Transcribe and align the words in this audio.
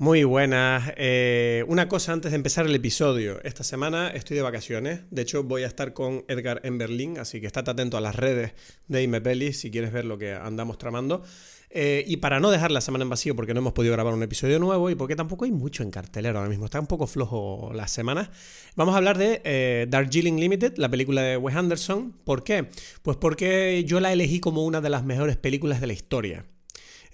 Muy 0.00 0.22
buenas. 0.22 0.92
Eh, 0.96 1.64
una 1.66 1.88
cosa 1.88 2.12
antes 2.12 2.30
de 2.30 2.36
empezar 2.36 2.64
el 2.64 2.74
episodio. 2.76 3.42
Esta 3.42 3.64
semana 3.64 4.10
estoy 4.10 4.36
de 4.36 4.44
vacaciones. 4.44 5.00
De 5.10 5.22
hecho, 5.22 5.42
voy 5.42 5.64
a 5.64 5.66
estar 5.66 5.92
con 5.92 6.24
Edgar 6.28 6.60
en 6.62 6.78
Berlín, 6.78 7.18
así 7.18 7.40
que 7.40 7.48
estate 7.48 7.72
atento 7.72 7.96
a 7.96 8.00
las 8.00 8.14
redes 8.14 8.52
de 8.86 9.02
Imepelis 9.02 9.58
si 9.58 9.72
quieres 9.72 9.90
ver 9.90 10.04
lo 10.04 10.16
que 10.16 10.34
andamos 10.34 10.78
tramando. 10.78 11.24
Eh, 11.70 12.04
y 12.06 12.18
para 12.18 12.38
no 12.38 12.52
dejar 12.52 12.70
la 12.70 12.80
semana 12.80 13.02
en 13.02 13.10
vacío 13.10 13.34
porque 13.34 13.54
no 13.54 13.58
hemos 13.58 13.72
podido 13.72 13.92
grabar 13.92 14.14
un 14.14 14.22
episodio 14.22 14.60
nuevo 14.60 14.88
y 14.88 14.94
porque 14.94 15.16
tampoco 15.16 15.46
hay 15.46 15.50
mucho 15.50 15.82
en 15.82 15.90
cartelera 15.90 16.38
ahora 16.38 16.48
mismo, 16.48 16.64
está 16.64 16.78
un 16.80 16.86
poco 16.86 17.06
flojo 17.06 17.72
la 17.74 17.88
semana, 17.88 18.30
vamos 18.74 18.94
a 18.94 18.98
hablar 18.98 19.18
de 19.18 19.42
eh, 19.44 19.86
Darjeeling 19.90 20.36
Limited, 20.36 20.78
la 20.78 20.88
película 20.88 21.22
de 21.22 21.36
Wes 21.36 21.56
Anderson. 21.56 22.14
¿Por 22.24 22.44
qué? 22.44 22.70
Pues 23.02 23.16
porque 23.16 23.84
yo 23.84 23.98
la 23.98 24.12
elegí 24.12 24.38
como 24.38 24.64
una 24.64 24.80
de 24.80 24.90
las 24.90 25.04
mejores 25.04 25.36
películas 25.36 25.80
de 25.80 25.88
la 25.88 25.92
historia. 25.92 26.46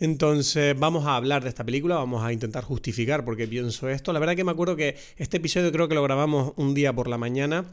Entonces 0.05 0.79
vamos 0.79 1.07
a 1.07 1.17
hablar 1.17 1.43
de 1.43 1.49
esta 1.49 1.65
película, 1.65 1.95
vamos 1.95 2.23
a 2.23 2.31
intentar 2.31 2.63
justificar 2.63 3.25
por 3.25 3.39
qué 3.39 3.49
pienso 3.49 3.89
esto. 3.89 4.13
La 4.13 4.19
verdad 4.19 4.37
que 4.37 4.45
me 4.45 4.51
acuerdo 4.51 4.77
que 4.77 4.99
este 5.17 5.39
episodio 5.39 5.73
creo 5.73 5.89
que 5.89 5.95
lo 5.95 6.03
grabamos 6.03 6.53
un 6.57 6.75
día 6.75 6.93
por 6.93 7.09
la 7.09 7.17
mañana 7.17 7.65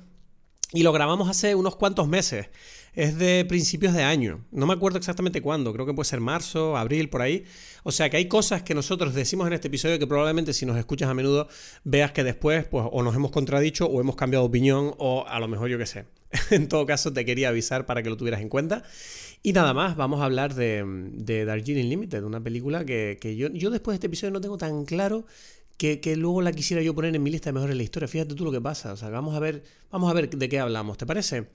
y 0.71 0.83
lo 0.83 0.93
grabamos 0.93 1.29
hace 1.29 1.55
unos 1.55 1.75
cuantos 1.75 2.07
meses. 2.07 2.47
Es 2.93 3.17
de 3.17 3.43
principios 3.43 3.93
de 3.93 4.03
año. 4.03 4.45
No 4.51 4.65
me 4.65 4.73
acuerdo 4.73 4.97
exactamente 4.97 5.41
cuándo. 5.41 5.73
Creo 5.73 5.85
que 5.85 5.93
puede 5.93 6.07
ser 6.07 6.21
marzo, 6.21 6.77
abril, 6.77 7.09
por 7.09 7.21
ahí. 7.21 7.43
O 7.83 7.91
sea 7.91 8.09
que 8.09 8.15
hay 8.15 8.29
cosas 8.29 8.63
que 8.63 8.73
nosotros 8.73 9.13
decimos 9.13 9.47
en 9.47 9.53
este 9.53 9.67
episodio 9.67 9.99
que 9.99 10.07
probablemente 10.07 10.53
si 10.53 10.65
nos 10.65 10.77
escuchas 10.77 11.09
a 11.09 11.13
menudo 11.13 11.49
veas 11.83 12.13
que 12.13 12.23
después 12.23 12.63
pues 12.63 12.85
o 12.89 13.03
nos 13.03 13.13
hemos 13.13 13.31
contradicho 13.31 13.87
o 13.87 13.99
hemos 13.99 14.15
cambiado 14.15 14.45
de 14.45 14.47
opinión 14.47 14.93
o 14.99 15.25
a 15.27 15.37
lo 15.41 15.49
mejor 15.49 15.67
yo 15.67 15.77
qué 15.77 15.85
sé. 15.85 16.05
en 16.51 16.69
todo 16.69 16.85
caso 16.85 17.11
te 17.11 17.25
quería 17.25 17.49
avisar 17.49 17.85
para 17.85 18.01
que 18.01 18.09
lo 18.09 18.15
tuvieras 18.15 18.39
en 18.39 18.47
cuenta. 18.47 18.83
Y 19.43 19.53
nada 19.53 19.73
más, 19.73 19.95
vamos 19.95 20.21
a 20.21 20.25
hablar 20.25 20.53
de, 20.53 20.83
de 21.13 21.45
Darjeeling 21.45 21.89
Limited, 21.89 22.23
una 22.23 22.39
película 22.39 22.85
que, 22.85 23.17
yo, 23.35 23.49
yo 23.49 23.71
después 23.71 23.93
de 23.93 23.95
este 23.95 24.07
episodio 24.07 24.31
no 24.31 24.41
tengo 24.41 24.57
tan 24.57 24.85
claro 24.85 25.25
que, 25.77 26.15
luego 26.15 26.43
la 26.43 26.51
quisiera 26.51 26.83
yo 26.83 26.93
poner 26.93 27.15
en 27.15 27.23
mi 27.23 27.31
lista 27.31 27.49
de 27.49 27.53
mejores 27.53 27.73
de 27.73 27.77
la 27.77 27.83
historia. 27.83 28.07
Fíjate 28.07 28.35
tú 28.35 28.45
lo 28.45 28.51
que 28.51 28.61
pasa. 28.61 28.93
O 28.93 28.97
sea, 28.97 29.09
vamos 29.09 29.35
a 29.35 29.39
ver, 29.39 29.63
vamos 29.89 30.11
a 30.11 30.13
ver 30.13 30.29
de 30.29 30.47
qué 30.47 30.59
hablamos, 30.59 30.97
¿te 30.99 31.07
parece? 31.07 31.47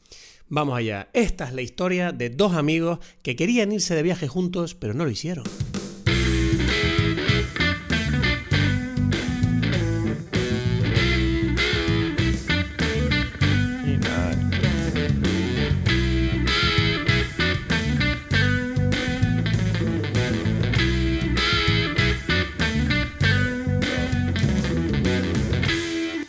Vamos 0.48 0.76
allá. 0.76 1.10
Esta 1.12 1.46
es 1.46 1.54
la 1.54 1.62
historia 1.62 2.10
de 2.10 2.30
dos 2.30 2.54
amigos 2.54 2.98
que 3.22 3.36
querían 3.36 3.70
irse 3.70 3.94
de 3.94 4.02
viaje 4.02 4.26
juntos, 4.26 4.74
pero 4.74 4.92
no 4.92 5.04
lo 5.04 5.10
hicieron. 5.10 5.44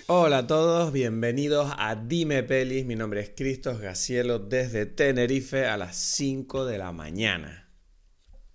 Hola 0.09 0.37
a 0.37 0.47
todos, 0.47 0.93
bienvenidos 0.93 1.69
a 1.77 1.97
Dime 1.97 2.41
Pelis. 2.41 2.85
Mi 2.85 2.95
nombre 2.95 3.19
es 3.19 3.33
Cristos 3.35 3.81
Gacielo 3.81 4.39
desde 4.39 4.85
Tenerife 4.85 5.65
a 5.65 5.75
las 5.75 5.97
5 5.97 6.65
de 6.65 6.77
la 6.77 6.93
mañana. 6.93 7.67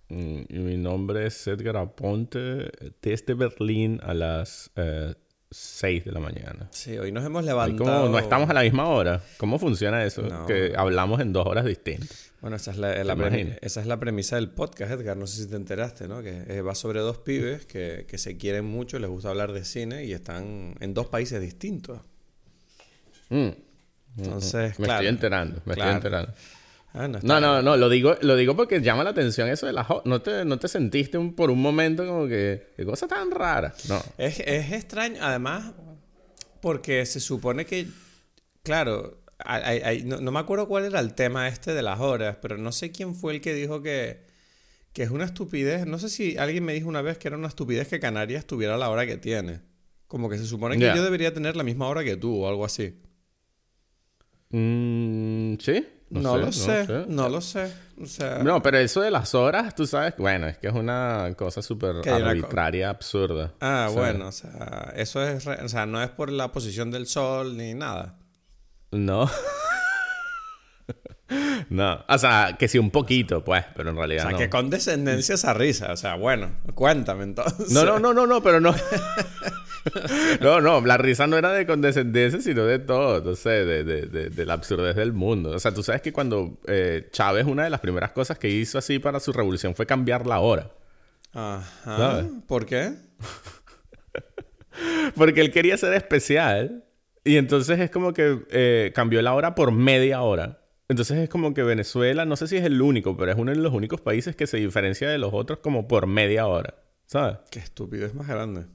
Mm, 0.09 0.41
y 0.49 0.57
mi 0.57 0.77
nombre 0.77 1.27
es 1.27 1.45
Edgar 1.45 1.77
Aponte 1.77 2.71
desde 3.03 3.35
Berlín 3.35 3.99
a 4.01 4.15
las 4.15 4.71
6 5.53 6.01
eh, 6.01 6.03
de 6.05 6.11
la 6.11 6.19
mañana. 6.19 6.67
Sí, 6.71 6.97
hoy 6.97 7.11
nos 7.11 7.23
hemos 7.25 7.43
levantado. 7.43 8.09
no 8.09 8.19
estamos 8.19 8.49
a 8.49 8.53
la 8.53 8.63
misma 8.63 8.87
hora. 8.87 9.21
¿Cómo 9.37 9.59
funciona 9.59 10.03
eso? 10.03 10.23
Que 10.47 10.73
hablamos 10.75 11.21
en 11.21 11.33
dos 11.33 11.45
horas 11.45 11.65
distintas. 11.65 12.31
Bueno, 12.41 12.57
esa 12.57 12.71
es 12.71 12.77
la, 12.77 12.93
esa 13.61 13.79
es 13.79 13.87
la 13.87 13.99
premisa 13.99 14.35
del 14.35 14.49
podcast, 14.49 14.91
Edgar. 14.91 15.15
No 15.15 15.27
sé 15.27 15.43
si 15.43 15.49
te 15.49 15.55
enteraste, 15.55 16.09
¿no? 16.09 16.21
Que 16.21 16.43
eh, 16.47 16.61
va 16.61 16.75
sobre 16.75 16.99
dos 16.99 17.19
pibes 17.19 17.65
que, 17.65 18.05
se 18.15 18.35
quieren 18.35 18.65
mucho, 18.65 18.99
les 18.99 19.09
gusta 19.09 19.29
hablar 19.29 19.53
de 19.53 19.63
cine 19.63 20.03
y 20.03 20.11
están 20.11 20.75
en 20.81 20.93
dos 20.93 21.07
países 21.07 21.39
distintos. 21.39 22.01
Mm. 23.29 23.49
Entonces, 24.17 24.77
me 24.77 24.87
estoy 24.87 25.07
enterando, 25.07 25.61
me 25.63 25.73
estoy 25.73 25.89
enterando. 25.89 26.33
Ah, 26.93 27.07
no, 27.07 27.39
no, 27.39 27.61
no, 27.63 27.75
lo 27.75 27.89
digo, 27.89 28.15
lo 28.21 28.35
digo 28.35 28.55
porque 28.55 28.79
llama 28.79 29.03
la 29.03 29.09
atención 29.09 29.49
eso 29.49 29.65
de 29.65 29.73
la... 29.73 29.87
¿No 30.05 30.21
te, 30.21 30.45
no 30.45 30.59
te 30.59 30.67
sentiste 30.67 31.19
por 31.35 31.49
un 31.49 31.59
momento 31.59 32.05
como 32.05 32.27
que... 32.27 32.71
¿Qué 32.77 32.85
cosa 32.85 33.07
tan 33.07 33.31
rara? 33.31 33.73
No. 33.89 33.99
Es, 34.19 34.39
es 34.39 34.71
extraño, 34.71 35.17
además, 35.19 35.73
porque 36.61 37.05
se 37.07 37.19
supone 37.19 37.65
que... 37.65 37.87
Claro, 38.61 39.23
no, 40.05 40.31
me 40.31 40.39
acuerdo 40.39 40.67
cuál 40.67 40.85
era 40.85 40.99
el 40.99 41.15
tema 41.15 41.47
este 41.47 41.73
de 41.73 41.81
las 41.81 41.99
horas, 41.99 42.37
pero 42.41 42.57
no 42.57 42.71
sé 42.71 42.91
quién 42.91 43.15
fue 43.15 43.33
el 43.33 43.41
que 43.41 43.53
dijo 43.53 43.81
que, 43.81 44.21
que 44.93 45.03
es 45.03 45.09
una 45.09 45.25
estupidez. 45.25 45.85
No 45.85 45.99
sé 45.99 46.09
si 46.09 46.37
alguien 46.37 46.63
me 46.63 46.73
dijo 46.73 46.87
una 46.87 47.01
vez 47.01 47.17
que 47.17 47.27
era 47.27 47.37
una 47.37 47.47
estupidez 47.47 47.87
que 47.87 47.99
Canarias 47.99 48.45
tuviera 48.45 48.77
la 48.77 48.89
hora 48.89 49.05
que 49.05 49.17
tiene. 49.17 49.61
Como 50.07 50.29
que 50.29 50.37
se 50.37 50.45
supone 50.45 50.77
que 50.77 50.85
yo 50.95 51.03
debería 51.03 51.33
tener 51.33 51.55
la 51.55 51.63
misma 51.63 51.87
hora 51.87 52.03
que 52.03 52.15
tú 52.17 52.43
o 52.43 52.47
algo 52.47 52.65
así. 52.65 52.93
Mm, 54.49 55.55
¿Sí? 55.59 55.87
No, 56.13 56.37
lo 56.37 56.51
sé, 56.51 57.05
no, 57.07 57.27
lo 57.29 57.41
sé. 57.41 57.73
no, 58.43 58.61
pero 58.61 58.77
eso 58.77 59.01
de 59.01 59.11
las 59.11 59.33
horas, 59.33 59.73
tú 59.75 59.87
sabes, 59.87 60.13
bueno, 60.17 60.47
es 60.47 60.57
que 60.57 60.67
es 60.67 60.73
una 60.73 61.33
cosa 61.35 61.61
súper 61.61 62.07
arbitraria, 62.07 62.89
absurda. 62.89 63.53
Ah, 63.59 63.89
bueno, 63.91 64.27
o 64.27 64.31
sea, 64.31 64.93
eso 64.95 65.27
es, 65.27 65.45
o 65.47 65.69
sea, 65.69 65.85
no 65.85 66.01
es 66.01 66.09
por 66.09 66.31
la 66.31 66.51
posición 66.51 66.91
del 66.91 67.07
sol 67.07 67.57
ni 67.57 67.73
nada. 67.73 68.17
No. 68.91 69.29
no. 71.69 72.03
O 72.07 72.17
sea, 72.17 72.55
que 72.57 72.67
sí, 72.67 72.77
un 72.77 72.91
poquito, 72.91 73.43
pues, 73.43 73.65
pero 73.75 73.89
en 73.89 73.95
realidad. 73.95 74.27
O 74.27 74.29
sea, 74.29 74.37
que 74.37 74.49
con 74.49 74.69
descendencia 74.69 75.35
esa 75.35 75.53
risa. 75.53 75.91
O 75.91 75.97
sea, 75.97 76.15
bueno, 76.15 76.51
cuéntame 76.73 77.23
entonces. 77.23 77.71
No, 77.71 77.85
no, 77.85 77.99
no, 77.99 78.13
no, 78.13 78.27
no, 78.27 78.41
pero 78.41 78.59
no. 78.59 78.73
no, 80.41 80.61
no, 80.61 80.81
la 80.81 80.97
risa 80.97 81.27
no 81.27 81.37
era 81.37 81.51
de 81.51 81.65
condescendencia, 81.65 82.41
sino 82.41 82.65
de 82.65 82.79
todo, 82.79 83.21
no 83.21 83.35
sé, 83.35 83.65
de, 83.65 83.83
de, 83.83 84.29
de, 84.29 84.45
la 84.45 84.53
absurdez 84.53 84.95
del 84.95 85.13
mundo. 85.13 85.51
O 85.51 85.59
sea, 85.59 85.73
tú 85.73 85.83
sabes 85.83 86.01
que 86.01 86.13
cuando 86.13 86.59
eh, 86.67 87.09
Chávez, 87.11 87.45
una 87.45 87.63
de 87.63 87.69
las 87.69 87.79
primeras 87.79 88.11
cosas 88.11 88.37
que 88.37 88.49
hizo 88.49 88.77
así 88.77 88.99
para 88.99 89.19
su 89.19 89.33
revolución 89.33 89.75
fue 89.75 89.85
cambiar 89.85 90.25
la 90.25 90.39
hora. 90.39 90.71
Ajá. 91.33 92.25
¿Por 92.47 92.65
qué? 92.65 92.93
Porque 95.15 95.41
él 95.41 95.51
quería 95.51 95.77
ser 95.77 95.93
especial 95.93 96.83
y 97.23 97.37
entonces 97.37 97.79
es 97.79 97.89
como 97.89 98.13
que 98.13 98.39
eh, 98.51 98.91
cambió 98.93 99.21
la 99.21 99.33
hora 99.33 99.55
por 99.55 99.71
media 99.71 100.21
hora. 100.21 100.59
Entonces 100.93 101.17
es 101.17 101.27
como 101.27 101.55
que 101.55 101.63
Venezuela, 101.63 102.23
no 102.23 102.35
sé 102.35 102.47
si 102.47 102.55
es 102.55 102.63
el 102.63 102.79
único, 102.79 103.17
pero 103.17 103.31
es 103.31 103.37
uno 103.39 103.49
de 103.51 103.57
los 103.57 103.73
únicos 103.73 103.99
países 103.99 104.35
que 104.35 104.45
se 104.45 104.57
diferencia 104.57 105.09
de 105.09 105.17
los 105.17 105.33
otros 105.33 105.57
como 105.57 105.87
por 105.87 106.05
media 106.05 106.45
hora. 106.45 106.75
¿Sabes? 107.07 107.39
Qué 107.49 107.57
estúpido 107.57 108.05
es 108.05 108.13
más 108.13 108.27
grande. 108.27 108.67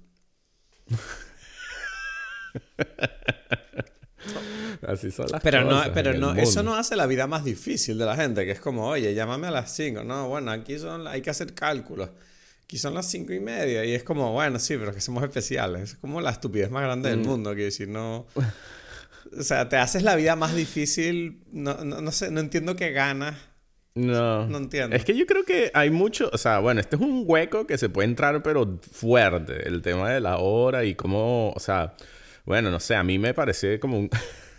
Así 4.85 5.13
son 5.13 5.27
las 5.31 5.41
pero 5.43 5.63
cosas. 5.63 5.87
No, 5.87 5.93
pero 5.95 6.15
no, 6.15 6.35
eso 6.35 6.65
no 6.65 6.75
hace 6.75 6.97
la 6.97 7.07
vida 7.07 7.29
más 7.29 7.45
difícil 7.45 7.97
de 7.97 8.05
la 8.05 8.17
gente, 8.17 8.45
que 8.45 8.51
es 8.51 8.59
como, 8.59 8.89
oye, 8.89 9.15
llámame 9.15 9.47
a 9.47 9.53
las 9.53 9.71
5. 9.77 10.03
No, 10.03 10.27
bueno, 10.27 10.51
aquí 10.51 10.77
son, 10.77 11.07
hay 11.07 11.23
que 11.23 11.31
hacer 11.31 11.55
cálculos 11.55 12.11
aquí 12.65 12.77
son 12.77 12.93
las 12.93 13.07
cinco 13.07 13.33
y 13.33 13.41
media. 13.41 13.83
Y 13.85 13.95
es 13.95 14.03
como, 14.03 14.33
bueno, 14.33 14.59
sí, 14.59 14.77
pero 14.77 14.93
que 14.93 15.01
somos 15.01 15.23
especiales. 15.23 15.93
Es 15.93 15.97
como 15.97 16.21
la 16.21 16.31
estupidez 16.31 16.71
más 16.71 16.83
grande 16.83 17.09
del 17.09 17.21
mm. 17.21 17.27
mundo. 17.27 17.55
Que 17.55 17.63
decir, 17.63 17.89
no. 17.89 18.27
O 19.37 19.43
sea, 19.43 19.69
te 19.69 19.77
haces 19.77 20.03
la 20.03 20.17
vida 20.17 20.37
más 20.37 20.55
difícil. 20.55 21.43
No, 21.53 21.85
no, 21.85 22.13
sé, 22.13 22.31
no 22.31 22.41
entiendo 22.41 22.77
qué 22.77 22.93
ganas. 22.93 23.37
No. 23.95 24.47
No 24.47 24.59
entiendo. 24.59 24.95
Es 24.95 25.05
que 25.05 25.17
yo 25.17 25.27
creo 25.27 25.45
que 25.45 25.71
hay 25.75 25.91
mucho. 25.91 26.31
O 26.33 26.39
sea, 26.39 26.61
bueno, 26.61 26.81
este 26.81 26.97
es 26.97 27.03
un 27.03 27.25
hueco 27.27 27.67
que 27.67 27.79
se 27.79 27.89
puede 27.89 28.09
entrar, 28.09 28.43
pero 28.43 28.79
fuerte. 28.93 29.67
El 29.67 29.83
tema 29.83 30.11
de 30.11 30.21
la 30.21 30.39
hora 30.39 30.85
y 30.85 30.95
cómo. 30.95 31.51
O 31.51 31.61
sea, 31.61 31.95
bueno, 32.45 32.71
no 32.71 32.81
sé, 32.81 32.95
a 32.95 33.03
mí 33.03 33.19
me 33.19 33.35
parece 33.35 33.81
como 33.81 33.99
un. 33.99 34.11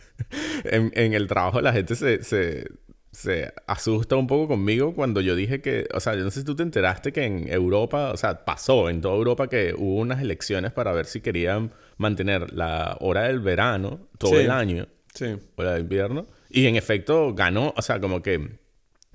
en, 0.66 0.92
en, 0.94 1.14
el 1.14 1.28
trabajo 1.28 1.62
la 1.62 1.72
gente 1.72 1.96
se, 1.96 2.24
se 2.24 2.66
se 3.12 3.54
asusta 3.68 4.16
un 4.16 4.28
poco 4.28 4.48
conmigo 4.48 4.94
cuando 4.94 5.22
yo 5.22 5.36
dije 5.36 5.62
que, 5.62 5.88
o 5.94 6.00
sea, 6.00 6.16
yo 6.16 6.24
no 6.24 6.32
sé 6.32 6.42
si 6.42 6.46
tú 6.46 6.56
te 6.56 6.64
enteraste 6.64 7.12
que 7.12 7.26
en 7.26 7.52
Europa, 7.52 8.12
o 8.12 8.18
sea, 8.18 8.46
pasó 8.46 8.90
en 8.90 9.02
toda 9.02 9.16
Europa 9.16 9.50
que 9.50 9.74
hubo 9.76 9.96
unas 9.96 10.22
elecciones 10.22 10.72
para 10.72 10.92
ver 10.92 11.06
si 11.06 11.22
querían 11.22 11.74
mantener 11.98 12.54
la 12.54 12.98
hora 13.00 13.24
del 13.24 13.40
verano 13.40 14.08
todo 14.18 14.40
el 14.40 14.52
año, 14.52 14.88
sí. 15.14 15.38
hora 15.56 15.74
de 15.74 15.82
invierno, 15.82 16.28
y 16.50 16.68
en 16.68 16.76
efecto 16.76 17.34
ganó, 17.34 17.74
o 17.76 17.82
sea, 17.82 18.00
como 18.00 18.22
que 18.22 18.60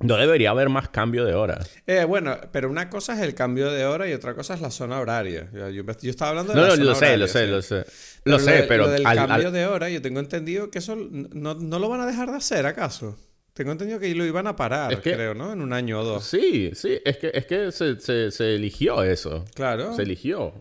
no 0.00 0.16
debería 0.16 0.50
haber 0.50 0.70
más 0.70 0.88
cambio 0.88 1.24
de 1.24 1.34
hora. 1.34 1.60
Eh, 1.86 2.04
bueno, 2.04 2.36
pero 2.50 2.69
una 2.69 2.90
cosa 2.90 3.14
es 3.14 3.20
el 3.20 3.34
cambio 3.34 3.70
de 3.70 3.86
hora 3.86 4.08
y 4.08 4.12
otra 4.12 4.34
cosa 4.34 4.54
es 4.54 4.60
la 4.60 4.72
zona 4.72 4.98
horaria. 4.98 5.48
Yo, 5.72 5.84
estaba 6.02 6.30
hablando 6.30 6.52
de 6.52 6.60
no, 6.60 6.66
la 6.66 6.69
no, 6.70 6.74
zona 6.74 6.86
lo 6.86 6.94
sé, 6.96 7.16
lo 7.16 7.28
sé, 7.28 7.46
lo 7.46 7.62
sé. 7.62 7.86
Lo 8.24 8.38
sé, 8.40 8.64
pero... 8.66 8.86
Lo 8.86 8.90
del 8.90 9.04
cambio 9.04 9.52
de 9.52 9.66
hora, 9.66 9.88
yo 9.88 10.02
tengo 10.02 10.19
entendido 10.19 10.70
que 10.70 10.80
eso 10.80 10.96
no, 10.96 11.54
no 11.54 11.78
lo 11.78 11.88
van 11.88 12.00
a 12.00 12.06
dejar 12.06 12.30
de 12.30 12.36
hacer, 12.36 12.66
¿acaso? 12.66 13.16
Tengo 13.54 13.70
entendido 13.70 14.00
que 14.00 14.12
lo 14.16 14.24
iban 14.24 14.48
a 14.48 14.56
parar, 14.56 15.00
creo, 15.00 15.32
¿no? 15.32 15.52
En 15.52 15.62
un 15.62 15.72
año 15.72 16.00
o 16.00 16.04
dos. 16.04 16.24
Sí, 16.24 16.72
sí, 16.74 16.98
es 17.04 17.18
que, 17.18 17.30
es 17.32 17.46
que 17.46 17.70
se, 17.70 18.30
se, 18.32 18.54
eligió 18.56 19.04
eso. 19.04 19.44
Claro. 19.54 19.94
Se 19.94 20.02
eligió. 20.02 20.52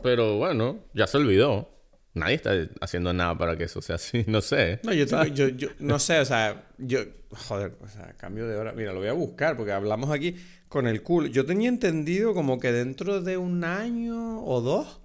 Pero 0.00 0.38
bueno, 0.38 0.78
ya 0.94 1.08
se 1.08 1.16
olvidó. 1.16 1.68
Nadie 2.14 2.36
está 2.36 2.52
haciendo 2.80 3.12
nada 3.12 3.36
para 3.36 3.58
que 3.58 3.64
eso 3.64 3.82
sea 3.82 3.96
así. 3.96 4.24
No 4.28 4.40
sé. 4.42 4.78
No, 4.84 4.92
yo, 4.92 5.08
tengo, 5.08 5.24
yo, 5.24 5.48
yo, 5.48 5.70
no 5.80 5.98
sé, 5.98 6.20
o 6.20 6.24
sea, 6.24 6.68
yo, 6.78 7.00
joder, 7.30 7.72
o 7.80 7.88
sea, 7.88 8.12
cambio 8.16 8.46
de 8.46 8.54
hora. 8.54 8.72
Mira, 8.74 8.92
lo 8.92 9.00
voy 9.00 9.08
a 9.08 9.12
buscar 9.12 9.56
porque 9.56 9.72
hablamos 9.72 10.10
aquí 10.10 10.36
con 10.68 10.86
el 10.86 11.02
culo. 11.02 11.26
Yo 11.26 11.44
tenía 11.44 11.68
entendido 11.68 12.32
como 12.32 12.60
que 12.60 12.70
dentro 12.70 13.22
de 13.22 13.38
un 13.38 13.64
año 13.64 14.40
o 14.44 14.60
dos, 14.60 15.00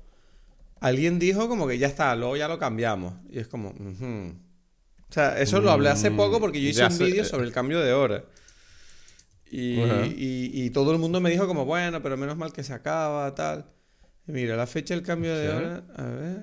alguien 0.80 1.18
dijo 1.18 1.50
como 1.50 1.68
que 1.68 1.80
ya 1.80 1.88
está, 1.88 2.16
luego 2.16 2.38
ya 2.38 2.48
lo 2.48 2.60
cambiamos. 2.60 3.16
Y 3.32 3.40
es 3.40 3.48
como, 3.48 3.74
o 5.10 5.14
sea, 5.14 5.40
eso 5.40 5.60
lo 5.60 5.72
hablé 5.72 5.90
hace 5.90 6.12
poco 6.12 6.40
porque 6.40 6.62
yo 6.62 6.70
hice 6.70 6.86
un 6.86 6.98
vídeo 7.00 7.26
sobre 7.26 7.48
el 7.48 7.52
cambio 7.52 7.80
de 7.80 7.94
hora. 7.94 8.24
Y, 9.52 9.80
y, 9.80 10.52
y, 10.54 10.70
todo 10.70 10.92
el 10.92 11.00
mundo 11.00 11.20
me 11.20 11.32
dijo 11.32 11.48
como, 11.48 11.66
bueno, 11.66 12.04
pero 12.04 12.16
menos 12.16 12.38
mal 12.38 12.54
que 12.54 12.64
se 12.64 12.74
acaba, 12.74 13.34
tal. 13.34 13.66
Y 14.28 14.32
mira, 14.32 14.56
la 14.56 14.68
fecha 14.68 14.94
del 14.94 15.04
cambio 15.04 15.36
de 15.36 15.50
hora, 15.50 15.84
a 15.96 16.04
ver, 16.04 16.42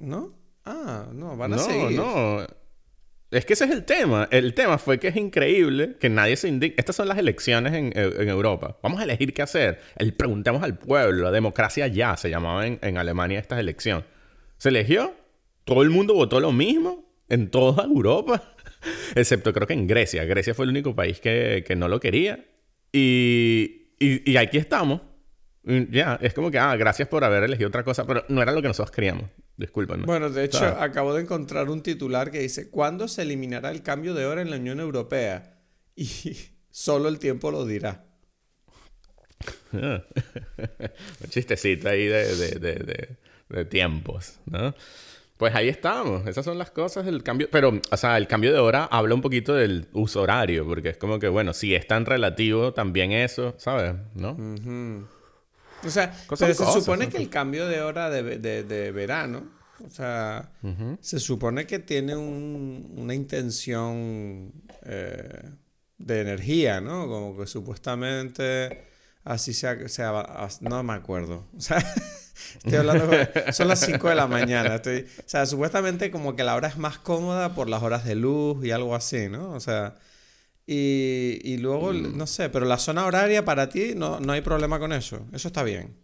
¿no? 0.00 0.36
Ah, 0.64 1.06
no, 1.12 1.36
van 1.36 1.52
a 1.52 1.58
seguir. 1.58 1.96
No, 1.96 2.40
no. 2.40 2.46
Es 3.30 3.46
que 3.46 3.52
ese 3.52 3.66
es 3.66 3.70
el 3.70 3.84
tema. 3.84 4.26
El 4.32 4.52
tema 4.54 4.78
fue 4.78 4.98
que 4.98 5.06
es 5.06 5.16
increíble 5.16 5.96
que 6.00 6.08
nadie 6.08 6.36
se 6.36 6.48
indique. 6.48 6.74
Estas 6.76 6.96
son 6.96 7.06
las 7.06 7.18
elecciones 7.18 7.72
en, 7.74 7.92
en, 7.94 8.28
Europa. 8.28 8.78
Vamos 8.82 8.98
a 9.00 9.04
elegir 9.04 9.32
qué 9.32 9.42
hacer. 9.42 9.80
El, 9.94 10.14
preguntemos 10.14 10.64
al 10.64 10.76
pueblo. 10.76 11.22
La 11.22 11.30
democracia 11.30 11.86
ya 11.86 12.16
se 12.16 12.28
llamaba 12.28 12.66
en, 12.66 12.80
en 12.82 12.98
Alemania 12.98 13.38
esta 13.38 13.60
elección. 13.60 14.04
Se 14.58 14.70
eligió. 14.70 15.14
Todo 15.62 15.82
el 15.82 15.90
mundo 15.90 16.14
votó 16.14 16.40
lo 16.40 16.50
mismo 16.50 17.09
en 17.30 17.50
toda 17.50 17.84
Europa. 17.84 18.54
Excepto 19.14 19.52
creo 19.52 19.66
que 19.66 19.72
en 19.72 19.86
Grecia. 19.86 20.24
Grecia 20.24 20.54
fue 20.54 20.66
el 20.66 20.70
único 20.70 20.94
país 20.94 21.20
que, 21.20 21.64
que 21.66 21.76
no 21.76 21.88
lo 21.88 21.98
quería. 21.98 22.44
Y, 22.92 23.94
y, 23.98 24.30
y 24.30 24.36
aquí 24.36 24.58
estamos. 24.58 25.00
Ya, 25.62 26.18
es 26.22 26.32
como 26.32 26.50
que, 26.50 26.58
ah, 26.58 26.74
gracias 26.76 27.08
por 27.08 27.22
haber 27.22 27.44
elegido 27.44 27.68
otra 27.68 27.84
cosa, 27.84 28.06
pero 28.06 28.24
no 28.28 28.40
era 28.42 28.52
lo 28.52 28.62
que 28.62 28.68
nosotros 28.68 28.90
queríamos. 28.90 29.24
Discúlpenme. 29.56 30.06
Bueno, 30.06 30.30
de 30.30 30.44
hecho, 30.44 30.64
acabo 30.64 31.14
de 31.14 31.22
encontrar 31.22 31.68
un 31.68 31.82
titular 31.82 32.30
que 32.30 32.40
dice: 32.40 32.70
¿Cuándo 32.70 33.08
se 33.08 33.22
eliminará 33.22 33.70
el 33.70 33.82
cambio 33.82 34.14
de 34.14 34.24
hora 34.24 34.40
en 34.40 34.50
la 34.50 34.56
Unión 34.56 34.80
Europea? 34.80 35.56
Y 35.96 36.36
solo 36.70 37.10
el 37.10 37.18
tiempo 37.18 37.50
lo 37.50 37.66
dirá. 37.66 38.06
un 39.72 40.02
chistecito 41.28 41.88
ahí 41.90 42.06
de, 42.06 42.36
de, 42.36 42.50
de, 42.58 43.16
de, 43.48 43.64
tiempos, 43.66 44.38
¿no? 44.46 44.74
Pues 45.40 45.54
ahí 45.54 45.70
estamos. 45.70 46.26
Esas 46.26 46.44
son 46.44 46.58
las 46.58 46.70
cosas 46.70 47.06
del 47.06 47.22
cambio. 47.22 47.48
Pero, 47.50 47.80
o 47.90 47.96
sea, 47.96 48.18
el 48.18 48.28
cambio 48.28 48.52
de 48.52 48.58
hora 48.58 48.84
habla 48.84 49.14
un 49.14 49.22
poquito 49.22 49.54
del 49.54 49.88
uso 49.94 50.20
horario, 50.20 50.66
porque 50.66 50.90
es 50.90 50.98
como 50.98 51.18
que, 51.18 51.28
bueno, 51.28 51.54
si 51.54 51.74
es 51.74 51.86
tan 51.86 52.04
relativo 52.04 52.74
también 52.74 53.12
eso, 53.12 53.54
¿sabes? 53.56 53.94
¿No? 54.12 54.36
O 55.82 55.90
sea, 55.90 56.12
se 56.36 56.54
supone 56.54 57.08
que 57.08 57.16
el 57.16 57.30
cambio 57.30 57.66
de 57.68 57.80
hora 57.80 58.10
de, 58.10 58.38
de, 58.38 58.92
verano, 58.92 59.50
o 59.82 59.88
sea, 59.88 60.52
se 61.00 61.18
supone 61.18 61.66
que 61.66 61.78
tiene 61.78 62.14
un, 62.16 62.92
una 62.98 63.14
intención 63.14 64.52
eh, 64.84 65.48
de 65.96 66.20
energía, 66.20 66.82
¿no? 66.82 67.06
Como 67.06 67.38
que 67.38 67.46
supuestamente 67.46 68.88
así 69.24 69.54
sea, 69.54 69.88
sea 69.88 70.48
no 70.60 70.82
me 70.82 70.92
acuerdo. 70.92 71.46
O 71.56 71.60
sea, 71.62 71.82
estoy 72.54 72.74
hablando, 72.74 73.10
son 73.52 73.68
las 73.68 73.80
5 73.80 74.08
de 74.08 74.14
la 74.14 74.26
mañana. 74.26 74.76
Estoy, 74.76 75.06
o 75.18 75.28
sea, 75.28 75.46
supuestamente 75.46 76.10
como 76.10 76.36
que 76.36 76.44
la 76.44 76.54
hora 76.54 76.68
es 76.68 76.76
más 76.76 76.98
cómoda 76.98 77.54
por 77.54 77.68
las 77.68 77.82
horas 77.82 78.04
de 78.04 78.14
luz 78.14 78.64
y 78.64 78.70
algo 78.70 78.94
así, 78.94 79.28
¿no? 79.28 79.52
O 79.52 79.60
sea, 79.60 79.96
y, 80.66 81.40
y 81.42 81.58
luego, 81.58 81.92
mm. 81.92 82.16
no 82.16 82.26
sé, 82.26 82.48
pero 82.48 82.64
la 82.64 82.78
zona 82.78 83.06
horaria 83.06 83.44
para 83.44 83.68
ti 83.68 83.94
no, 83.96 84.20
no 84.20 84.32
hay 84.32 84.40
problema 84.40 84.78
con 84.78 84.92
eso. 84.92 85.26
Eso 85.32 85.48
está 85.48 85.62
bien. 85.62 85.96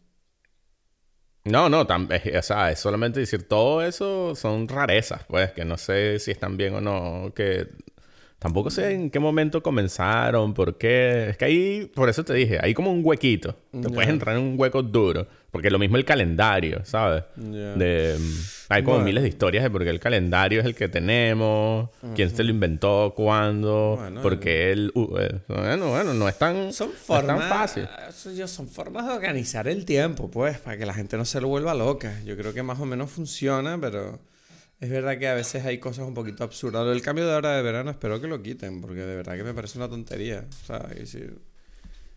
No, 1.46 1.68
no, 1.68 1.82
o 1.82 2.42
sea, 2.42 2.72
es 2.72 2.80
solamente 2.80 3.20
decir 3.20 3.46
todo 3.46 3.80
eso 3.82 4.34
son 4.34 4.66
rarezas, 4.66 5.24
pues, 5.28 5.52
que 5.52 5.64
no 5.64 5.78
sé 5.78 6.18
si 6.18 6.32
están 6.32 6.56
bien 6.56 6.74
o 6.74 6.80
no, 6.80 7.32
que 7.34 7.68
Tampoco 8.38 8.70
sé 8.70 8.92
en 8.92 9.10
qué 9.10 9.18
momento 9.18 9.62
comenzaron, 9.62 10.52
por 10.52 10.76
qué. 10.76 11.30
Es 11.30 11.36
que 11.38 11.46
ahí, 11.46 11.90
por 11.94 12.10
eso 12.10 12.22
te 12.22 12.34
dije, 12.34 12.58
hay 12.60 12.74
como 12.74 12.92
un 12.92 13.00
huequito. 13.02 13.56
Te 13.70 13.88
puedes 13.88 14.10
entrar 14.10 14.36
en 14.36 14.42
un 14.42 14.60
hueco 14.60 14.82
duro. 14.82 15.26
Porque 15.50 15.70
lo 15.70 15.78
mismo 15.78 15.96
el 15.96 16.04
calendario, 16.04 16.84
¿sabes? 16.84 17.24
De, 17.34 18.14
hay 18.68 18.82
como 18.82 19.00
miles 19.00 19.22
de 19.22 19.30
historias 19.30 19.64
de 19.64 19.70
por 19.70 19.84
qué 19.84 19.88
el 19.88 20.00
calendario 20.00 20.60
es 20.60 20.66
el 20.66 20.74
que 20.74 20.88
tenemos, 20.88 21.88
quién 22.14 22.28
se 22.28 22.44
lo 22.44 22.50
inventó, 22.50 23.14
cuándo, 23.16 23.96
bueno, 23.98 24.20
porque 24.20 24.70
él... 24.70 24.92
Uh, 24.94 25.16
eh, 25.16 25.40
bueno, 25.48 25.88
bueno, 25.88 26.12
no 26.12 26.28
es 26.28 26.36
tan, 26.36 26.74
son 26.74 26.90
formas, 26.90 27.38
tan 27.38 27.48
fácil. 27.48 27.88
Son 28.46 28.68
formas 28.68 29.06
de 29.06 29.12
organizar 29.14 29.66
el 29.66 29.86
tiempo, 29.86 30.30
pues, 30.30 30.58
para 30.58 30.76
que 30.76 30.84
la 30.84 30.92
gente 30.92 31.16
no 31.16 31.24
se 31.24 31.40
lo 31.40 31.48
vuelva 31.48 31.72
loca. 31.72 32.20
Yo 32.26 32.36
creo 32.36 32.52
que 32.52 32.62
más 32.62 32.78
o 32.78 32.84
menos 32.84 33.10
funciona, 33.10 33.78
pero... 33.80 34.18
Es 34.80 34.90
verdad 34.90 35.18
que 35.18 35.26
a 35.26 35.34
veces 35.34 35.64
hay 35.64 35.78
cosas 35.78 36.06
un 36.06 36.14
poquito 36.14 36.44
absurdas. 36.44 36.86
El 36.86 37.00
cambio 37.00 37.26
de 37.26 37.34
hora 37.34 37.56
de 37.56 37.62
verano 37.62 37.90
espero 37.90 38.20
que 38.20 38.26
lo 38.26 38.42
quiten, 38.42 38.82
porque 38.82 39.00
de 39.00 39.16
verdad 39.16 39.36
que 39.36 39.44
me 39.44 39.54
parece 39.54 39.78
una 39.78 39.88
tontería. 39.88 40.44
O 40.48 40.66
sea, 40.66 40.80
decir, 40.80 41.38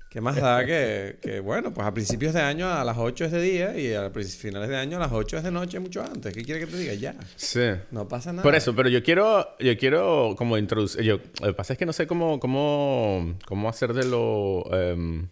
¿qué 0.09 0.19
más 0.19 0.35
da 0.35 0.65
que, 0.65 1.19
que, 1.21 1.39
bueno, 1.39 1.73
pues 1.73 1.87
a 1.87 1.93
principios 1.93 2.33
de 2.33 2.41
año 2.41 2.69
a 2.69 2.83
las 2.83 2.97
8 2.97 3.25
es 3.25 3.31
de 3.31 3.41
día 3.41 3.77
y 3.77 3.93
a 3.93 4.11
finales 4.11 4.67
de 4.67 4.75
año 4.75 4.97
a 4.97 4.99
las 4.99 5.13
8 5.13 5.37
es 5.37 5.43
de 5.43 5.51
noche 5.51 5.79
mucho 5.79 6.03
antes? 6.03 6.33
¿Qué 6.33 6.43
quiere 6.43 6.59
que 6.59 6.67
te 6.67 6.77
diga? 6.77 6.93
Ya. 6.95 7.15
Sí. 7.37 7.71
No 7.91 8.09
pasa 8.09 8.33
nada. 8.33 8.43
Por 8.43 8.55
eso, 8.55 8.75
pero 8.75 8.89
yo 8.89 9.01
quiero, 9.03 9.55
yo 9.57 9.77
quiero 9.77 10.35
como 10.37 10.57
introducir... 10.57 11.01
Yo, 11.01 11.19
lo 11.39 11.47
que 11.47 11.53
pasa 11.53 11.73
es 11.73 11.79
que 11.79 11.85
no 11.85 11.93
sé 11.93 12.07
cómo, 12.07 12.41
cómo, 12.41 13.37
cómo 13.45 13.69
hacer 13.69 13.93
de 13.93 14.05
lo... 14.05 14.63
Um, 14.63 15.29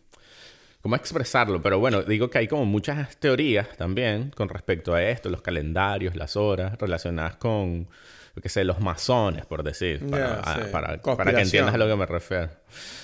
cómo 0.87 0.95
expresarlo, 0.95 1.61
pero 1.61 1.79
bueno, 1.79 2.01
digo 2.03 2.29
que 2.29 2.37
hay 2.37 2.47
como 2.47 2.63
muchas 2.63 3.17
teorías 3.17 3.75
también 3.75 4.31
con 4.33 4.47
respecto 4.47 4.93
a 4.93 5.03
esto, 5.03 5.29
los 5.29 5.41
calendarios, 5.41 6.15
las 6.15 6.37
horas 6.37 6.77
relacionadas 6.79 7.35
con, 7.35 7.89
yo 8.33 8.41
qué 8.41 8.47
sé, 8.47 8.63
los 8.63 8.79
masones, 8.79 9.45
por 9.45 9.63
decir, 9.63 10.09
para, 10.09 10.41
para, 10.71 11.01
para, 11.01 11.35
que 11.35 11.41
entiendas 11.41 11.75
a 11.75 11.77
lo 11.77 11.89
que 11.89 11.95
me 11.97 12.05
refiero. 12.05 12.51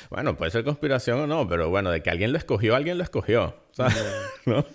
Bueno, 0.10 0.38
puede 0.38 0.52
ser 0.52 0.64
conspiración 0.64 1.20
o 1.20 1.28
no, 1.28 1.46
pero 1.46 1.70
bueno, 1.70 1.92
de 1.92 2.02
que 2.02 2.10
alguien 2.10 2.32
lo 2.32 2.38
escogió, 2.38 2.74
alguien 2.74 2.98
lo 2.98 3.04
escogió, 3.04 3.54
¿sabes? 3.72 4.02
¿No? 4.46 4.66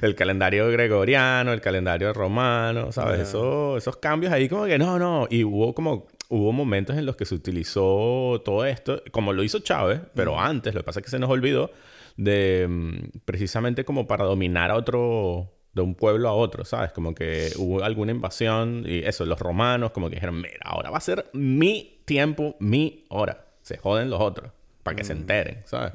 El 0.00 0.14
calendario 0.14 0.70
gregoriano, 0.70 1.52
el 1.52 1.60
calendario 1.60 2.14
romano, 2.14 2.90
¿sabes? 2.90 3.20
Eso, 3.20 3.76
esos 3.76 3.98
cambios 3.98 4.32
ahí 4.32 4.48
como 4.48 4.64
que 4.64 4.78
no, 4.78 4.98
no, 4.98 5.26
y 5.28 5.44
hubo 5.44 5.74
como 5.74 6.06
hubo 6.28 6.52
momentos 6.52 6.96
en 6.96 7.04
los 7.04 7.16
que 7.16 7.26
se 7.26 7.34
utilizó 7.34 8.40
todo 8.42 8.64
esto, 8.64 9.02
como 9.10 9.34
lo 9.34 9.42
hizo 9.42 9.58
Chávez, 9.58 10.00
pero 10.14 10.40
antes, 10.40 10.74
lo 10.74 10.80
que 10.80 10.84
pasa 10.84 11.00
es 11.00 11.04
que 11.04 11.10
se 11.10 11.18
nos 11.18 11.28
olvidó, 11.28 11.70
de 12.16 12.66
mm, 12.68 13.18
precisamente 13.24 13.84
como 13.84 14.06
para 14.06 14.24
dominar 14.24 14.70
a 14.70 14.76
otro, 14.76 15.52
de 15.72 15.82
un 15.82 15.94
pueblo 15.94 16.28
a 16.28 16.32
otro, 16.32 16.64
¿sabes? 16.64 16.92
Como 16.92 17.14
que 17.14 17.50
hubo 17.56 17.82
alguna 17.84 18.12
invasión 18.12 18.84
y 18.86 19.00
eso, 19.00 19.24
los 19.26 19.38
romanos 19.38 19.90
como 19.92 20.08
que 20.08 20.16
dijeron, 20.16 20.40
mira, 20.40 20.60
ahora 20.64 20.90
va 20.90 20.98
a 20.98 21.02
ser 21.02 21.26
mi 21.32 22.00
tiempo, 22.04 22.56
mi 22.60 23.04
hora. 23.08 23.44
Se 23.62 23.78
joden 23.78 24.10
los 24.10 24.20
otros 24.20 24.52
para 24.86 24.96
que 24.96 25.02
se 25.02 25.16
mm. 25.16 25.18
enteren, 25.18 25.62
¿sabes? 25.64 25.92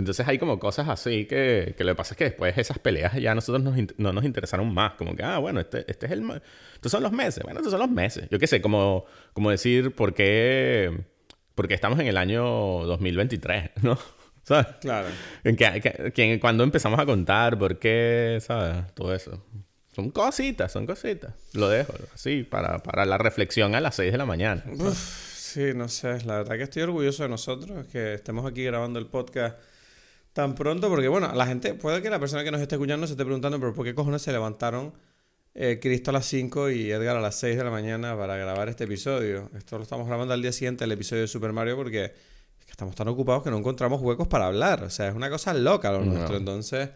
Entonces 0.00 0.26
hay 0.26 0.36
como 0.36 0.58
cosas 0.58 0.88
así 0.88 1.26
que, 1.26 1.76
que, 1.78 1.84
lo 1.84 1.92
que 1.92 1.94
pasa 1.94 2.14
es 2.14 2.18
que 2.18 2.24
después 2.24 2.58
esas 2.58 2.80
peleas 2.80 3.14
ya 3.14 3.30
a 3.30 3.34
nosotros 3.36 3.62
nos 3.62 3.76
no 3.98 4.12
nos 4.12 4.24
interesaron 4.24 4.74
más. 4.74 4.94
Como 4.94 5.14
que, 5.14 5.22
ah, 5.22 5.38
bueno, 5.38 5.60
este, 5.60 5.88
este 5.88 6.06
es 6.06 6.12
el... 6.12 6.42
Estos 6.74 6.90
son 6.90 7.04
los 7.04 7.12
meses. 7.12 7.44
Bueno, 7.44 7.60
estos 7.60 7.70
son 7.70 7.78
los 7.78 7.88
meses. 7.88 8.28
Yo 8.28 8.40
qué 8.40 8.48
sé, 8.48 8.60
como, 8.60 9.04
como 9.32 9.52
decir 9.52 9.94
por 9.94 10.12
qué... 10.12 11.04
Porque 11.54 11.74
estamos 11.74 12.00
en 12.00 12.08
el 12.08 12.16
año 12.16 12.42
2023, 12.42 13.70
¿no? 13.82 13.96
¿Sabes? 14.46 14.66
Claro. 14.80 15.08
En 15.44 15.56
que, 15.56 16.38
cuando 16.40 16.62
empezamos 16.64 17.00
a 17.00 17.04
contar 17.06 17.58
por 17.58 17.78
qué, 17.78 18.38
¿sabes? 18.40 18.92
Todo 18.94 19.14
eso. 19.14 19.42
Son 19.94 20.10
cositas, 20.10 20.70
son 20.70 20.86
cositas. 20.86 21.34
Lo 21.54 21.68
dejo 21.68 21.94
así 22.14 22.42
para, 22.44 22.78
para 22.78 23.04
la 23.06 23.18
reflexión 23.18 23.74
a 23.74 23.80
las 23.80 23.96
6 23.96 24.12
de 24.12 24.18
la 24.18 24.26
mañana. 24.26 24.62
sí, 24.94 25.72
no 25.74 25.88
sé. 25.88 26.22
La 26.24 26.38
verdad 26.38 26.56
que 26.56 26.62
estoy 26.62 26.82
orgulloso 26.82 27.22
de 27.22 27.28
nosotros 27.28 27.86
que 27.86 28.14
estemos 28.14 28.46
aquí 28.46 28.62
grabando 28.62 28.98
el 28.98 29.06
podcast 29.06 29.58
tan 30.32 30.54
pronto 30.54 30.90
porque, 30.90 31.08
bueno, 31.08 31.32
la 31.34 31.46
gente, 31.46 31.74
puede 31.74 32.02
que 32.02 32.10
la 32.10 32.20
persona 32.20 32.44
que 32.44 32.50
nos 32.50 32.60
esté 32.60 32.74
escuchando 32.74 33.06
se 33.06 33.14
esté 33.14 33.24
preguntando, 33.24 33.58
pero 33.58 33.72
¿por 33.74 33.84
qué 33.84 33.94
cojones 33.94 34.20
se 34.20 34.32
levantaron 34.32 34.92
eh, 35.54 35.78
Cristo 35.80 36.10
a 36.10 36.12
las 36.12 36.26
5 36.26 36.70
y 36.70 36.90
Edgar 36.92 37.16
a 37.16 37.20
las 37.20 37.36
6 37.36 37.56
de 37.56 37.64
la 37.64 37.70
mañana 37.70 38.14
para 38.16 38.36
grabar 38.36 38.68
este 38.68 38.84
episodio? 38.84 39.50
Esto 39.56 39.78
lo 39.78 39.82
estamos 39.82 40.06
grabando 40.06 40.34
al 40.34 40.42
día 40.42 40.52
siguiente, 40.52 40.84
el 40.84 40.92
episodio 40.92 41.22
de 41.22 41.28
Super 41.28 41.54
Mario, 41.54 41.76
porque 41.76 42.12
estamos 42.76 42.94
tan 42.94 43.08
ocupados 43.08 43.42
que 43.42 43.50
no 43.50 43.56
encontramos 43.56 44.02
huecos 44.02 44.28
para 44.28 44.48
hablar. 44.48 44.84
O 44.84 44.90
sea, 44.90 45.08
es 45.08 45.14
una 45.14 45.30
cosa 45.30 45.54
loca 45.54 45.90
lo 45.90 46.04
nuestro. 46.04 46.36
Entonces, 46.36 46.90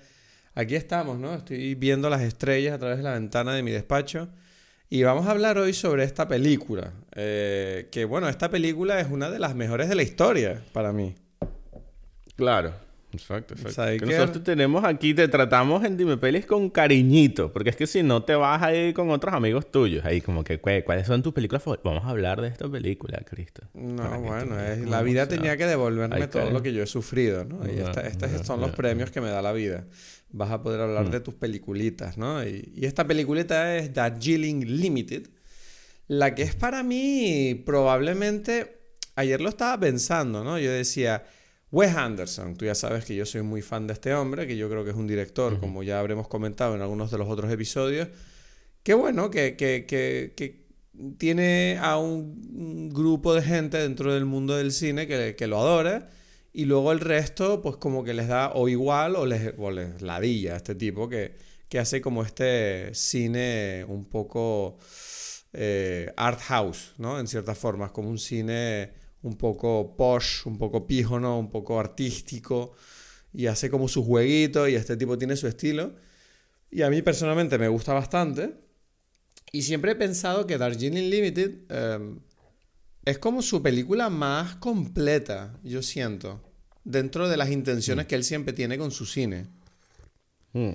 aquí 0.55 0.75
estamos, 0.75 1.19
¿no? 1.19 1.35
Estoy 1.35 1.75
viendo 1.75 2.11
las 2.11 2.21
estrellas 2.21 2.75
a 2.75 2.79
través 2.79 2.99
de 2.99 3.03
la 3.03 3.15
ventana 3.15 3.55
de 3.55 3.63
mi 3.63 3.71
despacho. 3.71 4.29
Y 4.91 5.05
vamos 5.05 5.27
a 5.27 5.31
hablar 5.31 5.57
hoy 5.57 5.73
sobre 5.73 6.05
esta 6.05 6.29
película. 6.29 6.93
Eh, 7.13 7.89
que 7.91 8.05
bueno, 8.05 8.29
esta 8.29 8.51
película 8.51 9.01
es 9.01 9.09
una 9.11 9.31
de 9.31 9.39
las 9.39 9.55
mejores 9.55 9.89
de 9.89 9.95
la 9.95 10.03
historia 10.03 10.63
para 10.75 10.93
mí. 10.93 11.15
Claro. 12.37 12.75
Exacto, 13.13 13.55
exacto. 13.55 14.07
Que 14.07 14.13
nosotros 14.13 14.45
tenemos 14.45 14.85
aquí, 14.85 15.15
te 15.15 15.27
tratamos 15.29 15.85
en 15.85 15.97
Dime 15.97 16.17
Pelis 16.17 16.47
con 16.47 16.71
cariñito. 16.71 17.53
Porque 17.53 17.71
es 17.71 17.77
que 17.77 17.87
si 17.87 18.03
no 18.03 18.23
te 18.23 18.35
vas 18.35 18.63
a 18.63 18.75
ir 18.75 18.95
con 18.95 19.11
otros 19.11 19.35
amigos 19.35 19.71
tuyos. 19.71 20.05
Ahí 20.05 20.21
como 20.21 20.45
que, 20.45 20.61
¿cuáles 20.61 21.07
son 21.07 21.23
tus 21.23 21.33
películas 21.33 21.63
favoritas? 21.63 21.85
Vamos 21.85 22.05
a 22.05 22.11
hablar 22.11 22.41
de 22.41 22.49
esta 22.49 22.69
película, 22.69 23.19
Cristo. 23.29 23.63
No, 23.75 24.21
bueno, 24.21 24.57
la 24.87 25.03
vida 25.03 25.27
tenía 25.27 25.57
que 25.57 25.67
devolverme 25.67 26.29
todo 26.29 26.51
lo 26.51 26.63
que 26.63 26.73
yo 26.73 26.83
he 26.83 26.87
sufrido, 26.87 27.45
¿no? 27.45 27.61
Y 27.67 27.81
estos 27.81 28.47
son 28.47 28.61
los 28.61 28.71
premios 28.73 29.11
que 29.11 29.21
me 29.21 29.29
da 29.29 29.43
la 29.43 29.53
vida. 29.53 29.87
vas 30.33 30.51
a 30.51 30.63
poder 30.63 30.81
hablar 30.81 31.11
de 31.11 31.21
tus 31.21 31.35
peliculitas, 31.35 32.17
¿no? 32.17 32.45
Y, 32.45 32.73
y, 32.77 32.87
esta 32.87 33.05
peliculita 33.05 33.77
es 33.77 33.93
Darjeeling 33.93 34.61
Limited, 34.65 35.29
la 36.07 36.35
que 36.37 36.43
es 36.43 36.55
para 36.55 36.85
mí 36.85 37.61
probablemente, 37.67 38.79
ayer 39.17 39.41
lo 39.41 39.49
estaba 39.49 39.79
pensando, 39.81 40.45
¿no? 40.45 40.59
Yo 40.59 40.71
decía, 40.71 41.25
Wes 41.73 41.95
Anderson, 41.95 42.57
tú 42.57 42.65
ya 42.65 42.75
sabes 42.75 43.05
que 43.05 43.15
yo 43.15 43.25
soy 43.25 43.43
muy 43.43 43.63
fan 43.63 43.87
de 43.87 43.93
este 43.93 44.13
hombre, 44.15 44.47
que 44.47 44.57
yo 44.57 44.69
creo 44.69 44.85
que 44.85 44.91
es 44.91 44.97
un 44.97 45.07
director, 45.07 45.61
como 45.61 45.83
ya 45.83 46.01
habremos 46.01 46.27
comentado 46.27 46.75
en 46.75 46.83
algunos 46.83 47.11
de 47.11 47.19
los 47.19 47.29
otros 47.29 47.53
episodios, 47.53 48.09
que 48.83 48.95
bueno, 48.95 49.31
que, 49.31 49.57
que, 49.57 49.85
que, 49.87 50.35
que 50.37 50.67
tiene 51.19 51.79
a 51.81 51.97
un 51.99 52.91
grupo 52.91 53.35
de 53.35 53.43
gente 53.43 53.79
dentro 53.79 54.13
del 54.13 54.25
mundo 54.25 54.57
del 54.57 54.73
cine 54.73 55.07
que, 55.07 55.37
que 55.37 55.47
lo 55.47 55.59
adora 55.59 56.11
y 56.53 56.65
luego 56.65 56.91
el 56.91 57.01
resto, 57.01 57.63
pues 57.63 57.77
como 57.77 58.03
que 58.03 58.15
les 58.15 58.29
da 58.29 58.53
o 58.55 58.69
igual 58.69 59.15
o 59.15 59.25
les, 59.25 59.55
o 59.57 59.71
les 59.71 60.03
ladilla 60.03 60.55
a 60.55 60.57
este 60.57 60.75
tipo 60.75 61.09
que, 61.09 61.37
que 61.69 61.79
hace 61.79 62.01
como 62.01 62.25
este 62.25 62.93
cine 62.95 63.85
un 63.87 64.07
poco 64.07 64.79
eh, 65.53 66.13
art 66.17 66.41
house, 66.41 66.95
¿no? 66.99 67.21
En 67.21 67.29
ciertas 67.29 67.57
formas, 67.57 67.93
como 67.93 68.09
un 68.09 68.19
cine 68.19 68.91
un 69.23 69.37
poco 69.37 69.97
posh, 69.97 70.47
un 70.47 70.59
poco 70.59 70.87
¿no? 71.21 71.39
un 71.39 71.51
poco 71.51 71.79
artístico 71.79 72.73
y 73.33 73.47
hace 73.47 73.71
como 73.71 73.89
su 73.89 74.05
jueguito 74.05 74.69
y 74.69 74.75
este 74.75 74.97
tipo 74.97 75.19
tiene 75.19 75.37
su 75.37 75.47
estilo. 75.47 75.95
Y 76.71 76.83
a 76.83 76.91
mí 76.91 77.03
personalmente 77.03 77.59
me 77.59 77.69
gusta 77.69 77.93
bastante. 77.93 78.55
Y 79.53 79.63
siempre 79.63 79.93
he 79.93 79.97
pensado 79.97 80.47
que 80.47 80.59
Darjeeling 80.59 81.11
Limited 81.11 81.51
eh, 81.69 82.15
es 83.05 83.19
como 83.19 83.43
su 83.43 83.63
película 83.63 84.09
más 84.11 84.57
completa, 84.57 85.59
yo 85.65 85.83
siento, 85.83 86.41
dentro 86.85 87.29
de 87.29 87.37
las 87.37 87.51
intenciones 87.51 88.07
mm. 88.07 88.09
que 88.09 88.15
él 88.15 88.25
siempre 88.25 88.53
tiene 88.53 88.79
con 88.79 88.91
su 88.91 89.07
cine. 89.07 89.49
Mm. 90.53 90.71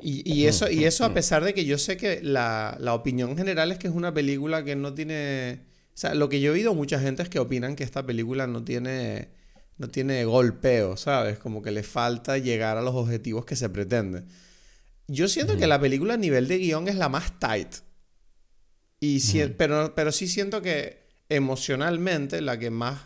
Y, 0.00 0.44
mm, 0.44 0.48
eso, 0.48 0.70
y 0.70 0.84
eso 0.84 1.04
a 1.04 1.12
pesar 1.12 1.42
de 1.44 1.54
que 1.54 1.64
yo 1.64 1.76
sé 1.76 1.96
que 1.96 2.22
la, 2.22 2.76
la, 2.78 2.94
opinión 2.94 3.36
general 3.36 3.72
es 3.72 3.78
que 3.78 3.88
es 3.88 3.94
una 3.94 4.14
película 4.14 4.64
que 4.64 4.76
no 4.76 4.94
tiene... 4.94 5.66
O 5.98 6.00
sea, 6.00 6.14
lo 6.14 6.28
que 6.28 6.40
yo 6.40 6.52
he 6.52 6.54
oído 6.54 6.74
mucha 6.74 7.00
gente 7.00 7.24
es 7.24 7.28
que 7.28 7.40
opinan 7.40 7.74
que 7.74 7.82
esta 7.82 8.06
película 8.06 8.46
no 8.46 8.62
tiene, 8.62 9.30
no 9.78 9.88
tiene 9.88 10.24
golpeo, 10.24 10.96
¿sabes? 10.96 11.40
Como 11.40 11.60
que 11.60 11.72
le 11.72 11.82
falta 11.82 12.38
llegar 12.38 12.76
a 12.76 12.82
los 12.82 12.94
objetivos 12.94 13.44
que 13.44 13.56
se 13.56 13.68
pretende. 13.68 14.22
Yo 15.08 15.26
siento 15.26 15.56
que 15.56 15.66
la 15.66 15.80
película 15.80 16.14
a 16.14 16.16
nivel 16.16 16.46
de 16.46 16.58
guion 16.58 16.86
es 16.86 16.94
la 16.94 17.08
más 17.08 17.40
tight. 17.40 17.78
Y 19.00 19.20
pero, 19.58 19.96
pero 19.96 20.12
sí 20.12 20.28
siento 20.28 20.62
que 20.62 21.02
emocionalmente 21.28 22.42
la 22.42 22.60
que 22.60 22.70
más, 22.70 23.00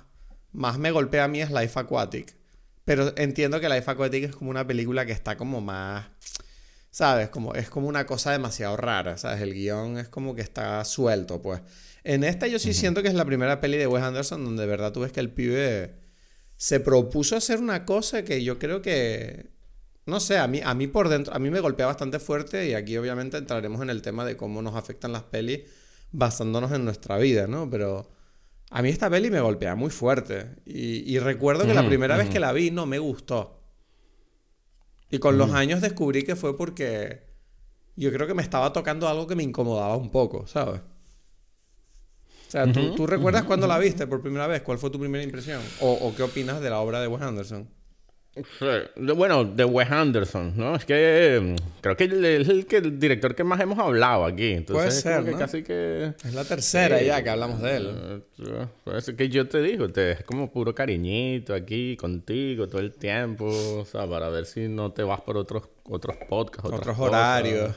más 0.52 0.78
me 0.78 0.90
golpea 0.90 1.24
a 1.24 1.28
mí 1.28 1.40
es 1.40 1.50
Life 1.50 1.80
Aquatic. 1.80 2.36
Pero 2.84 3.14
entiendo 3.16 3.58
que 3.58 3.70
Life 3.70 3.90
Aquatic 3.90 4.24
es 4.24 4.36
como 4.36 4.50
una 4.50 4.66
película 4.66 5.06
que 5.06 5.12
está 5.12 5.38
como 5.38 5.62
más... 5.62 6.08
¿Sabes? 6.90 7.30
Como, 7.30 7.54
es 7.54 7.70
como 7.70 7.88
una 7.88 8.04
cosa 8.04 8.32
demasiado 8.32 8.76
rara, 8.76 9.16
¿sabes? 9.16 9.40
El 9.40 9.54
guion 9.54 9.96
es 9.96 10.10
como 10.10 10.34
que 10.34 10.42
está 10.42 10.84
suelto, 10.84 11.40
pues. 11.40 11.62
En 12.04 12.24
esta 12.24 12.46
yo 12.46 12.58
sí 12.58 12.74
siento 12.74 13.02
que 13.02 13.08
es 13.08 13.14
la 13.14 13.24
primera 13.24 13.60
peli 13.60 13.78
de 13.78 13.86
Wes 13.86 14.02
Anderson 14.02 14.44
donde 14.44 14.62
de 14.62 14.68
verdad 14.68 14.92
tú 14.92 15.00
ves 15.00 15.12
que 15.12 15.20
el 15.20 15.30
pibe 15.30 15.94
se 16.56 16.80
propuso 16.80 17.36
hacer 17.36 17.58
una 17.58 17.84
cosa 17.84 18.24
que 18.24 18.42
yo 18.42 18.58
creo 18.58 18.82
que... 18.82 19.50
No 20.04 20.18
sé, 20.18 20.38
a 20.38 20.48
mí, 20.48 20.60
a 20.64 20.74
mí 20.74 20.88
por 20.88 21.08
dentro, 21.08 21.32
a 21.32 21.38
mí 21.38 21.48
me 21.50 21.60
golpea 21.60 21.86
bastante 21.86 22.18
fuerte 22.18 22.68
y 22.68 22.74
aquí 22.74 22.96
obviamente 22.96 23.36
entraremos 23.36 23.80
en 23.82 23.90
el 23.90 24.02
tema 24.02 24.24
de 24.24 24.36
cómo 24.36 24.60
nos 24.60 24.74
afectan 24.74 25.12
las 25.12 25.22
pelis 25.22 25.60
basándonos 26.10 26.72
en 26.72 26.84
nuestra 26.84 27.18
vida, 27.18 27.46
¿no? 27.46 27.70
Pero 27.70 28.10
a 28.70 28.82
mí 28.82 28.88
esta 28.88 29.10
peli 29.10 29.30
me 29.30 29.40
golpea 29.40 29.74
muy 29.74 29.90
fuerte. 29.90 30.56
Y, 30.64 31.18
recuerdo 31.18 31.66
que 31.66 31.74
la 31.74 31.86
primera 31.86 32.16
vez 32.16 32.30
que 32.30 32.40
la 32.40 32.52
vi 32.52 32.70
no 32.70 32.86
me 32.86 32.98
gustó. 32.98 33.60
Y 35.10 35.18
con 35.18 35.36
los 35.36 35.52
años 35.52 35.80
descubrí 35.82 36.22
que 36.22 36.36
fue 36.36 36.56
porque 36.56 37.26
yo 37.96 38.10
creo 38.12 38.26
que 38.26 38.34
me 38.34 38.42
estaba 38.42 38.72
tocando 38.72 39.08
algo 39.08 39.26
que 39.26 39.36
me 39.36 39.42
incomodaba 39.42 39.96
un 39.96 40.10
poco, 40.10 40.46
¿sabes? 40.46 40.80
O 42.52 42.54
sea, 42.54 42.70
¿tú, 42.70 43.06
recuerdas 43.06 43.44
cuando 43.44 43.66
la 43.66 43.78
viste 43.78 44.06
por 44.06 44.20
primera 44.20 44.46
vez? 44.46 44.60
¿Cuál 44.60 44.76
fue 44.76 44.90
tu 44.90 45.00
primera 45.00 45.24
impresión? 45.24 45.62
¿O, 45.80 45.90
¿O, 45.90 46.14
qué 46.14 46.22
opinas 46.22 46.60
de 46.60 46.68
la 46.68 46.80
obra 46.80 47.00
de 47.00 47.06
Wes 47.06 47.22
Anderson? 47.22 47.66
Bueno, 49.14 49.46
de 49.46 49.64
Wes 49.64 49.90
Anderson, 49.90 50.52
¿no? 50.54 50.76
Es 50.76 50.84
que 50.84 51.40
mm, 51.42 51.80
creo 51.80 51.96
que 51.96 52.04
es 52.04 52.12
el, 52.12 52.66
el, 52.70 53.00
director 53.00 53.34
que 53.34 53.42
más 53.42 53.58
hemos 53.58 53.78
hablado 53.78 54.26
aquí. 54.26 54.52
Entonces, 54.52 55.02
Puede 55.02 55.16
ser, 55.16 55.32
¿no? 55.32 55.38
casi 55.38 55.62
que... 55.62 56.12
Es 56.22 56.34
la 56.34 56.44
tercera 56.44 57.00
ya 57.00 57.22
que 57.22 57.30
hablamos 57.30 57.62
de 57.62 57.76
él. 57.76 58.22
Puede 58.84 59.00
ser 59.00 59.16
que 59.16 59.30
yo 59.30 59.48
te 59.48 59.62
digo, 59.62 59.88
te, 59.88 60.12
es 60.12 60.22
como 60.22 60.52
puro 60.52 60.74
cariñito 60.74 61.54
aquí 61.54 61.96
contigo 61.96 62.68
todo 62.68 62.82
el 62.82 62.92
tiempo, 62.92 63.46
o 63.46 63.86
sea, 63.86 64.06
para 64.06 64.28
ver 64.28 64.44
si 64.44 64.68
no 64.68 64.92
te 64.92 65.02
vas 65.02 65.22
por 65.22 65.38
otros, 65.38 65.70
otros 65.84 66.18
podcasts, 66.28 66.70
otros 66.70 66.98
horarios. 66.98 67.74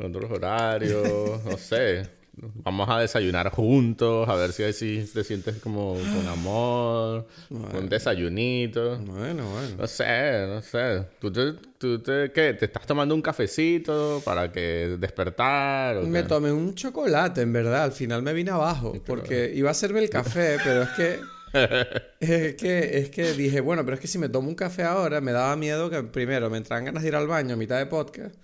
Otros 0.00 0.30
horarios, 0.30 1.44
no 1.44 1.58
sé. 1.58 2.23
Vamos 2.36 2.88
a 2.88 3.00
desayunar 3.00 3.50
juntos, 3.50 4.28
a 4.28 4.34
ver 4.34 4.52
si 4.52 4.64
así 4.64 5.08
te 5.12 5.22
sientes 5.22 5.56
como 5.56 5.94
con 5.94 6.26
amor, 6.28 7.26
un 7.50 7.88
desayunito. 7.88 8.98
Bueno, 8.98 9.48
bueno. 9.50 9.76
No 9.78 9.86
sé, 9.86 10.46
no 10.48 10.60
sé. 10.60 11.06
¿Tú 11.20 11.32
te, 11.32 11.52
tú 11.78 12.00
te, 12.00 12.32
¿qué? 12.32 12.54
¿Te 12.54 12.64
estás 12.64 12.86
tomando 12.86 13.14
un 13.14 13.22
cafecito 13.22 14.20
para 14.24 14.50
que 14.50 14.96
despertar? 14.98 16.02
me 16.02 16.24
tomé 16.24 16.52
un 16.52 16.74
chocolate, 16.74 17.42
en 17.42 17.52
verdad. 17.52 17.84
Al 17.84 17.92
final 17.92 18.22
me 18.22 18.32
vine 18.32 18.50
abajo, 18.50 18.94
porque 19.06 19.52
iba 19.54 19.68
a 19.68 19.72
hacerme 19.72 20.00
el 20.00 20.10
café, 20.10 20.58
pero 20.62 20.82
es 20.82 20.90
que... 20.90 21.20
es 22.20 22.56
que, 22.56 22.98
es 22.98 23.10
que 23.10 23.32
dije, 23.34 23.60
bueno, 23.60 23.84
pero 23.84 23.94
es 23.94 24.00
que 24.00 24.08
si 24.08 24.18
me 24.18 24.28
tomo 24.28 24.48
un 24.48 24.56
café 24.56 24.82
ahora, 24.82 25.20
me 25.20 25.30
daba 25.30 25.54
miedo 25.54 25.88
que 25.88 26.02
primero 26.02 26.50
me 26.50 26.58
entraran 26.58 26.84
ganas 26.84 27.04
de 27.04 27.10
ir 27.10 27.14
al 27.14 27.28
baño 27.28 27.54
a 27.54 27.56
mitad 27.56 27.78
de 27.78 27.86
podcast. 27.86 28.34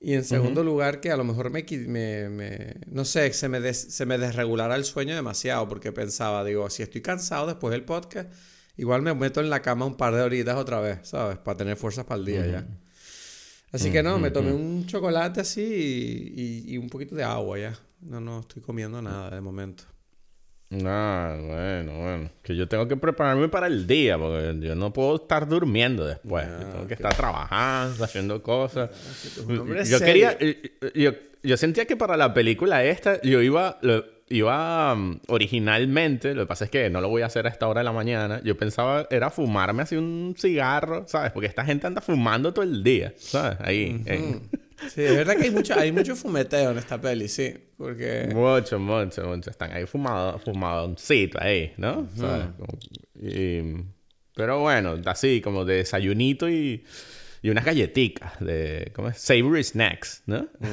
Y 0.00 0.14
en 0.14 0.24
segundo 0.24 0.62
lugar, 0.62 1.00
que 1.00 1.10
a 1.10 1.16
lo 1.16 1.24
mejor 1.24 1.50
me, 1.50 1.64
me, 2.28 2.74
no 2.86 3.04
sé, 3.04 3.32
se 3.32 3.48
me, 3.48 3.74
se 3.74 4.06
me 4.06 4.16
desregulara 4.16 4.76
el 4.76 4.84
sueño 4.84 5.14
demasiado, 5.14 5.68
porque 5.68 5.90
pensaba, 5.90 6.44
digo, 6.44 6.70
si 6.70 6.84
estoy 6.84 7.00
cansado 7.00 7.48
después 7.48 7.72
del 7.72 7.84
podcast, 7.84 8.32
igual 8.76 9.02
me 9.02 9.12
meto 9.14 9.40
en 9.40 9.50
la 9.50 9.60
cama 9.60 9.86
un 9.86 9.96
par 9.96 10.14
de 10.14 10.22
horitas 10.22 10.56
otra 10.56 10.80
vez, 10.80 11.00
¿sabes? 11.02 11.38
Para 11.38 11.58
tener 11.58 11.76
fuerzas 11.76 12.04
para 12.04 12.20
el 12.20 12.24
día 12.24 12.46
ya. 12.46 12.66
Así 13.72 13.90
que 13.90 14.02
no, 14.02 14.18
me 14.18 14.30
tomé 14.30 14.52
un 14.52 14.86
chocolate 14.86 15.40
así 15.40 15.62
y, 16.36 16.74
y, 16.74 16.78
un 16.78 16.88
poquito 16.88 17.14
de 17.14 17.24
agua 17.24 17.58
ya. 17.58 17.78
No, 18.00 18.20
no 18.20 18.40
estoy 18.40 18.62
comiendo 18.62 19.02
nada 19.02 19.30
de 19.30 19.40
momento. 19.40 19.84
Ah, 20.84 21.34
bueno, 21.40 21.92
bueno. 21.98 22.30
Que 22.42 22.54
yo 22.54 22.68
tengo 22.68 22.86
que 22.86 22.96
prepararme 22.96 23.48
para 23.48 23.66
el 23.68 23.86
día, 23.86 24.18
porque 24.18 24.58
yo 24.60 24.74
no 24.74 24.92
puedo 24.92 25.16
estar 25.16 25.48
durmiendo 25.48 26.06
después. 26.06 26.46
tengo 26.72 26.86
que 26.86 26.94
estar 26.94 27.14
trabajando, 27.14 28.04
haciendo 28.04 28.42
cosas. 28.42 28.90
yo 29.88 29.98
quería. 30.00 30.36
Yo, 30.94 31.12
yo, 31.42 31.56
sentía 31.56 31.86
que 31.86 31.96
para 31.96 32.16
la 32.16 32.34
película 32.34 32.84
esta, 32.84 33.20
yo 33.22 33.40
iba. 33.40 33.78
iba 34.28 34.92
um, 34.92 35.18
originalmente, 35.28 36.34
lo 36.34 36.42
que 36.42 36.48
pasa 36.48 36.66
es 36.66 36.70
que 36.70 36.90
no 36.90 37.00
lo 37.00 37.08
voy 37.08 37.22
a 37.22 37.26
hacer 37.26 37.46
a 37.46 37.48
esta 37.48 37.66
hora 37.66 37.80
de 37.80 37.84
la 37.84 37.92
mañana. 37.92 38.42
Yo 38.44 38.54
pensaba 38.58 39.06
era 39.10 39.30
fumarme 39.30 39.84
así 39.84 39.96
un 39.96 40.34
cigarro, 40.36 41.08
¿sabes? 41.08 41.32
Porque 41.32 41.46
esta 41.46 41.64
gente 41.64 41.86
anda 41.86 42.02
fumando 42.02 42.52
todo 42.52 42.64
el 42.64 42.84
día, 42.84 43.14
¿sabes? 43.16 43.56
Ahí. 43.62 44.04
Sí, 44.86 45.02
es 45.02 45.16
verdad 45.16 45.36
que 45.36 45.44
hay 45.44 45.50
mucho, 45.50 45.74
hay 45.74 45.92
mucho 45.92 46.14
fumeteo 46.14 46.70
en 46.70 46.78
esta 46.78 47.00
peli, 47.00 47.28
sí. 47.28 47.52
Porque... 47.76 48.28
Mucho, 48.32 48.78
mucho, 48.78 49.26
mucho. 49.26 49.50
Están 49.50 49.72
ahí 49.72 49.86
fumados, 49.86 50.42
fumadoncito 50.42 51.38
ahí, 51.40 51.72
¿no? 51.76 52.08
pero 54.34 54.60
bueno, 54.60 54.96
así 55.06 55.40
como 55.40 55.64
de 55.64 55.78
desayunito 55.78 56.48
y, 56.48 56.84
y 57.42 57.50
unas 57.50 57.64
galletitas 57.64 58.38
de, 58.38 58.92
¿cómo 58.94 59.08
es? 59.08 59.18
Savory 59.18 59.64
snacks, 59.64 60.22
¿no? 60.26 60.46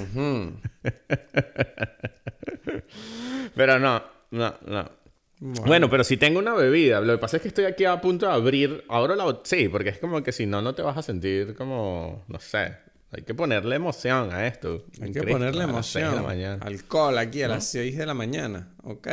pero 3.56 3.80
no, 3.80 4.04
no, 4.30 4.56
no. 4.68 4.92
Bueno. 5.40 5.90
pero 5.90 6.04
si 6.04 6.18
tengo 6.18 6.40
una 6.40 6.54
bebida, 6.54 7.02
lo 7.02 7.14
que 7.14 7.20
pasa 7.20 7.38
es 7.38 7.42
que 7.42 7.50
estoy 7.50 7.66
aquí 7.66 7.86
a 7.86 8.00
punto 8.00 8.28
de 8.28 8.34
abrir, 8.34 8.84
ahora 8.88 9.16
la... 9.16 9.40
Sí, 9.44 9.68
porque 9.68 9.90
es 9.90 9.98
como 9.98 10.24
que 10.24 10.32
si 10.32 10.46
no, 10.46 10.62
no 10.62 10.76
te 10.76 10.82
vas 10.82 10.98
a 10.98 11.02
sentir 11.02 11.56
como, 11.56 12.24
no 12.28 12.40
sé, 12.40 12.78
hay 13.16 13.24
que 13.24 13.34
ponerle 13.34 13.76
emoción 13.76 14.34
a 14.34 14.46
esto. 14.48 14.86
Hay 15.02 15.12
que 15.12 15.24
ponerle 15.24 15.64
emoción. 15.64 16.26
Alcohol 16.62 17.18
aquí 17.18 17.44
a 17.44 17.48
las 17.48 17.66
6 17.68 17.98
de 17.98 18.06
la 18.06 18.14
mañana. 18.14 18.70
Ok. 18.84 19.08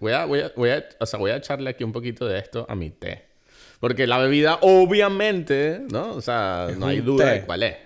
Voy 0.00 0.12
a, 0.12 0.24
voy, 0.24 0.40
a, 0.40 0.52
voy, 0.56 0.70
a, 0.70 0.84
o 0.98 1.06
sea, 1.06 1.18
voy 1.18 1.30
a 1.30 1.36
echarle 1.36 1.70
aquí 1.70 1.84
un 1.84 1.92
poquito 1.92 2.26
de 2.26 2.38
esto 2.38 2.66
a 2.68 2.74
mi 2.74 2.90
té. 2.90 3.24
Porque 3.80 4.06
la 4.06 4.18
bebida, 4.18 4.58
obviamente, 4.62 5.80
¿no? 5.90 6.12
O 6.12 6.20
sea, 6.20 6.68
no 6.76 6.86
hay 6.86 7.00
duda 7.00 7.32
de 7.32 7.42
cuál 7.42 7.62
es. 7.62 7.76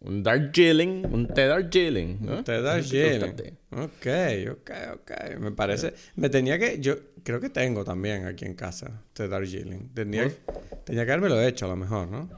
Un 0.00 0.22
Darjeeling, 0.22 1.06
un 1.12 1.28
té 1.28 1.46
Darjeeling. 1.46 2.18
¿no? 2.20 2.38
Un 2.38 2.44
té 2.44 2.60
Darjeeling. 2.60 3.34
Ok, 3.70 4.06
ok, 4.50 4.70
ok. 4.94 5.38
Me 5.38 5.52
parece. 5.52 5.94
Me 6.16 6.28
tenía 6.28 6.58
que. 6.58 6.80
Yo 6.80 6.96
creo 7.22 7.40
que 7.40 7.50
tengo 7.50 7.84
también 7.84 8.26
aquí 8.26 8.44
en 8.44 8.54
casa 8.54 9.02
té 9.12 9.28
Darjeeling. 9.28 9.90
Tenía, 9.94 10.28
tenía 10.84 11.06
que 11.06 11.12
haberme 11.12 11.28
lo 11.28 11.40
hecho 11.40 11.66
a 11.66 11.68
lo 11.68 11.76
mejor, 11.76 12.08
¿no? 12.08 12.28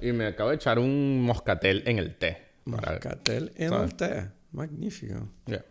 Y 0.00 0.12
me 0.12 0.26
acabo 0.26 0.50
de 0.50 0.56
echar 0.56 0.78
un 0.78 1.22
moscatel 1.22 1.82
en 1.86 1.98
el 1.98 2.16
té. 2.16 2.38
Moscatel 2.64 3.52
en 3.56 3.72
el 3.72 3.94
té. 3.94 4.28
Magnífico. 4.52 5.28
Ya. 5.46 5.64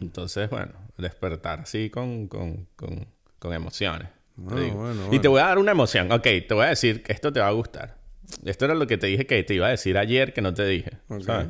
Entonces, 0.00 0.48
bueno, 0.48 0.72
despertar 0.96 1.60
así 1.60 1.90
con, 1.90 2.28
con, 2.28 2.66
con, 2.76 3.08
con 3.38 3.52
emociones. 3.52 4.08
Te 4.48 4.60
digo. 4.60 4.76
bueno, 4.76 5.08
Y 5.12 5.18
te 5.18 5.26
voy 5.28 5.40
a 5.40 5.46
dar 5.46 5.58
una 5.58 5.72
emoción. 5.72 6.12
Ok, 6.12 6.22
te 6.22 6.54
voy 6.54 6.66
a 6.66 6.68
decir 6.68 7.02
que 7.02 7.12
esto 7.12 7.32
te 7.32 7.40
va 7.40 7.48
a 7.48 7.52
gustar. 7.52 7.98
Esto 8.44 8.66
era 8.66 8.74
lo 8.74 8.86
que 8.86 8.98
te 8.98 9.08
dije 9.08 9.26
que 9.26 9.42
te 9.42 9.54
iba 9.54 9.66
a 9.66 9.70
decir 9.70 9.98
ayer 9.98 10.32
que 10.32 10.40
no 10.40 10.54
te 10.54 10.64
dije. 10.66 10.98
Ok. 11.08 11.22
¿sabes? 11.22 11.48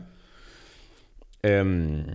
Em, 1.43 2.07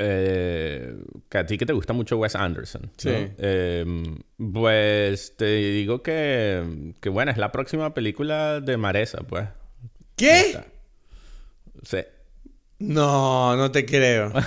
eh, 0.00 0.94
que 1.28 1.38
a 1.38 1.46
ti 1.46 1.58
que 1.58 1.66
te 1.66 1.72
gusta 1.72 1.92
mucho 1.92 2.16
Wes 2.16 2.34
Anderson. 2.34 2.82
¿no? 2.84 2.90
Sí. 2.96 3.10
Em, 3.38 4.18
pues 4.52 5.36
te 5.36 5.44
digo 5.56 6.02
que, 6.02 6.92
que, 7.00 7.08
bueno, 7.10 7.30
es 7.30 7.36
la 7.36 7.52
próxima 7.52 7.92
película 7.94 8.60
de 8.60 8.76
Maresa, 8.76 9.18
pues. 9.28 9.46
¿Qué? 10.16 10.58
Sí. 11.82 11.98
No, 12.78 13.56
no 13.56 13.70
te 13.70 13.84
creo. 13.86 14.32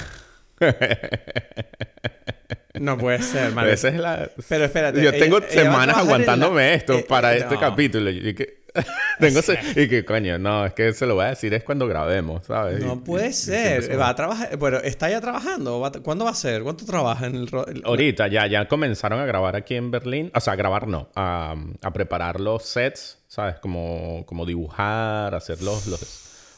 No 2.80 2.98
puede 2.98 3.22
ser, 3.22 3.44
Pero 3.44 3.56
María. 3.56 3.74
esa 3.74 3.90
es 3.90 3.96
la... 4.00 4.32
Pero 4.50 4.66
espérate. 4.66 5.02
Yo 5.04 5.12
tengo 5.12 5.38
ella 5.38 5.48
semanas 5.50 5.96
aguantándome 5.98 6.64
la- 6.70 6.74
esto 6.74 6.94
eh, 6.98 7.06
para 7.08 7.36
eh, 7.36 7.40
este 7.40 7.58
capítulo. 7.60 8.10
Que... 8.12 8.63
tengo 9.20 9.42
se- 9.42 9.60
y 9.76 9.88
que 9.88 10.04
coño, 10.04 10.38
no, 10.40 10.66
es 10.66 10.74
que 10.74 10.94
se 10.94 11.06
lo 11.06 11.16
voy 11.16 11.26
a 11.26 11.30
decir 11.30 11.54
es 11.54 11.64
cuando 11.64 11.88
grabemos, 11.88 12.46
¿sabes? 12.48 12.84
No 12.84 12.94
y- 12.96 13.06
puede 13.06 13.30
y 13.30 13.34
ser. 13.34 14.00
Va 14.00 14.10
a 14.10 14.16
trabajar. 14.16 14.58
Bueno, 14.58 14.78
¿está 14.80 15.10
ya 15.10 15.22
trabajando? 15.22 15.80
¿Va 15.80 15.90
a- 15.90 15.92
¿Cuándo 15.92 16.26
va 16.26 16.32
a 16.32 16.36
ser? 16.36 16.64
¿Cuánto 16.64 16.86
trabaja 16.86 17.28
en 17.28 17.36
el 17.36 17.50
Ahorita 17.86 18.28
ya, 18.28 18.48
ya 18.48 18.68
comenzaron 18.68 19.20
a 19.20 19.26
grabar 19.26 19.56
aquí 19.56 19.76
en 19.76 19.92
Berlín. 19.92 20.32
O 20.36 20.40
sea, 20.40 20.54
a 20.54 20.56
grabar 20.56 20.88
no. 20.88 21.10
A, 21.16 21.56
a 21.82 21.94
preparar 21.94 22.40
los 22.40 22.64
sets, 22.64 23.20
¿sabes? 23.28 23.56
Como, 23.60 24.24
como 24.26 24.46
dibujar, 24.46 25.36
hacer 25.36 25.62
los, 25.62 25.86
los... 25.88 26.02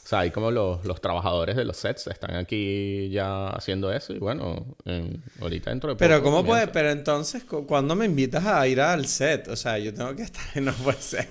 O 0.05 0.07
sea, 0.07 0.19
hay 0.19 0.29
como 0.29 0.51
los, 0.51 0.85
los 0.85 1.01
trabajadores 1.01 1.55
de 1.55 1.65
los 1.65 1.77
sets 1.77 2.05
están 2.05 2.35
aquí 2.35 3.09
ya 3.09 3.47
haciendo 3.47 3.91
eso. 3.91 4.13
Y 4.13 4.19
bueno, 4.19 4.63
en- 4.85 5.23
ahorita 5.41 5.71
dentro 5.71 5.89
de 5.89 5.95
Pero 5.95 6.17
poco 6.19 6.29
¿cómo 6.29 6.45
puede? 6.45 6.67
Pero 6.67 6.91
entonces, 6.91 7.43
cu- 7.43 7.65
¿cuándo 7.65 7.95
me 7.95 8.05
invitas 8.05 8.45
a 8.45 8.67
ir 8.67 8.81
al 8.81 9.07
set? 9.07 9.47
O 9.47 9.55
sea, 9.55 9.79
yo 9.79 9.93
tengo 9.95 10.15
que 10.15 10.21
estar... 10.21 10.43
No 10.61 10.71
puede 10.73 11.01
ser. 11.01 11.27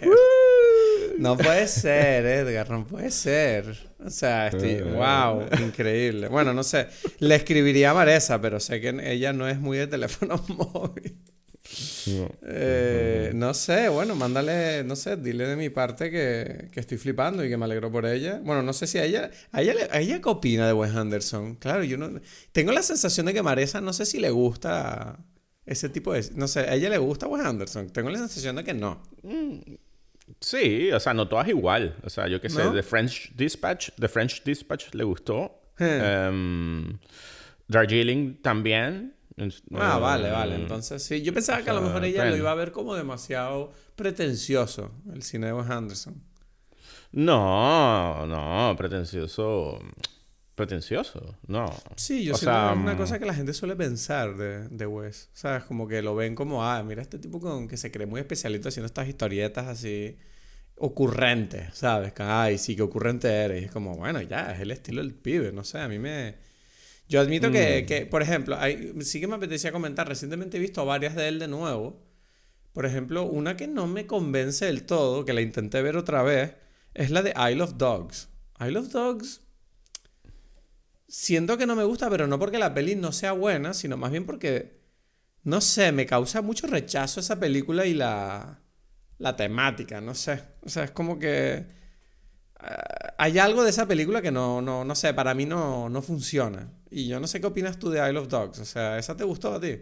No 1.18 1.36
puede 1.36 1.68
ser, 1.68 2.24
Edgar, 2.26 2.70
no 2.70 2.86
puede 2.86 3.10
ser. 3.10 3.76
O 4.04 4.10
sea, 4.10 4.48
estoy... 4.48 4.80
¡Wow! 4.82 5.46
Increíble. 5.60 6.28
Bueno, 6.28 6.52
no 6.52 6.62
sé. 6.62 6.88
Le 7.18 7.34
escribiría 7.34 7.90
a 7.90 7.94
Maresa, 7.94 8.40
pero 8.40 8.60
sé 8.60 8.80
que 8.80 8.94
ella 9.12 9.32
no 9.32 9.48
es 9.48 9.58
muy 9.58 9.78
de 9.78 9.86
teléfono 9.86 10.36
móvil. 10.48 11.16
No. 12.06 12.28
Eh, 12.42 13.32
no 13.34 13.54
sé, 13.54 13.88
bueno, 13.88 14.14
mándale, 14.14 14.84
no 14.84 14.96
sé, 14.96 15.16
dile 15.16 15.46
de 15.46 15.56
mi 15.56 15.70
parte 15.70 16.10
que, 16.10 16.68
que 16.70 16.78
estoy 16.80 16.98
flipando 16.98 17.42
y 17.44 17.48
que 17.48 17.56
me 17.56 17.64
alegro 17.64 17.90
por 17.90 18.04
ella. 18.04 18.38
Bueno, 18.44 18.62
no 18.62 18.74
sé 18.74 18.86
si 18.86 18.98
a 18.98 19.04
ella, 19.04 19.30
a 19.50 19.62
ella, 19.62 19.72
le- 19.74 19.88
a 19.90 19.98
ella 20.00 20.20
qué 20.20 20.28
opina 20.28 20.66
de 20.66 20.74
Wes 20.74 20.94
Anderson. 20.94 21.54
Claro, 21.56 21.82
yo 21.82 21.96
no, 21.96 22.20
tengo 22.52 22.70
la 22.72 22.82
sensación 22.82 23.24
de 23.26 23.32
que 23.32 23.42
Maresa, 23.42 23.80
no 23.80 23.94
sé 23.94 24.04
si 24.04 24.20
le 24.20 24.28
gusta 24.30 25.18
ese 25.64 25.88
tipo 25.88 26.12
de, 26.12 26.22
no 26.34 26.46
sé, 26.48 26.60
a 26.60 26.74
ella 26.74 26.90
le 26.90 26.98
gusta 26.98 27.26
Wes 27.26 27.42
Anderson. 27.44 27.88
Tengo 27.90 28.10
la 28.10 28.18
sensación 28.18 28.56
de 28.56 28.64
que 28.64 28.74
no. 28.74 29.02
Sí, 30.40 30.90
o 30.92 31.00
sea, 31.00 31.14
no 31.14 31.28
todas 31.28 31.48
igual. 31.48 31.96
O 32.02 32.10
sea, 32.10 32.28
yo 32.28 32.40
qué 32.40 32.48
sé, 32.48 32.64
¿No? 32.64 32.72
The 32.72 32.82
French 32.82 33.32
Dispatch, 33.34 33.90
The 33.98 34.08
French 34.08 34.42
Dispatch 34.44 34.94
le 34.94 35.04
gustó. 35.04 35.60
Em, 35.78 36.98
Darjeeling 37.68 38.40
también. 38.42 39.14
Ah, 39.74 39.98
vale, 39.98 40.30
vale. 40.30 40.54
Entonces, 40.54 41.02
sí, 41.02 41.22
yo 41.22 41.34
pensaba 41.34 41.62
que 41.62 41.70
a 41.70 41.74
lo 41.74 41.80
mejor 41.80 42.04
ella 42.04 42.24
lo 42.26 42.36
iba 42.36 42.50
a 42.50 42.54
ver 42.54 42.70
como 42.72 42.94
demasiado 42.94 43.72
pretencioso, 43.96 44.92
el 45.12 45.22
cine 45.22 45.48
de 45.48 45.52
Wes 45.54 45.70
Anderson. 45.70 46.22
No, 47.12 48.26
no, 48.26 48.74
pretencioso. 48.76 49.80
Pretencioso, 50.54 51.36
no. 51.48 51.66
Sí, 51.96 52.24
yo 52.24 52.34
O 52.34 52.36
siento 52.36 52.52
sea, 52.56 52.68
que 52.68 52.74
es 52.74 52.82
una 52.84 52.94
mm, 52.94 52.96
cosa 52.96 53.18
que 53.18 53.26
la 53.26 53.34
gente 53.34 53.52
suele 53.52 53.74
pensar 53.74 54.36
de, 54.36 54.68
de 54.68 54.86
Wes. 54.86 55.28
¿Sabes? 55.32 55.64
Como 55.64 55.88
que 55.88 56.00
lo 56.00 56.14
ven 56.14 56.34
como, 56.36 56.64
ah, 56.64 56.82
mira 56.84 57.02
este 57.02 57.18
tipo 57.18 57.40
con 57.40 57.66
que 57.66 57.76
se 57.76 57.90
cree 57.90 58.06
muy 58.06 58.20
especialito 58.20 58.68
haciendo 58.68 58.86
estas 58.86 59.08
historietas 59.08 59.66
así 59.66 60.16
ocurrentes, 60.76 61.74
¿sabes? 61.74 62.12
Que, 62.12 62.22
Ay, 62.22 62.58
sí, 62.58 62.76
qué 62.76 62.82
ocurrente 62.82 63.28
eres. 63.28 63.62
Y 63.62 63.64
es 63.66 63.70
como, 63.72 63.96
bueno, 63.96 64.20
ya, 64.22 64.52
es 64.52 64.60
el 64.60 64.70
estilo 64.70 65.02
del 65.02 65.14
pibe, 65.14 65.52
no 65.52 65.64
sé, 65.64 65.78
a 65.78 65.88
mí 65.88 65.98
me... 65.98 66.36
Yo 67.08 67.20
admito 67.20 67.50
que, 67.50 67.82
Mm. 67.82 67.86
que, 67.86 68.06
por 68.06 68.22
ejemplo, 68.22 68.56
hay, 68.58 68.94
sí 69.02 69.20
que 69.20 69.26
me 69.26 69.34
apetecía 69.36 69.72
comentar, 69.72 70.08
recientemente 70.08 70.56
he 70.56 70.60
visto 70.60 70.84
varias 70.86 71.14
de 71.14 71.28
él 71.28 71.38
de 71.38 71.48
nuevo. 71.48 72.02
Por 72.72 72.86
ejemplo, 72.86 73.24
una 73.24 73.56
que 73.56 73.68
no 73.68 73.86
me 73.86 74.06
convence 74.06 74.66
del 74.66 74.84
todo, 74.84 75.24
que 75.24 75.32
la 75.32 75.42
intenté 75.42 75.82
ver 75.82 75.96
otra 75.96 76.22
vez, 76.22 76.54
es 76.94 77.10
la 77.10 77.22
de 77.22 77.34
Isle 77.52 77.62
of 77.62 77.74
Dogs. 77.76 78.28
Isle 78.60 78.78
of 78.78 78.88
Dogs 78.90 79.42
siento 81.16 81.56
que 81.56 81.66
no 81.66 81.76
me 81.76 81.84
gusta, 81.84 82.10
pero 82.10 82.26
no 82.26 82.38
porque 82.40 82.58
la 82.58 82.74
peli 82.74 82.96
no 82.96 83.12
sea 83.12 83.32
buena, 83.32 83.72
sino 83.72 83.96
más 83.96 84.10
bien 84.10 84.26
porque, 84.26 84.80
no 85.44 85.60
sé, 85.60 85.92
me 85.92 86.06
causa 86.06 86.42
mucho 86.42 86.66
rechazo 86.66 87.20
esa 87.20 87.38
película 87.38 87.86
y 87.86 87.94
la, 87.94 88.60
la 89.18 89.36
temática, 89.36 90.00
no 90.00 90.14
sé. 90.14 90.42
O 90.62 90.68
sea, 90.68 90.84
es 90.84 90.90
como 90.90 91.18
que 91.20 91.66
ah, 92.58 93.14
hay 93.18 93.38
algo 93.38 93.62
de 93.62 93.70
esa 93.70 93.86
película 93.86 94.20
que 94.22 94.32
no, 94.32 94.60
no, 94.60 94.84
no 94.84 94.94
sé, 94.96 95.14
para 95.14 95.34
mí 95.34 95.46
no, 95.46 95.88
no 95.88 96.02
funciona. 96.02 96.72
Y 96.90 97.06
yo 97.08 97.20
no 97.20 97.26
sé 97.28 97.40
qué 97.40 97.46
opinas 97.46 97.78
tú 97.78 97.90
de 97.90 98.06
Isle 98.08 98.18
of 98.18 98.28
Dogs. 98.28 98.58
O 98.58 98.64
sea, 98.64 98.98
¿esa 98.98 99.16
te 99.16 99.24
gustó 99.24 99.54
a 99.54 99.60
ti? 99.60 99.78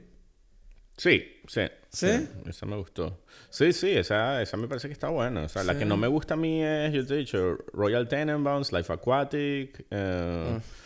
Sí, 0.99 1.41
sí. 1.49 1.63
¿Sí? 1.91 2.29
Esa 2.47 2.67
me 2.67 2.77
gustó. 2.77 3.25
Sí, 3.49 3.73
sí, 3.73 3.91
esa, 3.91 4.41
esa 4.43 4.57
me 4.59 4.69
parece 4.69 4.89
que 4.89 4.93
está 4.93 5.09
buena. 5.09 5.45
O 5.45 5.49
sea, 5.49 5.65
la 5.65 5.79
que 5.79 5.85
no 5.87 5.97
me 5.97 6.07
gusta 6.09 6.35
a 6.35 6.37
mí 6.37 6.63
es, 6.63 6.93
yo 6.93 7.07
te 7.07 7.15
he 7.15 7.17
dicho, 7.19 7.57
Royal 7.73 8.07
Tenenbaums, 8.09 8.71
Life 8.73 8.93
Aquatic. 8.93 9.87
eh, 9.91 10.59
Mm. 10.59 10.82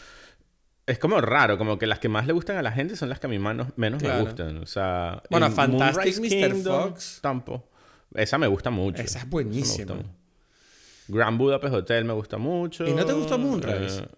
Es 0.86 0.98
como 1.00 1.20
raro, 1.20 1.58
como 1.58 1.78
que 1.78 1.86
las 1.86 1.98
que 1.98 2.08
más 2.08 2.26
le 2.26 2.32
gustan 2.32 2.56
a 2.58 2.62
la 2.62 2.70
gente 2.70 2.96
son 2.96 3.08
las 3.08 3.18
que 3.18 3.26
a 3.26 3.30
mí 3.30 3.38
menos, 3.40 3.68
menos 3.76 4.00
Claro. 4.00 4.18
me 4.18 4.24
gustan. 4.24 4.58
O 4.58 4.66
sea, 4.66 5.20
Bueno, 5.30 5.46
en 5.46 5.52
Fantastic 5.52 5.96
Moonrise 5.96 6.20
Mr. 6.20 6.52
Kingdom, 6.52 6.88
Fox. 6.90 7.18
Tampoco. 7.20 7.68
Esa 8.14 8.38
me 8.38 8.46
gusta 8.46 8.70
mucho. 8.70 9.02
Esa 9.02 9.18
es 9.18 9.28
buenísima. 9.28 9.94
gusta. 9.94 10.10
Grand 11.08 11.38
Budapest 11.38 11.74
Hotel 11.74 12.04
me 12.04 12.12
gusta 12.12 12.38
mucho. 12.38 12.86
¿Y 12.86 12.92
no 12.92 13.04
te 13.04 13.12
gustó 13.12 13.36
Moonrise? 13.38 14.02
Eh, 14.04 14.08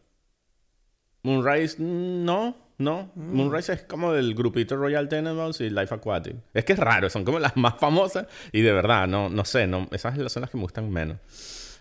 Moonrise, 1.22 1.76
no, 1.82 2.56
no. 2.78 3.10
Mm. 3.14 3.34
Moonrise 3.36 3.72
es 3.72 3.82
como 3.84 4.12
del 4.12 4.34
grupito 4.34 4.76
Royal 4.76 5.08
Tenenbaums 5.08 5.60
y 5.60 5.70
Life 5.70 5.94
Aquatic. 5.94 6.36
Es 6.54 6.64
que 6.64 6.74
es 6.74 6.78
raro, 6.78 7.10
son 7.10 7.24
como 7.24 7.38
las 7.38 7.56
más 7.56 7.74
famosas 7.78 8.26
y 8.52 8.60
de 8.62 8.72
verdad, 8.72 9.06
no, 9.08 9.28
no 9.28 9.44
sé, 9.44 9.66
no, 9.66 9.88
esas 9.90 10.14
son 10.32 10.42
las 10.42 10.50
que 10.50 10.56
me 10.56 10.62
gustan 10.62 10.90
menos. 10.90 11.16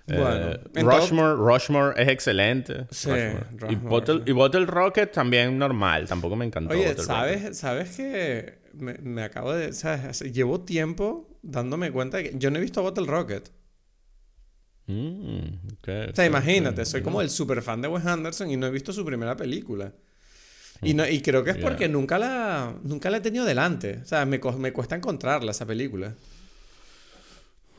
Bueno, 0.08 0.52
Eh, 0.52 0.60
todo- 0.74 0.90
Rushmore, 0.90 1.36
Rushmore 1.36 2.02
es 2.02 2.08
excelente. 2.08 2.86
Sí, 2.92 3.10
Rushmore. 3.10 3.74
Y, 3.74 3.76
Bottle, 3.76 4.16
sí. 4.18 4.24
y 4.28 4.32
Bottle 4.32 4.66
Rocket 4.66 5.12
también 5.12 5.58
normal, 5.58 6.08
tampoco 6.08 6.36
me 6.36 6.46
encantó. 6.46 6.74
Oye, 6.74 6.88
Bottle 6.88 6.96
Rocket. 7.04 7.06
¿sabes, 7.08 7.58
¿sabes 7.58 7.96
que 7.98 8.60
me, 8.74 8.94
me 8.96 9.24
acabo 9.24 9.54
de... 9.54 9.74
¿sabes? 9.74 10.22
Llevo 10.22 10.62
tiempo 10.62 11.28
dándome 11.42 11.92
cuenta 11.92 12.18
de 12.18 12.24
que 12.32 12.38
yo 12.40 12.50
no 12.52 12.58
he 12.58 12.62
visto 12.62 12.82
Bottle 12.82 13.06
Rocket. 13.06 13.50
Mm, 14.86 15.48
O 16.10 16.14
sea, 16.16 16.26
imagínate, 16.26 16.86
soy 16.86 17.02
como 17.02 17.22
el 17.22 17.30
super 17.30 17.62
fan 17.62 17.82
de 17.82 17.90
Wes 17.90 18.06
Anderson 18.06 18.50
y 18.50 18.56
no 18.56 18.68
he 18.68 18.72
visto 18.72 18.94
su 18.94 19.04
primera 19.04 19.36
película. 19.36 19.92
Y, 20.82 20.94
no, 20.94 21.06
y 21.08 21.22
creo 21.22 21.44
que 21.44 21.50
es 21.52 21.58
Ya. 21.58 21.64
porque 21.64 21.90
nunca 21.90 22.18
la, 22.18 22.74
nunca 22.84 23.10
la 23.10 23.18
he 23.18 23.22
tenido 23.22 23.44
delante. 23.44 24.00
O 24.04 24.06
sea, 24.06 24.26
me, 24.26 24.40
cuesta 24.40 24.96
encontrarla, 24.96 25.52
esa 25.52 25.66
película. 25.66 26.14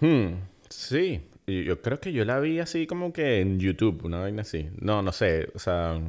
Hmm, 0.00 0.34
sí, 0.68 1.20
yo 1.48 1.80
creo 1.82 2.00
que 2.00 2.12
yo 2.12 2.24
la 2.24 2.40
vi 2.40 2.60
así 2.60 2.86
como 2.86 3.12
que 3.12 3.40
en 3.40 3.58
YouTube, 3.58 4.04
una 4.04 4.20
vaina 4.20 4.42
así. 4.42 4.68
No, 4.80 5.02
no 5.02 5.12
sé, 5.12 5.48
o 5.54 5.58
sea, 5.58 6.00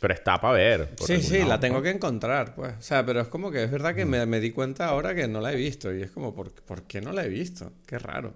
pero 0.00 0.14
está 0.14 0.40
para 0.40 0.54
ver. 0.54 0.94
Sí, 0.98 1.22
sí, 1.22 1.38
lado, 1.38 1.48
la 1.48 1.60
tengo 1.60 1.82
que 1.82 1.90
encontrar, 1.90 2.54
pues. 2.54 2.74
O 2.78 2.82
sea, 2.82 3.04
pero 3.06 3.20
es 3.20 3.28
como 3.28 3.50
que 3.50 3.64
es 3.64 3.70
verdad 3.70 3.94
que 3.94 4.04
me, 4.04 4.24
me 4.26 4.40
di 4.40 4.50
cuenta 4.52 4.86
ahora 4.88 5.14
que 5.14 5.26
no 5.28 5.40
la 5.40 5.52
he 5.52 5.56
visto. 5.56 5.94
Y 5.94 6.02
es 6.02 6.10
como, 6.10 6.34
¿por, 6.34 6.52
¿por 6.52 6.82
qué 6.84 7.00
no 7.00 7.12
la 7.12 7.24
he 7.24 7.28
visto? 7.28 7.72
Qué 7.86 7.98
raro. 7.98 8.34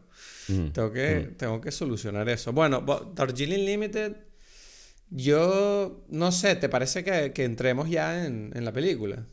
Mm, 0.49 0.69
Tengo 0.71 0.93
que, 0.93 1.35
tengo 1.37 1.61
que 1.61 1.71
solucionar 1.71 2.29
eso. 2.29 2.53
Bueno, 2.53 2.81
Darjeeling 3.15 3.65
Limited, 3.67 4.17
yo 5.11 6.05
no 6.09 6.33
sé, 6.33 6.57
¿te 6.57 6.69
parece 6.69 7.05
que, 7.05 7.33
que 7.33 7.45
entremos 7.45 7.89
ya 7.91 8.25
en, 8.25 8.53
en 8.55 8.65
la 8.65 8.73
película? 8.73 9.27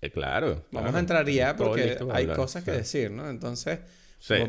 eh, 0.00 0.10
claro. 0.10 0.64
Vamos 0.70 0.94
a 0.94 0.98
entrar 1.00 1.28
ya 1.28 1.56
porque 1.56 1.98
hay 2.12 2.26
cosas 2.28 2.64
que 2.64 2.70
decir, 2.72 3.10
¿no? 3.10 3.28
Entonces, 3.28 3.80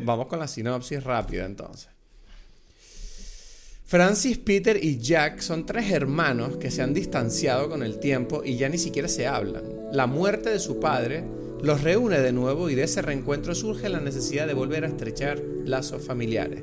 Vamos 0.02 0.26
con 0.26 0.38
la 0.38 0.48
sinopsis 0.48 1.02
rápida 1.02 1.46
entonces. 1.46 1.88
Francis, 3.90 4.38
Peter 4.38 4.78
y 4.80 4.98
Jack 4.98 5.40
son 5.40 5.66
tres 5.66 5.90
hermanos 5.90 6.58
que 6.58 6.70
se 6.70 6.80
han 6.80 6.94
distanciado 6.94 7.68
con 7.68 7.82
el 7.82 7.98
tiempo 7.98 8.42
y 8.44 8.56
ya 8.56 8.68
ni 8.68 8.78
siquiera 8.78 9.08
se 9.08 9.26
hablan. 9.26 9.64
La 9.92 10.06
muerte 10.06 10.50
de 10.50 10.60
su 10.60 10.78
padre 10.78 11.24
los 11.60 11.82
reúne 11.82 12.20
de 12.20 12.32
nuevo 12.32 12.70
y 12.70 12.76
de 12.76 12.84
ese 12.84 13.02
reencuentro 13.02 13.52
surge 13.52 13.88
la 13.88 13.98
necesidad 13.98 14.46
de 14.46 14.54
volver 14.54 14.84
a 14.84 14.88
estrechar 14.88 15.42
lazos 15.64 16.02
familiares. 16.02 16.62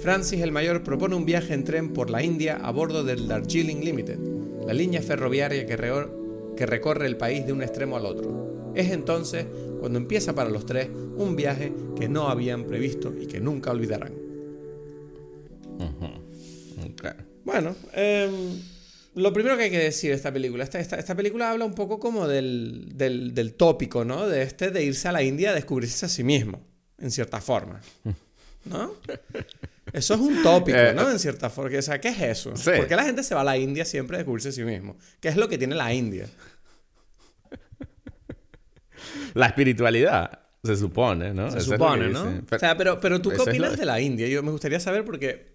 Francis 0.00 0.40
el 0.40 0.50
mayor 0.50 0.82
propone 0.82 1.14
un 1.14 1.24
viaje 1.24 1.54
en 1.54 1.62
tren 1.62 1.92
por 1.92 2.10
la 2.10 2.24
India 2.24 2.56
a 2.56 2.72
bordo 2.72 3.04
del 3.04 3.28
Darjeeling 3.28 3.84
Limited, 3.84 4.18
la 4.66 4.74
línea 4.74 5.00
ferroviaria 5.00 5.64
que, 5.64 5.76
que 6.56 6.66
recorre 6.66 7.06
el 7.06 7.16
país 7.16 7.46
de 7.46 7.52
un 7.52 7.62
extremo 7.62 7.96
al 7.96 8.06
otro. 8.06 8.72
Es 8.74 8.90
entonces 8.90 9.46
cuando 9.78 9.98
empieza 9.98 10.34
para 10.34 10.50
los 10.50 10.66
tres 10.66 10.88
un 11.16 11.36
viaje 11.36 11.72
que 11.98 12.08
no 12.08 12.28
habían 12.28 12.64
previsto 12.64 13.14
y 13.20 13.26
que 13.26 13.40
nunca 13.40 13.70
olvidarán. 13.70 14.12
Bueno, 17.44 17.74
em, 17.92 18.60
lo 19.14 19.32
primero 19.32 19.56
que 19.56 19.64
hay 19.64 19.70
que 19.70 19.78
decir 19.78 20.10
de 20.10 20.16
esta 20.16 20.32
película, 20.32 20.64
esta, 20.64 20.78
esta, 20.78 20.96
esta 20.96 21.14
película 21.14 21.50
habla 21.50 21.64
un 21.64 21.74
poco 21.74 21.98
como 21.98 22.28
del, 22.28 22.90
del, 22.94 23.34
del, 23.34 23.54
tópico, 23.54 24.04
¿no? 24.04 24.28
De 24.28 24.42
este 24.42 24.70
de 24.70 24.84
irse 24.84 25.08
a 25.08 25.12
la 25.12 25.22
India 25.22 25.50
a 25.50 25.54
descubrirse 25.54 26.06
a 26.06 26.08
sí 26.08 26.22
mismo, 26.22 26.60
en 26.98 27.10
cierta 27.10 27.40
forma. 27.40 27.80
¿No? 28.64 28.92
Eso 29.92 30.14
es 30.14 30.20
un 30.20 30.42
tópico, 30.42 30.76
Eh, 30.76 30.92
¿no? 30.94 31.10
En 31.10 31.18
cierta 31.18 31.48
forma. 31.48 31.78
O 31.78 31.82
sea, 31.82 32.00
¿qué 32.00 32.08
es 32.08 32.20
eso? 32.20 32.54
Sí. 32.54 32.70
¿Por 32.76 32.86
qué 32.86 32.96
la 32.96 33.04
gente 33.04 33.22
se 33.22 33.34
va 33.34 33.40
a 33.40 33.44
la 33.44 33.56
India 33.56 33.84
siempre 33.84 34.16
a 34.16 34.18
descubrirse 34.18 34.50
a 34.50 34.52
sí 34.52 34.62
mismo? 34.62 34.96
¿Qué 35.20 35.28
es 35.28 35.36
lo 35.36 35.48
que 35.48 35.56
tiene 35.56 35.74
la 35.74 35.92
India? 35.94 36.28
La 39.34 39.46
espiritualidad, 39.46 40.40
se 40.64 40.76
supone, 40.76 41.32
¿no? 41.32 41.50
Se 41.50 41.58
Eso 41.58 41.72
supone, 41.72 42.08
¿no? 42.08 42.24
dicen. 42.24 42.46
o 42.50 42.58
sea, 42.58 42.76
pero, 42.76 43.00
pero 43.00 43.20
tú 43.20 43.30
qué 43.30 43.40
opinas 43.40 43.76
de 43.76 43.84
la 43.84 44.00
India? 44.00 44.26
Yo 44.28 44.42
me 44.42 44.50
gustaría 44.50 44.80
saber 44.80 45.04
porque. 45.04 45.52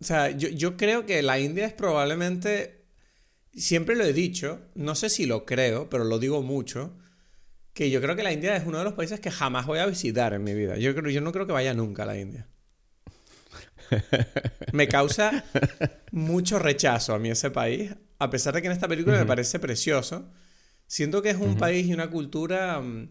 O 0.00 0.04
sea, 0.04 0.30
yo, 0.30 0.48
yo 0.48 0.76
creo 0.76 1.06
que 1.06 1.22
la 1.22 1.38
India 1.38 1.66
es 1.66 1.72
probablemente. 1.72 2.86
Siempre 3.52 3.96
lo 3.96 4.04
he 4.04 4.12
dicho, 4.12 4.60
no 4.74 4.94
sé 4.94 5.10
si 5.10 5.26
lo 5.26 5.44
creo, 5.44 5.90
pero 5.90 6.04
lo 6.04 6.18
digo 6.18 6.42
mucho. 6.42 6.96
Que 7.72 7.90
yo 7.90 8.00
creo 8.00 8.16
que 8.16 8.22
la 8.22 8.32
India 8.32 8.56
es 8.56 8.66
uno 8.66 8.78
de 8.78 8.84
los 8.84 8.94
países 8.94 9.20
que 9.20 9.30
jamás 9.30 9.66
voy 9.66 9.78
a 9.78 9.86
visitar 9.86 10.32
en 10.34 10.42
mi 10.42 10.54
vida. 10.54 10.76
Yo, 10.76 10.94
creo, 10.94 11.10
yo 11.10 11.20
no 11.20 11.32
creo 11.32 11.46
que 11.46 11.52
vaya 11.52 11.72
nunca 11.72 12.02
a 12.02 12.06
la 12.06 12.18
India. 12.18 12.48
Me 14.72 14.88
causa 14.88 15.44
mucho 16.10 16.58
rechazo 16.58 17.14
a 17.14 17.18
mí 17.18 17.30
ese 17.30 17.50
país, 17.50 17.94
a 18.18 18.30
pesar 18.30 18.54
de 18.54 18.62
que 18.62 18.66
en 18.66 18.72
esta 18.72 18.88
película 18.88 19.18
me 19.18 19.26
parece 19.26 19.58
precioso. 19.58 20.28
Siento 20.90 21.22
que 21.22 21.30
es 21.30 21.36
un 21.36 21.56
país 21.56 21.86
y 21.86 21.94
una 21.94 22.10
cultura 22.10 22.80
mm, 22.80 23.10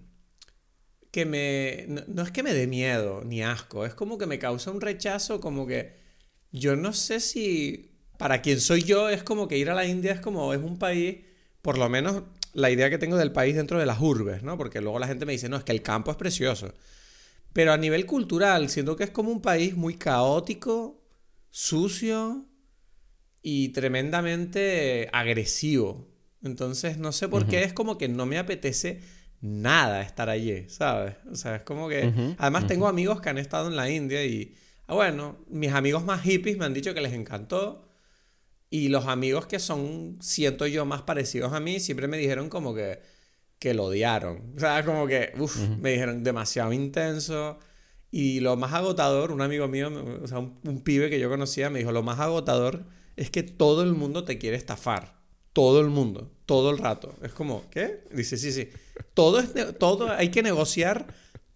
que 1.12 1.26
me... 1.26 1.86
No, 1.88 2.02
no 2.08 2.24
es 2.24 2.32
que 2.32 2.44
me 2.44 2.54
dé 2.54 2.68
miedo 2.68 3.24
ni 3.24 3.42
asco, 3.42 3.86
es 3.86 3.94
como 3.94 4.18
que 4.18 4.26
me 4.26 4.38
causa 4.38 4.70
un 4.70 4.82
rechazo, 4.82 5.40
como 5.40 5.66
que 5.66 5.96
yo 6.52 6.76
no 6.76 6.92
sé 6.92 7.22
si 7.22 7.96
para 8.18 8.42
quien 8.42 8.60
soy 8.60 8.84
yo 8.84 9.08
es 9.08 9.24
como 9.24 9.48
que 9.48 9.58
ir 9.58 9.70
a 9.70 9.76
la 9.76 9.86
India 9.86 10.12
es 10.12 10.20
como 10.20 10.54
es 10.54 10.60
un 10.60 10.78
país, 10.78 11.20
por 11.62 11.78
lo 11.78 11.88
menos 11.88 12.24
la 12.52 12.70
idea 12.70 12.90
que 12.90 12.98
tengo 12.98 13.16
del 13.16 13.32
país 13.32 13.56
dentro 13.56 13.80
de 13.80 13.86
las 13.86 14.02
urbes, 14.02 14.44
¿no? 14.44 14.58
Porque 14.58 14.82
luego 14.82 15.00
la 15.00 15.08
gente 15.08 15.26
me 15.26 15.32
dice, 15.32 15.48
no, 15.48 15.56
es 15.56 15.64
que 15.64 15.72
el 15.72 15.82
campo 15.82 16.12
es 16.12 16.18
precioso. 16.18 16.74
Pero 17.54 17.72
a 17.72 17.78
nivel 17.78 18.06
cultural, 18.06 18.68
siento 18.70 18.98
que 18.98 19.06
es 19.06 19.10
como 19.10 19.32
un 19.32 19.42
país 19.42 19.78
muy 19.78 19.94
caótico, 19.94 21.02
sucio 21.50 22.46
y 23.42 23.70
tremendamente 23.70 25.08
agresivo. 25.14 26.19
Entonces, 26.44 26.98
no 26.98 27.12
sé 27.12 27.28
por 27.28 27.46
qué 27.48 27.64
es 27.64 27.74
como 27.74 27.98
que 27.98 28.08
no 28.08 28.26
me 28.26 28.38
apetece 28.38 29.02
nada 29.42 30.02
estar 30.02 30.30
allí, 30.30 30.70
¿sabes? 30.70 31.16
O 31.32 31.36
sea, 31.36 31.58
es 31.58 31.64
como 31.64 31.90
que... 31.90 32.36
Además, 32.38 32.68
tengo 32.68 32.88
amigos 32.88 33.22
que 33.22 33.30
han 33.30 33.38
estado 33.38 33.68
en 33.68 33.76
la 33.76 33.90
India 33.90 34.24
y... 34.26 34.56
Ah, 34.88 34.96
bueno, 34.96 35.38
mis 35.50 35.72
amigos 35.72 36.04
más 36.04 36.22
hippies 36.24 36.58
me 36.58 36.66
han 36.66 36.74
dicho 36.74 36.94
que 36.94 37.02
les 37.02 37.14
encantó. 37.14 37.88
Y 38.70 38.90
los 38.90 39.06
amigos 39.06 39.46
que 39.48 39.60
son, 39.60 40.18
siento 40.22 40.66
yo, 40.68 40.86
más 40.86 41.02
parecidos 41.04 41.54
a 41.54 41.60
mí, 41.60 41.80
siempre 41.80 42.08
me 42.08 42.18
dijeron 42.18 42.50
como 42.50 42.74
que, 42.74 43.02
que 43.60 43.74
lo 43.74 43.86
odiaron. 43.86 44.54
O 44.56 44.60
sea, 44.60 44.84
como 44.86 45.08
que, 45.08 45.34
uff, 45.38 45.58
me 45.80 45.92
dijeron 45.92 46.24
demasiado 46.24 46.74
intenso. 46.74 47.60
Y 48.12 48.40
lo 48.40 48.58
más 48.58 48.74
agotador, 48.74 49.32
un 49.32 49.42
amigo 49.42 49.68
mío, 49.68 49.92
o 50.24 50.28
sea, 50.28 50.40
un, 50.40 50.60
un 50.64 50.82
pibe 50.82 51.10
que 51.10 51.20
yo 51.20 51.30
conocía, 51.30 51.70
me 51.70 51.80
dijo, 51.80 51.92
lo 51.92 52.02
más 52.02 52.20
agotador 52.20 52.86
es 53.16 53.30
que 53.30 53.44
todo 53.44 53.84
el 53.84 53.94
mundo 53.94 54.24
te 54.24 54.38
quiere 54.38 54.58
estafar. 54.58 55.19
Todo 55.54 55.82
el 55.82 55.88
mundo, 55.88 56.32
todo 56.46 56.72
el 56.72 56.78
rato. 56.78 57.16
Es 57.22 57.34
como, 57.34 57.70
¿qué? 57.70 58.04
Dice, 58.12 58.38
sí, 58.38 58.52
sí. 58.52 58.70
Todo, 59.14 59.40
es 59.40 59.54
todo 59.78 60.12
hay 60.12 60.30
que 60.30 60.44
negociar 60.44 61.08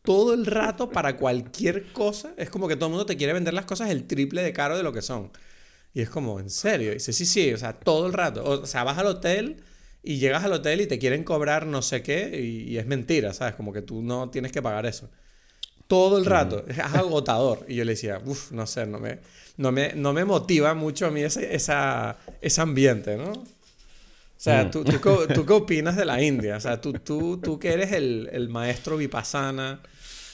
todo 0.03 0.33
el 0.33 0.45
rato 0.45 0.89
para 0.89 1.17
cualquier 1.17 1.91
cosa. 1.93 2.33
Es 2.37 2.49
como 2.49 2.67
que 2.67 2.75
todo 2.75 2.87
el 2.87 2.91
mundo 2.91 3.05
te 3.05 3.17
quiere 3.17 3.33
vender 3.33 3.53
las 3.53 3.65
cosas 3.65 3.89
el 3.89 4.05
triple 4.05 4.43
de 4.43 4.53
caro 4.53 4.77
de 4.77 4.83
lo 4.83 4.93
que 4.93 5.01
son. 5.01 5.31
Y 5.93 6.01
es 6.01 6.09
como, 6.09 6.39
¿en 6.39 6.49
serio? 6.49 6.91
Y 6.91 6.95
dice, 6.95 7.13
sí, 7.13 7.25
sí, 7.25 7.53
o 7.53 7.57
sea, 7.57 7.73
todo 7.73 8.07
el 8.07 8.13
rato. 8.13 8.43
O 8.43 8.65
sea, 8.65 8.83
vas 8.83 8.97
al 8.97 9.07
hotel 9.07 9.63
y 10.01 10.17
llegas 10.17 10.43
al 10.43 10.53
hotel 10.53 10.81
y 10.81 10.87
te 10.87 10.99
quieren 10.99 11.23
cobrar 11.23 11.65
no 11.65 11.81
sé 11.81 12.03
qué 12.03 12.39
y, 12.41 12.71
y 12.71 12.77
es 12.77 12.85
mentira, 12.85 13.33
¿sabes? 13.33 13.55
Como 13.55 13.71
que 13.71 13.81
tú 13.81 14.01
no 14.01 14.29
tienes 14.29 14.51
que 14.51 14.61
pagar 14.61 14.85
eso. 14.85 15.09
Todo 15.87 16.17
el 16.17 16.25
rato. 16.25 16.65
Es 16.67 16.79
agotador. 16.79 17.65
Y 17.67 17.75
yo 17.75 17.85
le 17.85 17.93
decía, 17.93 18.21
uff, 18.25 18.51
no 18.51 18.65
sé, 18.67 18.85
no 18.85 18.99
me, 18.99 19.19
no, 19.57 19.71
me, 19.71 19.93
no 19.93 20.13
me 20.13 20.25
motiva 20.25 20.73
mucho 20.73 21.05
a 21.07 21.11
mí 21.11 21.21
ese, 21.21 21.55
esa, 21.55 22.17
ese 22.41 22.61
ambiente, 22.61 23.17
¿no? 23.17 23.31
O 24.43 24.45
sea, 24.45 24.65
Mm. 24.65 24.71
¿tú, 24.71 24.83
tú, 24.83 24.99
qué- 24.99 25.33
tú 25.33 25.45
qué 25.45 25.53
opinas 25.53 25.95
de 25.95 26.03
la 26.03 26.21
India? 26.21 26.57
O 26.57 26.59
sea, 26.59 26.81
tú, 26.81 26.91
tú, 26.91 27.37
tú 27.41 27.57
que 27.57 27.71
eres 27.71 27.93
el, 27.93 28.29
el 28.33 28.49
maestro 28.49 28.97
vipassana, 28.97 29.79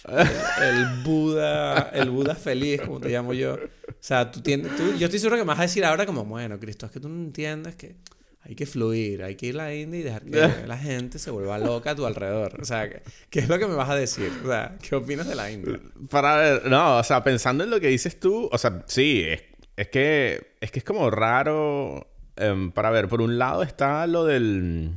el, 0.08 0.66
el 0.68 1.04
Buda, 1.04 1.92
el 1.94 2.10
Buda 2.10 2.34
feliz, 2.34 2.82
como 2.82 3.00
te 3.00 3.10
llamo 3.10 3.34
yo. 3.34 3.54
O 3.54 3.60
sea, 4.00 4.32
tú 4.32 4.42
tienes, 4.42 4.76
tú- 4.76 4.96
yo 4.98 5.06
estoy 5.06 5.20
seguro 5.20 5.38
que 5.38 5.44
me 5.44 5.50
vas 5.50 5.60
a 5.60 5.64
decir 5.64 5.86
ahora 5.86 6.08
como, 6.08 6.26
bueno, 6.26 6.60
Cristo, 6.60 6.88
es 6.88 6.92
que 6.92 7.00
tú 7.00 7.08
no 7.08 7.24
entiendes 7.24 7.76
que 7.76 7.98
hay 8.42 8.56
que 8.56 8.66
fluir, 8.66 9.22
hay 9.24 9.36
que 9.36 9.46
ir 9.48 9.60
a 9.60 9.66
la 9.66 9.76
India 9.76 10.00
y 10.00 10.04
dejar 10.04 10.24
que 10.24 10.32
la 10.68 10.78
gente 10.80 11.20
se 11.20 11.30
vuelva 11.30 11.60
loca 11.60 11.92
a 11.92 11.96
tu 11.96 12.08
alrededor. 12.08 12.60
O 12.60 12.66
sea, 12.66 12.90
¿qué, 12.90 13.04
qué 13.30 13.40
es 13.42 13.48
lo 13.48 13.60
que 13.60 13.68
me 13.68 13.76
vas 13.76 13.90
a 13.92 13.96
decir? 13.96 14.32
O 14.44 14.48
sea, 14.48 14.76
¿qué 14.82 14.96
opinas 14.96 15.28
de 15.28 15.36
la 15.36 15.52
India? 15.52 15.80
Para 16.10 16.36
ver, 16.38 16.66
no, 16.66 16.98
o 16.98 17.04
sea, 17.04 17.24
pensando 17.24 17.64
en 17.64 17.70
lo 17.70 17.80
que 17.80 17.90
dices 17.90 18.20
tú, 18.20 18.50
o 18.52 18.58
sea, 18.58 18.84
sí, 18.88 19.22
es, 19.28 19.42
es 19.78 19.90
que 19.90 20.56
es 20.62 20.72
que 20.72 20.80
es 20.80 20.86
como 20.86 21.12
raro. 21.12 22.08
Em, 22.40 22.72
para 22.72 22.90
ver, 22.92 23.08
por 23.08 23.22
un 23.22 23.38
lado 23.38 23.64
está 23.64 24.08
lo 24.08 24.26
del. 24.26 24.92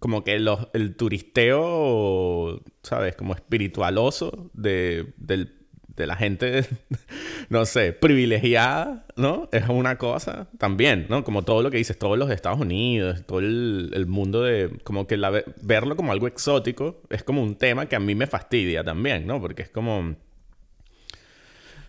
Como 0.00 0.24
que 0.24 0.38
los- 0.38 0.68
el 0.74 0.96
turisteo, 0.96 2.60
¿sabes? 2.82 3.14
Como 3.16 3.34
espiritualoso 3.34 4.50
de, 4.54 5.12
del- 5.16 5.54
de 5.96 6.06
la 6.08 6.16
gente, 6.16 6.66
no 7.50 7.64
sé, 7.66 7.92
privilegiada, 7.92 9.06
¿no? 9.16 9.48
Es 9.52 9.68
una 9.68 9.96
cosa 9.96 10.48
también, 10.58 11.06
¿no? 11.08 11.22
Como 11.22 11.42
todo 11.44 11.62
lo 11.62 11.70
que 11.70 11.76
dices, 11.78 11.96
todos 11.98 12.18
los 12.18 12.30
Estados 12.30 12.58
Unidos, 12.60 13.24
todo 13.26 13.38
el, 13.38 14.04
mundo 14.08 14.42
de, 14.42 14.70
como 14.82 15.06
que 15.06 15.16
la 15.16 15.30
ve- 15.30 15.44
verlo 15.62 15.94
como 15.96 16.10
algo 16.12 16.26
exótico 16.26 17.00
es 17.10 17.22
como 17.22 17.42
un 17.42 17.54
tema 17.54 17.86
que 17.86 17.94
a 17.96 18.00
mí 18.00 18.14
me 18.16 18.26
fastidia 18.26 18.82
también, 18.82 19.26
¿no? 19.26 19.40
Porque 19.40 19.62
es 19.62 19.70
como... 19.70 20.16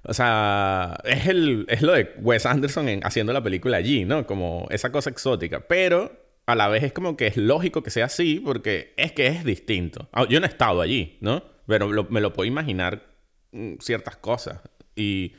O 0.08 0.14
sea, 0.14 0.98
es, 1.04 1.28
el, 1.28 1.66
es 1.70 1.82
lo 1.82 1.94
de 1.94 2.14
Wes 2.22 2.46
Anderson 2.46 2.90
en- 2.90 3.02
haciendo 3.06 3.34
la 3.34 3.44
película 3.44 3.78
allí, 3.78 4.06
¿no? 4.06 4.26
Como 4.28 4.68
esa 4.70 4.92
cosa 4.92 5.10
exótica. 5.10 5.68
Pero 5.68 6.12
a 6.46 6.56
la 6.56 6.68
vez 6.68 6.84
es 6.84 6.94
como 6.94 7.18
que 7.18 7.28
es 7.28 7.38
lógico 7.38 7.82
que 7.84 7.90
sea 7.90 8.06
así 8.06 8.40
porque 8.44 8.94
es 8.98 9.12
que 9.14 9.28
es 9.28 9.44
distinto. 9.44 10.08
Ah, 10.14 10.28
Yo 10.30 10.40
no 10.40 10.46
he 10.46 10.50
estado 10.50 10.82
allí, 10.82 11.18
¿no? 11.22 11.44
Pero 11.68 11.88
me 12.10 12.22
lo 12.22 12.34
puedo 12.34 12.48
imaginar 12.48 13.04
mm, 13.52 13.76
ciertas 13.80 14.16
cosas. 14.18 14.62
Y, 14.96 15.34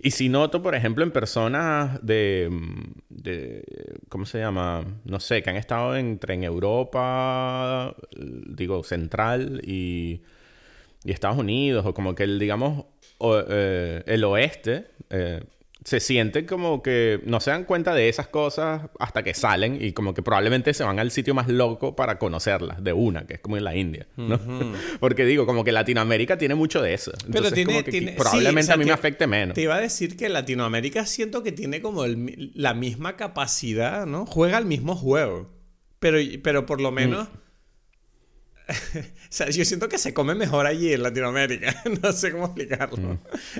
y 0.00 0.10
si 0.12 0.28
noto, 0.28 0.62
por 0.62 0.74
ejemplo, 0.74 1.04
en 1.04 1.10
personas 1.10 1.98
de, 2.04 2.48
mm, 2.50 2.82
de... 3.08 3.64
¿Cómo 4.08 4.24
se 4.26 4.38
llama? 4.38 4.84
No 5.04 5.20
sé, 5.20 5.42
que 5.42 5.50
han 5.50 5.56
estado 5.56 5.96
entre 5.96 6.34
en 6.34 6.44
Europa, 6.44 7.96
digo, 8.16 8.82
central 8.84 9.60
y 9.64 10.22
y 11.04 11.12
Estados 11.12 11.38
Unidos, 11.38 11.86
o 11.86 11.94
como 11.94 12.14
que 12.16 12.26
digamos, 12.26 12.84
o- 13.18 13.42
eh, 13.48 14.02
el 14.06 14.24
oeste, 14.24 14.86
eh, 15.10 15.42
se 15.84 16.00
sienten 16.00 16.46
como 16.46 16.82
que 16.82 17.20
no 17.26 17.38
se 17.38 17.50
dan 17.52 17.62
cuenta 17.62 17.94
de 17.94 18.08
esas 18.08 18.26
cosas 18.26 18.82
hasta 18.98 19.22
que 19.22 19.34
salen 19.34 19.78
y 19.80 19.92
como 19.92 20.14
que 20.14 20.22
probablemente 20.22 20.74
se 20.74 20.82
van 20.82 20.98
al 20.98 21.12
sitio 21.12 21.32
más 21.32 21.46
loco 21.46 21.94
para 21.94 22.18
conocerlas, 22.18 22.82
de 22.82 22.92
una, 22.92 23.24
que 23.28 23.34
es 23.34 23.40
como 23.40 23.56
en 23.56 23.62
la 23.62 23.76
India, 23.76 24.08
¿no? 24.16 24.40
Porque 25.00 25.24
digo, 25.24 25.46
como 25.46 25.62
que 25.62 25.70
Latinoamérica 25.70 26.38
tiene 26.38 26.56
mucho 26.56 26.82
de 26.82 26.92
eso. 26.94 27.12
Entonces, 27.26 27.52
tiene- 27.54 27.72
como 27.72 27.84
que 27.84 27.90
tiene- 27.92 28.10
sí, 28.12 28.16
probablemente 28.18 28.62
o 28.62 28.66
sea, 28.66 28.74
a 28.74 28.78
mí 28.78 28.84
me 28.84 28.88
te- 28.88 28.94
afecte 28.94 29.26
menos. 29.28 29.54
Te 29.54 29.62
iba 29.62 29.76
a 29.76 29.80
decir 29.80 30.16
que 30.16 30.28
Latinoamérica 30.28 31.06
siento 31.06 31.44
que 31.44 31.52
tiene 31.52 31.80
como 31.80 32.04
el 32.04 32.50
la 32.54 32.74
misma 32.74 33.14
capacidad, 33.16 34.06
¿no? 34.06 34.26
Juega 34.26 34.58
el 34.58 34.64
mismo 34.64 34.96
juego. 34.96 35.52
Pero, 36.00 36.18
pero 36.42 36.66
por 36.66 36.80
lo 36.80 36.90
menos. 36.90 37.28
o 38.94 39.02
sea, 39.28 39.48
yo 39.50 39.64
siento 39.64 39.88
que 39.88 39.98
se 39.98 40.12
come 40.12 40.34
mejor 40.34 40.66
allí 40.66 40.92
en 40.92 41.02
Latinoamérica. 41.02 41.74
no 42.02 42.12
sé 42.12 42.32
cómo 42.32 42.46
explicarlo. 42.46 43.18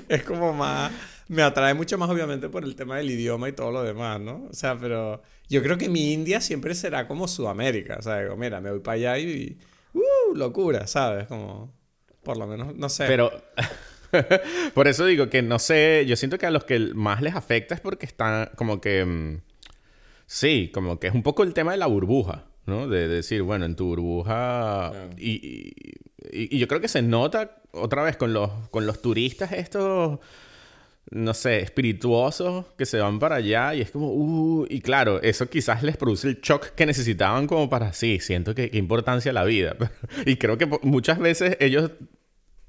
Es 0.09 0.23
como 0.23 0.53
más. 0.53 0.91
Me 1.29 1.41
atrae 1.41 1.73
mucho 1.73 1.97
más, 1.97 2.09
obviamente, 2.09 2.49
por 2.49 2.63
el 2.63 2.75
tema 2.75 2.97
del 2.97 3.11
idioma 3.11 3.49
y 3.49 3.53
todo 3.53 3.71
lo 3.71 3.83
demás, 3.83 4.19
¿no? 4.19 4.47
O 4.49 4.53
sea, 4.53 4.77
pero 4.77 5.21
yo 5.49 5.61
creo 5.61 5.77
que 5.77 5.89
mi 5.89 6.13
India 6.13 6.41
siempre 6.41 6.75
será 6.75 7.07
como 7.07 7.27
Sudamérica. 7.27 7.97
O 7.99 8.01
sea, 8.01 8.21
digo, 8.21 8.37
mira, 8.37 8.61
me 8.61 8.71
voy 8.71 8.79
para 8.79 8.95
allá 8.95 9.17
y. 9.19 9.57
¡Uh! 9.93 10.35
Locura, 10.35 10.87
¿sabes? 10.87 11.27
Como. 11.27 11.73
Por 12.23 12.37
lo 12.37 12.47
menos, 12.47 12.75
no 12.75 12.89
sé. 12.89 13.05
Pero 13.07 13.31
por 14.73 14.87
eso 14.87 15.05
digo 15.05 15.29
que 15.29 15.41
no 15.41 15.59
sé, 15.59 16.05
yo 16.07 16.15
siento 16.15 16.37
que 16.37 16.45
a 16.45 16.51
los 16.51 16.63
que 16.63 16.79
más 16.93 17.21
les 17.21 17.35
afecta 17.35 17.75
es 17.75 17.81
porque 17.81 18.05
están 18.05 18.49
como 18.55 18.81
que 18.81 19.05
mm, 19.05 19.41
sí, 20.25 20.71
como 20.73 20.99
que 20.99 21.07
es 21.07 21.13
un 21.13 21.23
poco 21.23 21.43
el 21.43 21.53
tema 21.53 21.71
de 21.71 21.77
la 21.77 21.87
burbuja, 21.87 22.45
¿no? 22.67 22.87
De, 22.87 23.07
decir, 23.07 23.41
bueno, 23.41 23.65
en 23.65 23.75
tu 23.75 23.85
burbuja 23.87 24.91
y, 25.17 25.31
y- 25.31 25.73
y- 26.31 26.55
y 26.55 26.59
yo 26.59 26.67
creo 26.67 26.81
que 26.81 26.87
se 26.87 27.01
nota 27.01 27.61
otra 27.71 28.03
vez 28.03 28.17
con 28.17 28.33
los 28.33 28.51
con 28.69 28.85
los 28.85 29.01
turistas 29.01 29.51
estos 29.53 30.19
no 31.09 31.33
sé, 31.33 31.59
espirituosos 31.59 32.65
que 32.77 32.85
se 32.85 32.99
van 32.99 33.17
para 33.19 33.35
allá 33.35 33.73
y 33.73 33.81
es 33.81 33.91
como, 33.91 34.07
uh, 34.11 34.65
y 34.69 34.81
claro, 34.81 35.21
eso 35.21 35.49
quizás 35.49 35.81
les 35.83 35.95
produce 35.95 36.27
el 36.27 36.41
shock 36.41 36.71
que 36.75 36.85
necesitaban 36.85 37.47
como 37.47 37.69
para, 37.69 37.93
sí, 37.93 38.19
siento 38.19 38.53
que, 38.53 38.69
que 38.69 38.77
importancia 38.77 39.31
la 39.31 39.45
vida. 39.45 39.77
y 40.25 40.35
creo 40.35 40.57
que 40.57 40.65
muchas 40.81 41.19
veces 41.19 41.55
ellos 41.61 41.91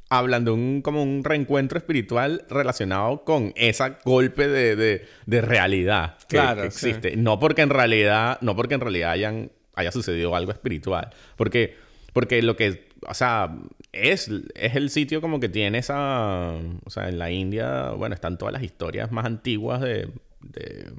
hablan 0.08 0.44
de 0.44 0.52
un, 0.52 0.82
como 0.82 1.02
un 1.02 1.24
reencuentro 1.24 1.78
espiritual 1.78 2.44
relacionado 2.48 3.24
con 3.24 3.52
ese 3.56 3.94
golpe 4.04 4.46
de, 4.46 5.04
de, 5.26 5.40
realidad 5.40 6.16
que, 6.28 6.37
claro, 6.37 6.62
existe. 6.62 7.16
No 7.16 7.38
porque 7.40 7.62
en 7.62 7.70
realidad, 7.70 8.38
no 8.40 8.54
porque 8.56 8.74
en 8.74 8.80
realidad 8.80 9.11
hayan, 9.11 9.50
haya 9.79 9.93
sucedido 9.93 10.35
algo 10.35 10.53
espiritual. 10.53 11.11
Porque, 11.37 11.77
porque 12.12 12.43
lo 12.43 12.57
que, 12.57 12.88
o 13.07 13.14
sea, 13.14 13.57
es, 13.93 14.31
es 14.55 14.77
el 14.77 14.91
sitio 14.91 15.21
como 15.21 15.41
que 15.41 15.49
tiene 15.49 15.79
esa, 15.79 16.53
o 16.85 16.91
sea, 16.91 17.09
en 17.09 17.19
la 17.19 17.31
India, 17.31 17.91
bueno, 17.91 18.14
están 18.14 18.38
todas 18.38 18.53
las 18.53 18.62
historias 18.62 19.12
más 19.12 19.25
antiguas 19.25 19.81
de, 19.81 20.09
de, 20.41 20.93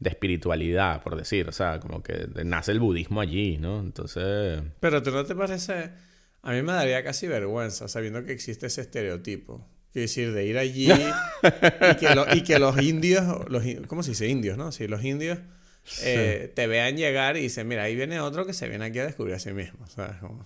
de 0.00 0.10
espiritualidad, 0.10 1.02
por 1.02 1.16
decir. 1.16 1.48
O 1.48 1.52
sea, 1.52 1.80
como 1.80 2.02
que 2.02 2.28
nace 2.44 2.72
el 2.72 2.80
budismo 2.80 3.20
allí, 3.20 3.58
¿no? 3.58 3.80
Entonces... 3.80 4.62
Pero 4.80 5.02
¿tú 5.02 5.10
no 5.10 5.24
te 5.24 5.34
parece 5.34 5.90
a 6.42 6.52
mí 6.52 6.62
me 6.62 6.72
daría 6.72 7.04
casi 7.04 7.26
vergüenza 7.26 7.88
sabiendo 7.88 8.24
que 8.24 8.32
existe 8.32 8.66
ese 8.66 8.80
estereotipo. 8.80 9.66
Quiero 9.92 10.04
decir, 10.04 10.32
de 10.32 10.46
ir 10.46 10.56
allí 10.56 10.88
y, 12.32 12.42
que 12.42 12.58
los 12.58 12.80
indios, 12.80 13.48
los, 13.50 13.64
¿cómo 13.88 14.02
se 14.02 14.12
dice? 14.12 14.28
Indios, 14.28 14.56
¿no? 14.56 14.72
Sí, 14.72 14.86
los 14.86 15.04
indios 15.04 15.38
eh, 16.02 16.52
te 16.54 16.66
vean 16.66 16.96
llegar 16.96 17.36
y 17.36 17.42
dicen, 17.42 17.68
mira, 17.68 17.84
ahí 17.84 17.96
viene 17.96 18.20
otro 18.20 18.46
que 18.46 18.52
se 18.52 18.68
viene 18.68 18.86
aquí 18.86 18.98
a 18.98 19.06
descubrir 19.06 19.34
a 19.34 19.38
sí 19.38 19.52
mismo. 19.52 19.86
¿sabes? 19.88 20.16
Como... 20.18 20.44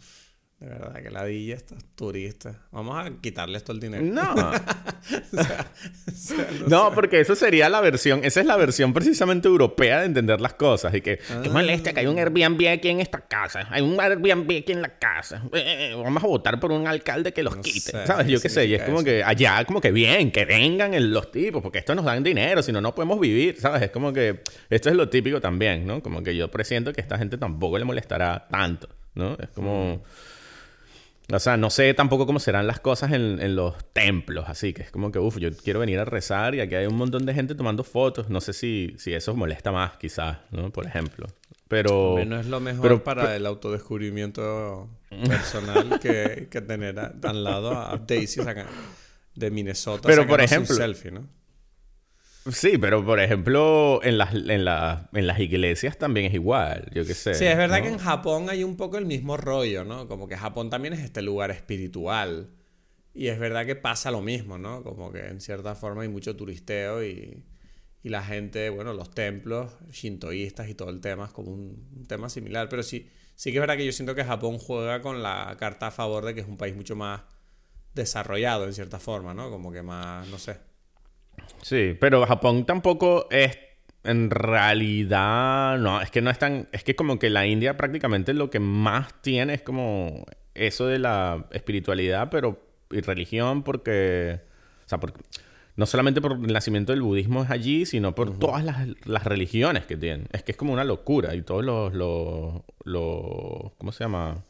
De 0.60 0.68
verdad, 0.68 1.02
que 1.02 1.10
ladilla 1.10 1.56
estos 1.56 1.84
turistas. 1.94 2.56
Vamos 2.70 2.96
a 2.96 3.10
quitarles 3.20 3.64
todo 3.64 3.74
el 3.74 3.80
dinero. 3.80 4.04
No. 4.04 4.34
no, 6.68 6.92
porque 6.94 7.20
eso 7.20 7.34
sería 7.34 7.68
la 7.68 7.80
versión, 7.80 8.24
esa 8.24 8.40
es 8.40 8.46
la 8.46 8.56
versión 8.56 8.92
precisamente 8.92 9.48
europea 9.48 10.00
de 10.00 10.06
entender 10.06 10.40
las 10.40 10.54
cosas. 10.54 10.94
Y 10.94 11.00
que, 11.00 11.18
ah. 11.30 11.40
qué 11.42 11.50
molestia 11.50 11.92
que 11.92 12.00
hay 12.00 12.06
un 12.06 12.18
Airbnb 12.18 12.68
aquí 12.68 12.88
en 12.88 13.00
esta 13.00 13.20
casa. 13.20 13.66
Hay 13.70 13.82
un 13.82 14.00
Airbnb 14.00 14.58
aquí 14.58 14.72
en 14.72 14.82
la 14.82 14.98
casa. 14.98 15.42
Eh, 15.52 15.58
eh, 15.58 15.90
eh, 15.90 15.94
vamos 15.94 16.22
a 16.22 16.26
votar 16.26 16.58
por 16.60 16.72
un 16.72 16.86
alcalde 16.86 17.32
que 17.32 17.42
los 17.42 17.56
quite. 17.56 18.06
¿Sabes? 18.06 18.26
Yo 18.28 18.40
qué 18.40 18.48
sé. 18.48 18.66
Y 18.66 18.74
es 18.74 18.82
como 18.82 19.02
que 19.02 19.22
allá, 19.22 19.64
como 19.64 19.80
que 19.80 19.92
bien, 19.92 20.30
que 20.30 20.44
vengan 20.44 20.94
los 21.12 21.30
tipos, 21.30 21.62
porque 21.62 21.78
esto 21.78 21.94
nos 21.94 22.04
dan 22.04 22.22
dinero, 22.22 22.62
si 22.62 22.72
no, 22.72 22.80
no 22.80 22.94
podemos 22.94 23.20
vivir. 23.20 23.60
¿Sabes? 23.60 23.82
Es 23.82 23.90
como 23.90 24.12
que 24.12 24.40
esto 24.70 24.88
es 24.88 24.96
lo 24.96 25.08
típico 25.08 25.40
también, 25.40 25.86
¿no? 25.86 26.02
Como 26.02 26.22
que 26.22 26.36
yo 26.36 26.50
presiento 26.50 26.92
que 26.92 27.00
esta 27.00 27.18
gente 27.18 27.38
tampoco 27.38 27.78
le 27.78 27.84
molestará 27.84 28.46
tanto, 28.50 28.88
¿no? 29.14 29.36
Es 29.38 29.48
como. 29.50 30.02
O 31.32 31.38
sea, 31.38 31.56
no 31.56 31.70
sé 31.70 31.94
tampoco 31.94 32.26
cómo 32.26 32.38
serán 32.38 32.66
las 32.66 32.80
cosas 32.80 33.12
en, 33.12 33.56
los 33.56 33.74
templos, 33.92 34.44
así 34.46 34.74
que 34.74 34.82
es 34.82 34.90
como 34.90 35.10
que, 35.10 35.18
uff, 35.18 35.38
yo 35.38 35.50
quiero 35.56 35.80
venir 35.80 35.98
a 35.98 36.04
rezar 36.04 36.54
y 36.54 36.60
aquí 36.60 36.74
hay 36.74 36.86
un 36.86 36.96
montón 36.96 37.24
de 37.24 37.32
gente 37.32 37.54
tomando 37.54 37.82
fotos. 37.82 38.28
No 38.28 38.40
sé 38.40 38.52
si, 38.52 38.94
si 38.98 39.14
eso 39.14 39.34
molesta 39.34 39.72
más, 39.72 39.96
quizás, 39.96 40.38
¿no? 40.50 40.70
Por 40.70 40.86
ejemplo. 40.86 41.26
Pero... 41.68 42.22
No 42.26 42.38
es 42.38 42.46
lo 42.46 42.60
mejor 42.60 43.02
para 43.02 43.34
el 43.36 43.46
autodescubrimiento 43.46 44.88
personal 45.26 45.98
que, 45.98 46.48
que 46.50 46.60
tener 46.60 46.98
al 46.98 47.44
lado 47.44 47.72
a 47.72 47.96
Daisy 47.96 48.42
de 49.34 49.50
Minnesota 49.50 50.06
pero 50.06 50.26
por 50.26 50.40
ejemplo, 50.40 50.74
selfie, 50.74 51.10
¿no? 51.10 51.26
Sí, 52.50 52.76
pero 52.76 53.04
por 53.04 53.20
ejemplo, 53.20 54.00
en 54.02 54.18
las, 54.18 54.34
en, 54.34 54.50
en 54.50 55.26
las 55.26 55.38
iglesias 55.40 55.96
también 55.96 56.26
es 56.26 56.34
igual, 56.34 56.90
yo 56.92 57.04
qué 57.06 57.14
sé. 57.14 57.34
Sí, 57.34 57.46
es 57.46 57.56
verdad 57.56 57.82
que 57.82 57.88
en 57.88 57.98
Japón 57.98 58.50
hay 58.50 58.64
un 58.64 58.76
poco 58.76 58.98
el 58.98 59.06
mismo 59.06 59.36
rollo, 59.36 59.84
¿no? 59.84 60.06
Como 60.08 60.28
que 60.28 60.36
Japón 60.36 60.68
también 60.68 60.92
es 60.92 61.00
este 61.00 61.22
lugar 61.22 61.50
espiritual. 61.50 62.50
Y 63.14 63.28
es 63.28 63.38
verdad 63.38 63.64
que 63.64 63.76
pasa 63.76 64.10
lo 64.10 64.20
mismo, 64.20 64.58
¿no? 64.58 64.82
Como 64.82 65.10
que 65.10 65.26
en 65.26 65.40
cierta 65.40 65.74
forma 65.74 66.02
hay 66.02 66.08
mucho 66.08 66.36
turisteo 66.36 67.02
y, 67.02 67.44
y 68.02 68.08
la 68.10 68.22
gente, 68.22 68.68
bueno, 68.68 68.92
los 68.92 69.10
templos 69.12 69.72
shintoístas 69.90 70.68
y 70.68 70.74
todo 70.74 70.90
el 70.90 71.00
tema 71.00 71.26
es 71.26 71.30
como 71.30 71.52
un, 71.52 71.88
un, 71.96 72.06
tema 72.06 72.28
similar. 72.28 72.68
Pero 72.68 72.82
sí, 72.82 73.08
sí 73.36 73.52
que 73.52 73.58
es 73.58 73.60
verdad 73.60 73.76
que 73.76 73.86
yo 73.86 73.92
siento 73.92 74.14
que 74.14 74.24
Japón 74.24 74.58
juega 74.58 75.00
con 75.00 75.22
la 75.22 75.56
carta 75.58 75.86
a 75.86 75.90
favor 75.92 76.26
de 76.26 76.34
que 76.34 76.40
es 76.40 76.48
un 76.48 76.58
país 76.58 76.74
mucho 76.74 76.96
más 76.96 77.22
desarrollado 77.94 78.66
en 78.66 78.74
cierta 78.74 78.98
forma, 78.98 79.32
¿no? 79.32 79.48
Como 79.48 79.72
que 79.72 79.82
más, 79.82 80.28
no 80.28 80.38
sé. 80.38 80.73
Sí, 81.64 81.96
pero 81.98 82.26
Japón 82.26 82.66
tampoco 82.66 83.26
es 83.30 83.58
en 84.04 84.28
realidad, 84.28 85.78
no, 85.78 86.02
es 86.02 86.10
que 86.10 86.20
no 86.20 86.30
es 86.30 86.38
tan, 86.38 86.68
es 86.72 86.84
que 86.84 86.94
como 86.94 87.18
que 87.18 87.30
la 87.30 87.46
India 87.46 87.78
prácticamente 87.78 88.34
lo 88.34 88.50
que 88.50 88.60
más 88.60 89.14
tiene 89.22 89.54
es 89.54 89.62
como 89.62 90.26
eso 90.52 90.86
de 90.86 90.98
la 90.98 91.46
espiritualidad, 91.52 92.28
pero 92.30 92.60
y 92.90 93.00
religión 93.00 93.62
porque, 93.62 94.40
o 94.84 94.88
sea, 94.88 95.00
porque, 95.00 95.22
no 95.76 95.86
solamente 95.86 96.20
por 96.20 96.32
el 96.32 96.52
nacimiento 96.52 96.92
del 96.92 97.00
budismo 97.00 97.44
es 97.44 97.50
allí, 97.50 97.86
sino 97.86 98.14
por 98.14 98.38
todas 98.38 98.62
las, 98.62 98.86
las, 99.06 99.24
religiones 99.24 99.86
que 99.86 99.96
tienen. 99.96 100.28
Es 100.32 100.42
que 100.42 100.52
es 100.52 100.58
como 100.58 100.74
una 100.74 100.84
locura 100.84 101.34
y 101.34 101.40
todos 101.40 101.64
los, 101.64 101.94
los, 101.94 102.60
los 102.84 103.72
¿cómo 103.78 103.90
se 103.90 104.04
llama? 104.04 104.44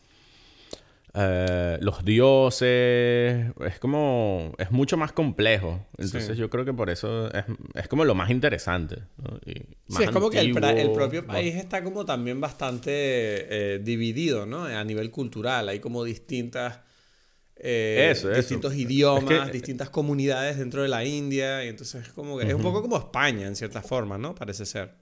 Eh, 1.16 1.78
los 1.80 2.04
dioses, 2.04 3.46
es 3.64 3.78
como, 3.78 4.52
es 4.58 4.72
mucho 4.72 4.96
más 4.96 5.12
complejo. 5.12 5.86
Entonces 5.96 6.36
yo 6.36 6.50
creo 6.50 6.64
que 6.64 6.72
por 6.72 6.90
eso 6.90 7.30
es, 7.32 7.86
como 7.86 8.04
lo 8.04 8.16
más 8.16 8.30
interesante. 8.30 8.96
sí, 9.88 10.02
es 10.02 10.10
como 10.10 10.28
que 10.28 10.40
el, 10.40 10.52
propio 10.52 11.24
país 11.24 11.54
está 11.54 11.84
como 11.84 12.04
también 12.04 12.40
bastante 12.40 12.90
eh, 12.90 13.78
dividido, 13.78 14.44
¿no? 14.44 14.64
A 14.64 14.82
nivel 14.82 15.10
cultural, 15.12 15.68
hay 15.68 15.78
como 15.78 16.02
distintas... 16.02 16.80
Eh, 17.56 18.12
distintos 18.34 18.74
idiomas, 18.74 19.52
distintas 19.52 19.88
comunidades 19.88 20.58
dentro 20.58 20.82
de 20.82 20.88
la 20.88 21.04
India, 21.04 21.64
y 21.64 21.68
entonces 21.68 22.08
es 22.08 22.12
como 22.12 22.36
que 22.36 22.48
es 22.48 22.54
un 22.54 22.62
poco 22.62 22.82
como 22.82 22.96
España 22.96 23.46
en 23.46 23.54
cierta 23.54 23.80
forma, 23.80 24.18
¿no? 24.18 24.34
Parece 24.34 24.66
ser. 24.66 24.92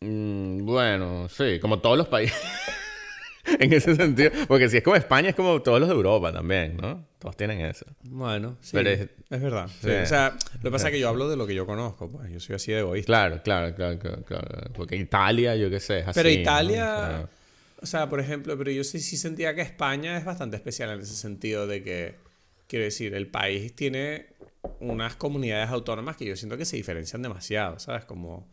Mm, 0.00 0.66
bueno, 0.66 1.26
sí, 1.30 1.58
como 1.58 1.78
todos 1.80 1.96
los 1.96 2.08
países. 2.08 2.38
en 3.58 3.72
ese 3.72 3.94
sentido. 3.94 4.30
Porque 4.46 4.68
si 4.68 4.78
es 4.78 4.82
como 4.82 4.96
España, 4.96 5.30
es 5.30 5.34
como 5.34 5.60
todos 5.62 5.80
los 5.80 5.88
de 5.88 5.94
Europa 5.94 6.32
también, 6.32 6.76
¿no? 6.76 7.06
Todos 7.18 7.36
tienen 7.36 7.60
eso. 7.60 7.86
Bueno, 8.02 8.56
sí. 8.60 8.76
es, 8.78 9.08
verdad. 9.28 9.66
O 9.66 10.06
sea, 10.06 10.36
lo 10.56 10.62
que 10.62 10.70
pasa 10.70 10.88
es 10.88 10.94
que 10.94 11.00
yo 11.00 11.08
hablo 11.08 11.28
de 11.28 11.36
lo 11.36 11.46
que 11.46 11.54
yo 11.54 11.66
conozco, 11.66 12.10
pues. 12.10 12.30
Yo 12.30 12.40
soy 12.40 12.56
así 12.56 12.72
de 12.72 12.80
egoísta. 12.80 13.06
Claro, 13.06 13.42
claro, 13.42 13.74
claro, 13.74 13.98
claro. 14.24 14.70
Porque 14.74 14.96
Italia, 14.96 15.56
yo 15.56 15.70
qué 15.70 15.80
sé, 15.80 16.00
es 16.00 16.08
así. 16.08 16.18
Pero 16.18 16.30
Italia... 16.30 17.28
O 17.80 17.86
sea, 17.86 18.08
por 18.08 18.18
ejemplo, 18.18 18.58
pero 18.58 18.72
yo 18.72 18.82
sí, 18.82 18.98
sí 18.98 19.16
sentía 19.16 19.54
que 19.54 19.60
España 19.60 20.18
es 20.18 20.24
bastante 20.24 20.56
especial 20.56 20.90
en 20.90 21.00
ese 21.00 21.14
sentido 21.14 21.68
de 21.68 21.82
que, 21.84 22.16
quiero 22.66 22.84
decir, 22.84 23.14
el 23.14 23.28
país 23.28 23.74
tiene 23.74 24.26
unas 24.80 25.14
comunidades 25.14 25.70
autónomas 25.70 26.16
que 26.16 26.24
yo 26.24 26.34
siento 26.36 26.56
que 26.56 26.64
se 26.64 26.76
diferencian 26.76 27.22
demasiado, 27.22 27.78
¿sabes? 27.78 28.04
Como 28.04 28.48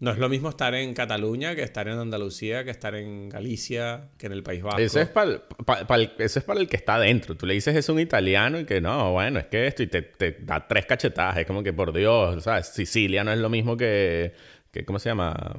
no 0.00 0.10
es 0.10 0.18
lo 0.18 0.30
mismo 0.30 0.48
estar 0.48 0.74
en 0.74 0.94
Cataluña 0.94 1.54
que 1.54 1.62
estar 1.62 1.86
en 1.86 1.98
Andalucía, 1.98 2.64
que 2.64 2.70
estar 2.70 2.94
en 2.94 3.28
Galicia, 3.28 4.08
que 4.16 4.26
en 4.26 4.32
el 4.32 4.42
País 4.42 4.62
Vasco. 4.62 4.80
Eso 4.80 4.98
es 4.98 5.08
para 5.08 5.32
el, 5.32 6.12
eso 6.18 6.38
es 6.38 6.44
para 6.44 6.58
el 6.58 6.68
que 6.68 6.76
está 6.76 6.94
adentro. 6.94 7.36
Tú 7.36 7.44
le 7.44 7.52
dices 7.52 7.76
es 7.76 7.86
un 7.90 8.00
italiano 8.00 8.58
y 8.58 8.64
que 8.64 8.80
no, 8.80 9.12
bueno, 9.12 9.38
es 9.38 9.46
que 9.46 9.66
esto 9.66 9.82
y 9.82 9.88
te, 9.88 10.38
da 10.40 10.66
tres 10.66 10.86
cachetadas. 10.86 11.36
Es 11.36 11.46
como 11.46 11.62
que 11.62 11.74
por 11.74 11.92
Dios, 11.92 12.42
¿sabes? 12.42 12.68
Sicilia 12.68 13.22
no 13.24 13.30
es 13.30 13.38
lo 13.38 13.50
mismo 13.50 13.76
que, 13.76 14.32
que 14.70 14.86
¿cómo 14.86 14.98
se 14.98 15.10
llama? 15.10 15.54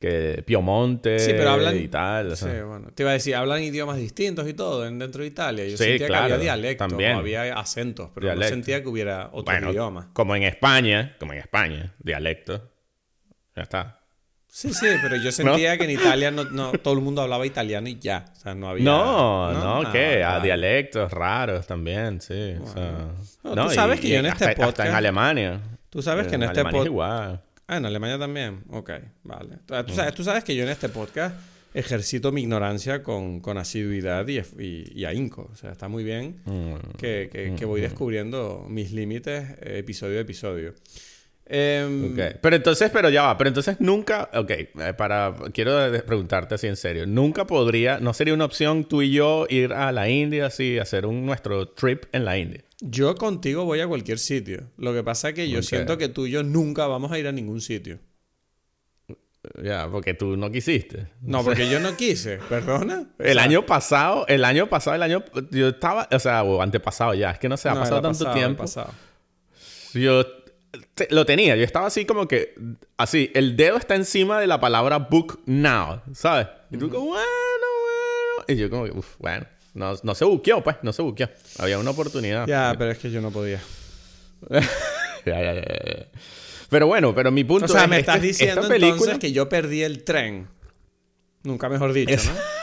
Que 0.00 0.42
Piemonte 0.44 1.20
sí, 1.20 1.30
pero 1.30 1.50
hablan, 1.50 1.76
y 1.78 1.86
tal. 1.86 2.36
Sí, 2.36 2.48
bueno. 2.66 2.88
Te 2.92 3.04
iba 3.04 3.10
a 3.10 3.14
decir, 3.14 3.36
hablan 3.36 3.62
idiomas 3.62 3.96
distintos 3.96 4.48
y 4.48 4.54
todo 4.54 4.82
dentro 4.82 5.22
de 5.22 5.28
Italia. 5.28 5.64
Yo 5.68 5.76
sentía 5.76 6.08
que 6.08 6.14
había 6.16 6.38
dialectos, 6.38 6.88
también. 6.88 7.12
había 7.12 7.54
acentos, 7.54 8.10
pero 8.12 8.34
no 8.34 8.42
sentía 8.42 8.82
que 8.82 8.88
hubiera 8.88 9.28
otro 9.32 9.54
bueno, 9.54 9.70
idioma. 9.70 10.10
Como 10.14 10.34
en 10.34 10.42
España, 10.42 11.14
como 11.20 11.32
en 11.32 11.38
España, 11.38 11.94
dialectos. 12.00 12.62
Ya 13.56 13.62
está. 13.62 13.98
Sí, 14.48 14.72
sí, 14.74 14.86
pero 15.02 15.16
yo 15.16 15.32
sentía 15.32 15.78
que 15.78 15.84
en 15.84 15.92
Italia 15.92 16.30
no, 16.30 16.72
todo 16.72 16.94
el 16.94 17.00
mundo 17.00 17.22
hablaba 17.22 17.46
italiano 17.46 17.88
y 17.88 17.98
ya. 17.98 18.26
O 18.32 18.36
sea, 18.38 18.54
no 18.54 18.68
había. 18.68 18.84
No, 18.84 19.52
no, 19.52 19.90
¿qué? 19.90 20.22
A 20.22 20.40
dialectos 20.40 21.10
raros 21.10 21.66
también, 21.66 22.20
sí. 22.20 22.54
o 22.60 22.66
sea, 22.66 23.08
no, 23.42 23.68
tú 23.68 23.74
sabes 23.74 24.00
que 24.00 24.08
yo 24.10 24.18
en 24.18 24.26
este 24.26 24.48
podcast. 24.48 24.68
Hasta 24.68 24.88
en 24.88 24.94
Alemania. 24.94 25.60
Tú 25.88 26.02
sabes 26.02 26.26
que 26.26 26.34
en, 26.34 26.42
este 26.42 26.62
podcast. 26.64 26.86
igual. 26.86 27.42
Ah, 27.66 27.76
en 27.76 27.86
Alemania 27.86 28.18
también. 28.18 28.64
Ok, 28.70 28.90
vale. 29.22 29.58
Tú, 29.66 29.94
sabes, 29.94 30.14
tú 30.14 30.24
sabes 30.24 30.44
que 30.44 30.54
yo 30.54 30.64
en 30.64 30.68
este 30.68 30.88
podcast 30.88 31.34
ejercito 31.74 32.32
mi 32.32 32.42
ignorancia 32.42 33.02
con, 33.02 33.40
con 33.40 33.56
asiduidad 33.56 34.26
y, 34.28 34.42
y, 34.58 35.04
ahínco. 35.04 35.48
O 35.50 35.56
sea, 35.56 35.72
está 35.72 35.88
muy 35.88 36.04
bien 36.04 36.40
mm. 36.44 36.96
que, 36.98 37.30
que, 37.32 37.54
que, 37.54 37.64
voy 37.64 37.80
mm, 37.80 37.84
mm. 37.84 37.88
descubriendo 37.88 38.66
mis 38.68 38.92
límites 38.92 39.50
eh, 39.60 39.78
episodio 39.78 40.18
a 40.18 40.22
episodio. 40.22 40.74
Em, 41.46 42.16
pero 42.40 42.56
entonces, 42.56 42.90
pero 42.90 43.10
ya 43.10 43.22
va, 43.22 43.36
pero 43.36 43.48
entonces 43.48 43.80
nunca, 43.80 44.30
ok, 44.32 44.50
eh, 44.50 44.94
para, 44.96 45.34
quiero 45.52 45.76
preguntarte 46.06 46.54
así 46.54 46.66
en 46.66 46.76
serio, 46.76 47.06
nunca 47.06 47.46
podría, 47.46 47.98
no 47.98 48.14
sería 48.14 48.32
una 48.32 48.44
opción 48.44 48.84
tú 48.84 49.02
y 49.02 49.10
yo 49.10 49.46
ir 49.50 49.72
a 49.72 49.92
la 49.92 50.08
India, 50.08 50.46
así, 50.46 50.78
hacer 50.78 51.04
un, 51.04 51.26
nuestro 51.26 51.68
trip 51.68 52.04
en 52.12 52.24
la 52.24 52.38
India. 52.38 52.62
Yo 52.80 53.14
contigo 53.16 53.64
voy 53.64 53.80
a 53.80 53.86
cualquier 53.86 54.18
sitio. 54.18 54.70
Lo 54.76 54.92
que 54.94 55.02
pasa 55.02 55.30
es 55.30 55.34
que 55.34 55.48
yo 55.48 55.62
siento 55.62 55.98
que 55.98 56.08
tú 56.08 56.26
y 56.26 56.30
yo 56.30 56.42
nunca 56.42 56.86
vamos 56.86 57.12
a 57.12 57.18
ir 57.18 57.28
a 57.28 57.32
ningún 57.32 57.60
sitio. 57.60 57.98
Ya, 59.62 59.88
porque 59.90 60.14
tú 60.14 60.36
no 60.36 60.50
quisiste. 60.50 61.08
No, 61.20 61.44
porque 61.44 61.68
yo 61.68 61.80
no 61.80 61.96
quise, 61.96 62.38
perdona. 62.48 63.08
El 63.18 63.38
año 63.38 63.66
pasado, 63.66 64.24
el 64.28 64.44
año 64.44 64.68
pasado, 64.68 64.96
el 64.96 65.02
año, 65.02 65.24
yo 65.50 65.68
estaba, 65.68 66.08
o 66.10 66.18
sea, 66.18 66.42
o 66.44 66.62
antepasado 66.62 67.14
ya, 67.14 67.32
es 67.32 67.38
que 67.38 67.48
no 67.48 67.56
se 67.56 67.68
ha 67.68 67.74
pasado 67.74 68.02
tanto 68.02 68.32
tiempo. 68.32 68.62
Pasado. 68.62 68.92
Yo 69.94 70.24
lo 71.10 71.26
tenía. 71.26 71.56
Yo 71.56 71.64
estaba 71.64 71.86
así 71.86 72.04
como 72.04 72.28
que, 72.28 72.54
así, 72.96 73.30
el 73.34 73.56
dedo 73.56 73.76
está 73.76 73.94
encima 73.94 74.40
de 74.40 74.46
la 74.46 74.60
palabra 74.60 74.98
book 74.98 75.40
now, 75.46 76.00
¿sabes? 76.14 76.48
Y 76.70 76.78
tú 76.78 76.88
como, 76.88 77.06
bueno, 77.06 77.22
bueno. 77.26 78.44
Y 78.48 78.56
yo 78.56 78.70
como 78.70 78.84
que, 78.84 78.92
uff, 78.92 79.16
bueno, 79.18 79.46
No, 79.74 79.94
no 80.02 80.14
se 80.14 80.24
buqueó, 80.24 80.62
pues, 80.62 80.76
no 80.82 80.92
se 80.92 81.02
buqueó. 81.02 81.28
Había 81.58 81.78
una 81.78 81.90
oportunidad. 81.90 82.46
Ya, 82.46 82.74
pero 82.78 82.90
es 82.90 82.98
que 82.98 83.10
yo 83.10 83.20
no 83.20 83.30
podía. 83.30 83.60
ya, 84.50 84.60
ya, 85.26 85.54
ya, 85.54 86.06
Pero 86.70 86.86
bueno, 86.86 87.14
pero 87.14 87.30
mi 87.30 87.44
punto 87.44 87.66
es... 87.66 87.70
O 87.70 87.74
sea, 87.74 87.86
me 87.86 88.00
estás 88.00 88.16
este, 88.16 88.26
diciendo 88.28 88.66
película... 88.66 88.92
entonces 88.92 89.18
que 89.18 89.32
yo 89.32 89.48
perdí 89.48 89.82
el 89.82 90.04
tren. 90.04 90.48
Nunca 91.44 91.68
mejor 91.68 91.92
dicho, 91.92 92.16
¿no? 92.24 92.61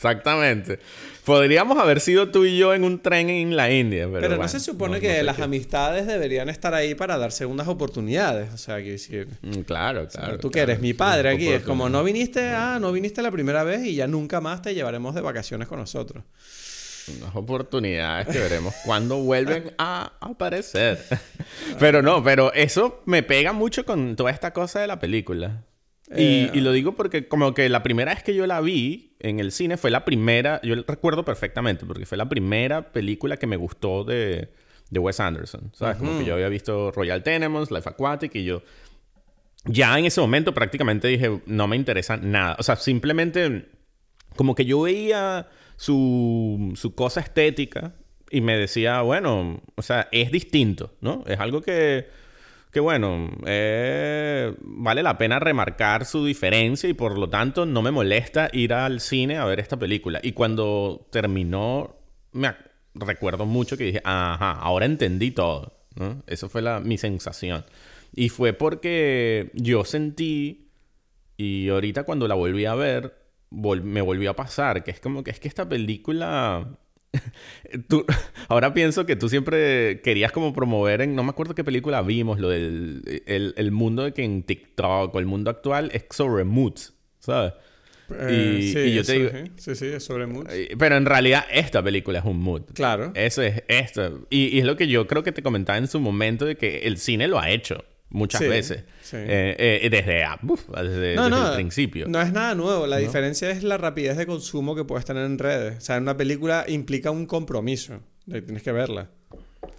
Exactamente. 0.00 0.78
Podríamos 1.26 1.76
haber 1.76 2.00
sido 2.00 2.30
tú 2.30 2.46
y 2.46 2.56
yo 2.56 2.72
en 2.72 2.84
un 2.84 3.02
tren 3.02 3.28
en 3.28 3.54
la 3.54 3.70
India. 3.70 4.08
Pero, 4.10 4.20
pero 4.20 4.36
no 4.38 4.48
se 4.48 4.58
supone 4.58 4.98
que 4.98 5.22
las 5.22 5.38
amistades 5.40 6.06
deberían 6.06 6.48
estar 6.48 6.72
ahí 6.72 6.94
para 6.94 7.18
dar 7.18 7.32
segundas 7.32 7.68
oportunidades. 7.68 8.50
O 8.54 8.56
sea, 8.56 8.78
que 8.78 8.92
decir. 8.92 9.28
Mm, 9.42 9.60
claro, 9.60 10.08
claro. 10.08 10.38
tú 10.38 10.50
que 10.50 10.60
eres 10.60 10.80
mi 10.80 10.94
padre 10.94 11.28
aquí. 11.28 11.48
Es 11.48 11.62
como 11.64 11.90
no 11.90 12.02
viniste, 12.02 12.48
ah, 12.48 12.78
no 12.80 12.92
viniste 12.92 13.20
la 13.20 13.30
primera 13.30 13.62
vez 13.62 13.84
y 13.84 13.94
ya 13.94 14.06
nunca 14.06 14.40
más 14.40 14.62
te 14.62 14.74
llevaremos 14.74 15.14
de 15.14 15.20
vacaciones 15.20 15.68
con 15.68 15.78
nosotros. 15.78 16.24
Unas 17.18 17.36
oportunidades 17.36 18.28
que 18.28 18.38
veremos 18.38 18.74
cuando 18.86 19.18
vuelven 19.18 19.74
a 19.76 20.14
aparecer. 20.20 20.98
pero 21.78 22.00
no, 22.00 22.24
pero 22.24 22.54
eso 22.54 23.02
me 23.04 23.22
pega 23.22 23.52
mucho 23.52 23.84
con 23.84 24.16
toda 24.16 24.30
esta 24.30 24.54
cosa 24.54 24.80
de 24.80 24.86
la 24.86 24.98
película. 24.98 25.62
Y, 26.16 26.50
y, 26.52 26.60
lo 26.60 26.72
digo 26.72 26.96
porque 26.96 27.28
como 27.28 27.54
que 27.54 27.68
la 27.68 27.84
primera 27.84 28.12
vez 28.12 28.24
que 28.24 28.34
yo 28.34 28.44
la 28.46 28.60
vi 28.60 29.14
en 29.20 29.38
el 29.38 29.52
cine 29.52 29.76
fue 29.76 29.92
la 29.92 30.04
primera, 30.04 30.60
yo 30.64 30.74
recuerdo 30.74 31.24
perfectamente, 31.24 31.86
porque 31.86 32.04
fue 32.04 32.18
la 32.18 32.28
primera 32.28 32.90
película 32.90 33.36
que 33.36 33.46
me 33.46 33.56
gustó 33.56 34.02
de, 34.02 34.50
de 34.90 34.98
Wes 34.98 35.20
Anderson. 35.20 35.70
¿Sabes? 35.72 35.98
Como 35.98 36.18
que 36.18 36.24
yo 36.24 36.34
había 36.34 36.48
visto 36.48 36.90
Royal 36.90 37.22
Tenenbaums, 37.22 37.70
Life 37.70 37.88
Aquatic 37.88 38.34
y 38.34 38.44
yo 38.44 38.62
ya 39.64 39.98
en 39.98 40.06
ese 40.06 40.20
momento 40.20 40.54
prácticamente 40.54 41.08
dije, 41.08 41.40
no 41.46 41.68
me 41.68 41.76
interesa 41.76 42.16
nada. 42.16 42.56
O 42.58 42.62
sea, 42.62 42.76
simplemente 42.76 43.68
como 44.36 44.54
que 44.54 44.64
yo 44.64 44.82
veía 44.82 45.48
su, 45.76 46.72
su 46.76 46.94
cosa 46.94 47.20
estética 47.20 47.92
y 48.30 48.40
me 48.40 48.56
decía, 48.56 49.02
bueno, 49.02 49.62
o 49.74 49.82
sea, 49.82 50.08
es 50.12 50.30
distinto, 50.30 50.94
¿no? 51.00 51.24
Es 51.26 51.38
algo 51.40 51.62
que 51.62 52.08
que 52.70 52.80
bueno, 52.80 53.30
eh, 53.46 54.54
vale 54.60 55.02
la 55.02 55.18
pena 55.18 55.40
remarcar 55.40 56.04
su 56.04 56.24
diferencia 56.24 56.88
y 56.88 56.94
por 56.94 57.18
lo 57.18 57.28
tanto 57.28 57.66
no 57.66 57.82
me 57.82 57.90
molesta 57.90 58.48
ir 58.52 58.72
al 58.72 59.00
cine 59.00 59.38
a 59.38 59.44
ver 59.44 59.58
esta 59.58 59.76
película. 59.76 60.20
Y 60.22 60.32
cuando 60.32 61.08
terminó, 61.10 61.96
me 62.32 62.54
recuerdo 62.94 63.44
mucho 63.46 63.76
que 63.76 63.84
dije, 63.84 64.00
ajá, 64.04 64.52
ahora 64.52 64.86
entendí 64.86 65.32
todo. 65.32 65.80
¿no? 65.96 66.22
Eso 66.26 66.48
fue 66.48 66.62
la, 66.62 66.80
mi 66.80 66.96
sensación. 66.96 67.64
Y 68.14 68.28
fue 68.28 68.52
porque 68.52 69.50
yo 69.54 69.84
sentí, 69.84 70.70
y 71.36 71.68
ahorita 71.68 72.04
cuando 72.04 72.28
la 72.28 72.34
volví 72.34 72.66
a 72.66 72.74
ver, 72.74 73.16
me 73.50 74.00
volvió 74.00 74.30
a 74.30 74.36
pasar, 74.36 74.84
que 74.84 74.92
es 74.92 75.00
como 75.00 75.24
que 75.24 75.32
es 75.32 75.40
que 75.40 75.48
esta 75.48 75.68
película 75.68 76.78
tú, 77.88 78.04
ahora 78.48 78.72
pienso 78.72 79.06
que 79.06 79.16
tú 79.16 79.28
siempre 79.28 80.00
querías 80.02 80.32
como 80.32 80.52
promover 80.52 81.00
en, 81.00 81.14
no 81.14 81.22
me 81.22 81.30
acuerdo 81.30 81.54
qué 81.54 81.64
película 81.64 82.02
vimos, 82.02 82.38
lo 82.38 82.48
del 82.48 83.22
el, 83.26 83.72
mundo 83.72 84.04
de 84.04 84.12
que 84.12 84.22
en 84.22 84.42
TikTok 84.42 85.14
o 85.14 85.18
el 85.18 85.26
mundo 85.26 85.50
actual 85.50 85.90
es 85.92 86.04
sobre 86.10 86.44
moods, 86.44 86.94
¿sabes? 87.18 87.52
Eh, 88.12 88.58
y, 88.60 88.72
sí, 88.72 88.94
yo 88.94 89.04
te 89.04 89.12
digo, 89.12 89.30
sí, 89.56 89.74
sí, 89.74 89.86
es 89.86 90.04
sobre 90.04 90.26
moods. 90.26 90.52
Pero 90.78 90.96
en 90.96 91.06
realidad 91.06 91.44
esta 91.52 91.82
película 91.82 92.18
es 92.18 92.24
un 92.24 92.40
mood. 92.40 92.62
Claro. 92.74 93.12
Eso 93.14 93.42
es 93.42 93.62
esto. 93.68 94.26
Y, 94.30 94.56
y, 94.56 94.58
es 94.58 94.64
lo 94.64 94.76
que 94.76 94.88
yo 94.88 95.06
creo 95.06 95.22
que 95.22 95.30
te 95.30 95.42
comentaba 95.42 95.78
en 95.78 95.86
su 95.86 96.00
momento 96.00 96.44
de 96.44 96.56
que 96.56 96.78
el 96.80 96.98
cine 96.98 97.28
lo 97.28 97.38
ha 97.38 97.50
hecho 97.50 97.84
muchas 98.10 98.40
veces. 98.42 98.84
Eh, 99.12 99.80
eh, 99.82 99.88
desde, 99.90 100.24
ah, 100.24 100.38
desde, 100.82 101.14
el 101.14 101.54
principio. 101.54 102.06
No 102.08 102.20
es 102.20 102.32
nada 102.32 102.54
nuevo. 102.54 102.86
La 102.86 102.98
diferencia 102.98 103.50
es 103.50 103.62
la 103.62 103.78
rapidez 103.78 104.16
de 104.16 104.26
consumo 104.26 104.74
que 104.74 104.84
puedes 104.84 105.04
tener 105.04 105.24
en 105.24 105.38
redes. 105.38 105.78
O 105.78 105.80
sea, 105.80 105.96
en 105.96 106.02
una 106.02 106.16
película 106.16 106.64
implica 106.68 107.10
un 107.10 107.26
compromiso. 107.26 108.00
Tienes 108.26 108.62
que 108.62 108.72
verla. 108.72 109.08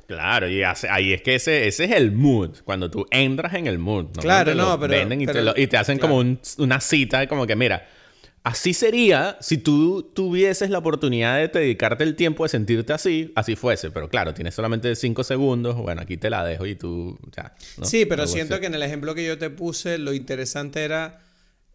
Claro, 0.08 0.50
y 0.50 0.62
ahí 0.64 1.14
es 1.14 1.22
que 1.22 1.36
ese, 1.36 1.68
ese 1.68 1.86
es 1.86 1.92
el 1.92 2.12
mood. 2.12 2.58
Cuando 2.66 2.92
tú 2.92 3.06
entras 3.12 3.54
en 3.54 3.68
el 3.68 3.80
mood. 3.80 4.08
Claro, 4.20 4.54
no, 4.56 4.78
pero, 4.78 5.56
y, 5.56 5.68
te 5.68 5.78
hacen 5.78 6.00
como 6.00 6.18
una 6.18 6.82
cita, 6.82 7.28
como 7.28 7.48
que 7.48 7.56
mira 7.56 7.88
Así 8.44 8.74
sería 8.74 9.38
si 9.40 9.60
tú 9.60 10.12
tuvieses 10.16 10.72
la 10.72 10.80
oportunidad 10.80 11.38
de 11.38 11.48
dedicarte 11.48 12.04
el 12.04 12.16
tiempo 12.16 12.44
de 12.44 12.50
sentirte 12.50 12.92
así, 12.92 13.32
así 13.36 13.56
fuese. 13.56 13.92
Pero 13.92 14.10
claro, 14.10 14.34
tienes 14.34 14.56
solamente 14.56 14.96
cinco 14.96 15.24
segundos. 15.24 15.76
Bueno, 15.76 16.02
aquí 16.02 16.18
te 16.18 16.32
la 16.32 16.44
dejo 16.44 16.66
y 16.66 16.76
tú 16.76 17.20
ya. 17.36 17.54
Sí, 17.84 18.06
pero 18.06 18.26
siento 18.26 18.60
que 18.60 18.66
en 18.66 18.74
el 18.74 18.82
ejemplo 18.82 19.14
que 19.14 19.26
yo 19.26 19.38
te 19.38 19.52
puse, 19.52 20.00
lo 20.00 20.14
interesante 20.14 20.84
era 20.84 21.20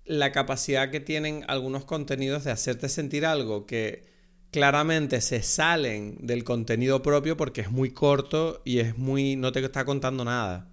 la 0.05 0.33
capacidad 0.33 0.91
que 0.91 0.99
tienen 0.99 1.45
algunos 1.47 1.85
contenidos 1.85 2.45
de 2.45 2.51
hacerte 2.51 2.89
sentir 2.89 3.27
algo 3.27 3.67
que 3.67 4.05
claramente 4.51 5.21
se 5.21 5.43
salen 5.43 6.17
del 6.21 6.43
contenido 6.43 7.03
propio 7.03 7.37
porque 7.37 7.61
es 7.61 7.71
muy 7.71 7.91
corto 7.91 8.63
y 8.65 8.81
es 8.81 8.99
muy. 8.99 9.37
no 9.37 9.53
te 9.53 9.65
está 9.65 9.85
contando 9.85 10.25
nada. 10.25 10.69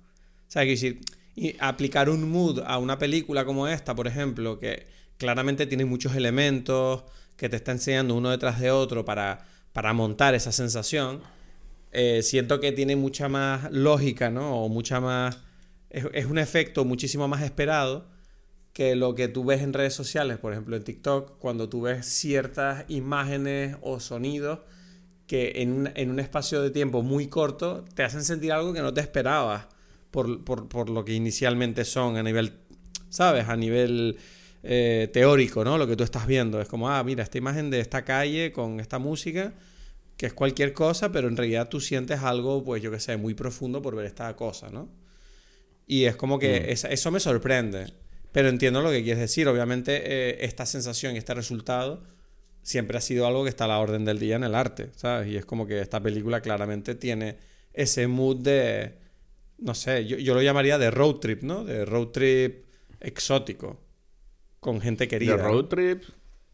O 0.48 0.52
sea, 0.54 0.64
que 0.64 0.70
decir, 0.70 1.02
y 1.36 1.56
aplicar 1.60 2.10
un 2.10 2.32
mood 2.32 2.62
a 2.66 2.80
una 2.80 2.98
película 2.98 3.46
como 3.46 3.68
esta, 3.68 3.96
por 3.96 4.08
ejemplo, 4.08 4.58
que 4.58 4.88
claramente 5.18 5.66
tiene 5.66 5.86
muchos 5.86 6.16
elementos 6.16 7.04
que 7.38 7.50
te 7.50 7.56
está 7.56 7.72
enseñando 7.72 8.16
uno 8.16 8.30
detrás 8.30 8.60
de 8.60 8.72
otro 8.72 9.06
para, 9.06 9.46
para 9.72 9.94
montar 9.94 10.36
esa 10.36 10.52
sensación. 10.52 11.22
Eh, 11.92 12.22
siento 12.24 12.60
que 12.60 12.72
tiene 12.72 12.96
mucha 12.96 13.30
más 13.30 13.72
lógica, 13.72 14.30
¿no? 14.30 14.64
O 14.64 14.70
mucha 14.70 15.00
más... 15.00 15.40
Es, 15.90 16.26
un 16.26 16.40
efecto 16.40 16.86
muchísimo 16.86 17.28
más 17.28 17.44
esperado 17.44 18.08
que 18.74 18.96
lo 18.96 19.14
que 19.14 19.28
tú 19.28 19.46
ves 19.46 19.62
en 19.62 19.74
redes 19.74 19.94
sociales, 19.94 20.40
por 20.40 20.52
ejemplo 20.52 20.76
en 20.76 20.84
TikTok, 20.84 21.38
cuando 21.38 21.70
tú 21.70 21.82
ves 21.82 22.08
ciertas 22.08 22.86
imágenes 22.88 23.78
o 23.82 24.00
sonidos 24.00 24.60
que 25.28 25.54
en 25.58 25.72
un, 25.72 25.90
en 25.94 26.10
un 26.10 26.20
espacio 26.20 26.64
de 26.64 26.72
tiempo 26.72 27.04
muy 27.04 27.28
corto 27.28 27.86
te 27.94 28.02
hacen 28.04 28.24
sentir 28.24 28.52
algo 28.52 28.74
que 28.74 28.82
no 28.82 28.92
te 28.92 29.02
esperabas 29.02 29.68
por, 30.10 30.44
por, 30.44 30.68
por 30.68 30.90
lo 30.90 31.06
que 31.06 31.14
inicialmente 31.14 31.86
son 31.86 32.18
a 32.18 32.24
nivel, 32.24 32.54
¿sabes? 33.10 33.48
A 33.48 33.56
nivel 33.56 34.18
eh, 34.64 35.10
teórico, 35.12 35.66
¿no? 35.66 35.78
Lo 35.78 35.86
que 35.86 35.98
tú 35.98 36.04
estás 36.04 36.26
viendo. 36.26 36.62
Es 36.62 36.70
como, 36.70 36.90
ah, 36.90 37.04
mira, 37.04 37.22
esta 37.22 37.38
imagen 37.38 37.70
de 37.70 37.82
esta 37.82 38.06
calle 38.06 38.54
con 38.54 38.80
esta 38.80 38.98
música, 38.98 39.54
que 40.16 40.28
es 40.28 40.34
cualquier 40.34 40.72
cosa, 40.72 41.12
pero 41.12 41.28
en 41.28 41.36
realidad 41.36 41.68
tú 41.68 41.82
sientes 41.82 42.22
algo, 42.22 42.64
pues 42.64 42.82
yo 42.82 42.90
qué 42.90 43.00
sé, 43.00 43.18
muy 43.18 43.34
profundo 43.34 43.82
por 43.82 43.96
ver 43.96 44.06
esta 44.06 44.34
cosa, 44.38 44.70
¿no? 44.70 44.90
Y 45.86 46.06
es 46.06 46.16
como 46.16 46.40
que 46.40 46.62
mm. 46.62 46.88
eso 46.94 47.12
me 47.12 47.20
sorprende. 47.20 47.92
Pero 48.32 48.50
entiendo 48.50 48.82
lo 48.82 48.90
que 48.90 49.04
quieres 49.04 49.20
decir. 49.20 49.48
Obviamente, 49.48 50.02
eh, 50.06 50.46
esta 50.46 50.66
sensación 50.66 51.16
y 51.16 51.18
este 51.18 51.34
resultado 51.34 52.04
siempre 52.64 52.98
ha 52.98 53.02
sido 53.02 53.28
algo 53.28 53.44
que 53.44 53.50
está 53.50 53.66
a 53.66 53.68
la 53.68 53.80
orden 53.80 54.06
del 54.06 54.18
día 54.18 54.38
en 54.38 54.46
el 54.46 54.56
arte, 54.56 54.92
¿sabes? 54.96 55.28
Y 55.28 55.36
es 55.36 55.46
como 55.46 55.68
que 55.68 55.82
esta 55.82 56.02
película 56.02 56.42
claramente 56.42 56.96
tiene 56.96 57.38
ese 57.74 58.08
mood 58.08 58.38
de, 58.38 58.94
no 59.58 59.76
sé, 59.76 60.06
yo, 60.06 60.18
yo 60.18 60.34
lo 60.34 60.42
llamaría 60.42 60.78
de 60.78 60.90
road 60.90 61.16
trip, 61.16 61.44
¿no? 61.44 61.66
De 61.66 61.84
road 61.84 62.08
trip 62.08 62.64
exótico 63.02 63.83
con 64.64 64.82
gente 64.82 65.08
querida. 65.08 65.38
De 65.38 65.44
road 65.44 65.66
trip, 65.66 66.04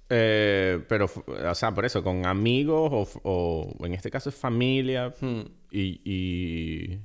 eh, 0.10 0.84
pero, 0.88 1.06
o 1.06 1.56
sea, 1.56 1.74
por 1.74 1.86
eso, 1.86 2.04
con 2.04 2.26
amigos 2.26 3.20
o, 3.24 3.76
en 3.82 3.94
este 3.94 4.10
caso 4.10 4.30
es 4.30 4.36
familia. 4.36 5.14
Hmm. 5.20 5.42
Y, 5.72 6.98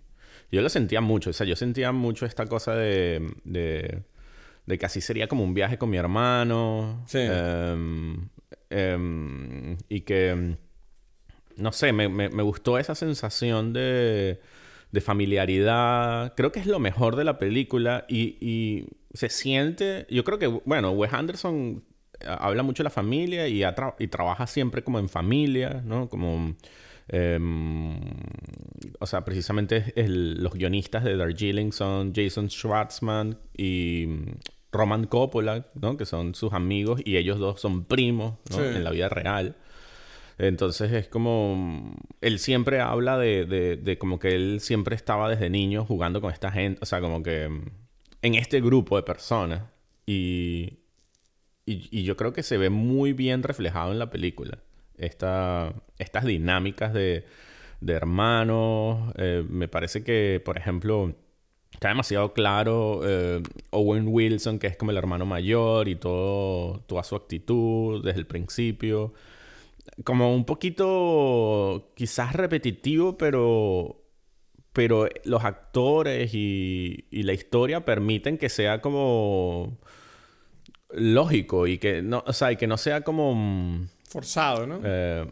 yo 0.51 0.63
lo 0.63 0.69
sentía 0.69 1.01
mucho, 1.01 1.31
o 1.31 1.33
sea, 1.33 1.47
yo 1.47 1.57
sentía 1.57 1.91
mucho 1.91 2.27
esta 2.27 2.47
cosa 2.47 2.77
de, 2.77 3.29
de, 3.45 4.79
que 4.79 4.87
así 4.87 5.01
sería 5.01 5.27
como 5.27 5.43
un 5.43 5.53
viaje 5.53 5.79
con 5.79 5.91
mi 5.91 5.97
hermano. 5.97 7.05
Sí. 7.09 7.19
Em, 7.21 8.29
em, 8.71 9.77
y 9.89 10.03
que, 10.03 10.57
no 11.57 11.73
sé, 11.73 11.93
me, 11.93 12.09
me, 12.09 12.43
gustó 12.43 12.79
esa 12.79 12.95
sensación 12.95 13.73
de, 13.73 14.41
de 14.93 15.01
familiaridad. 15.01 16.35
Creo 16.37 16.53
que 16.53 16.61
es 16.61 16.67
lo 16.67 16.79
mejor 16.79 17.17
de 17.17 17.25
la 17.25 17.39
película 17.39 18.07
y 18.09 18.87
se 19.15 19.29
siente, 19.31 20.07
yo 20.11 20.25
creo 20.25 20.39
que, 20.39 20.49
bueno, 20.49 20.91
Wes 20.91 21.13
Anderson 21.13 21.85
eh, 22.21 22.27
habla 22.29 22.63
mucho 22.63 22.83
de 22.83 22.85
la 22.85 22.91
familia 22.91 23.49
y, 23.49 23.63
y 23.99 24.09
trabaja 24.09 24.47
siempre 24.47 24.83
como 24.83 24.99
en 24.99 25.09
familia, 25.09 25.83
¿no? 25.85 26.09
Como, 26.09 26.57
em, 27.09 28.01
o 28.99 29.07
sea, 29.07 29.25
precisamente 29.25 29.95
los 29.97 30.53
guionistas 30.53 31.05
de 31.05 31.17
Darjeeling 31.17 31.71
son 31.71 32.13
Jason 32.15 32.51
Schwartzman 32.51 33.39
y 33.57 34.07
mm, 34.09 34.33
Roman 34.73 35.05
Coppola, 35.07 35.67
¿no? 35.75 35.97
Que 35.97 36.07
son 36.07 36.35
sus 36.35 36.53
amigos 36.53 37.01
y 37.05 37.17
ellos 37.17 37.39
dos 37.39 37.61
son 37.61 37.85
primos, 37.85 38.35
¿no? 38.51 38.65
En 38.65 38.83
la 38.83 38.91
vida 38.91 39.09
real. 39.09 39.57
Entonces 40.39 40.91
es 40.91 41.07
como... 41.07 41.95
Él 42.21 42.41
siempre 42.41 42.81
habla 42.81 43.17
de, 43.17 43.47
de, 43.47 43.77
de, 43.77 43.99
como 43.99 44.19
que 44.19 44.35
él 44.35 44.59
siempre 44.61 44.97
estaba 44.97 45.31
desde 45.31 45.49
niño 45.49 45.85
jugando 45.85 46.21
con 46.21 46.33
esta 46.33 46.51
gente. 46.51 46.81
O 46.83 46.87
sea, 46.87 47.01
como 47.01 47.23
que 47.23 47.49
en 48.25 48.35
este 48.35 48.61
grupo 48.61 48.97
de 48.97 49.03
personas. 49.03 49.63
Y, 50.07 50.79
y, 51.67 52.03
yo 52.05 52.17
creo 52.17 52.33
que 52.33 52.43
se 52.43 52.57
ve 52.59 52.71
muy 52.71 53.13
bien 53.13 53.43
reflejado 53.43 53.93
en 53.93 53.99
la 53.99 54.11
película. 54.11 54.59
Esta, 54.97 55.75
estas 55.99 56.25
dinámicas 56.25 56.95
de, 56.95 57.27
de 57.81 57.93
hermanos. 57.93 59.13
Eh, 59.19 59.45
me 59.49 59.69
parece 59.69 60.03
que, 60.03 60.41
por 60.45 60.57
ejemplo, 60.57 61.15
está 61.73 61.89
demasiado 61.89 62.33
claro 62.33 63.03
eh, 63.05 63.43
Owen 63.71 64.07
Wilson, 64.09 64.59
que 64.59 64.69
es 64.69 64.77
como 64.77 64.91
el 64.91 64.97
hermano 64.97 65.27
mayor, 65.27 65.89
y 65.89 65.97
todo, 65.97 66.81
toda 66.87 67.05
su 67.05 67.17
actitud 67.17 68.03
desde 68.05 68.21
el 68.21 68.27
principio. 68.27 69.13
como 70.05 70.35
un 70.35 70.45
poquito 70.47 71.93
quizás 71.95 72.35
repetitivo, 72.35 73.19
pero 73.19 74.04
pero 74.75 75.09
los 75.25 75.45
actores 75.45 76.35
y, 76.35 77.07
y, 77.11 77.23
la 77.23 77.33
historia 77.33 77.85
permiten 77.85 78.37
que 78.37 78.49
sea 78.49 78.81
como 78.83 79.79
lógico 80.91 81.67
y 81.69 81.79
que 81.79 82.03
no, 82.03 82.25
o 82.27 82.33
sea, 82.33 82.53
y 82.53 82.57
que 82.57 82.67
no 82.67 82.77
sea 82.77 83.03
como 83.03 83.35
mm, 83.35 83.89
forzado, 84.09 84.67
¿no? 84.67 84.81
Eh, 84.85 85.31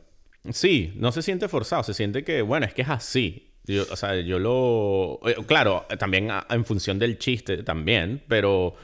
sí, 0.51 0.93
no 0.97 1.11
se 1.11 1.23
siente 1.23 1.49
forzado, 1.49 1.83
se 1.83 1.93
siente 1.93 2.23
que, 2.23 2.41
bueno, 2.43 2.67
es 2.67 2.73
que 2.73 2.83
es 2.83 2.89
así. 2.89 3.53
o 3.91 3.97
sea, 3.97 4.21
yo 4.21 4.39
lo... 4.39 5.19
Eh, 5.29 5.37
claro, 5.45 5.87
también 5.99 6.31
en 6.49 6.65
función 6.65 6.99
del 6.99 7.19
chiste 7.19 7.63
también, 7.65 8.23
pero... 8.29 8.75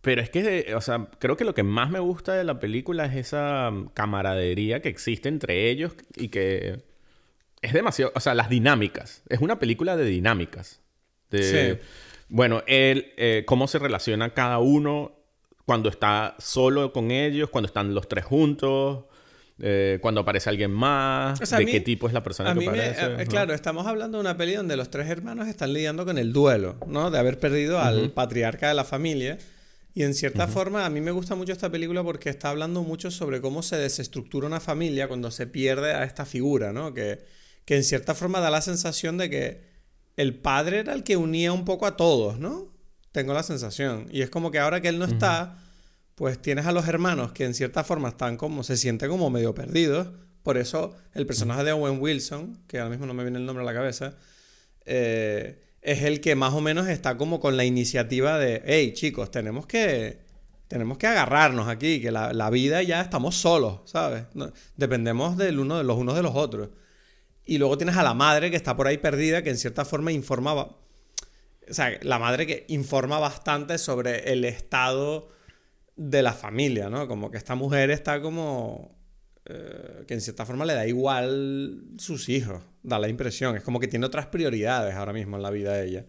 Pero 0.00 0.20
es 0.20 0.28
que, 0.28 0.74
o 0.74 0.82
sea, 0.82 1.08
creo 1.18 1.34
que 1.38 1.46
lo 1.46 1.54
que 1.54 1.62
más 1.62 1.90
me 1.90 1.98
gusta 1.98 2.34
de 2.34 2.44
la 2.44 2.60
película 2.60 3.06
es 3.06 3.16
esa 3.16 3.72
camaradería 3.94 4.82
que 4.82 4.90
existe 4.90 5.30
entre 5.30 5.70
ellos 5.70 5.94
y 6.16 6.28
que 6.28 6.82
es 7.64 7.72
demasiado, 7.72 8.12
o 8.14 8.20
sea, 8.20 8.34
las 8.34 8.50
dinámicas. 8.50 9.22
Es 9.28 9.40
una 9.40 9.58
película 9.58 9.96
de 9.96 10.04
dinámicas. 10.04 10.80
De, 11.30 11.78
sí. 11.78 11.86
Bueno, 12.28 12.62
él, 12.66 13.12
eh, 13.16 13.44
cómo 13.46 13.66
se 13.68 13.78
relaciona 13.78 14.34
cada 14.34 14.58
uno 14.58 15.12
cuando 15.64 15.88
está 15.88 16.36
solo 16.38 16.92
con 16.92 17.10
ellos, 17.10 17.48
cuando 17.48 17.66
están 17.66 17.94
los 17.94 18.06
tres 18.06 18.24
juntos, 18.26 19.04
eh, 19.58 19.98
cuando 20.02 20.20
aparece 20.20 20.50
alguien 20.50 20.70
más, 20.70 21.38
de 21.38 21.64
qué 21.64 21.80
tipo 21.80 22.06
es 22.06 22.12
la 22.12 22.22
persona 22.22 22.54
que 22.54 22.66
aparece. 22.66 23.22
Eh, 23.22 23.26
claro, 23.26 23.54
estamos 23.54 23.86
hablando 23.86 24.18
de 24.18 24.22
una 24.22 24.36
peli 24.36 24.54
donde 24.54 24.76
los 24.76 24.90
tres 24.90 25.08
hermanos 25.08 25.48
están 25.48 25.72
lidiando 25.72 26.04
con 26.04 26.18
el 26.18 26.32
duelo, 26.32 26.76
¿no? 26.86 27.10
De 27.10 27.18
haber 27.18 27.38
perdido 27.38 27.78
al 27.80 28.10
patriarca 28.10 28.68
de 28.68 28.74
la 28.74 28.84
familia. 28.84 29.38
Y 29.94 30.02
en 30.02 30.12
cierta 30.12 30.48
forma, 30.48 30.84
a 30.84 30.90
mí 30.90 31.00
me 31.00 31.12
gusta 31.12 31.34
mucho 31.34 31.52
esta 31.52 31.70
película 31.70 32.02
porque 32.02 32.28
está 32.28 32.50
hablando 32.50 32.82
mucho 32.82 33.10
sobre 33.10 33.40
cómo 33.40 33.62
se 33.62 33.76
desestructura 33.76 34.46
una 34.46 34.60
familia 34.60 35.08
cuando 35.08 35.30
se 35.30 35.46
pierde 35.46 35.94
a 35.94 36.04
esta 36.04 36.26
figura, 36.26 36.72
¿no? 36.72 36.92
Que, 36.92 37.24
que 37.64 37.76
en 37.76 37.84
cierta 37.84 38.14
forma 38.14 38.40
da 38.40 38.50
la 38.50 38.60
sensación 38.60 39.16
de 39.18 39.30
que 39.30 39.74
el 40.16 40.34
padre 40.34 40.80
era 40.80 40.92
el 40.92 41.02
que 41.02 41.16
unía 41.16 41.52
un 41.52 41.64
poco 41.64 41.86
a 41.86 41.96
todos, 41.96 42.38
¿no? 42.38 42.72
Tengo 43.12 43.32
la 43.32 43.42
sensación. 43.42 44.08
Y 44.10 44.22
es 44.22 44.30
como 44.30 44.50
que 44.50 44.58
ahora 44.58 44.80
que 44.80 44.88
él 44.88 44.98
no 44.98 45.04
está, 45.04 45.58
pues 46.14 46.40
tienes 46.40 46.66
a 46.66 46.72
los 46.72 46.86
hermanos 46.88 47.32
que 47.32 47.44
en 47.44 47.54
cierta 47.54 47.84
forma 47.84 48.08
están 48.08 48.36
como, 48.36 48.62
se 48.62 48.76
sienten 48.76 49.10
como 49.10 49.30
medio 49.30 49.54
perdidos. 49.54 50.08
Por 50.42 50.58
eso 50.58 50.94
el 51.14 51.26
personaje 51.26 51.64
de 51.64 51.72
Owen 51.72 52.00
Wilson, 52.00 52.58
que 52.66 52.78
ahora 52.78 52.90
mismo 52.90 53.06
no 53.06 53.14
me 53.14 53.22
viene 53.22 53.38
el 53.38 53.46
nombre 53.46 53.62
a 53.62 53.66
la 53.66 53.72
cabeza, 53.72 54.16
eh, 54.84 55.62
es 55.80 56.02
el 56.02 56.20
que 56.20 56.34
más 56.34 56.52
o 56.54 56.60
menos 56.60 56.88
está 56.88 57.16
como 57.16 57.40
con 57.40 57.56
la 57.56 57.64
iniciativa 57.64 58.38
de, 58.38 58.62
hey 58.66 58.92
chicos, 58.94 59.30
tenemos 59.30 59.66
que, 59.66 60.18
tenemos 60.68 60.98
que 60.98 61.06
agarrarnos 61.06 61.68
aquí, 61.68 62.00
que 62.00 62.10
la, 62.10 62.32
la 62.32 62.50
vida 62.50 62.82
ya 62.82 63.00
estamos 63.00 63.36
solos, 63.36 63.80
¿sabes? 63.84 64.24
dependemos 64.76 65.36
del 65.36 65.60
uno 65.60 65.78
de 65.78 65.84
los 65.84 65.96
unos 65.96 66.14
de 66.14 66.22
los 66.22 66.34
otros. 66.34 66.70
Y 67.44 67.58
luego 67.58 67.76
tienes 67.76 67.96
a 67.96 68.02
la 68.02 68.14
madre 68.14 68.50
que 68.50 68.56
está 68.56 68.76
por 68.76 68.86
ahí 68.86 68.98
perdida, 68.98 69.42
que 69.42 69.50
en 69.50 69.58
cierta 69.58 69.84
forma 69.84 70.12
informaba 70.12 70.76
o 71.68 71.74
sea, 71.74 71.98
la 72.02 72.18
madre 72.18 72.46
que 72.46 72.64
informa 72.68 73.18
bastante 73.18 73.78
sobre 73.78 74.32
el 74.32 74.44
estado 74.44 75.28
de 75.96 76.22
la 76.22 76.32
familia, 76.32 76.90
¿no? 76.90 77.08
Como 77.08 77.30
que 77.30 77.38
esta 77.38 77.54
mujer 77.54 77.90
está 77.90 78.20
como... 78.20 78.94
Eh, 79.46 80.04
que 80.06 80.14
en 80.14 80.22
cierta 80.22 80.46
forma 80.46 80.64
le 80.64 80.72
da 80.72 80.86
igual 80.86 81.82
sus 81.98 82.30
hijos, 82.30 82.62
da 82.82 82.98
la 82.98 83.08
impresión. 83.08 83.56
Es 83.56 83.62
como 83.62 83.78
que 83.78 83.88
tiene 83.88 84.06
otras 84.06 84.26
prioridades 84.26 84.94
ahora 84.94 85.12
mismo 85.12 85.36
en 85.36 85.42
la 85.42 85.50
vida 85.50 85.74
de 85.74 85.86
ella. 85.86 86.06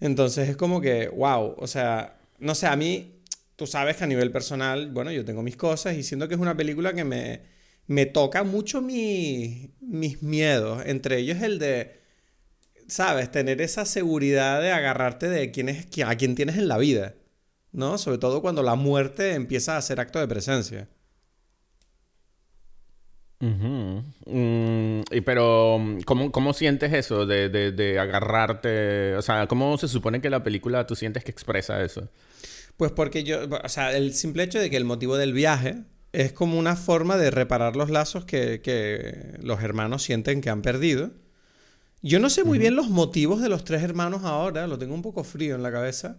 Entonces 0.00 0.48
es 0.48 0.56
como 0.56 0.80
que, 0.80 1.08
wow, 1.08 1.54
o 1.56 1.66
sea, 1.66 2.18
no 2.38 2.54
sé, 2.54 2.66
a 2.66 2.74
mí, 2.74 3.22
tú 3.54 3.66
sabes 3.66 3.96
que 3.96 4.04
a 4.04 4.06
nivel 4.06 4.32
personal, 4.32 4.90
bueno, 4.90 5.12
yo 5.12 5.24
tengo 5.24 5.42
mis 5.42 5.56
cosas 5.56 5.96
y 5.96 6.02
siento 6.02 6.26
que 6.26 6.34
es 6.34 6.40
una 6.40 6.56
película 6.56 6.92
que 6.92 7.04
me, 7.04 7.42
me 7.90 8.06
toca 8.06 8.44
mucho 8.44 8.80
mis 8.80 10.22
miedos. 10.22 10.82
Entre 10.86 11.18
ellos 11.18 11.42
el 11.42 11.58
de 11.58 12.00
¿sabes? 12.86 13.32
Tener 13.32 13.60
esa 13.60 13.84
seguridad 13.84 14.60
de 14.60 14.70
agarrarte 14.70 15.28
de 15.28 15.50
quién 15.50 15.68
es, 15.68 15.86
a 16.04 16.14
quién 16.16 16.36
tienes 16.36 16.56
en 16.56 16.68
la 16.68 16.78
vida, 16.78 17.14
¿no? 17.72 17.98
Sobre 17.98 18.18
todo 18.18 18.42
cuando 18.42 18.62
la 18.62 18.76
muerte 18.76 19.34
empieza 19.34 19.76
a 19.76 19.82
ser 19.82 19.98
acto 19.98 20.20
de 20.20 20.28
presencia. 20.28 20.88
Mm, 23.40 25.00
y 25.10 25.20
pero, 25.22 25.80
¿cómo, 26.04 26.30
¿cómo, 26.30 26.52
sientes 26.52 26.92
eso 26.92 27.26
de, 27.26 27.48
de, 27.48 27.72
de, 27.72 27.98
agarrarte? 27.98 29.16
O 29.16 29.22
sea, 29.22 29.48
¿cómo 29.48 29.78
se 29.78 29.88
supone 29.88 30.20
que 30.20 30.30
la 30.30 30.44
película 30.44 30.86
tú 30.86 30.94
sientes 30.94 31.24
que 31.24 31.32
expresa 31.32 31.82
eso? 31.82 32.08
Pues 32.76 32.92
porque 32.92 33.24
yo, 33.24 33.48
o 33.48 33.68
sea, 33.68 33.96
el 33.96 34.14
simple 34.14 34.44
hecho 34.44 34.60
de 34.60 34.70
que 34.70 34.76
el 34.76 34.84
motivo 34.84 35.16
del 35.16 35.32
viaje 35.32 35.84
es 36.12 36.32
como 36.32 36.58
una 36.58 36.76
forma 36.76 37.16
de 37.16 37.30
reparar 37.30 37.76
los 37.76 37.90
lazos 37.90 38.24
que, 38.24 38.60
que 38.62 39.38
los 39.40 39.62
hermanos 39.62 40.02
sienten 40.02 40.40
que 40.40 40.50
han 40.50 40.62
perdido 40.62 41.10
yo 42.02 42.18
no 42.18 42.30
sé 42.30 42.44
muy 42.44 42.58
bien 42.58 42.76
los 42.76 42.88
motivos 42.88 43.42
de 43.42 43.50
los 43.50 43.64
tres 43.64 43.82
hermanos 43.82 44.22
ahora, 44.24 44.66
lo 44.66 44.78
tengo 44.78 44.94
un 44.94 45.02
poco 45.02 45.22
frío 45.22 45.54
en 45.54 45.62
la 45.62 45.70
cabeza. 45.70 46.18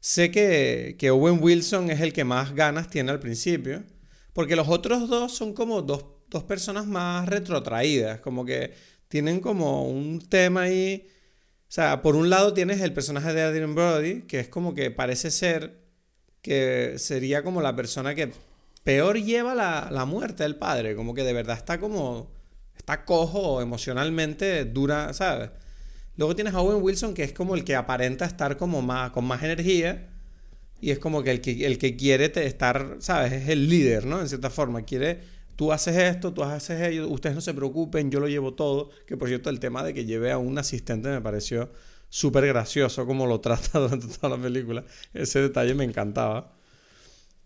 Sé 0.00 0.30
que, 0.30 0.96
que 0.98 1.10
Owen 1.10 1.38
Wilson 1.42 1.90
es 1.90 2.00
el 2.00 2.12
que 2.12 2.24
más 2.24 2.54
ganas 2.54 2.90
tiene 2.90 3.12
al 3.12 3.20
principio, 3.20 3.84
porque 4.32 4.56
los 4.56 4.68
otros 4.68 5.08
dos 5.08 5.32
son 5.32 5.54
como 5.54 5.82
dos, 5.82 6.06
dos 6.28 6.44
personas 6.44 6.86
más 6.86 7.28
retrotraídas, 7.28 8.20
como 8.20 8.44
que 8.44 8.74
tienen 9.08 9.40
como 9.40 9.88
un 9.88 10.20
tema 10.28 10.62
ahí. 10.62 11.06
O 11.68 11.72
sea, 11.72 12.02
por 12.02 12.16
un 12.16 12.28
lado 12.30 12.52
tienes 12.52 12.80
el 12.80 12.92
personaje 12.92 13.32
de 13.32 13.42
Adrian 13.42 13.74
Brody, 13.76 14.22
que 14.22 14.40
es 14.40 14.48
como 14.48 14.74
que 14.74 14.90
parece 14.90 15.30
ser 15.30 15.84
que 16.42 16.94
sería 16.98 17.44
como 17.44 17.62
la 17.62 17.76
persona 17.76 18.14
que 18.14 18.32
peor 18.86 19.20
lleva 19.20 19.56
la, 19.56 19.88
la 19.90 20.04
muerte 20.04 20.44
del 20.44 20.54
padre, 20.54 20.94
como 20.94 21.12
que 21.12 21.24
de 21.24 21.32
verdad 21.32 21.56
está 21.56 21.80
como 21.80 22.30
está 22.76 23.04
cojo 23.04 23.60
emocionalmente, 23.60 24.64
dura, 24.64 25.12
¿sabes? 25.12 25.50
Luego 26.16 26.36
tienes 26.36 26.54
a 26.54 26.60
Owen 26.60 26.80
Wilson, 26.80 27.12
que 27.12 27.24
es 27.24 27.32
como 27.32 27.56
el 27.56 27.64
que 27.64 27.74
aparenta 27.74 28.24
estar 28.24 28.56
como 28.56 28.82
más, 28.82 29.10
con 29.10 29.24
más 29.24 29.42
energía. 29.42 30.08
Y 30.80 30.92
es 30.92 31.00
como 31.00 31.24
que 31.24 31.32
el 31.32 31.40
que, 31.40 31.66
el 31.66 31.78
que 31.78 31.96
quiere 31.96 32.30
estar, 32.46 32.98
¿sabes? 33.00 33.32
Es 33.32 33.48
el 33.48 33.68
líder, 33.68 34.06
¿no? 34.06 34.20
En 34.20 34.28
cierta 34.28 34.50
forma. 34.50 34.82
Quiere, 34.82 35.20
tú 35.56 35.72
haces 35.72 35.96
esto, 35.96 36.32
tú 36.32 36.44
haces 36.44 36.80
ello, 36.80 37.08
ustedes 37.08 37.34
no 37.34 37.40
se 37.40 37.54
preocupen, 37.54 38.08
yo 38.12 38.20
lo 38.20 38.28
llevo 38.28 38.54
todo. 38.54 38.90
Que 39.04 39.16
por 39.16 39.26
cierto, 39.26 39.50
el 39.50 39.58
tema 39.58 39.82
de 39.82 39.94
que 39.94 40.04
lleve 40.04 40.30
a 40.30 40.38
un 40.38 40.56
asistente 40.58 41.08
me 41.08 41.20
pareció 41.20 41.72
súper 42.08 42.46
gracioso 42.46 43.04
como 43.04 43.26
lo 43.26 43.40
trata 43.42 43.80
durante 43.80 44.06
toda 44.06 44.36
la 44.36 44.42
película. 44.42 44.84
Ese 45.12 45.40
detalle 45.40 45.74
me 45.74 45.82
encantaba. 45.82 46.55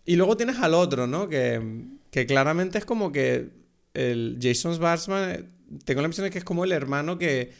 Y 0.05 0.15
luego 0.15 0.37
tienes 0.37 0.57
al 0.57 0.73
otro, 0.73 1.07
¿no? 1.07 1.29
Que, 1.29 1.61
que 2.09 2.25
claramente 2.25 2.77
es 2.77 2.85
como 2.85 3.11
que 3.11 3.49
el 3.93 4.39
Jason 4.41 4.73
Schwartzman, 4.73 5.31
eh, 5.31 5.43
tengo 5.85 6.01
la 6.01 6.05
impresión 6.05 6.25
de 6.25 6.31
que 6.31 6.39
es 6.39 6.43
como 6.43 6.63
el 6.63 6.71
hermano 6.71 7.17
que 7.17 7.51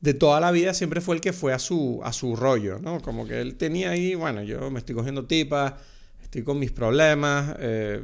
de 0.00 0.14
toda 0.14 0.40
la 0.40 0.50
vida 0.50 0.72
siempre 0.72 1.00
fue 1.00 1.14
el 1.14 1.20
que 1.20 1.32
fue 1.32 1.52
a 1.52 1.58
su, 1.58 2.00
a 2.02 2.12
su 2.12 2.36
rollo, 2.36 2.78
¿no? 2.78 3.00
Como 3.02 3.26
que 3.26 3.40
él 3.40 3.56
tenía 3.56 3.90
ahí, 3.90 4.14
bueno, 4.14 4.42
yo 4.42 4.70
me 4.70 4.78
estoy 4.78 4.94
cogiendo 4.94 5.26
tipas, 5.26 5.74
estoy 6.22 6.42
con 6.42 6.58
mis 6.58 6.70
problemas, 6.70 7.54
eh, 7.58 8.02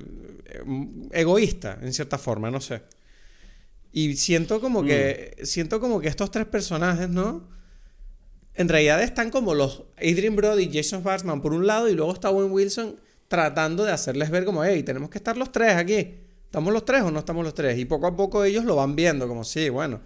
egoísta, 1.13 1.79
en 1.81 1.93
cierta 1.93 2.19
forma, 2.19 2.51
no 2.51 2.61
sé. 2.61 2.83
Y 3.93 4.17
siento 4.17 4.61
como 4.61 4.85
que, 4.85 5.37
mm. 5.41 5.45
siento 5.45 5.81
como 5.81 6.01
que 6.01 6.09
estos 6.09 6.31
tres 6.31 6.47
personajes, 6.47 7.09
¿no? 7.09 7.49
En 8.55 8.69
realidad 8.69 9.03
están 9.03 9.31
como 9.31 9.55
los 9.55 9.85
Adrian 9.97 10.37
Brody 10.37 10.65
y 10.65 10.73
Jason 10.73 11.01
Schwartzman 11.01 11.41
por 11.41 11.55
un 11.55 11.67
lado 11.67 11.89
y 11.89 11.95
luego 11.95 12.13
está 12.13 12.31
Owen 12.31 12.53
Wilson 12.53 12.97
tratando 13.29 13.85
de 13.85 13.93
hacerles 13.93 14.31
ver 14.31 14.45
como, 14.45 14.65
hey, 14.65 14.83
tenemos 14.83 15.11
que 15.11 15.19
estar 15.19 15.37
los 15.37 15.53
tres 15.53 15.75
aquí. 15.75 16.15
¿Estamos 16.45 16.73
los 16.73 16.85
tres 16.85 17.03
o 17.03 17.11
no 17.11 17.19
estamos 17.19 17.45
los 17.45 17.55
tres? 17.55 17.79
Y 17.79 17.85
poco 17.85 18.07
a 18.07 18.17
poco 18.17 18.45
ellos 18.45 18.65
lo 18.65 18.77
van 18.77 18.97
viendo, 18.97 19.29
como 19.29 19.45
sí, 19.45 19.69
bueno, 19.69 20.01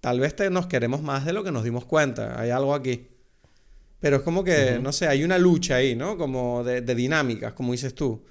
tal 0.00 0.20
vez 0.20 0.34
nos 0.50 0.66
queremos 0.66 1.02
más 1.02 1.24
de 1.24 1.32
lo 1.32 1.44
que 1.44 1.52
nos 1.52 1.64
dimos 1.64 1.84
cuenta, 1.84 2.38
hay 2.38 2.50
algo 2.50 2.74
aquí. 2.74 3.08
Pero 4.00 4.16
es 4.16 4.22
como 4.22 4.44
que, 4.44 4.78
no 4.82 4.92
sé, 4.92 5.08
hay 5.08 5.24
una 5.24 5.38
lucha 5.38 5.76
ahí, 5.76 5.94
¿no? 5.94 6.18
Como 6.18 6.62
de, 6.62 6.82
de 6.82 6.94
dinámicas, 6.94 7.54
como 7.54 7.72
dices 7.72 7.94
tú. 7.94 8.22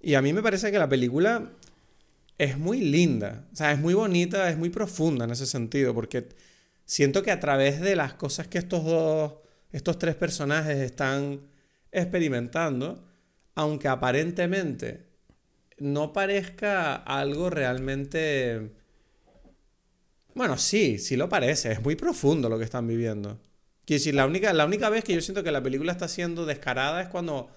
Y 0.00 0.14
a 0.14 0.22
mí 0.22 0.32
me 0.32 0.42
parece 0.42 0.70
que 0.70 0.78
la 0.78 0.88
película 0.88 1.50
es 2.38 2.56
muy 2.56 2.80
linda, 2.80 3.46
o 3.52 3.56
sea, 3.56 3.72
es 3.72 3.80
muy 3.80 3.94
bonita, 3.94 4.48
es 4.48 4.56
muy 4.56 4.70
profunda 4.70 5.24
en 5.24 5.32
ese 5.32 5.44
sentido, 5.44 5.92
porque 5.92 6.28
siento 6.84 7.22
que 7.22 7.32
a 7.32 7.40
través 7.40 7.80
de 7.80 7.96
las 7.96 8.14
cosas 8.14 8.46
que 8.46 8.58
estos 8.58 8.84
dos, 8.84 9.34
estos 9.72 9.98
tres 9.98 10.14
personajes 10.14 10.78
están 10.78 11.40
experimentando, 11.90 13.07
aunque 13.58 13.88
aparentemente 13.88 15.08
no 15.78 16.12
parezca 16.12 16.94
algo 16.94 17.50
realmente... 17.50 18.70
Bueno, 20.32 20.56
sí, 20.56 20.98
sí 20.98 21.16
lo 21.16 21.28
parece. 21.28 21.72
Es 21.72 21.82
muy 21.82 21.96
profundo 21.96 22.48
lo 22.48 22.56
que 22.56 22.62
están 22.62 22.86
viviendo. 22.86 23.40
Quiero 23.84 23.98
decir, 23.98 24.14
la 24.14 24.26
única, 24.26 24.52
la 24.52 24.64
única 24.64 24.88
vez 24.90 25.02
que 25.02 25.12
yo 25.12 25.20
siento 25.20 25.42
que 25.42 25.50
la 25.50 25.60
película 25.60 25.90
está 25.90 26.06
siendo 26.06 26.46
descarada 26.46 27.02
es 27.02 27.08
cuando 27.08 27.50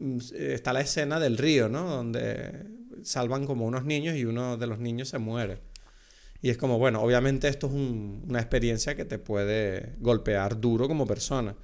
mm, 0.00 0.18
está 0.32 0.72
la 0.72 0.80
escena 0.80 1.20
del 1.20 1.38
río, 1.38 1.68
¿no? 1.68 1.88
Donde 1.88 2.66
salvan 3.04 3.46
como 3.46 3.64
unos 3.64 3.84
niños 3.84 4.16
y 4.16 4.24
uno 4.24 4.56
de 4.56 4.66
los 4.66 4.80
niños 4.80 5.08
se 5.08 5.18
muere. 5.18 5.60
Y 6.42 6.50
es 6.50 6.56
como, 6.58 6.80
bueno, 6.80 7.00
obviamente 7.00 7.46
esto 7.46 7.68
es 7.68 7.74
una 7.74 8.40
experiencia 8.40 8.96
que 8.96 9.04
te 9.04 9.20
puede 9.20 9.94
golpear 10.00 10.60
duro 10.60 10.88
como 10.88 11.06
persona. 11.06 11.54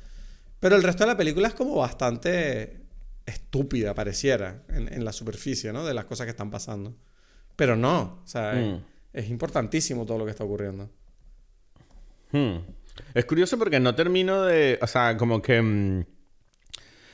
Pero 0.60 0.76
el 0.76 0.84
resto 0.84 1.02
de 1.02 1.08
la 1.08 1.16
película 1.16 1.48
es 1.48 1.54
como 1.54 1.74
bastante 1.74 2.83
estúpida 3.26 3.94
pareciera 3.94 4.62
en, 4.68 5.04
la 5.04 5.12
superficie, 5.12 5.72
¿no? 5.72 5.84
De 5.84 5.94
las 5.94 6.04
cosas 6.04 6.26
que 6.26 6.30
están 6.30 6.50
pasando. 6.50 6.94
Pero 7.56 7.76
no, 7.76 8.20
o 8.24 8.26
sea, 8.26 8.52
Mm. 8.54 8.84
es 9.12 9.30
importantísimo 9.30 10.04
todo 10.04 10.18
lo 10.18 10.24
que 10.24 10.32
está 10.32 10.44
ocurriendo. 10.44 10.90
Hmm. 12.32 12.58
Es 13.14 13.24
curioso 13.24 13.58
porque 13.58 13.80
no 13.80 13.94
termino 13.94 14.42
de, 14.42 14.78
o 14.82 14.86
sea, 14.86 15.16
como 15.16 15.40
que 15.40 15.60
mm, 15.62 16.04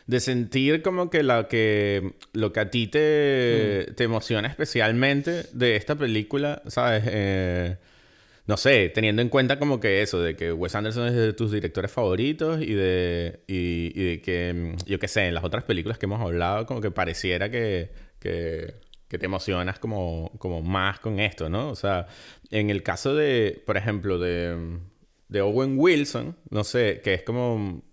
de 0.06 0.20
sentir 0.20 0.82
como 0.82 1.08
que 1.10 1.22
lo 1.22 1.46
que 1.46 2.14
lo 2.32 2.52
que 2.52 2.60
a 2.60 2.70
ti 2.70 2.88
te, 2.88 3.92
te 3.96 4.04
emociona 4.04 4.48
especialmente 4.48 5.44
de 5.52 5.76
esta 5.76 5.94
película, 5.94 6.62
¿sabes? 6.66 7.04
Eh, 7.06 7.76
no 8.50 8.56
sé, 8.56 8.88
teniendo 8.88 9.22
en 9.22 9.28
cuenta 9.28 9.60
como 9.60 9.78
que 9.78 10.02
eso, 10.02 10.20
de 10.20 10.34
que 10.34 10.52
Wes 10.52 10.74
Anderson 10.74 11.06
es 11.06 11.14
de 11.14 11.32
tus 11.34 11.52
directores 11.52 11.92
favoritos 11.92 12.60
y 12.60 12.74
de, 12.74 13.44
y, 13.46 13.92
y 13.94 14.04
de 14.04 14.20
que, 14.20 14.52
mm, 14.52 14.86
yo 14.86 14.98
qué 14.98 15.06
sé, 15.06 15.28
en 15.28 15.34
las 15.34 15.44
otras 15.44 15.62
películas 15.62 15.98
que 15.98 16.06
hemos 16.06 16.20
hablado, 16.20 16.66
como 16.66 16.80
que 16.80 16.90
pareciera 16.90 17.48
que, 17.48 17.92
que, 18.18 18.74
que 19.06 19.18
te 19.18 19.26
emocionas 19.26 19.78
como, 19.78 20.32
como 20.38 20.62
más 20.62 20.98
con 20.98 21.20
esto, 21.20 21.48
¿no? 21.48 21.68
O 21.68 21.76
sea, 21.76 22.08
en 22.50 22.70
el 22.70 22.82
caso 22.82 23.14
de, 23.14 23.62
por 23.66 23.76
ejemplo, 23.76 24.18
de, 24.18 24.80
de 25.28 25.40
Owen 25.42 25.74
Wilson, 25.78 26.36
no 26.50 26.64
sé, 26.64 27.02
que 27.04 27.14
es 27.14 27.22
como 27.22 27.84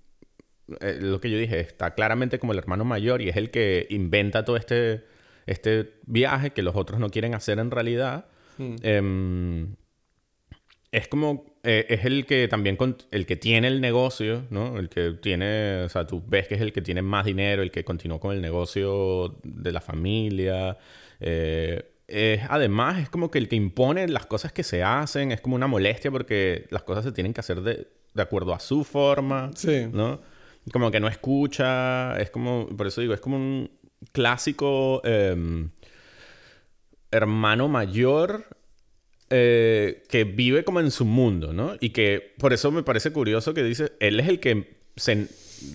eh, 0.80 0.97
lo 0.99 1.22
que 1.22 1.30
yo 1.30 1.38
dije, 1.38 1.60
está 1.60 1.93
claramente 1.93 2.39
como 2.39 2.53
el 2.53 2.58
hermano 2.58 2.84
mayor 2.84 3.22
y 3.22 3.30
es 3.30 3.38
el 3.38 3.51
que 3.51 3.86
inventa 3.91 4.43
todo 4.43 4.58
este, 4.58 5.05
este 5.45 5.93
viaje 6.08 6.49
que 6.49 6.64
los 6.64 6.76
otros 6.76 6.99
no 6.99 7.12
quieren 7.12 7.36
hacer 7.36 7.60
en 7.60 7.70
realidad. 7.70 8.26
Em, 8.58 9.76
es 10.92 11.08
como, 11.08 11.46
eh, 11.64 11.86
es 11.90 12.06
el 12.06 12.26
que 12.26 12.48
también, 12.48 12.76
con- 12.78 12.98
el 13.12 13.26
que 13.26 13.36
tiene 13.36 13.68
el 13.68 13.82
negocio, 13.82 14.46
¿no? 14.50 14.78
El 14.80 14.88
que 14.90 15.12
tiene, 15.12 15.84
o 15.84 15.90
sea, 15.90 16.08
tú 16.08 16.24
ves 16.26 16.48
que 16.48 16.56
es 16.56 16.62
el 16.62 16.72
que 16.72 16.82
tiene 16.82 17.02
más 17.02 17.26
dinero, 17.26 17.62
el 17.62 17.72
que 17.72 17.84
continuó 17.84 18.20
con 18.20 18.34
el 18.36 18.42
negocio 18.42 19.38
de 19.44 19.72
la 19.72 19.82
familia. 19.82 20.78
Eh, 21.20 21.84
es, 22.08 22.42
además, 22.50 23.00
es 23.02 23.10
como 23.10 23.30
que 23.30 23.38
el 23.38 23.50
que 23.50 23.58
impone 23.58 24.08
las 24.08 24.26
cosas 24.26 24.54
que 24.54 24.64
se 24.64 24.82
hacen, 24.82 25.32
es 25.34 25.42
como 25.42 25.56
una 25.58 25.68
molestia 25.68 26.10
porque 26.10 26.68
las 26.70 26.84
cosas 26.84 27.04
se 27.04 27.12
tienen 27.12 27.34
que 27.34 27.42
hacer 27.42 27.62
de, 27.62 27.88
de 28.14 28.22
acuerdo 28.22 28.54
a 28.54 28.60
su 28.62 28.84
forma, 28.86 29.52
Sí. 29.56 29.88
¿no? 29.92 30.22
Como 30.72 30.90
que 30.90 31.00
no 31.02 31.08
escucha, 31.10 32.18
es 32.18 32.30
como, 32.30 32.68
por 32.68 32.88
eso 32.88 33.02
digo, 33.02 33.14
es 33.14 33.20
como 33.20 33.36
un 33.38 33.70
clásico 34.14 35.02
em, 35.04 35.70
hermano 37.12 37.68
mayor 37.68 38.46
eh, 39.30 40.04
que 40.10 40.24
vive 40.24 40.64
como 40.64 40.80
en 40.80 40.92
su 40.92 41.06
mundo, 41.06 41.54
¿no? 41.54 41.76
Y 41.80 41.90
que 41.90 42.34
por 42.38 42.54
eso 42.54 42.72
me 42.72 42.84
parece 42.84 43.12
curioso 43.12 43.54
que 43.54 43.64
dice, 43.64 43.92
él 44.00 44.20
es 44.20 44.28
el 44.28 44.40
que 44.40 44.78
se- 44.96 45.28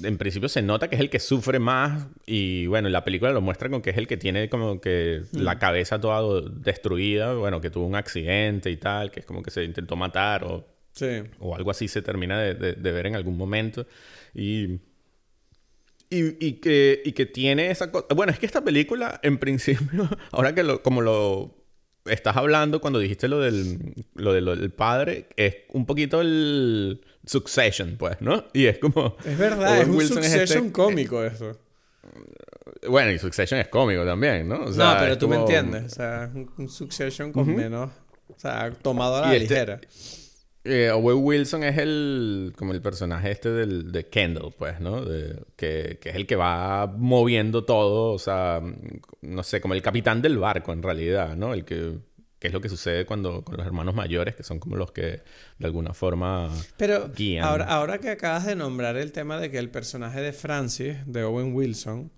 en 0.05 0.17
principio 0.17 0.49
se 0.49 0.63
nota 0.63 0.89
que 0.89 0.95
es 0.95 1.01
el 1.01 1.11
que 1.11 1.19
sufre 1.19 1.59
más 1.59 2.07
y 2.25 2.67
bueno, 2.67 2.89
la 2.89 3.05
película 3.05 3.33
lo 3.33 3.41
muestra 3.41 3.69
con 3.69 3.83
que 3.83 3.91
es 3.91 3.97
el 3.99 4.07
que 4.07 4.17
tiene 4.17 4.49
como 4.49 4.81
que 4.81 5.23
la 5.33 5.59
cabeza 5.59 6.01
toda 6.01 6.41
destruida, 6.55 7.35
bueno, 7.35 7.61
que 7.61 7.69
tuvo 7.71 7.87
un 7.87 7.97
accidente 7.97 8.71
y 8.71 8.77
tal, 8.77 9.11
que 9.11 9.21
es 9.21 9.27
como 9.27 9.43
que 9.43 9.51
se 9.51 9.65
intentó 9.65 9.97
matar 9.97 10.45
o, 10.45 10.67
Sí. 10.95 11.23
o 11.41 11.57
algo 11.57 11.71
así 11.71 11.89
se 11.89 12.01
termina 12.03 12.39
de, 12.41 12.55
de- 12.55 12.75
de 12.75 12.93
ver 12.93 13.07
en 13.07 13.17
algún 13.17 13.37
momento 13.37 13.87
y... 14.35 14.79
Y, 16.11 16.47
y 16.47 16.53
que, 16.61 17.01
y 17.07 17.13
que 17.13 17.25
tiene 17.25 17.71
esa 17.71 17.91
cosa... 17.91 18.07
Bueno, 18.15 18.33
es 18.33 18.39
que 18.39 18.45
esta 18.45 18.63
película, 18.63 19.19
en 19.23 19.39
principio, 19.39 20.09
ahora 20.31 20.55
que 20.55 20.63
lo, 20.63 20.83
como 20.83 21.01
lo 21.01 21.62
estás 22.07 22.37
hablando 22.37 22.81
cuando 22.81 22.99
dijiste 22.99 23.29
lo 23.29 23.41
del, 23.41 23.95
lo 24.15 24.33
de 24.33 24.41
lo 24.41 24.57
del 24.57 24.71
padre, 24.71 25.29
es 25.37 25.57
un 25.71 25.87
poquito 25.87 26.21
el 26.21 27.01
Succession, 27.27 27.97
pues, 27.99 28.21
¿no? 28.21 28.45
Y 28.53 28.67
es 28.67 28.79
como... 28.79 29.17
Es 29.25 29.39
verdad, 29.39 29.71
Owen 29.71 29.83
es 29.83 29.89
un 29.89 29.97
Wilson 29.97 30.19
es 30.19 30.25
Succession 30.33 30.59
este- 30.67 30.73
cómico 30.73 31.25
eso. 31.25 31.59
Bueno, 32.89 33.13
y 33.13 33.19
Succession 33.19 33.61
es 33.61 33.69
cómico 33.69 34.05
también, 34.05 34.49
¿no? 34.49 34.65
O 34.65 34.71
no, 34.71 34.95
pero 34.99 35.17
tú 35.17 35.29
me 35.29 35.37
entiendes. 35.37 35.85
O 35.85 35.95
sea, 35.95 36.31
un, 36.35 36.51
un 36.59 36.69
Succession 36.69 37.33
con 37.33 37.55
menos... 37.55 37.91
O 38.29 38.39
sea, 38.39 38.73
tomado 38.73 39.17
a 39.17 39.21
la 39.29 39.33
Y 39.35 39.43
este- 39.43 39.55
ligera. 39.55 39.81
Eh, 40.65 40.91
Owen 40.91 41.19
Wilson 41.25 41.65
es 41.65 41.77
el 41.79 42.53
como 42.57 42.73
el 42.73 42.81
personaje 42.81 43.33
este 43.33 43.51
del, 43.51 43.91
de 43.91 44.09
Kendall, 44.09 44.55
pues, 44.57 44.79
¿no? 44.81 45.05
De- 45.05 45.43
que, 45.57 45.99
que 46.01 46.11
es 46.11 46.15
el 46.17 46.27
que 46.27 46.37
va 46.37 46.87
moviendo 46.87 47.65
todo, 47.65 48.13
o 48.13 48.19
sea, 48.19 48.61
no 49.23 49.43
sé, 49.43 49.61
como 49.61 49.75
el 49.75 49.83
capitán 49.83 50.23
del 50.23 50.39
barco 50.39 50.73
en 50.73 50.83
realidad, 50.83 51.37
¿no? 51.37 51.53
El 51.53 51.65
que, 51.65 51.99
que 52.39 52.47
es 52.47 52.53
lo 52.53 52.61
que 52.61 52.69
sucede 52.69 53.05
cuando 53.07 53.43
con 53.43 53.57
los 53.57 53.67
hermanos 53.67 53.95
mayores, 53.97 54.37
que 54.37 54.45
son 54.45 54.61
como 54.61 54.77
los 54.77 54.93
que 54.93 55.23
de 55.59 55.67
alguna 55.67 55.95
forma 55.95 56.49
Pero 56.77 57.09
guían. 57.13 57.45
ahora, 57.45 57.65
ahora 57.65 57.99
que 57.99 58.11
acabas 58.11 58.47
de 58.47 58.55
nombrar 58.55 58.97
el 58.97 59.11
tema 59.11 59.39
de 59.41 59.51
que 59.51 59.59
el 59.59 59.69
personaje 59.71 60.21
de 60.21 60.33
Francis, 60.33 60.97
de 61.07 61.25
Owen 61.25 61.55
Wilson, 61.55 62.13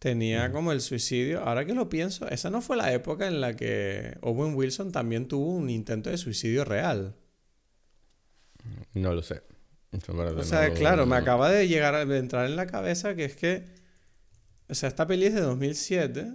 tenía 0.00 0.50
como 0.50 0.72
el 0.72 0.80
suicidio, 0.80 1.40
ahora 1.44 1.64
que 1.64 1.74
lo 1.74 1.88
pienso, 1.88 2.28
esa 2.28 2.50
no 2.50 2.60
fue 2.60 2.76
la 2.76 2.92
época 2.92 3.28
en 3.28 3.40
la 3.40 3.54
que 3.54 4.18
Owen 4.20 4.54
Wilson 4.56 4.90
también 4.90 5.28
tuvo 5.28 5.52
un 5.54 5.70
intento 5.70 6.10
de 6.10 6.18
suicidio 6.18 6.64
real. 6.64 7.14
No 8.94 9.12
lo 9.14 9.22
sé. 9.22 9.42
O 10.36 10.42
sea, 10.42 10.72
claro, 10.74 11.06
me 11.06 11.10
no- 11.10 11.22
acaba 11.22 11.50
de 11.50 11.68
llegar 11.68 11.94
a 11.94 12.04
de 12.04 12.18
entrar 12.18 12.46
en 12.46 12.56
la 12.56 12.66
cabeza 12.66 13.14
que 13.14 13.24
es 13.24 13.36
que, 13.36 13.64
o 14.68 14.74
sea, 14.74 14.88
esta 14.88 15.06
peli 15.06 15.26
es 15.26 15.34
de 15.34 15.40
2007 15.40 16.34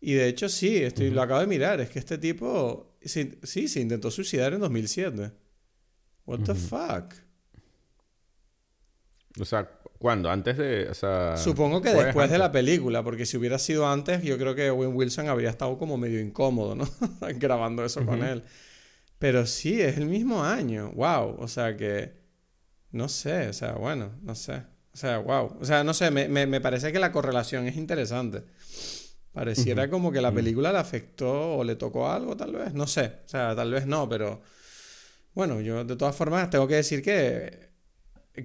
y 0.00 0.14
de 0.14 0.28
hecho 0.28 0.48
sí, 0.48 0.78
estoy, 0.78 1.10
lo 1.10 1.20
acabo 1.20 1.40
de 1.40 1.46
mirar, 1.46 1.80
es 1.80 1.90
que 1.90 1.98
este 1.98 2.16
tipo 2.16 2.96
sí, 3.02 3.38
sí, 3.42 3.68
se 3.68 3.80
intentó 3.80 4.10
suicidar 4.10 4.54
en 4.54 4.60
2007. 4.60 5.32
What 6.24 6.40
the 6.40 6.54
fuck? 6.54 7.12
O 9.40 9.44
sea, 9.44 9.68
¿cuándo? 9.98 10.30
Antes 10.30 10.56
de, 10.56 10.88
o 10.88 10.94
sea, 10.94 11.36
Supongo 11.36 11.80
que 11.82 11.90
después 11.92 12.30
de 12.30 12.38
la 12.38 12.50
película, 12.50 13.02
porque 13.04 13.26
si 13.26 13.36
hubiera 13.36 13.58
sido 13.58 13.86
antes, 13.88 14.22
yo 14.22 14.38
creo 14.38 14.54
que 14.54 14.70
Owen 14.70 14.94
Wilson 14.94 15.28
habría 15.28 15.50
estado 15.50 15.76
como 15.78 15.96
medio 15.98 16.20
incómodo, 16.20 16.74
¿no? 16.74 16.88
Grabando 17.36 17.84
eso 17.84 18.04
con 18.04 18.22
él. 18.24 18.42
Pero 19.20 19.46
sí, 19.46 19.80
es 19.80 19.96
el 19.98 20.06
mismo 20.06 20.42
año. 20.42 20.90
Wow. 20.96 21.36
O 21.38 21.46
sea 21.46 21.76
que. 21.76 22.18
No 22.90 23.08
sé, 23.08 23.46
o 23.46 23.52
sea, 23.52 23.74
bueno, 23.74 24.10
no 24.22 24.34
sé. 24.34 24.64
O 24.92 24.96
sea, 24.96 25.18
wow. 25.18 25.56
O 25.60 25.64
sea, 25.64 25.84
no 25.84 25.94
sé, 25.94 26.10
me, 26.10 26.26
me, 26.26 26.48
me 26.48 26.60
parece 26.60 26.90
que 26.90 26.98
la 26.98 27.12
correlación 27.12 27.68
es 27.68 27.76
interesante. 27.76 28.42
Pareciera 29.32 29.88
como 29.88 30.10
que 30.10 30.20
la 30.20 30.32
película 30.32 30.72
le 30.72 30.78
afectó 30.78 31.58
o 31.58 31.62
le 31.62 31.76
tocó 31.76 32.10
algo, 32.10 32.36
tal 32.36 32.50
vez. 32.52 32.74
No 32.74 32.88
sé. 32.88 33.12
O 33.24 33.28
sea, 33.28 33.54
tal 33.54 33.70
vez 33.70 33.86
no, 33.86 34.08
pero. 34.08 34.42
Bueno, 35.34 35.60
yo 35.60 35.84
de 35.84 35.94
todas 35.94 36.16
formas 36.16 36.50
tengo 36.50 36.66
que 36.66 36.74
decir 36.74 37.00
que 37.02 37.70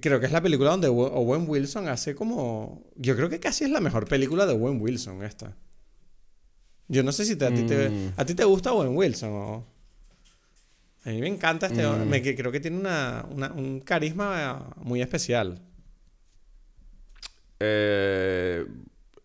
Creo 0.00 0.20
que 0.20 0.26
es 0.26 0.32
la 0.32 0.42
película 0.42 0.70
donde 0.70 0.88
Owe- 0.88 1.10
Owen 1.14 1.48
Wilson 1.48 1.88
hace 1.88 2.14
como... 2.14 2.84
Yo 2.96 3.16
creo 3.16 3.28
que 3.30 3.38
casi 3.40 3.64
es 3.64 3.70
la 3.70 3.80
mejor 3.80 4.06
película 4.06 4.44
de 4.44 4.52
Owen 4.52 4.80
Wilson 4.80 5.22
esta. 5.22 5.56
Yo 6.88 7.02
no 7.02 7.12
sé 7.12 7.24
si 7.24 7.36
te- 7.36 7.46
a, 7.46 7.54
ti 7.54 7.62
te, 7.62 7.88
Mm. 7.88 8.12
a 8.16 8.24
ti 8.24 8.34
te 8.34 8.44
gusta 8.44 8.72
Owen 8.72 8.96
Wilson 8.96 9.30
o... 9.32 9.75
A 11.06 11.10
mí 11.10 11.20
me 11.20 11.28
encanta 11.28 11.66
este... 11.68 11.86
Mm. 11.86 12.08
me- 12.08 12.20
que 12.20 12.34
creo 12.34 12.50
que 12.52 12.60
tiene 12.60 12.78
una, 12.78 13.24
una- 13.30 13.52
un 13.52 13.80
carisma 13.80 14.74
muy 14.82 15.00
especial. 15.00 15.62
Eh, 17.60 18.66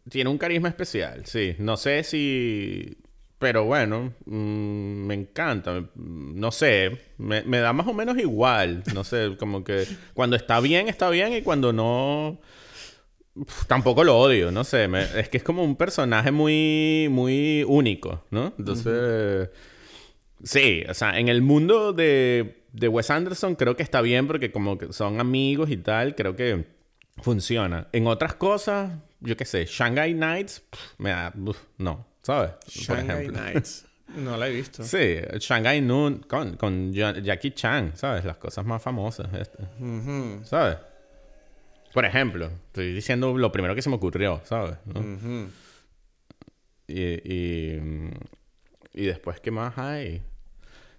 tiene 0.09 0.29
un 0.29 0.37
carisma 0.37 0.69
especial, 0.69 1.25
sí. 1.25 1.55
No 1.59 1.77
sé 1.77 2.03
si... 2.03 2.97
Pero 3.39 3.65
bueno, 3.65 4.13
mm, 4.25 5.05
me 5.07 5.15
encanta. 5.15 5.71
Mm, 5.95 6.39
No 6.39 6.51
sé, 6.51 6.97
me, 7.17 7.41
me 7.43 7.57
da 7.57 7.73
más 7.73 7.87
o 7.87 7.93
menos 7.93 8.17
igual. 8.19 8.83
No 8.93 9.03
sé, 9.03 9.35
como 9.39 9.63
que 9.63 9.85
cuando 10.13 10.35
está 10.35 10.59
bien, 10.59 10.87
está 10.87 11.09
bien 11.09 11.33
y 11.33 11.41
cuando 11.41 11.73
no... 11.73 12.39
uf, 13.35 13.65
Tampoco 13.65 14.03
lo 14.03 14.19
odio, 14.19 14.51
no 14.51 14.63
sé. 14.63 14.87
me- 14.87 15.19
es 15.19 15.29
que 15.29 15.37
es 15.37 15.43
como 15.43 15.63
un 15.63 15.75
personaje 15.75 16.29
muy, 16.31 17.07
muy 17.09 17.65
único, 17.67 18.23
¿no? 18.29 18.53
Entonces... 18.59 19.49
Sí, 20.43 20.83
o 20.89 20.93
sea, 20.93 21.19
en 21.19 21.27
el 21.27 21.41
mundo 21.41 21.93
de, 21.93 22.63
de 22.73 22.87
Wes 22.87 23.09
Anderson 23.11 23.55
creo 23.55 23.75
que 23.75 23.83
está 23.83 24.01
bien 24.01 24.27
porque 24.27 24.51
como 24.51 24.77
que 24.77 24.91
son 24.93 25.19
amigos 25.19 25.69
y 25.69 25.77
tal, 25.77 26.15
creo 26.15 26.35
que 26.35 26.65
funciona. 27.21 27.87
En 27.91 28.07
otras 28.07 28.33
cosas, 28.35 28.91
yo 29.19 29.37
qué 29.37 29.45
sé, 29.45 29.65
Shanghai 29.65 30.13
Nights, 30.13 30.61
pff, 30.69 30.79
me 30.99 31.11
da, 31.11 31.33
no, 31.77 32.07
¿sabes? 32.23 32.51
Shanghai. 32.67 33.27
Nights. 33.27 33.85
No 34.15 34.35
la 34.35 34.47
he 34.49 34.51
visto. 34.51 34.83
Sí, 34.83 35.17
Shanghai 35.39 35.79
Noon 35.81 36.19
con, 36.27 36.55
con 36.57 36.91
Ja- 36.93 37.17
Jackie 37.19 37.51
Chan, 37.51 37.91
¿sabes? 37.95 38.25
Las 38.25 38.37
cosas 38.37 38.65
más 38.65 38.81
famosas, 38.81 39.27
este, 39.33 39.59
¿sabes? 40.43 40.77
Por 41.93 42.05
ejemplo, 42.05 42.49
estoy 42.67 42.93
diciendo 42.93 43.37
lo 43.37 43.51
primero 43.51 43.75
que 43.75 43.81
se 43.81 43.89
me 43.89 43.95
ocurrió, 43.97 44.41
¿sabes? 44.45 44.77
Y, 46.87 47.01
y, 47.01 48.11
y 48.93 49.05
después, 49.05 49.39
¿qué 49.39 49.51
más 49.51 49.77
hay? 49.77 50.21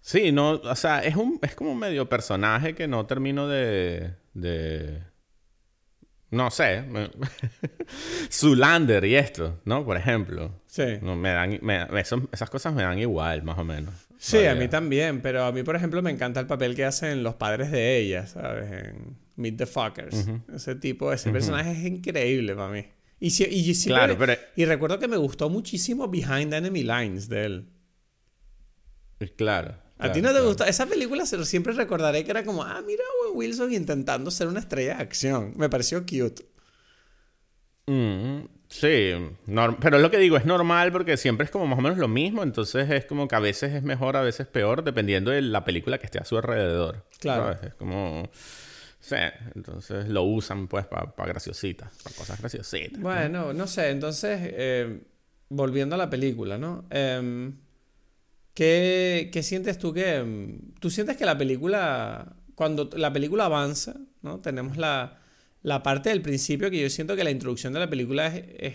Sí, 0.05 0.33
no, 0.33 0.55
o 0.55 0.75
sea, 0.75 0.99
es 1.01 1.15
un, 1.17 1.39
es 1.43 1.55
como 1.55 1.71
un 1.73 1.79
medio 1.79 2.09
personaje 2.09 2.75
que 2.75 2.89
no 2.89 3.07
termino 3.07 3.47
de, 3.47 4.15
de, 4.35 5.01
no 6.31 6.51
sé, 6.51 6.85
Zulander 8.31 9.05
y 9.07 9.15
esto, 9.15 9.61
¿no? 9.65 9.85
Por 9.85 9.97
ejemplo, 9.97 10.61
Sí. 10.67 10.99
no, 11.03 11.15
me 11.15 11.31
dan, 11.31 11.59
me- 11.63 11.87
eso- 12.01 12.29
esas 12.33 12.51
cosas 12.51 12.75
me 12.75 12.83
dan 12.83 12.99
igual, 12.99 13.43
más 13.45 13.57
o 13.59 13.65
menos. 13.65 13.95
Sí, 14.19 14.45
a 14.47 14.55
mí 14.55 14.69
también, 14.69 15.21
pero 15.21 15.45
a 15.45 15.53
mí, 15.53 15.63
por 15.63 15.75
ejemplo, 15.77 16.01
me 16.03 16.11
encanta 16.11 16.41
el 16.41 16.47
papel 16.47 16.75
que 16.77 16.85
hacen 16.85 17.23
los 17.23 17.35
padres 17.35 17.71
de 17.71 17.99
ella, 17.99 18.27
¿sabes? 18.27 18.71
En 18.71 19.17
Meet 19.37 19.57
the 19.57 19.67
Fuckers. 19.67 20.29
Ese 20.55 20.75
tipo, 20.77 21.13
ese 21.13 21.31
personaje 21.33 21.73
es 21.73 21.85
increíble 21.85 22.55
para 22.55 22.69
mí. 22.73 22.85
Y, 23.21 23.31
si- 23.31 23.45
y 23.45 23.75
siempre- 23.75 23.99
Claro, 24.05 24.19
pero- 24.19 24.35
y 24.57 24.65
recuerdo 24.65 24.99
que 24.99 25.09
me 25.09 25.17
gustó 25.17 25.49
muchísimo 25.49 26.09
Behind 26.09 26.53
Enemy 26.55 26.83
Lines 26.83 27.29
de 27.29 27.45
él. 27.45 27.69
Claro. 29.37 29.77
¿A 30.03 30.13
ti 30.13 30.21
no 30.23 30.33
te 30.35 30.41
claro. 30.41 30.47
gustó? 30.47 30.65
Esa 30.65 30.87
película 30.87 31.27
se- 31.27 31.45
siempre 31.45 31.73
recordaré 31.73 32.25
que 32.25 32.31
era 32.31 32.45
como, 32.45 32.63
ah, 32.65 32.83
mira 32.87 33.03
a 33.05 33.27
Owen 33.29 33.39
Wilson 33.39 33.73
intentando 33.73 34.31
ser 34.31 34.49
una 34.49 34.61
estrella 34.61 34.97
de 34.97 35.03
acción. 35.03 35.55
Me 35.57 35.69
pareció 35.71 36.01
cute. 36.03 36.45
Mm, 37.87 38.43
sí, 38.69 39.13
pero 39.81 39.97
es 39.97 40.03
lo 40.03 40.11
que 40.11 40.19
digo, 40.19 40.37
es 40.37 40.45
normal 40.45 40.93
porque 40.93 41.17
siempre 41.17 41.45
es 41.45 41.51
como 41.51 41.67
más 41.67 41.79
o 41.79 41.83
menos 41.83 41.99
lo 41.99 42.07
mismo, 42.09 42.43
entonces 42.43 42.89
es 42.91 43.05
como 43.07 43.27
que 43.27 43.35
a 43.35 43.41
veces 43.41 43.73
es 43.75 43.83
mejor, 43.83 44.17
a 44.17 44.23
veces 44.23 44.47
peor, 44.47 44.85
dependiendo 44.85 45.31
de 45.33 45.43
la 45.43 45.65
película 45.65 45.99
que 45.99 46.07
esté 46.07 46.19
a 46.19 46.25
su 46.25 46.37
alrededor. 46.37 47.05
Claro. 47.19 47.45
¿sabes? 47.45 47.63
Es 47.65 47.75
como... 47.75 48.31
Sí, 49.01 49.17
entonces 49.57 50.09
lo 50.09 50.23
usan 50.23 50.69
pues 50.69 50.87
para 50.87 51.13
graciositas, 51.27 51.93
para 52.05 52.15
cosas 52.15 52.39
graciositas. 52.39 53.01
Bueno, 53.01 53.53
no 53.53 53.67
sé, 53.67 53.91
entonces, 53.91 54.41
eh, 54.43 55.03
volviendo 55.49 55.95
a 55.95 55.99
la 55.99 56.09
película, 56.11 56.59
¿no? 56.59 56.85
Em, 56.91 57.57
¿qué, 58.55 59.31
qué 59.33 59.43
sientes 59.43 59.79
tú 59.79 59.93
que... 59.93 60.17
em, 60.17 60.73
¿Tú 60.81 60.91
sientes 60.91 61.17
que 61.17 61.25
la 61.25 61.39
película, 61.39 62.37
cuando 62.55 62.91
la 62.97 63.13
película 63.13 63.47
avanza, 63.47 63.97
¿no? 64.23 64.41
Tenemos 64.41 64.77
la, 64.77 65.21
la 65.63 65.83
parte 65.83 66.11
del 66.11 66.23
principio 66.23 66.71
que 66.71 66.81
yo 66.81 66.91
siento 66.91 67.17
que 67.17 67.25
la 67.25 67.31
introducción 67.31 67.73
de 67.73 67.81
la 67.81 67.91
película 67.91 68.27
es, 68.29 68.45
es, 68.59 68.75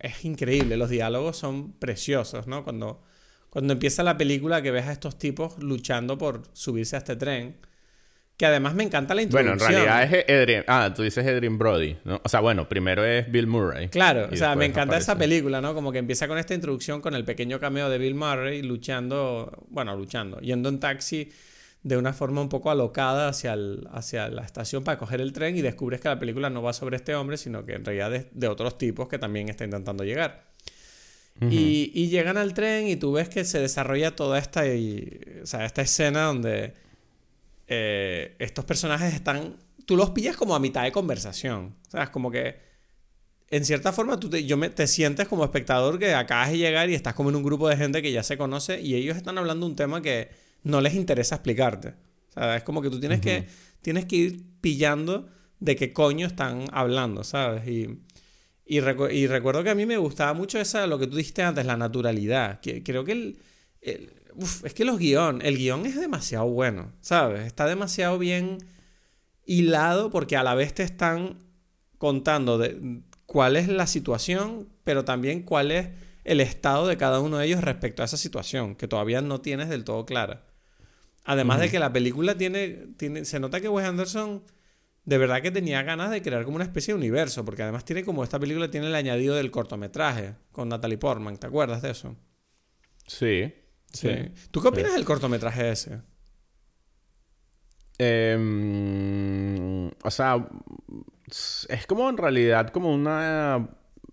es 0.00 0.24
increíble, 0.24 0.76
los 0.76 0.90
diálogos 0.90 1.36
son 1.36 1.72
preciosos, 1.72 2.46
¿no? 2.46 2.64
Cuando, 2.64 3.02
cuando 3.50 3.72
empieza 3.74 4.02
la 4.02 4.16
película 4.16 4.62
que 4.62 4.70
ves 4.70 4.86
a 4.86 4.92
estos 4.92 5.18
tipos 5.18 5.58
luchando 5.62 6.16
por 6.18 6.42
subirse 6.52 6.96
a 6.96 7.00
este 7.00 7.16
tren, 7.16 7.56
que 8.42 8.46
además 8.46 8.74
me 8.74 8.82
encanta 8.82 9.14
la 9.14 9.22
Bueno, 9.26 9.52
introducción. 9.52 9.82
en 9.82 9.86
realidad 9.88 10.18
es 10.18 10.28
Adrian... 10.42 10.64
Ah, 10.66 10.92
tú 10.92 11.04
dices 11.04 11.24
Adrian 11.24 11.58
Brody, 11.58 11.96
¿no? 12.02 12.20
O 12.24 12.28
sea, 12.28 12.40
bueno, 12.40 12.68
primero 12.68 13.04
es 13.04 13.30
Bill 13.30 13.46
Murray. 13.46 13.86
Claro, 13.88 14.28
o 14.32 14.34
sea, 14.34 14.56
me 14.56 14.64
encanta 14.66 14.96
esa 14.98 15.12
aparece- 15.12 15.18
película, 15.20 15.60
¿no? 15.60 15.74
Como 15.74 15.92
que 15.92 15.98
empieza 15.98 16.26
con 16.26 16.38
esta 16.38 16.52
introducción 16.52 17.00
con 17.00 17.14
el 17.14 17.24
pequeño 17.24 17.60
cameo 17.60 17.88
de 17.88 17.98
Bill 17.98 18.16
Murray 18.16 18.62
luchando, 18.62 19.64
bueno, 19.68 19.94
luchando, 19.94 20.40
yendo 20.40 20.70
en 20.70 20.80
taxi 20.80 21.30
de 21.84 21.96
una 21.96 22.12
forma 22.12 22.40
un 22.40 22.48
poco 22.48 22.72
alocada 22.72 23.28
hacia, 23.28 23.52
el- 23.52 23.86
hacia 23.92 24.26
la 24.28 24.42
estación 24.42 24.82
para 24.82 24.98
coger 24.98 25.20
el 25.20 25.32
tren 25.32 25.56
y 25.56 25.62
descubres 25.62 26.00
que 26.00 26.08
la 26.08 26.18
película 26.18 26.50
no 26.50 26.62
va 26.64 26.72
sobre 26.72 26.96
este 26.96 27.14
hombre, 27.14 27.36
sino 27.36 27.64
que 27.64 27.74
en 27.74 27.84
realidad 27.84 28.12
es 28.12 28.26
de 28.32 28.48
otros 28.48 28.76
tipos 28.76 29.06
que 29.06 29.20
también 29.20 29.50
está 29.50 29.62
intentando 29.64 30.02
llegar. 30.02 30.50
y, 31.48 31.92
y 31.94 32.08
llegan 32.08 32.36
al 32.38 32.54
tren 32.54 32.88
y 32.88 32.96
tú 32.96 33.12
ves 33.12 33.28
que 33.28 33.44
se 33.44 33.60
desarrolla 33.60 34.16
toda 34.16 34.38
esta, 34.40 34.66
y- 34.66 35.20
o 35.44 35.46
sea, 35.46 35.64
esta 35.64 35.82
escena 35.82 36.24
donde 36.24 36.74
eh, 37.74 38.36
estos 38.38 38.64
personajes 38.64 39.14
están, 39.14 39.56
tú 39.86 39.96
los 39.96 40.10
pillas 40.10 40.36
como 40.36 40.54
a 40.54 40.60
mitad 40.60 40.82
de 40.84 40.92
conversación, 40.92 41.76
o 41.88 41.90
sea, 41.90 42.02
es 42.04 42.10
como 42.10 42.30
que 42.30 42.56
en 43.48 43.64
cierta 43.64 43.92
forma 43.92 44.18
tú 44.18 44.28
te, 44.30 44.44
yo 44.44 44.56
me, 44.56 44.70
te 44.70 44.86
sientes 44.86 45.28
como 45.28 45.44
espectador 45.44 45.98
que 45.98 46.14
acabas 46.14 46.50
de 46.50 46.58
llegar 46.58 46.88
y 46.90 46.94
estás 46.94 47.14
como 47.14 47.28
en 47.30 47.36
un 47.36 47.42
grupo 47.42 47.68
de 47.68 47.76
gente 47.76 48.00
que 48.02 48.10
ya 48.12 48.22
se 48.22 48.36
conoce 48.38 48.80
y 48.80 48.94
ellos 48.94 49.16
están 49.16 49.36
hablando 49.38 49.66
un 49.66 49.76
tema 49.76 50.00
que 50.00 50.30
no 50.62 50.80
les 50.80 50.94
interesa 50.94 51.34
explicarte. 51.36 51.88
O 52.30 52.32
sea, 52.32 52.56
es 52.56 52.62
como 52.62 52.80
que 52.80 52.88
tú 52.88 52.98
tienes, 52.98 53.20
que, 53.20 53.46
tienes 53.82 54.06
que 54.06 54.16
ir 54.16 54.42
pillando 54.62 55.28
de 55.60 55.76
qué 55.76 55.92
coño 55.92 56.26
están 56.26 56.64
hablando, 56.72 57.24
¿sabes? 57.24 57.68
Y, 57.68 57.98
y, 58.64 58.80
recu- 58.80 59.12
y 59.12 59.26
recuerdo 59.26 59.62
que 59.62 59.68
a 59.70 59.74
mí 59.74 59.84
me 59.84 59.98
gustaba 59.98 60.32
mucho 60.32 60.58
esa, 60.58 60.86
lo 60.86 60.98
que 60.98 61.06
tú 61.06 61.16
dijiste 61.16 61.42
antes, 61.42 61.66
la 61.66 61.76
naturalidad. 61.76 62.60
Que, 62.60 62.82
creo 62.82 63.04
que 63.04 63.12
el, 63.12 63.38
el- 63.82 64.12
uf, 64.36 64.64
es 64.64 64.74
que 64.74 64.84
los 64.84 64.98
guion, 64.98 65.42
el 65.42 65.56
guion 65.56 65.86
es 65.86 65.98
demasiado 65.98 66.46
bueno, 66.46 66.92
¿sabes? 67.00 67.46
Está 67.46 67.66
demasiado 67.66 68.18
bien 68.18 68.58
hilado 69.44 70.10
porque 70.10 70.36
a 70.36 70.42
la 70.42 70.54
vez 70.54 70.74
te 70.74 70.82
están 70.82 71.38
contando 71.98 72.58
de 72.58 73.02
cuál 73.26 73.56
es 73.56 73.68
la 73.68 73.86
situación, 73.86 74.68
pero 74.84 75.04
también 75.04 75.42
cuál 75.42 75.70
es 75.70 75.88
el 76.24 76.40
estado 76.40 76.86
de 76.86 76.96
cada 76.96 77.20
uno 77.20 77.38
de 77.38 77.46
ellos 77.46 77.62
respecto 77.62 78.02
a 78.02 78.04
esa 78.04 78.16
situación, 78.16 78.76
que 78.76 78.88
todavía 78.88 79.20
no 79.20 79.40
tienes 79.40 79.68
del 79.68 79.84
todo 79.84 80.06
clara. 80.06 80.44
Además 81.24 81.60
de 81.60 81.70
que 81.70 81.78
la 81.78 81.92
película 81.92 82.36
tiene, 82.36 82.88
tiene, 82.96 83.24
se 83.24 83.38
nota 83.40 83.60
que 83.60 83.68
Wes 83.68 83.86
Anderson 83.86 84.42
de 85.04 85.18
verdad 85.18 85.42
que 85.42 85.50
tenía 85.50 85.82
ganas 85.82 86.10
de 86.10 86.22
crear 86.22 86.44
como 86.44 86.56
una 86.56 86.64
especie 86.64 86.94
de 86.94 86.98
universo, 86.98 87.44
porque 87.44 87.62
además 87.62 87.84
tiene 87.84 88.04
como 88.04 88.22
esta 88.22 88.38
película 88.38 88.70
tiene 88.70 88.86
el 88.86 88.94
añadido 88.94 89.34
del 89.34 89.50
cortometraje 89.50 90.34
con 90.52 90.68
Natalie 90.68 90.98
Portman, 90.98 91.36
¿te 91.38 91.46
acuerdas 91.46 91.82
de 91.82 91.90
eso? 91.90 92.16
Sí. 93.06 93.52
Sí. 93.92 94.32
¿Tú 94.50 94.60
qué 94.60 94.68
opinas 94.68 94.94
del 94.94 95.04
cortometraje 95.04 95.70
ese? 95.70 96.00
Em, 97.98 99.88
o 99.88 100.10
sea, 100.10 100.44
es 101.68 101.86
como 101.86 102.08
en 102.08 102.16
realidad 102.16 102.70
como 102.70 102.92
una 102.92 103.68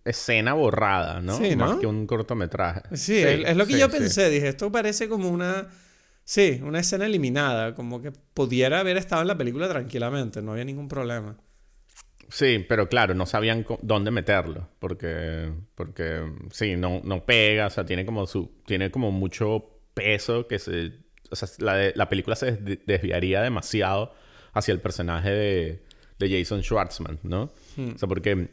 escena 0.05 0.53
borrada, 0.53 1.21
¿no? 1.21 1.38
Sí, 1.38 1.55
¿no? 1.55 1.67
Más 1.67 1.77
que 1.77 1.88
un 1.88 2.05
cortometraje. 2.05 2.82
Sí, 2.95 3.17
es, 3.17 3.49
es 3.49 3.57
lo 3.57 3.65
que 3.65 3.77
yo 3.77 3.89
pensé. 3.89 4.30
Dije, 4.30 4.49
esto 4.49 4.71
parece 4.71 5.09
como 5.09 5.30
una. 5.30 5.67
Sí, 6.23 6.61
una 6.63 6.80
escena 6.80 7.05
eliminada. 7.05 7.73
Como 7.73 8.01
que 8.01 8.11
pudiera 8.11 8.80
haber 8.80 8.97
estado 8.97 9.21
en 9.21 9.27
la 9.27 9.38
película 9.38 9.67
tranquilamente. 9.67 10.41
No 10.41 10.51
había 10.51 10.65
ningún 10.65 10.88
problema. 10.88 11.38
Sí, 12.30 12.65
pero 12.69 12.88
claro, 12.89 13.13
no 13.15 13.25
sabían 13.25 13.65
dónde 13.82 14.11
meterlo. 14.11 14.69
Porque, 14.80 15.51
porque 15.75 16.21
sí, 16.51 16.75
no, 16.75 17.01
no 17.03 17.25
pega. 17.25 17.67
O 17.67 17.69
sea, 17.69 17.86
tiene 17.86 18.05
como 18.05 18.27
su, 18.27 18.51
tiene 18.65 18.91
como 18.91 19.11
mucho 19.11 19.65
peso 19.93 20.47
que 20.47 20.59
se. 20.59 20.91
O 21.32 21.36
sea, 21.36 21.47
la, 21.59 21.75
de- 21.75 21.93
la 21.95 22.07
película 22.09 22.36
se 22.36 22.51
des- 22.53 22.80
desviaría 22.86 23.41
demasiado 23.41 24.13
hacia 24.53 24.71
el 24.73 24.80
personaje 24.80 25.30
de, 25.32 25.84
de 26.19 26.39
Jason 26.39 26.61
Schwartzman, 26.63 27.19
¿no? 27.23 27.51
Hmm. 27.75 27.93
O 27.95 27.97
sea, 27.97 28.07
porque. 28.07 28.47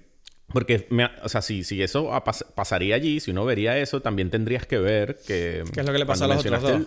Porque, 0.52 0.86
me 0.90 1.06
o 1.24 1.28
sea, 1.28 1.42
si, 1.42 1.64
si 1.64 1.82
eso 1.82 2.08
pas- 2.24 2.46
pasaría 2.54 2.94
allí, 2.94 3.18
si 3.18 3.32
uno 3.32 3.44
vería 3.44 3.76
eso, 3.78 4.00
también 4.00 4.30
tendrías 4.30 4.64
que 4.64 4.78
ver 4.78 5.18
que... 5.26 5.64
¿Qué 5.74 5.80
es 5.80 5.86
lo 5.86 5.92
que 5.92 5.98
le 5.98 6.06
pasó 6.06 6.24
a 6.24 6.28
los 6.28 6.38
otros 6.38 6.62
dos? 6.62 6.82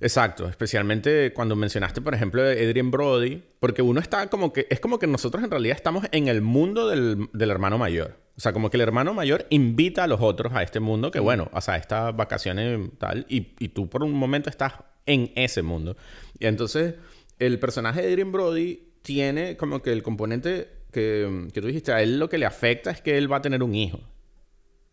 Exacto, 0.00 0.48
especialmente 0.48 1.32
cuando 1.34 1.54
mencionaste, 1.56 2.00
por 2.00 2.14
ejemplo, 2.14 2.42
Adrian 2.42 2.90
Brody, 2.90 3.42
porque 3.58 3.82
uno 3.82 4.00
está 4.00 4.28
como 4.28 4.52
que, 4.52 4.66
es 4.70 4.80
como 4.80 4.98
que 4.98 5.06
nosotros 5.06 5.44
en 5.44 5.50
realidad 5.50 5.76
estamos 5.76 6.06
en 6.10 6.28
el 6.28 6.40
mundo 6.40 6.88
del, 6.88 7.28
del 7.34 7.50
hermano 7.50 7.76
mayor. 7.76 8.16
O 8.36 8.40
sea, 8.40 8.54
como 8.54 8.70
que 8.70 8.78
el 8.78 8.80
hermano 8.80 9.12
mayor 9.12 9.46
invita 9.50 10.04
a 10.04 10.06
los 10.06 10.22
otros 10.22 10.54
a 10.54 10.62
este 10.62 10.80
mundo, 10.80 11.10
que 11.10 11.20
bueno, 11.20 11.50
o 11.52 11.60
sea, 11.60 11.76
estas 11.76 12.16
vacaciones 12.16 12.80
tal, 12.98 13.26
y, 13.28 13.54
y 13.58 13.68
tú 13.68 13.90
por 13.90 14.02
un 14.02 14.12
momento 14.12 14.48
estás 14.48 14.72
en 15.04 15.32
ese 15.34 15.60
mundo. 15.60 15.96
Y 16.38 16.46
entonces, 16.46 16.94
el 17.38 17.58
personaje 17.58 18.00
de 18.00 18.08
Adrian 18.08 18.32
Brody 18.32 18.94
tiene 19.02 19.58
como 19.58 19.82
que 19.82 19.92
el 19.92 20.02
componente 20.02 20.68
que, 20.92 21.48
que 21.52 21.60
tú 21.60 21.66
dijiste, 21.66 21.92
a 21.92 22.02
él 22.02 22.18
lo 22.18 22.30
que 22.30 22.38
le 22.38 22.46
afecta 22.46 22.90
es 22.90 23.02
que 23.02 23.18
él 23.18 23.30
va 23.30 23.36
a 23.36 23.42
tener 23.42 23.62
un 23.62 23.74
hijo. 23.74 24.00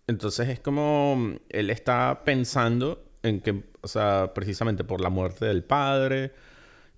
Entonces 0.07 0.47
es 0.49 0.59
como 0.59 1.37
él 1.49 1.69
está 1.69 2.23
pensando 2.23 3.06
en 3.23 3.39
que, 3.41 3.63
o 3.81 3.87
sea, 3.87 4.31
precisamente 4.33 4.83
por 4.83 5.01
la 5.01 5.09
muerte 5.09 5.45
del 5.45 5.63
padre 5.63 6.31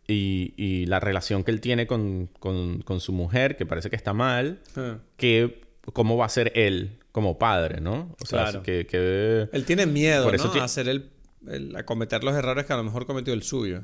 y, 0.08 0.54
y 0.58 0.86
la 0.88 1.00
relación 1.00 1.44
que 1.44 1.52
él 1.52 1.62
tiene 1.62 1.88
con, 1.88 2.30
con- 2.40 2.82
con 2.82 3.00
su 3.00 3.12
mujer, 3.14 3.56
que 3.58 3.66
parece 3.66 3.90
que 3.90 3.96
está 3.96 4.14
mal, 4.14 4.60
Ah. 4.76 4.98
que 5.18 5.62
cómo 5.94 6.18
va 6.18 6.26
a 6.26 6.30
ser 6.30 6.52
él 6.56 6.98
como 7.12 7.38
padre, 7.40 7.82
¿no? 7.82 8.16
O 8.22 8.26
sea, 8.26 8.44
Claro. 8.44 8.64
que, 8.64 8.86
que- 8.86 9.50
Él 9.52 9.66
tiene 9.66 9.86
miedo, 9.86 10.26
Por 10.26 10.36
eso 10.36 10.48
¿no? 10.48 10.54
ti- 10.54 10.60
A 10.60 10.64
hacer 10.66 10.88
el, 10.88 11.10
el- 11.48 11.76
a 11.76 11.86
cometer 11.86 12.24
los 12.24 12.36
errores 12.36 12.66
que 12.66 12.74
a 12.74 12.78
lo 12.78 12.84
mejor 12.84 13.06
cometió 13.06 13.34
el 13.34 13.44
suyo. 13.44 13.84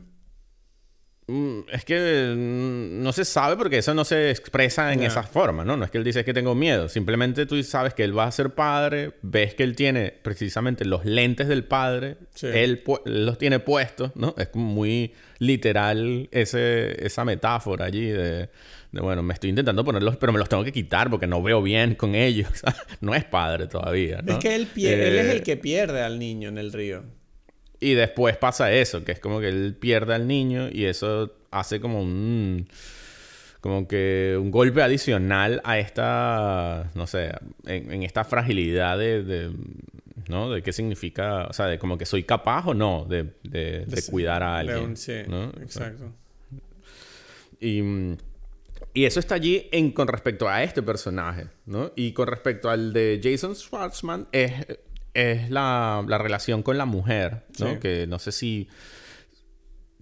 Mm, 1.28 1.62
Es 1.72 1.84
que 1.86 2.34
mm, 2.38 3.02
no 3.02 3.12
se 3.12 3.26
sabe 3.26 3.56
porque 3.58 3.80
eso 3.80 3.94
no 3.96 4.06
se 4.06 4.30
expresa 4.30 4.94
en 4.94 5.00
Ya. 5.02 5.08
esa 5.08 5.24
forma, 5.24 5.66
¿no? 5.66 5.76
No 5.76 5.84
es 5.86 5.90
que 5.90 5.98
él 5.98 6.04
dice 6.04 6.24
que 6.24 6.34
tengo 6.36 6.54
miedo. 6.54 6.88
Simplemente 6.88 7.48
tú 7.48 7.62
sabes 7.64 7.96
que 7.96 8.04
él 8.04 8.16
va 8.16 8.26
a 8.26 8.32
ser 8.32 8.52
padre, 8.52 9.14
ves 9.24 9.56
que 9.56 9.64
él 9.64 9.76
tiene 9.76 10.14
precisamente 10.22 10.86
los 10.86 11.04
lentes 11.04 11.48
del 11.48 11.64
padre, 11.64 12.18
Sí. 12.36 12.48
él, 12.54 12.84
los 13.06 13.38
tiene 13.40 13.60
puestos, 13.60 14.12
¿no? 14.16 14.36
Es 14.38 14.50
como 14.50 14.66
muy 14.66 15.14
literal 15.40 16.30
ese, 16.32 17.04
esa 17.06 17.26
metáfora 17.26 17.86
allí 17.86 18.06
de, 18.06 18.50
de, 18.92 19.02
bueno, 19.02 19.24
me 19.24 19.34
estoy 19.34 19.50
intentando 19.50 19.84
ponerlos, 19.84 20.18
pero 20.18 20.32
me 20.32 20.38
los 20.38 20.48
tengo 20.48 20.64
que 20.64 20.72
quitar 20.72 21.10
porque 21.10 21.26
no 21.28 21.42
veo 21.42 21.62
bien 21.64 21.96
con 21.96 22.14
ellos. 22.14 22.50
no 23.02 23.16
es 23.16 23.24
padre 23.26 23.66
todavía, 23.68 24.22
¿no? 24.22 24.34
Es 24.34 24.38
que 24.40 24.54
él, 24.56 24.68
él 24.76 25.18
es 25.18 25.26
Eh, 25.26 25.32
el 25.32 25.42
que 25.44 25.58
pierde 25.58 26.02
al 26.04 26.20
niño 26.20 26.50
en 26.50 26.60
el 26.60 26.72
río. 26.72 27.04
Y 27.92 27.94
después 27.94 28.38
pasa 28.38 28.72
eso, 28.72 29.04
que 29.04 29.12
es 29.14 29.20
como 29.20 29.40
que 29.40 29.50
él 29.50 29.76
pierde 29.80 30.14
al 30.16 30.28
niño 30.28 30.70
y 30.72 30.86
eso 30.86 31.34
hace 31.52 31.80
como 31.80 32.02
un... 32.02 32.68
Como 33.62 33.88
que 33.88 34.38
un 34.40 34.52
golpe 34.52 34.82
adicional 34.84 35.60
a 35.64 35.80
esta... 35.80 36.92
No 36.94 37.08
sé, 37.08 37.32
en, 37.66 37.92
en 37.92 38.04
esta 38.04 38.24
fragilidad 38.24 38.98
de, 38.98 39.24
de- 39.24 39.52
¿No? 40.30 40.52
De 40.52 40.62
qué 40.62 40.72
significa... 40.72 41.48
O 41.48 41.54
sea, 41.54 41.66
de 41.68 41.80
como 41.80 41.98
que 41.98 42.06
soy 42.06 42.24
capaz 42.24 42.68
o 42.68 42.74
no 42.74 43.06
de, 43.10 43.34
de- 43.44 43.86
cuidar 44.12 44.44
a 44.44 44.58
alguien. 44.60 44.96
sí, 44.98 45.14
exacto. 45.62 46.12
y, 47.60 47.82
y 48.94 49.06
eso 49.06 49.20
está 49.20 49.36
allí 49.36 49.68
en, 49.72 49.92
con 49.92 50.08
respecto 50.08 50.48
a 50.48 50.64
este 50.64 50.82
personaje, 50.84 51.48
¿no? 51.66 51.92
Y 51.96 52.12
con 52.14 52.28
respecto 52.28 52.70
al 52.70 52.94
de 52.94 53.20
Jason 53.24 53.56
Schwartzman 53.56 54.28
es, 54.32 54.54
es 55.16 55.50
la, 55.50 56.04
la 56.08 56.18
relación 56.18 56.62
con 56.62 56.78
la 56.78 56.86
mujer, 56.86 57.46
¿no? 57.60 57.72
Sí. 57.72 57.80
Que 57.80 58.08
no 58.08 58.20
sé 58.20 58.32
si... 58.32 58.70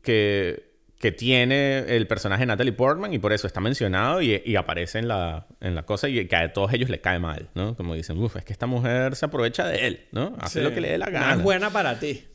Que, 0.02 0.74
que 1.04 1.12
tiene 1.12 1.80
el 1.80 2.08
personaje 2.08 2.44
de 2.44 2.46
Natalie 2.46 2.72
Portman 2.72 3.14
y 3.14 3.20
por 3.20 3.34
eso 3.34 3.46
está 3.46 3.60
mencionado 3.60 4.22
y, 4.22 4.56
aparece 4.56 5.00
en 5.00 5.10
la, 5.10 5.48
en 5.60 5.76
la 5.76 5.84
cosa 5.84 6.08
y 6.08 6.26
que 6.30 6.36
a 6.38 6.54
todos 6.54 6.72
ellos 6.72 6.90
les 6.90 7.02
cae 7.02 7.20
mal, 7.20 7.50
¿no? 7.56 7.76
Como 7.76 7.94
dicen, 7.94 8.18
uff, 8.24 8.38
es 8.38 8.46
que 8.46 8.54
esta 8.54 8.68
mujer 8.68 9.18
se 9.18 9.26
aprovecha 9.26 9.68
de 9.68 9.86
él, 9.86 10.08
¿no? 10.14 10.34
Hace 10.40 10.62
lo 10.62 10.74
que 10.74 10.80
le 10.80 10.92
dé 10.92 10.98
la 10.98 11.10
gana. 11.10 11.32
No 11.32 11.38
es 11.40 11.44
buena 11.44 11.70
para 11.72 12.00
ti. 12.00 12.26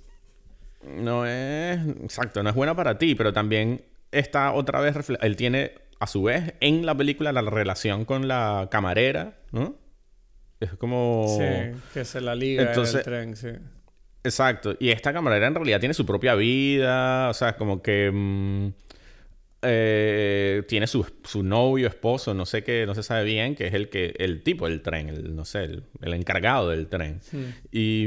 No 0.84 1.24
es, 1.24 1.80
exacto, 2.02 2.42
no 2.42 2.50
es 2.50 2.54
buena 2.54 2.76
para 2.76 2.98
ti, 2.98 3.14
pero 3.14 3.32
también 3.32 3.86
está 4.12 4.52
otra 4.52 4.80
vez, 4.80 4.96
él 5.18 5.36
tiene 5.36 5.72
a 5.98 6.06
su 6.06 6.24
vez 6.24 6.52
en 6.60 6.84
la 6.84 6.94
película 6.94 7.32
la 7.32 7.40
relación 7.40 8.04
con 8.04 8.28
la 8.28 8.68
camarera, 8.70 9.38
¿no? 9.50 9.76
Es 10.60 10.74
como... 10.74 11.26
Sí, 11.38 11.80
que 11.94 12.04
se 12.04 12.20
la 12.20 12.34
liga 12.34 12.62
Entonces, 12.62 12.96
el 12.96 13.02
tren, 13.02 13.36
sí. 13.36 13.48
Exacto. 14.24 14.76
Y 14.78 14.90
esta 14.90 15.12
camarera 15.12 15.46
en 15.46 15.54
realidad 15.54 15.80
tiene 15.80 15.94
su 15.94 16.04
propia 16.06 16.34
vida. 16.34 17.28
O 17.30 17.34
sea, 17.34 17.50
es 17.50 17.56
como 17.56 17.82
que. 17.82 18.10
Mm, 18.12 18.68
eh, 19.62 20.62
tiene 20.68 20.86
su, 20.86 21.04
novio, 21.42 21.88
esposo, 21.88 22.32
no 22.32 22.46
sé 22.46 22.62
qué, 22.62 22.84
no 22.86 22.94
se 22.94 23.02
sabe 23.02 23.24
bien, 23.24 23.56
que 23.56 23.66
es 23.66 23.74
el 23.74 23.88
que, 23.88 24.14
el 24.18 24.44
tipo 24.44 24.68
del 24.68 24.82
tren, 24.82 25.08
el, 25.08 25.34
no 25.34 25.44
sé, 25.44 25.64
el, 25.64 26.12
encargado 26.14 26.70
del 26.70 26.86
tren. 26.86 27.20
Y, 27.72 28.06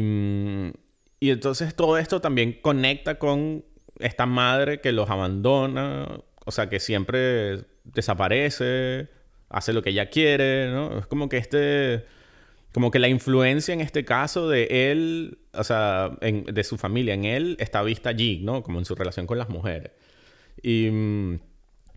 y 1.19 1.29
entonces 1.29 1.75
todo 1.75 1.97
esto 1.97 2.21
también 2.21 2.53
conecta 2.61 3.19
con 3.19 3.65
esta 3.99 4.25
madre 4.25 4.79
que 4.79 4.93
los 4.93 5.09
abandona, 5.09 6.21
o 6.45 6.51
sea, 6.51 6.69
que 6.69 6.79
siempre 6.79 7.65
desaparece, 7.83 9.09
hace 9.49 9.73
lo 9.73 9.81
que 9.81 9.89
ella 9.89 10.09
quiere, 10.09 10.71
¿no? 10.71 10.99
Es 10.99 11.05
como 11.07 11.27
que 11.27 11.35
este 11.35 12.05
como 12.73 12.91
que 12.91 12.99
la 12.99 13.07
influencia 13.07 13.73
en 13.73 13.81
este 13.81 14.05
caso 14.05 14.49
de 14.49 14.91
él, 14.91 15.39
o 15.53 15.63
sea, 15.63 16.11
de 16.21 16.63
su 16.63 16.77
familia 16.77 17.13
en 17.13 17.25
él, 17.25 17.57
está 17.59 17.81
vista 17.83 18.09
allí, 18.09 18.39
¿no? 18.43 18.63
Como 18.63 18.79
en 18.79 18.85
su 18.85 18.95
relación 18.95 19.27
con 19.27 19.37
las 19.37 19.49
mujeres. 19.49 19.91
Y, 20.61 20.89
mm, 20.89 21.39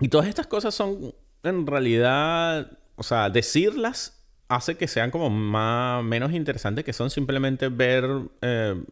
y 0.01 0.09
todas 0.09 0.27
estas 0.27 0.47
cosas 0.47 0.75
son, 0.75 1.15
en 1.43 1.67
realidad, 1.67 2.79
o 2.97 3.03
sea, 3.03 3.31
decirlas 3.31 4.25
hace 4.49 4.77
que 4.77 4.89
sean 4.89 5.11
como 5.11 5.31
más, 5.31 6.03
menos 6.05 6.33
interesantes, 6.33 6.85
que 6.85 6.93
son 6.93 7.11
simplemente 7.11 7.69
ver 7.69 8.05
eh, 8.43 8.83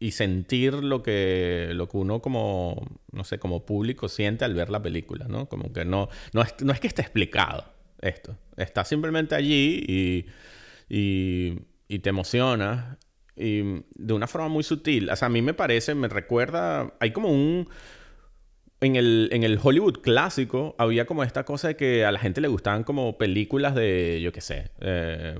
y 0.00 0.12
sentir 0.12 0.74
lo 0.74 1.02
que, 1.02 1.70
lo 1.72 1.88
que 1.88 1.96
uno 1.96 2.20
como, 2.20 2.86
no 3.12 3.24
sé, 3.24 3.38
como 3.38 3.64
público 3.64 4.08
siente 4.08 4.44
al 4.44 4.54
ver 4.54 4.70
la 4.70 4.82
película, 4.82 5.26
¿no? 5.28 5.48
Como 5.48 5.72
que 5.72 5.84
no, 5.84 6.08
no, 6.32 6.42
es, 6.42 6.54
no 6.62 6.72
es 6.72 6.80
que 6.80 6.86
esté 6.86 7.02
explicado 7.02 7.64
esto, 8.00 8.36
está 8.56 8.84
simplemente 8.84 9.34
allí 9.34 9.84
y 9.88 10.26
y, 10.88 11.60
y 11.88 11.98
te 12.00 12.10
emociona 12.10 12.98
y 13.36 13.82
de 13.94 14.12
una 14.12 14.26
forma 14.26 14.48
muy 14.48 14.64
sutil. 14.64 15.10
O 15.10 15.16
sea, 15.16 15.26
a 15.26 15.30
mí 15.30 15.42
me 15.42 15.54
parece, 15.54 15.94
me 15.94 16.08
recuerda, 16.08 16.92
hay 17.00 17.12
como 17.12 17.30
un... 17.30 17.68
En 18.80 18.94
el, 18.94 19.28
en 19.32 19.42
el 19.42 19.58
Hollywood 19.60 20.02
clásico 20.02 20.76
había 20.78 21.04
como 21.04 21.24
esta 21.24 21.44
cosa 21.44 21.66
de 21.66 21.76
que 21.76 22.04
a 22.04 22.12
la 22.12 22.20
gente 22.20 22.40
le 22.40 22.46
gustaban 22.46 22.84
como 22.84 23.18
películas 23.18 23.74
de, 23.74 24.20
yo 24.22 24.30
qué 24.30 24.40
sé, 24.40 24.70
eh, 24.80 25.34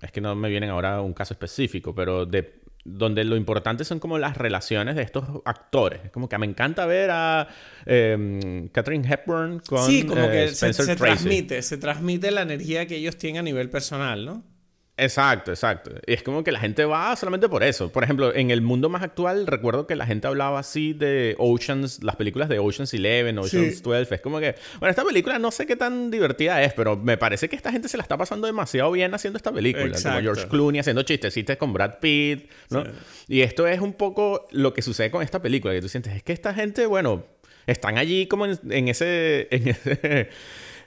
es 0.00 0.10
que 0.10 0.22
no 0.22 0.34
me 0.34 0.48
vienen 0.48 0.70
ahora 0.70 1.02
un 1.02 1.12
caso 1.12 1.34
específico, 1.34 1.94
pero 1.94 2.24
de 2.24 2.63
donde 2.84 3.24
lo 3.24 3.36
importante 3.36 3.84
son 3.84 3.98
como 3.98 4.18
las 4.18 4.36
relaciones 4.36 4.94
de 4.94 5.02
estos 5.02 5.24
actores. 5.44 6.00
Es 6.04 6.10
como 6.10 6.28
que 6.28 6.38
me 6.38 6.46
encanta 6.46 6.86
ver 6.86 7.10
a 7.10 7.48
eh, 7.86 8.68
Catherine 8.72 9.08
Hepburn 9.08 9.60
con 9.60 9.86
Sí, 9.86 10.04
como 10.04 10.28
que 10.28 10.44
eh, 10.44 10.48
se, 10.48 10.72
se 10.72 10.96
transmite, 10.96 11.62
se 11.62 11.78
transmite 11.78 12.30
la 12.30 12.42
energía 12.42 12.86
que 12.86 12.96
ellos 12.96 13.16
tienen 13.16 13.40
a 13.40 13.42
nivel 13.42 13.70
personal, 13.70 14.24
¿no? 14.24 14.53
Exacto, 14.96 15.50
exacto. 15.50 15.90
Y 16.06 16.12
es 16.12 16.22
como 16.22 16.44
que 16.44 16.52
la 16.52 16.60
gente 16.60 16.84
va 16.84 17.16
solamente 17.16 17.48
por 17.48 17.64
eso. 17.64 17.90
Por 17.90 18.04
ejemplo, 18.04 18.32
en 18.32 18.52
el 18.52 18.60
mundo 18.60 18.88
más 18.88 19.02
actual, 19.02 19.46
recuerdo 19.48 19.88
que 19.88 19.96
la 19.96 20.06
gente 20.06 20.28
hablaba 20.28 20.60
así 20.60 20.92
de 20.92 21.34
Oceans, 21.38 22.04
las 22.04 22.14
películas 22.14 22.48
de 22.48 22.60
Oceans 22.60 22.94
11, 22.94 23.36
Oceans 23.38 23.82
12. 23.82 24.14
Es 24.14 24.20
como 24.20 24.38
que, 24.38 24.54
bueno, 24.78 24.90
esta 24.90 25.04
película 25.04 25.40
no 25.40 25.50
sé 25.50 25.66
qué 25.66 25.74
tan 25.74 26.12
divertida 26.12 26.62
es, 26.62 26.74
pero 26.74 26.96
me 26.96 27.16
parece 27.16 27.48
que 27.48 27.56
esta 27.56 27.72
gente 27.72 27.88
se 27.88 27.96
la 27.96 28.04
está 28.04 28.16
pasando 28.16 28.46
demasiado 28.46 28.92
bien 28.92 29.12
haciendo 29.14 29.36
esta 29.36 29.52
película. 29.52 29.96
Como 30.00 30.20
George 30.20 30.46
Clooney 30.46 30.78
haciendo 30.78 31.02
chistecitos 31.02 31.56
con 31.56 31.72
Brad 31.72 31.98
Pitt, 32.00 32.48
¿no? 32.70 32.84
Y 33.26 33.40
esto 33.40 33.66
es 33.66 33.80
un 33.80 33.94
poco 33.94 34.46
lo 34.52 34.72
que 34.74 34.82
sucede 34.82 35.10
con 35.10 35.22
esta 35.22 35.42
película, 35.42 35.74
que 35.74 35.80
tú 35.80 35.88
sientes, 35.88 36.14
es 36.14 36.22
que 36.22 36.32
esta 36.32 36.54
gente, 36.54 36.86
bueno, 36.86 37.24
están 37.66 37.98
allí 37.98 38.28
como 38.28 38.46
en, 38.46 38.88
ese... 38.88 39.48
En 39.50 39.68
ese 39.68 40.28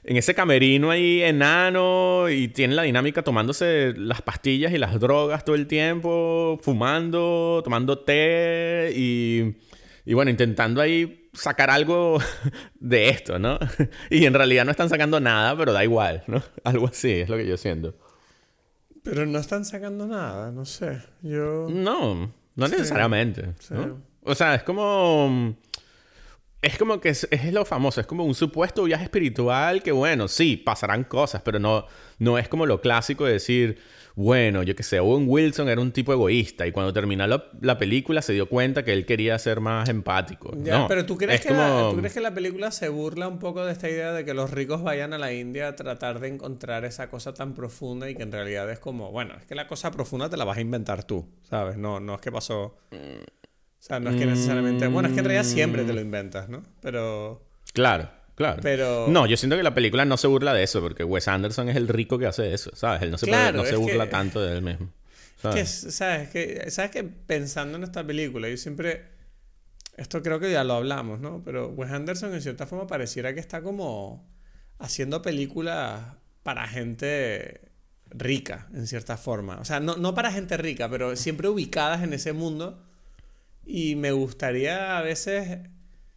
en 0.07 0.15
ese 0.15 0.33
camerino 0.33 0.89
ahí 0.89 1.21
enano 1.21 2.29
y 2.29 2.47
tiene 2.47 2.75
la 2.75 2.83
dinámica 2.83 3.23
tomándose 3.23 3.93
las 3.97 4.21
pastillas 4.21 4.71
y 4.71 4.77
las 4.77 4.97
drogas 5.01 5.43
todo 5.43 5.55
el 5.55 5.67
tiempo, 5.67 6.57
fumando, 6.61 7.61
tomando 7.61 7.99
té 7.99 8.93
y, 8.95 9.57
y 10.05 10.13
bueno, 10.13 10.31
intentando 10.31 10.79
ahí 10.79 11.29
sacar 11.33 11.69
algo 11.69 12.19
de 12.79 13.09
esto, 13.09 13.37
¿no? 13.37 13.59
Y 14.09 14.25
en 14.25 14.33
realidad 14.33 14.63
no 14.63 14.71
están 14.71 14.87
sacando 14.87 15.19
nada, 15.19 15.57
pero 15.57 15.73
da 15.73 15.83
igual, 15.83 16.23
¿no? 16.27 16.41
Algo 16.63 16.87
así 16.87 17.11
es 17.11 17.29
lo 17.29 17.35
que 17.35 17.45
yo 17.45 17.57
siento. 17.57 17.93
Pero 19.03 19.25
no 19.25 19.39
están 19.39 19.65
sacando 19.65 20.07
nada, 20.07 20.51
no 20.51 20.63
sé. 20.63 21.01
Yo. 21.21 21.67
No, 21.69 22.33
no 22.55 22.67
necesariamente. 22.67 23.55
O 24.23 24.35
sea, 24.35 24.55
es 24.55 24.63
como 24.63 25.57
es 26.61 26.77
como 26.77 26.99
que 26.99 27.09
es, 27.09 27.27
lo 27.51 27.65
famoso, 27.65 28.01
es 28.01 28.07
como 28.07 28.23
un 28.25 28.33
supuesto 28.33 28.83
viaje 28.83 29.03
espiritual 29.03 29.83
que, 29.83 29.91
bueno, 29.91 30.27
sí, 30.27 30.57
pasarán 30.57 31.03
cosas, 31.03 31.41
pero 31.43 31.59
no, 31.59 31.85
no 32.17 32.37
es 32.37 32.47
como 32.47 32.65
lo 32.65 32.81
clásico 32.81 33.25
de 33.25 33.33
decir, 33.33 33.79
bueno, 34.15 34.63
yo 34.63 34.75
qué 34.75 34.81
sé, 34.81 34.99
Owen 34.99 35.25
Wilson 35.27 35.69
era 35.69 35.79
un 35.79 35.91
tipo 35.91 36.11
egoísta 36.11 36.65
y 36.65 36.71
cuando 36.71 36.91
terminó 36.91 37.27
la, 37.27 37.77
película 37.77 38.23
se 38.23 38.33
dio 38.33 38.49
cuenta 38.49 38.83
que 38.83 38.91
él 38.91 39.05
quería 39.05 39.37
ser 39.37 39.59
más 39.59 39.87
empático. 39.87 40.51
no, 40.55 40.87
pero 40.87 41.05
¿tú 41.05 41.15
crees, 41.15 41.41
que 41.41 41.53
la, 41.53 41.89
¿tú 41.91 41.97
crees 41.97 42.13
que 42.13 42.21
la 42.21 42.33
película 42.33 42.71
se 42.71 42.89
burla 42.89 43.27
un 43.27 43.37
poco 43.37 43.63
de 43.63 43.71
esta 43.71 43.87
idea 43.87 44.11
de 44.11 44.25
que 44.25 44.33
los 44.33 44.49
ricos 44.49 44.81
vayan 44.81 45.13
a 45.13 45.19
la 45.19 45.31
India 45.33 45.67
a 45.67 45.75
tratar 45.75 46.19
de 46.19 46.29
encontrar 46.29 46.85
esa 46.85 47.11
cosa 47.11 47.35
tan 47.35 47.53
profunda 47.53 48.09
y 48.09 48.15
que 48.15 48.23
en 48.23 48.31
realidad 48.31 48.69
es 48.71 48.79
como, 48.79 49.11
bueno, 49.11 49.35
es 49.39 49.45
que 49.45 49.53
la 49.53 49.67
cosa 49.67 49.91
profunda 49.91 50.27
te 50.27 50.37
la 50.37 50.45
vas 50.45 50.57
a 50.57 50.61
inventar 50.61 51.03
tú, 51.03 51.27
¿sabes? 51.43 51.77
No, 51.77 51.99
no 51.99 52.15
es 52.15 52.21
que 52.21 52.31
pasó... 52.31 52.79
O 53.79 53.83
sea, 53.87 53.99
no 53.99 54.09
es 54.09 54.17
que 54.17 54.25
necesariamente. 54.25 54.87
Bueno, 54.87 55.07
es 55.07 55.13
que 55.13 55.19
en 55.19 55.25
realidad 55.25 55.45
siempre 55.45 55.83
te 55.83 55.93
lo 55.93 56.01
inventas, 56.01 56.49
¿no? 56.49 56.63
Pero. 56.81 57.45
Claro, 57.73 58.09
claro. 58.35 58.59
Pero. 58.61 59.07
No, 59.07 59.27
yo 59.27 59.37
siento 59.37 59.55
que 59.55 59.63
la 59.63 59.73
película 59.73 60.03
no 60.03 60.17
se 60.17 60.27
burla 60.27 60.53
de 60.53 60.63
eso, 60.63 60.81
porque 60.81 61.03
Wes 61.03 61.27
Anderson 61.27 61.69
es 61.69 61.75
el 61.75 61.87
rico 61.87 62.17
que 62.17 62.25
hace 62.25 62.53
eso, 62.53 62.71
¿sabes? 62.75 63.03
Él 63.03 63.11
no 63.11 63.17
se, 63.17 63.31
no 63.53 63.63
se 63.63 63.75
burla 63.75 64.09
tanto 64.09 64.41
de 64.41 64.57
él 64.57 64.61
mismo. 64.61 64.91
¿sabes? 65.41 65.83
que, 65.83 65.91
¿sabes? 65.91 66.29
Que, 66.29 66.71
¿Sabes 66.71 66.91
que 66.91 67.03
pensando 67.03 67.77
en 67.77 67.83
esta 67.83 68.05
película, 68.05 68.49
yo 68.49 68.57
siempre. 68.57 69.15
Esto 69.95 70.21
creo 70.21 70.39
que 70.39 70.51
ya 70.51 70.63
lo 70.63 70.73
hablamos, 70.73 71.19
¿no? 71.19 71.41
Pero 71.43 71.69
Wes 71.69 71.91
Anderson 71.91 72.33
en 72.33 72.41
cierta 72.41 72.67
forma 72.67 72.85
pareciera 72.85 73.33
que 73.33 73.39
está 73.39 73.61
como 73.61 74.27
haciendo 74.77 75.23
películas 75.23 76.01
para 76.43 76.67
gente 76.67 77.71
rica, 78.09 78.67
en 78.73 78.85
cierta 78.85 79.17
forma. 79.17 79.57
O 79.59 79.65
sea, 79.65 79.79
no, 79.79 79.95
no 79.95 80.13
para 80.13 80.31
gente 80.31 80.55
rica, 80.57 80.89
pero 80.89 81.15
siempre 81.15 81.47
ubicadas 81.47 82.03
en 82.03 82.13
ese 82.13 82.33
mundo 82.33 82.83
y 83.67 83.95
me 83.95 84.11
gustaría 84.11 84.97
a 84.97 85.01
veces 85.01 85.59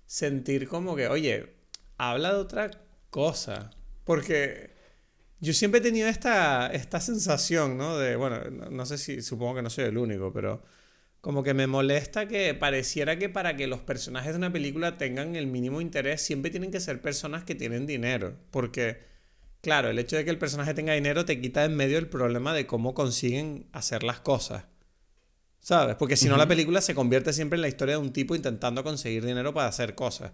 sentir 0.06 0.68
como 0.68 0.94
que, 0.96 1.08
oye, 1.08 1.56
habla 1.98 2.32
de 2.32 2.38
otra 2.38 2.70
cosa. 3.10 3.70
Porque 4.04 4.70
yo 5.40 5.52
siempre 5.52 5.80
he 5.80 5.82
tenido 5.82 6.08
esta, 6.08 6.68
esta 6.68 7.00
sensación, 7.00 7.76
¿no? 7.76 7.98
De, 7.98 8.16
bueno, 8.16 8.38
no 8.70 8.86
sé 8.86 8.98
si, 8.98 9.22
supongo 9.22 9.56
que 9.56 9.62
no 9.62 9.70
soy 9.70 9.84
el 9.84 9.98
único, 9.98 10.32
pero 10.32 10.62
como 11.20 11.42
que 11.42 11.54
me 11.54 11.66
molesta 11.66 12.28
que 12.28 12.54
pareciera 12.54 13.18
que 13.18 13.28
para 13.28 13.56
que 13.56 13.66
los 13.66 13.80
personajes 13.80 14.32
de 14.32 14.38
una 14.38 14.52
película 14.52 14.96
tengan 14.96 15.36
el 15.36 15.46
mínimo 15.46 15.80
interés, 15.80 16.22
siempre 16.22 16.50
tienen 16.50 16.70
que 16.70 16.80
ser 16.80 17.02
personas 17.02 17.44
que 17.44 17.54
tienen 17.54 17.86
dinero. 17.86 18.36
Porque, 18.50 19.02
claro, 19.60 19.90
el 19.90 19.98
hecho 19.98 20.16
de 20.16 20.24
que 20.24 20.30
el 20.30 20.38
personaje 20.38 20.74
tenga 20.74 20.94
dinero 20.94 21.24
te 21.24 21.40
quita 21.40 21.64
en 21.64 21.76
medio 21.76 21.98
el 21.98 22.08
problema 22.08 22.54
de 22.54 22.66
cómo 22.66 22.94
consiguen 22.94 23.66
hacer 23.72 24.02
las 24.02 24.20
cosas. 24.20 24.64
¿Sabes? 25.70 25.94
Porque 25.94 26.16
si 26.16 26.28
no, 26.28 26.36
la 26.36 26.48
película 26.48 26.80
se 26.80 26.96
convierte 26.96 27.32
siempre 27.32 27.56
en 27.56 27.62
la 27.62 27.68
historia 27.68 27.94
de 27.94 28.00
un 28.00 28.12
tipo 28.12 28.34
intentando 28.34 28.82
conseguir 28.82 29.24
dinero 29.24 29.54
para 29.54 29.68
hacer 29.68 29.94
cosas. 29.94 30.32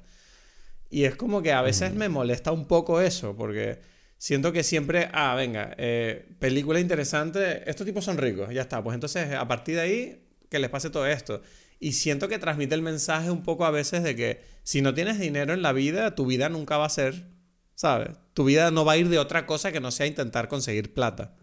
Y 0.89 1.05
es 1.05 1.15
como 1.15 1.43
que 1.43 1.53
a 1.53 1.61
veces 1.61 1.93
me 1.93 2.09
molesta 2.09 2.53
un 2.53 2.67
poco 2.67 3.03
eso, 3.03 3.37
porque 3.37 3.81
siento 4.17 4.51
que 4.51 4.63
siempre, 4.63 5.11
ah, 5.13 5.35
venga, 5.35 5.75
eh, 5.77 6.27
película 6.39 6.81
interesante, 6.81 7.69
estos 7.69 7.87
tipos 7.87 8.03
son 8.03 8.17
ricos, 8.17 8.49
ya 8.51 8.63
está. 8.63 8.83
Pues 8.83 8.95
entonces, 8.95 9.35
a 9.35 9.47
partir 9.47 9.75
de 9.75 9.81
ahí, 9.83 10.27
que 10.49 10.59
les 10.59 10.71
pase 10.71 10.89
todo 10.89 11.07
esto. 11.07 11.43
Y 11.81 11.93
siento 11.93 12.29
que 12.29 12.39
transmite 12.39 12.75
el 12.75 12.81
mensaje 12.81 13.31
un 13.31 13.43
poco 13.43 13.67
a 13.67 13.71
veces 13.71 14.05
de 14.05 14.17
que 14.17 14.41
si 14.63 14.81
no 14.81 14.95
tienes 14.95 15.19
dinero 15.19 15.53
en 15.53 15.61
la 15.61 15.75
vida, 15.75 16.15
tu 16.15 16.25
vida 16.25 16.49
nunca 16.49 16.79
va 16.79 16.87
a 16.87 16.89
ser, 16.89 17.27
¿sabes? 17.75 18.09
Tu 18.33 18.47
vida 18.47 18.71
no 18.71 18.87
va 18.87 18.93
a 18.93 18.97
ir 18.97 19.11
de 19.11 19.19
otra 19.19 19.45
cosa 19.45 19.71
que 19.71 19.81
no 19.81 19.91
sea 19.91 20.07
intentar 20.07 20.49
conseguir 20.49 20.95
plata. 20.95 21.37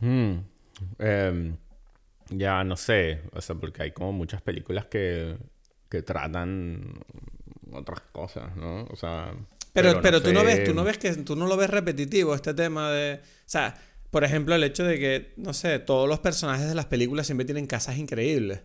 Hmm. 0.00 0.38
Em, 0.98 1.56
ya 2.36 2.64
no 2.64 2.76
sé, 2.76 3.22
o 3.32 3.40
sea, 3.40 3.56
porque 3.56 3.82
hay 3.82 3.90
como 3.92 4.12
muchas 4.12 4.42
películas 4.42 4.86
que, 4.86 5.36
que 5.88 6.02
tratan 6.02 7.00
otras 7.72 8.00
cosas, 8.12 8.54
¿no? 8.56 8.84
O 8.84 8.96
sea... 8.96 9.34
Pero, 9.72 10.00
pero, 10.00 10.22
tú 10.22 10.32
no 10.32 10.44
ves, 10.44 10.62
tú 10.62 10.72
no 10.72 10.84
ves 10.84 10.98
que 10.98 11.12
tú 11.16 11.34
no 11.34 11.48
lo 11.48 11.56
ves 11.56 11.68
repetitivo 11.68 12.34
este 12.34 12.54
tema 12.54 12.92
de, 12.92 13.14
o 13.14 13.20
sea, 13.44 13.74
por 14.10 14.22
ejemplo, 14.22 14.54
el 14.54 14.62
hecho 14.62 14.84
de 14.84 15.00
que, 15.00 15.32
no 15.36 15.52
sé, 15.52 15.80
todos 15.80 16.08
los 16.08 16.20
personajes 16.20 16.68
de 16.68 16.76
las 16.76 16.86
películas 16.86 17.26
siempre 17.26 17.44
tienen 17.44 17.66
casas 17.66 17.98
increíbles. 17.98 18.60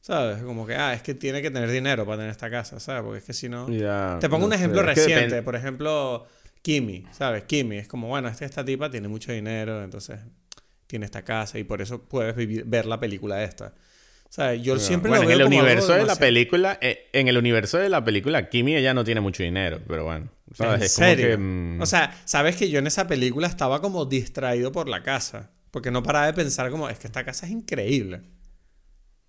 ¿Sabes? 0.00 0.40
Como 0.44 0.64
que, 0.64 0.76
ah, 0.76 0.94
es 0.94 1.02
que 1.02 1.14
tiene 1.14 1.42
que 1.42 1.50
tener 1.50 1.68
dinero 1.68 2.06
para 2.06 2.18
tener 2.18 2.30
esta 2.30 2.48
casa, 2.48 2.78
¿sabes? 2.78 3.02
Porque 3.02 3.18
es 3.18 3.24
que 3.24 3.32
si 3.32 3.48
no... 3.48 3.66
Te 3.66 4.28
pongo 4.28 4.42
no 4.42 4.44
un 4.46 4.52
sé, 4.52 4.58
ejemplo 4.58 4.82
es 4.82 4.94
que 4.94 4.94
reciente, 4.94 5.42
por 5.42 5.56
ejemplo, 5.56 6.26
Kimi, 6.62 7.04
¿sabes? 7.10 7.42
Kimi 7.42 7.78
es 7.78 7.88
como, 7.88 8.06
bueno, 8.06 8.28
esta, 8.28 8.44
esta 8.44 8.64
tipa 8.64 8.88
tiene 8.88 9.08
mucho 9.08 9.32
dinero, 9.32 9.82
entonces 9.82 10.20
tiene 10.86 11.04
esta 11.06 11.22
casa 11.22 11.58
y 11.58 11.64
por 11.64 11.80
eso 11.82 12.02
puedes 12.02 12.34
vivir- 12.36 12.64
ver 12.66 12.86
la 12.86 12.98
película 13.00 13.42
esta. 13.42 13.74
¿Sabes? 14.28 14.60
Yo 14.62 14.78
siempre 14.78 15.08
bueno, 15.08 15.24
lo 15.24 15.30
en 15.30 15.38
veo 15.38 15.46
el 15.46 15.50
como 15.52 15.60
algo 15.60 15.70
universo 15.70 15.92
de 15.94 16.04
la 16.06 16.16
película, 16.16 16.78
eh, 16.82 17.08
en 17.12 17.28
el 17.28 17.38
universo 17.38 17.78
de 17.78 17.88
la 17.88 18.04
película, 18.04 18.48
Kimi 18.48 18.74
ella 18.76 18.92
no 18.92 19.04
tiene 19.04 19.20
mucho 19.20 19.42
dinero, 19.42 19.80
pero 19.86 20.04
bueno. 20.04 20.28
¿sabes? 20.54 20.82
¿En 20.82 20.88
serio? 20.88 21.28
que, 21.28 21.36
mm, 21.36 21.80
O 21.80 21.86
sea, 21.86 22.20
sabes 22.24 22.56
que 22.56 22.68
yo 22.68 22.78
en 22.80 22.86
esa 22.86 23.06
película 23.06 23.46
estaba 23.46 23.80
como 23.80 24.04
distraído 24.04 24.72
por 24.72 24.88
la 24.88 25.02
casa. 25.02 25.50
Porque 25.70 25.90
no 25.90 26.02
paraba 26.02 26.26
de 26.26 26.32
pensar 26.32 26.70
como, 26.70 26.88
es 26.88 26.98
que 26.98 27.06
esta 27.06 27.24
casa 27.24 27.46
es 27.46 27.52
increíble. 27.52 28.22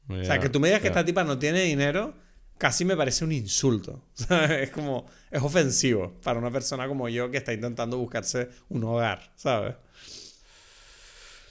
O 0.10 0.24
sea, 0.24 0.40
que 0.40 0.50
tú 0.50 0.60
me 0.60 0.70
digas 0.70 0.82
que 0.82 0.88
esta 0.88 1.04
tipa 1.04 1.24
no 1.26 1.38
tiene 1.38 1.64
dinero, 1.64 2.14
casi 2.58 2.86
me 2.86 2.96
parece 2.96 3.26
un 3.26 3.32
insulto. 3.34 4.06
Es 4.62 4.70
como, 4.72 5.06
es 5.30 5.42
ofensivo 5.42 6.14
para 6.24 6.40
una 6.40 6.50
persona 6.52 6.88
como 6.88 7.10
yo 7.10 7.30
que 7.30 7.38
está 7.38 7.52
intentando 7.54 7.98
buscarse 7.98 8.50
un 8.70 8.84
hogar, 8.86 9.32
¿sabes? 9.36 9.76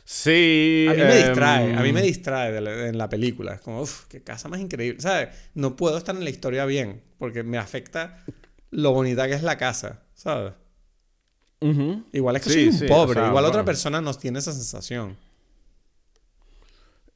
Sí. 0.06 0.86
A 0.88 0.94
mí 0.94 1.04
me 1.04 1.16
em, 1.16 1.16
distrae, 1.16 1.74
a 1.74 1.82
mí 1.82 1.92
me 1.92 2.00
distrae 2.02 2.60
la- 2.60 2.88
en 2.88 2.96
la 2.98 3.08
película. 3.08 3.54
Es 3.54 3.60
como, 3.60 3.82
uff, 3.82 4.04
qué 4.08 4.22
casa 4.22 4.48
más 4.48 4.60
increíble. 4.60 5.00
¿Sabes? 5.00 5.30
No 5.54 5.76
puedo 5.76 5.98
estar 5.98 6.14
en 6.16 6.24
la 6.24 6.30
historia 6.30 6.64
bien 6.64 7.02
porque 7.18 7.42
me 7.42 7.58
afecta 7.58 8.24
lo 8.70 8.92
bonita 8.92 9.26
que 9.28 9.34
es 9.34 9.42
la 9.42 9.58
casa, 9.58 10.02
¿sabes? 10.14 10.52
Igual 12.12 12.36
es 12.36 12.42
que 12.42 12.50
Sí, 12.50 12.54
soy 12.60 12.66
un 12.66 12.72
sí, 12.72 12.86
o 12.86 12.88
pobre, 12.88 13.08
sea, 13.08 13.26
igual 13.26 13.44
otra 13.44 13.64
persona 13.64 14.00
no 14.00 14.14
tiene 14.14 14.38
esa 14.40 14.52
sensación. 14.52 15.16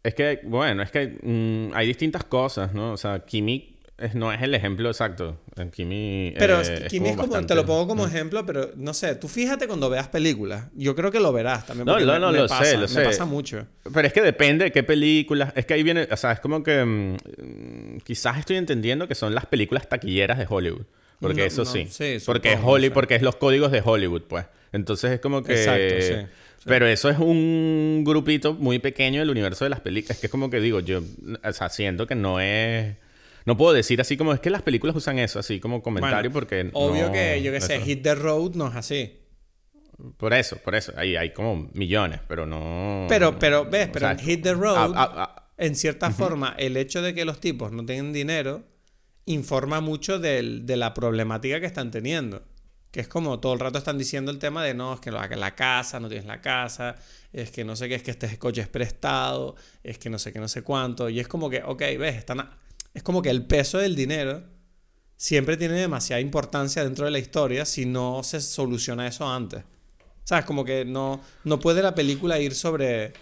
Es 0.02 0.14
que, 0.14 0.40
bueno, 0.44 0.82
es 0.82 0.90
que 0.90 1.18
mm, 1.22 1.74
hay 1.74 1.86
distintas 1.86 2.24
cosas, 2.24 2.72
¿no? 2.72 2.92
O 2.92 2.96
sea, 2.96 3.24
Kimi 3.24 3.76
no 4.14 4.32
es 4.32 4.40
el 4.42 4.54
ejemplo 4.54 4.88
exacto. 4.88 5.38
Kimi. 5.72 6.34
Pero 6.38 6.60
eh, 6.60 6.82
es 6.84 6.90
Kimi 6.90 7.10
es 7.10 7.16
como, 7.16 7.28
bastante- 7.28 7.48
te 7.48 7.54
lo 7.54 7.66
pongo 7.66 7.86
como 7.86 8.06
ejemplo, 8.06 8.44
pero 8.46 8.70
no 8.76 8.94
sé, 8.94 9.14
tú 9.16 9.28
fíjate 9.28 9.66
cuando 9.66 9.90
veas 9.90 10.08
películas. 10.08 10.66
Yo 10.74 10.94
creo 10.94 11.10
que 11.10 11.20
lo 11.20 11.32
verás 11.32 11.66
también. 11.66 11.86
No, 11.86 11.98
no, 12.00 12.12
me- 12.14 12.18
no, 12.18 12.32
me 12.32 12.38
lo 12.38 12.46
pasa, 12.48 12.64
sé, 12.64 12.74
lo 12.74 12.80
Me 12.82 12.88
sé. 12.88 13.02
pasa 13.04 13.24
mucho. 13.26 13.66
Pero 13.92 14.06
es 14.06 14.12
que 14.12 14.22
depende 14.22 14.64
de 14.64 14.72
qué 14.72 14.82
películas. 14.82 15.52
Es 15.56 15.66
que 15.66 15.74
ahí 15.74 15.82
viene. 15.82 16.08
O 16.10 16.16
sea, 16.16 16.32
es 16.32 16.40
como 16.40 16.62
que. 16.62 16.84
mm, 16.84 17.98
quizás 18.04 18.38
estoy 18.38 18.56
entendiendo 18.56 19.06
que 19.08 19.14
son 19.14 19.34
las 19.34 19.46
películas 19.46 19.88
taquilleras 19.88 20.38
de 20.38 20.46
Hollywood. 20.48 20.82
Porque 21.20 21.40
No, 21.42 21.46
eso 21.46 21.64
no, 21.64 21.70
sí. 21.70 21.86
sí, 21.90 22.16
porque 22.24 22.52
es 22.54 22.60
Hollywood, 22.62 22.94
porque 22.94 23.14
es 23.14 23.22
los 23.22 23.36
códigos 23.36 23.70
de 23.70 23.82
Hollywood, 23.84 24.22
pues. 24.22 24.46
Entonces 24.72 25.10
es 25.12 25.20
como 25.20 25.42
que. 25.42 25.52
Exacto, 25.52 25.94
sí, 26.00 26.14
sí. 26.14 26.26
Pero 26.64 26.86
eso 26.86 27.08
es 27.10 27.18
un 27.18 28.02
grupito 28.06 28.52
muy 28.54 28.78
pequeño 28.78 29.20
del 29.20 29.30
universo 29.30 29.64
de 29.64 29.70
las 29.70 29.80
películas. 29.80 30.16
Es 30.16 30.20
que 30.20 30.26
es 30.26 30.30
como 30.30 30.50
que 30.50 30.60
digo, 30.60 30.80
yo. 30.80 31.02
O 31.44 31.52
sea, 31.52 31.68
siento 31.68 32.06
que 32.06 32.14
no 32.14 32.40
es. 32.40 32.94
No 33.46 33.56
puedo 33.56 33.72
decir 33.72 34.00
así 34.00 34.16
como 34.16 34.32
es 34.32 34.40
que 34.40 34.50
las 34.50 34.62
películas 34.62 34.94
usan 34.96 35.18
eso, 35.18 35.38
así 35.38 35.60
como 35.60 35.82
comentario, 35.82 36.30
Bueno, 36.30 36.32
porque. 36.32 36.70
Obvio 36.72 37.06
no- 37.06 37.12
que, 37.12 37.42
yo 37.42 37.52
que 37.52 37.60
sé, 37.60 37.80
Hit 37.80 38.02
the 38.02 38.14
Road 38.14 38.54
no 38.54 38.68
es 38.68 38.76
así. 38.76 39.16
Por 40.16 40.32
eso, 40.32 40.56
por 40.58 40.74
eso. 40.74 40.92
Ahí 40.96 41.16
hay 41.16 41.32
como 41.32 41.68
millones, 41.74 42.20
pero 42.26 42.46
no. 42.46 43.06
Pero, 43.08 43.38
pero, 43.38 43.64
ves, 43.66 43.88
pero 43.92 44.06
sea, 44.06 44.12
en 44.12 44.18
Hit 44.18 44.42
the 44.42 44.54
Road, 44.54 44.76
ah, 44.76 44.92
ah, 44.94 45.12
ah, 45.36 45.50
en 45.58 45.74
cierta 45.76 46.10
forma, 46.10 46.54
el 46.58 46.76
hecho 46.76 47.02
de 47.02 47.12
que 47.14 47.24
los 47.24 47.38
tipos 47.40 47.70
no 47.72 47.84
tengan 47.84 48.12
dinero 48.12 48.64
informa 49.26 49.80
mucho 49.80 50.18
del- 50.18 50.64
de 50.66 50.76
la 50.76 50.94
problemática 50.94 51.60
que 51.60 51.66
están 51.66 51.90
teniendo. 51.90 52.42
Que 52.90 53.00
es 53.00 53.08
como 53.08 53.38
todo 53.38 53.52
el 53.52 53.60
rato 53.60 53.78
están 53.78 53.98
diciendo 53.98 54.32
el 54.32 54.38
tema 54.40 54.64
de 54.64 54.74
no, 54.74 54.94
es 54.94 55.00
que 55.00 55.12
la, 55.12 55.28
la 55.28 55.54
casa, 55.54 56.00
no 56.00 56.08
tienes 56.08 56.26
la 56.26 56.40
casa, 56.40 56.96
es 57.32 57.50
que 57.52 57.62
no 57.64 57.76
sé 57.76 57.88
qué, 57.88 57.94
es 57.94 58.02
que 58.02 58.10
este 58.10 58.36
coche 58.38 58.62
es 58.62 58.68
prestado, 58.68 59.54
es 59.84 59.98
que 59.98 60.10
no 60.10 60.18
sé 60.18 60.32
qué, 60.32 60.40
no 60.40 60.48
sé 60.48 60.62
cuánto. 60.62 61.08
Y 61.08 61.20
es 61.20 61.28
como 61.28 61.48
que, 61.50 61.62
ok, 61.64 61.78
ves, 61.98 62.16
están 62.16 62.50
es 62.94 63.02
como 63.02 63.22
que 63.22 63.30
el 63.30 63.44
peso 63.46 63.78
del 63.78 63.94
dinero 63.96 64.42
siempre 65.16 65.56
tiene 65.56 65.74
demasiada 65.74 66.20
importancia 66.20 66.82
dentro 66.82 67.04
de 67.04 67.10
la 67.10 67.18
historia 67.18 67.64
si 67.64 67.86
no 67.86 68.22
se 68.22 68.40
soluciona 68.40 69.06
eso 69.06 69.28
antes. 69.28 69.62
¿Sabes? 70.24 70.44
Como 70.44 70.64
que 70.64 70.84
no, 70.84 71.20
no 71.44 71.60
puede 71.60 71.82
la 71.82 71.94
película 71.94 72.38
ir 72.38 72.54
sobre... 72.54 73.12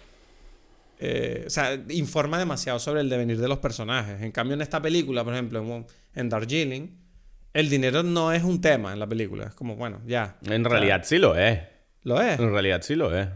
eh, 0.99 1.43
o 1.47 1.49
sea, 1.49 1.73
informa 1.89 2.37
demasiado 2.37 2.77
sobre 2.79 3.01
el 3.01 3.09
devenir 3.09 3.39
de 3.39 3.47
los 3.47 3.57
personajes. 3.59 4.21
En 4.21 4.31
cambio, 4.31 4.53
en 4.53 4.61
esta 4.61 4.81
película, 4.81 5.23
por 5.23 5.33
ejemplo, 5.33 5.59
en, 5.59 5.85
en 6.13 6.29
Darjeeling, 6.29 6.87
el 7.53 7.69
dinero 7.69 8.03
no 8.03 8.31
es 8.31 8.43
un 8.43 8.61
tema 8.61 8.93
en 8.93 8.99
la 8.99 9.07
película. 9.07 9.45
Es 9.45 9.53
como, 9.55 9.75
bueno, 9.75 10.01
ya. 10.05 10.37
En 10.43 10.65
O 10.65 10.69
sea, 10.69 10.77
realidad 10.79 11.01
sí 11.03 11.17
lo 11.17 11.35
es. 11.35 11.59
Lo 12.03 12.21
es. 12.21 12.39
En 12.39 12.51
realidad 12.51 12.81
sí 12.83 12.95
lo 12.95 13.17
es. 13.17 13.27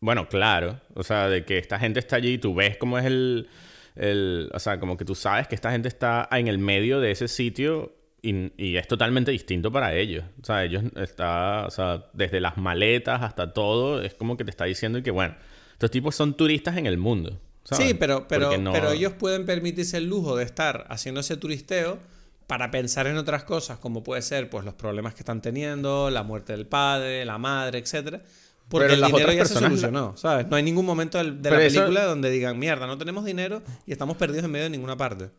Bueno, 0.00 0.28
claro. 0.28 0.80
O 0.94 1.02
sea, 1.02 1.28
de 1.28 1.44
que 1.44 1.58
esta 1.58 1.78
gente 1.78 1.98
está 2.00 2.16
allí, 2.16 2.38
tú 2.38 2.54
ves 2.54 2.76
cómo 2.76 2.98
es 2.98 3.04
el, 3.06 3.48
el... 3.96 4.50
O 4.54 4.58
sea, 4.58 4.78
como 4.80 4.96
que 4.96 5.04
tú 5.04 5.14
sabes 5.14 5.48
que 5.48 5.54
esta 5.54 5.70
gente 5.70 5.88
está 5.88 6.28
en 6.32 6.48
el 6.48 6.58
medio 6.58 7.00
de 7.00 7.10
ese 7.10 7.28
sitio 7.28 7.92
y, 8.22 8.52
y 8.62 8.76
es 8.76 8.86
totalmente 8.86 9.30
distinto 9.30 9.72
para 9.72 9.94
ellos. 9.94 10.24
O 10.42 10.44
sea, 10.44 10.64
ellos 10.64 10.84
está... 10.96 11.66
O 11.66 11.70
sea, 11.70 12.06
desde 12.12 12.40
las 12.40 12.56
maletas 12.56 13.22
hasta 13.22 13.52
todo, 13.52 14.02
es 14.02 14.14
como 14.14 14.36
que 14.36 14.44
te 14.44 14.50
está 14.50 14.64
diciendo 14.64 15.02
que, 15.02 15.10
bueno, 15.10 15.34
estos 15.72 15.90
tipos 15.90 16.14
son 16.14 16.34
turistas 16.36 16.76
en 16.76 16.86
el 16.86 16.98
mundo. 16.98 17.40
¿sabes? 17.64 17.88
Sí, 17.88 17.94
pero, 17.94 18.26
pero, 18.28 18.56
no- 18.58 18.72
pero 18.72 18.90
ellos 18.92 19.12
pueden 19.14 19.44
permitirse 19.46 19.96
el 19.98 20.06
lujo 20.06 20.36
de 20.36 20.44
estar 20.44 20.86
haciendo 20.88 21.20
ese 21.20 21.36
turisteo 21.36 21.98
para 22.46 22.70
pensar 22.72 23.06
en 23.06 23.16
otras 23.16 23.44
cosas, 23.44 23.78
como 23.78 24.02
puede 24.02 24.22
ser 24.22 24.50
pues 24.50 24.64
los 24.64 24.74
problemas 24.74 25.14
que 25.14 25.20
están 25.20 25.40
teniendo, 25.40 26.10
la 26.10 26.22
muerte 26.24 26.52
del 26.52 26.66
padre, 26.66 27.24
la 27.24 27.38
madre, 27.38 27.78
etcétera. 27.78 28.22
Porque 28.70 28.84
Pero 28.84 28.94
el 28.94 29.00
las 29.00 29.08
dinero 29.10 29.30
otras 29.32 29.36
ya 29.48 29.54
se 29.54 29.60
solucionó, 29.60 30.16
¿sabes? 30.16 30.46
No 30.46 30.56
hay 30.56 30.62
ningún 30.62 30.86
momento 30.86 31.18
de 31.22 31.50
la 31.50 31.62
eso- 31.62 31.80
película 31.80 32.04
donde 32.06 32.30
digan, 32.30 32.58
mierda, 32.58 32.86
no 32.86 32.96
tenemos 32.96 33.24
dinero 33.24 33.62
y 33.84 33.92
estamos 33.92 34.16
perdidos 34.16 34.44
en 34.44 34.52
medio 34.52 34.64
de 34.64 34.70
ninguna 34.70 34.96
parte. 34.96 35.30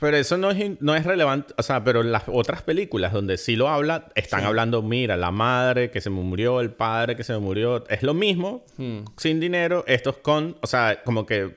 Pero 0.00 0.16
eso 0.16 0.36
no 0.36 0.50
es, 0.50 0.80
no 0.80 0.96
es 0.96 1.04
relevante, 1.04 1.54
o 1.58 1.62
sea, 1.62 1.84
pero 1.84 2.02
las 2.02 2.24
otras 2.26 2.62
películas 2.62 3.12
donde 3.12 3.38
sí 3.38 3.54
lo 3.56 3.68
habla, 3.68 4.08
están 4.16 4.40
Sí. 4.40 4.46
hablando, 4.46 4.82
mira, 4.82 5.16
la 5.16 5.30
madre 5.30 5.90
que 5.92 6.00
se 6.00 6.10
me 6.10 6.20
murió, 6.22 6.60
el 6.60 6.70
padre 6.70 7.14
que 7.16 7.22
se 7.24 7.32
me 7.32 7.38
murió, 7.38 7.84
es 7.88 8.02
lo 8.02 8.12
mismo, 8.14 8.64
Hmm. 8.78 9.00
sin 9.16 9.38
dinero, 9.38 9.84
estos 9.86 10.16
con, 10.18 10.56
o 10.60 10.66
sea, 10.66 11.02
como 11.04 11.24
que 11.26 11.56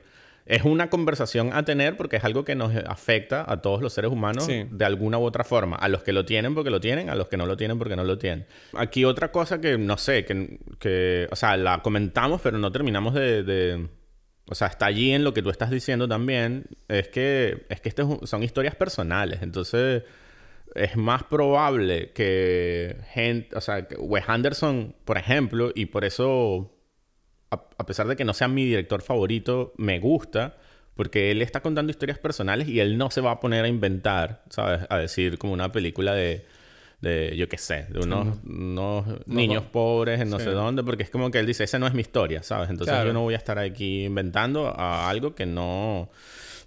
es 0.49 0.63
una 0.65 0.89
conversación 0.89 1.51
a 1.53 1.63
tener 1.63 1.95
porque 1.95 2.17
es 2.17 2.23
algo 2.25 2.43
que 2.43 2.55
nos 2.55 2.75
afecta 2.75 3.45
a 3.47 3.61
todos 3.61 3.81
los 3.81 3.93
seres 3.93 4.11
humanos 4.11 4.43
Sí. 4.45 4.65
de 4.69 4.83
alguna 4.83 5.17
u 5.17 5.23
otra 5.23 5.43
forma, 5.45 5.77
a 5.77 5.87
los 5.87 6.03
que 6.03 6.11
lo 6.11 6.25
tienen 6.25 6.53
porque 6.55 6.69
lo 6.71 6.81
tienen, 6.81 7.09
a 7.09 7.15
los 7.15 7.27
que 7.29 7.37
no 7.37 7.45
lo 7.45 7.55
tienen 7.55 7.77
porque 7.77 7.95
no 7.95 8.03
lo 8.03 8.17
tienen. 8.17 8.45
Aquí 8.73 9.05
otra 9.05 9.31
cosa 9.31 9.61
que, 9.61 9.77
no 9.77 9.97
sé, 9.97 10.25
que, 10.25 10.59
que 10.79 11.27
o 11.31 11.35
sea, 11.37 11.55
la 11.55 11.81
comentamos, 11.81 12.41
pero 12.41 12.57
no 12.57 12.71
terminamos 12.71 13.13
de... 13.13 13.43
de- 13.43 13.87
o 14.51 14.55
sea, 14.55 14.65
está 14.67 14.87
allí 14.87 15.11
en 15.11 15.23
lo 15.23 15.31
que 15.35 15.43
tú 15.43 15.51
estás 15.51 15.69
diciendo 15.69 16.07
también. 16.07 16.65
Es 16.87 17.07
que, 17.09 17.67
es 17.69 17.81
que 17.81 17.89
este 17.89 18.01
es 18.01 18.07
un- 18.07 18.25
son 18.25 18.41
historias 18.41 18.73
personales. 18.73 19.43
Entonces, 19.43 20.01
es 20.73 20.95
más 20.97 21.23
probable 21.25 22.11
que 22.13 22.97
gente. 23.11 23.55
O 23.55 23.61
sea, 23.61 23.87
que 23.87 23.95
Wes 23.97 24.23
Anderson, 24.27 24.95
por 25.05 25.19
ejemplo, 25.19 25.71
y 25.75 25.85
por 25.85 26.03
eso, 26.03 26.71
a, 27.51 27.63
a 27.77 27.85
pesar 27.85 28.07
de 28.07 28.15
que 28.15 28.25
no 28.25 28.33
sea 28.33 28.47
mi 28.47 28.65
director 28.65 29.01
favorito, 29.01 29.73
me 29.77 29.99
gusta. 29.99 30.55
Porque 30.95 31.31
él 31.31 31.41
está 31.41 31.61
contando 31.61 31.91
historias 31.91 32.19
personales 32.19 32.67
y 32.67 32.81
él 32.81 32.97
no 32.97 33.09
se 33.09 33.21
va 33.21 33.31
a 33.31 33.39
poner 33.39 33.63
a 33.63 33.69
inventar, 33.69 34.41
¿sabes? 34.49 34.81
A 34.89 34.97
decir 34.97 35.37
como 35.37 35.53
una 35.53 35.71
película 35.71 36.13
de, 36.13 36.45
de 36.99 37.37
yo 37.37 37.47
qué 37.47 37.57
sé, 37.57 37.85
de 37.89 37.99
unos, 38.01 38.37
unos 38.45 39.05
niños 39.25 39.63
pobres 39.63 40.19
en 40.19 40.29
no 40.29 40.39
Sí. 40.39 40.43
sé 40.45 40.51
dónde, 40.51 40.83
porque 40.83 41.03
es 41.03 41.09
como 41.09 41.31
que 41.31 41.39
él 41.39 41.45
dice, 41.45 41.63
esa 41.63 41.79
no 41.79 41.87
es 41.87 41.93
mi 41.93 42.01
historia, 42.01 42.43
¿sabes? 42.43 42.69
Entonces 42.69 42.95
Claro. 42.95 43.07
yo 43.07 43.13
no 43.13 43.21
voy 43.21 43.33
a 43.33 43.37
estar 43.37 43.57
aquí 43.59 44.03
inventando 44.03 44.67
a 44.67 45.09
algo 45.09 45.35
que 45.35 45.45
no, 45.45 46.09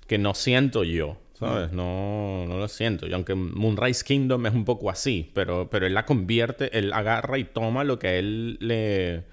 que 0.06 0.16
no 0.16 0.32
siento 0.32 0.82
yo, 0.82 1.18
¿sabes? 1.38 1.70
No, 1.72 2.46
no 2.48 2.56
lo 2.56 2.68
siento. 2.68 3.06
Y 3.06 3.12
aunque 3.12 3.34
Moonrise 3.34 4.02
Kingdom 4.02 4.46
es 4.46 4.54
un 4.54 4.64
poco 4.64 4.88
así, 4.88 5.30
pero, 5.34 5.68
pero 5.68 5.86
él 5.86 5.92
la 5.92 6.06
convierte, 6.06 6.78
él 6.78 6.94
agarra 6.94 7.36
y 7.36 7.44
toma 7.44 7.84
lo 7.84 7.98
que 7.98 8.06
a 8.08 8.14
él 8.14 8.56
le 8.60 9.24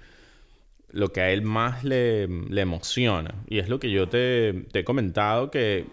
lo 0.92 1.12
que 1.12 1.20
a 1.20 1.30
él 1.30 1.42
más 1.42 1.84
le, 1.84 2.26
le 2.28 2.60
emociona. 2.60 3.34
Y 3.48 3.58
es 3.58 3.68
lo 3.68 3.78
que 3.80 3.90
yo 3.90 4.08
te, 4.08 4.66
te 4.72 4.80
he 4.80 4.84
comentado 4.84 5.50
que 5.50 5.86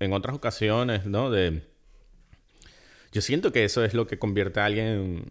en 0.00 0.12
otras 0.12 0.36
ocasiones, 0.36 1.06
¿no? 1.06 1.30
De, 1.30 1.62
yo 3.12 3.20
siento 3.20 3.52
que 3.52 3.64
eso 3.64 3.84
es 3.84 3.94
lo 3.94 4.06
que 4.06 4.18
convierte 4.18 4.60
a 4.60 4.64
alguien 4.66 4.86
en... 4.86 5.24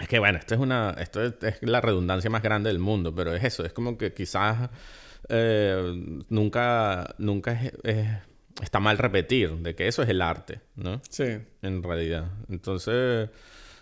Es 0.00 0.08
que 0.08 0.18
bueno, 0.18 0.38
esto 0.38 0.54
es 0.54 0.60
una... 0.60 0.90
Esto 0.98 1.22
es, 1.22 1.34
es 1.42 1.58
la 1.62 1.80
redundancia 1.80 2.30
más 2.30 2.42
grande 2.42 2.70
del 2.70 2.78
mundo, 2.78 3.14
pero 3.14 3.34
es 3.34 3.44
eso. 3.44 3.64
Es 3.64 3.72
como 3.74 3.98
que 3.98 4.14
quizás 4.14 4.70
eh, 5.28 6.24
nunca, 6.30 7.14
nunca 7.18 7.52
es- 7.52 7.72
es- 7.84 8.08
está 8.62 8.80
mal 8.80 8.96
repetir 8.98 9.50
de 9.58 9.74
que 9.74 9.88
eso 9.88 10.02
es 10.02 10.08
el 10.08 10.22
arte, 10.22 10.60
¿no? 10.76 11.00
Sí. 11.10 11.24
en 11.62 11.82
realidad. 11.82 12.30
Entonces, 12.48 13.28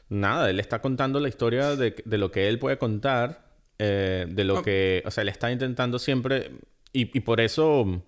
nada, 0.09 0.51
él 0.51 0.59
está 0.61 0.81
contando 0.81 1.20
la 1.20 1.28
historia 1.28 1.76
de, 1.76 1.95
de 2.05 2.18
lo 2.18 2.31
que 2.33 2.49
él 2.49 2.59
puede 2.59 2.78
contar, 2.78 3.49
eh, 3.81 4.26
de 4.28 4.45
lo 4.45 4.62
que, 4.62 5.03
o 5.07 5.11
sea, 5.11 5.22
él 5.22 5.28
está 5.28 5.51
intentando 5.51 5.99
siempre, 5.99 6.51
y, 6.93 7.16
y 7.16 7.20
por 7.20 7.41
eso 7.41 8.03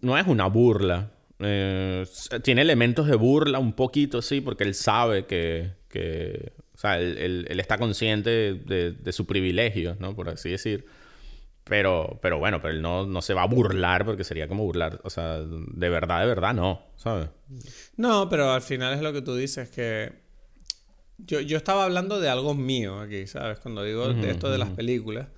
no 0.00 0.18
es 0.18 0.26
una 0.26 0.46
burla. 0.46 1.10
Eh, 1.38 2.04
tiene 2.42 2.62
elementos 2.62 3.06
de 3.06 3.16
burla 3.16 3.58
un 3.58 3.72
poquito, 3.74 4.22
sí, 4.22 4.40
porque 4.40 4.64
él 4.64 4.74
sabe 4.74 5.26
que, 5.26 5.72
que 5.88 6.52
o 6.74 6.78
sea, 6.78 6.98
él, 6.98 7.16
él- 7.18 7.46
él 7.48 7.60
está 7.60 7.78
consciente 7.78 8.30
de, 8.54 8.92
de 8.92 9.12
su 9.12 9.26
privilegio, 9.26 9.96
¿no? 10.00 10.14
Por 10.14 10.28
así 10.28 10.50
decir. 10.50 10.86
Pero, 11.64 12.20
pero 12.22 12.38
bueno, 12.38 12.60
pero 12.62 12.74
él 12.74 12.80
no, 12.82 13.06
no 13.06 13.22
se 13.22 13.34
va 13.34 13.42
a 13.42 13.46
burlar 13.46 14.04
porque 14.04 14.22
sería 14.22 14.46
como 14.48 14.64
burlar. 14.64 15.00
O 15.02 15.10
sea, 15.10 15.40
de 15.40 15.88
verdad, 15.88 16.20
de 16.20 16.26
verdad, 16.26 16.54
no, 16.54 16.80
¿sabes? 16.96 17.28
No, 17.96 18.28
pero 18.28 18.52
al 18.52 18.62
final 18.62 18.94
es 18.94 19.02
lo 19.02 19.12
que 19.12 19.20
tú 19.22 19.34
dices, 19.34 19.68
que 19.70 20.12
yo, 21.18 21.40
yo 21.40 21.56
estaba 21.56 21.84
hablando 21.84 22.20
de 22.20 22.28
algo 22.28 22.54
mío 22.54 23.00
aquí, 23.00 23.26
¿sabes? 23.26 23.58
Cuando 23.58 23.82
digo 23.82 24.12
de 24.12 24.30
esto 24.30 24.50
de 24.50 24.58
las 24.58 24.70
películas. 24.70 25.28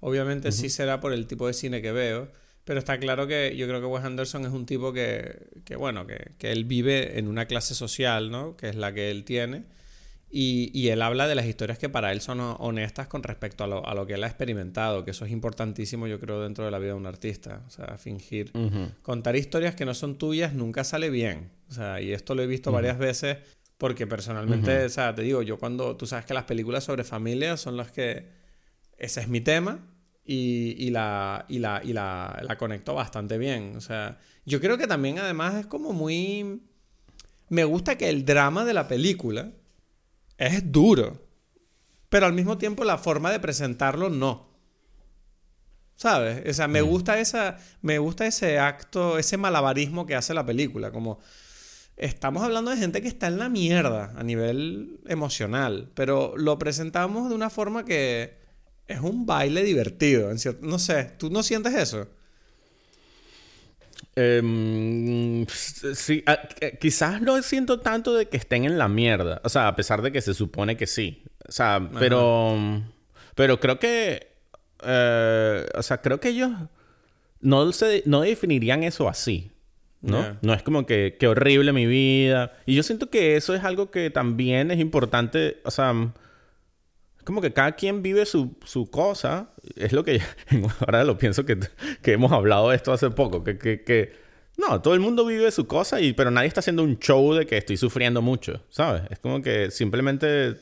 Obviamente 0.00 0.52
sí 0.52 0.68
será 0.68 1.00
por 1.00 1.12
el 1.12 1.26
tipo 1.26 1.46
de 1.46 1.54
cine 1.54 1.80
que 1.80 1.92
veo, 1.92 2.30
pero 2.64 2.78
está 2.78 2.98
claro 2.98 3.26
que 3.26 3.56
yo 3.56 3.66
creo 3.66 3.80
que 3.80 3.86
Wes 3.86 4.04
Anderson 4.04 4.44
es 4.44 4.52
un 4.52 4.66
tipo 4.66 4.92
que, 4.92 5.48
que 5.64 5.76
bueno, 5.76 6.06
que, 6.06 6.32
que 6.38 6.52
él 6.52 6.64
vive 6.64 7.18
en 7.18 7.28
una 7.28 7.46
clase 7.46 7.74
social, 7.74 8.30
¿no? 8.30 8.56
Que 8.56 8.68
es 8.68 8.76
la 8.76 8.92
que 8.92 9.10
él 9.10 9.24
tiene 9.24 9.64
y, 10.36 10.88
él 10.88 11.00
habla 11.00 11.28
de 11.28 11.36
las 11.36 11.46
historias 11.46 11.78
que 11.78 11.88
para 11.88 12.10
él 12.10 12.20
son 12.20 12.40
honestas 12.40 13.06
con 13.06 13.22
respecto 13.22 13.62
a 13.62 13.68
lo, 13.68 13.86
a 13.86 13.94
lo, 13.94 14.04
que 14.04 14.14
él 14.14 14.24
ha 14.24 14.26
experimentado, 14.26 15.04
que 15.04 15.12
eso 15.12 15.24
es 15.24 15.30
importantísimo, 15.30 16.08
yo 16.08 16.18
creo, 16.18 16.42
dentro 16.42 16.64
de 16.64 16.72
la 16.72 16.80
vida 16.80 16.88
de 16.88 16.98
un 16.98 17.06
artista. 17.06 17.62
O 17.68 17.70
sea, 17.70 17.98
fingir. 17.98 18.50
Contar 19.02 19.36
historias 19.36 19.76
que 19.76 19.84
no 19.84 19.94
son 19.94 20.18
tuyas 20.18 20.52
nunca 20.52 20.82
sale 20.82 21.08
bien. 21.08 21.52
O 21.70 21.72
sea, 21.72 22.00
y 22.00 22.12
esto 22.12 22.34
lo 22.34 22.42
he 22.42 22.48
visto 22.48 22.72
varias 22.72 22.98
veces 22.98 23.38
porque 23.78 24.06
personalmente, 24.06 24.84
o 24.84 24.88
sea, 24.88 25.14
te 25.14 25.22
digo, 25.22 25.42
yo 25.42 25.58
cuando. 25.58 25.96
Tú 25.96 26.06
sabes 26.06 26.24
que 26.24 26.34
las 26.34 26.44
películas 26.44 26.84
sobre 26.84 27.04
familia 27.04 27.56
son 27.56 27.76
las 27.76 27.90
que. 27.90 28.28
Ese 28.96 29.20
es 29.20 29.28
mi 29.28 29.40
tema. 29.40 29.90
Y, 30.24 30.74
y, 30.78 30.90
la, 30.90 31.44
y, 31.48 31.58
la, 31.58 31.82
y 31.84 31.92
la, 31.92 32.40
la 32.42 32.56
conecto 32.56 32.94
bastante 32.94 33.36
bien. 33.36 33.74
O 33.76 33.80
sea, 33.80 34.18
yo 34.46 34.60
creo 34.60 34.78
que 34.78 34.86
también 34.86 35.18
además 35.18 35.54
es 35.56 35.66
como 35.66 35.92
muy... 35.92 36.62
Me 37.50 37.64
gusta 37.64 37.98
que 37.98 38.08
el 38.08 38.24
drama 38.24 38.64
de 38.64 38.72
la 38.72 38.88
película 38.88 39.52
es 40.38 40.72
duro. 40.72 41.22
Pero 42.08 42.26
al 42.26 42.32
mismo 42.32 42.56
tiempo 42.56 42.84
la 42.84 42.96
forma 42.96 43.30
de 43.32 43.40
presentarlo 43.40 44.08
no. 44.08 44.54
¿Sabes? 45.96 46.48
O 46.48 46.52
sea, 46.54 46.68
me 46.68 46.82
mm. 46.82 46.86
gusta 46.86 47.18
esa. 47.18 47.58
Me 47.82 47.98
gusta 47.98 48.26
ese 48.26 48.58
acto, 48.58 49.18
ese 49.18 49.36
malabarismo 49.36 50.06
que 50.06 50.14
hace 50.14 50.32
la 50.34 50.46
película. 50.46 50.90
Como. 50.90 51.18
Estamos 51.96 52.42
hablando 52.42 52.70
de 52.70 52.76
gente 52.76 53.02
que 53.02 53.08
está 53.08 53.28
en 53.28 53.38
la 53.38 53.48
mierda 53.48 54.12
a 54.16 54.22
nivel 54.22 55.00
emocional. 55.06 55.90
Pero 55.94 56.34
lo 56.36 56.58
presentamos 56.58 57.28
de 57.28 57.34
una 57.34 57.50
forma 57.50 57.84
que 57.84 58.36
es 58.88 59.00
un 59.00 59.26
baile 59.26 59.62
divertido. 59.62 60.30
no 60.60 60.78
sé, 60.78 61.12
¿tú 61.18 61.30
no 61.30 61.42
sientes 61.42 61.74
eso? 61.74 62.08
Eh, 64.16 65.46
sí, 65.48 66.22
ah, 66.26 66.38
quizás 66.80 67.20
no 67.20 67.42
siento 67.42 67.80
tanto 67.80 68.14
de 68.14 68.28
que 68.28 68.36
estén 68.36 68.64
en 68.64 68.78
la 68.78 68.88
mierda. 68.88 69.40
O 69.44 69.48
sea, 69.48 69.68
a 69.68 69.76
pesar 69.76 70.02
de 70.02 70.12
que 70.12 70.20
se 70.20 70.34
supone 70.34 70.76
que 70.76 70.86
sí. 70.86 71.22
O 71.48 71.52
sea, 71.52 71.88
pero. 71.98 72.82
Pero 73.34 73.60
creo 73.60 73.78
que. 73.78 74.34
Eh, 74.82 75.66
o 75.74 75.82
sea, 75.82 76.00
creo 76.00 76.20
que 76.20 76.28
ellos 76.28 76.50
no, 77.40 77.72
se, 77.72 78.02
no 78.06 78.20
definirían 78.20 78.84
eso 78.84 79.08
así. 79.08 79.50
¿No? 80.04 80.36
No 80.42 80.54
es 80.54 80.62
como 80.62 80.86
que 80.86 81.16
qué 81.18 81.28
horrible 81.28 81.72
mi 81.72 81.86
vida. 81.86 82.52
Y 82.66 82.74
yo 82.74 82.82
siento 82.82 83.10
que 83.10 83.36
eso 83.36 83.54
es 83.54 83.64
algo 83.64 83.90
que 83.90 84.10
también 84.10 84.70
es 84.70 84.78
importante. 84.78 85.60
O 85.64 85.70
sea, 85.70 85.94
como 87.24 87.40
que 87.40 87.52
cada 87.52 87.72
quien 87.72 88.02
vive 88.02 88.26
su, 88.26 88.56
su 88.64 88.90
cosa. 88.90 89.50
Es 89.76 89.92
lo 89.92 90.04
que 90.04 90.20
ahora 90.80 91.04
lo 91.04 91.18
pienso 91.18 91.44
que, 91.44 91.58
que 92.02 92.12
hemos 92.12 92.32
hablado 92.32 92.70
de 92.70 92.76
esto 92.76 92.92
hace 92.92 93.10
poco. 93.10 93.42
Que, 93.44 93.58
que, 93.58 93.82
que, 93.82 94.12
no, 94.56 94.80
todo 94.80 94.94
el 94.94 95.00
mundo 95.00 95.26
vive 95.26 95.50
su 95.50 95.66
cosa, 95.66 96.00
y, 96.00 96.12
pero 96.12 96.30
nadie 96.30 96.48
está 96.48 96.60
haciendo 96.60 96.84
un 96.84 96.98
show 96.98 97.34
de 97.34 97.46
que 97.46 97.56
estoy 97.56 97.76
sufriendo 97.76 98.22
mucho, 98.22 98.62
¿sabes? 98.68 99.02
Es 99.10 99.18
como 99.18 99.42
que 99.42 99.70
simplemente 99.70 100.56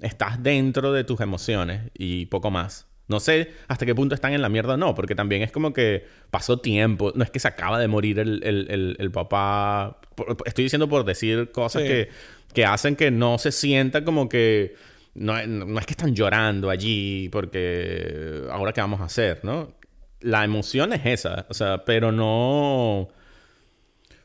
estás 0.00 0.42
dentro 0.42 0.92
de 0.92 1.04
tus 1.04 1.20
emociones 1.20 1.90
y 1.94 2.26
poco 2.26 2.50
más. 2.50 2.86
No 3.08 3.20
sé 3.20 3.52
hasta 3.68 3.86
qué 3.86 3.94
punto 3.94 4.14
están 4.14 4.32
en 4.32 4.42
la 4.42 4.48
mierda 4.48 4.74
o 4.74 4.76
no, 4.76 4.94
porque 4.94 5.14
también 5.14 5.42
es 5.42 5.52
como 5.52 5.72
que 5.72 6.06
pasó 6.30 6.58
tiempo. 6.58 7.12
No 7.14 7.22
es 7.22 7.30
que 7.30 7.38
se 7.38 7.48
acaba 7.48 7.78
de 7.78 7.86
morir 7.88 8.18
el, 8.18 8.42
el, 8.42 8.96
el, 8.98 9.10
papá. 9.12 10.00
Estoy 10.44 10.64
diciendo 10.64 10.88
por 10.88 11.04
decir 11.04 11.52
cosas 11.52 11.82
que, 11.82 12.08
que 12.52 12.64
hacen 12.64 12.96
que 12.96 13.10
no 13.10 13.38
se 13.38 13.52
sienta 13.52 14.04
como 14.04 14.28
que 14.28 14.74
no, 15.16 15.38
es 15.38 15.86
que 15.86 15.92
están 15.92 16.14
llorando 16.14 16.68
allí 16.68 17.28
porque 17.30 18.42
ahora 18.50 18.72
qué 18.72 18.80
vamos 18.80 19.00
a 19.00 19.04
hacer, 19.04 19.40
¿no? 19.44 19.74
La 20.20 20.44
emoción 20.44 20.92
es 20.92 21.06
esa, 21.06 21.46
o 21.48 21.54
sea, 21.54 21.84
pero 21.84 22.12
no... 22.12 23.08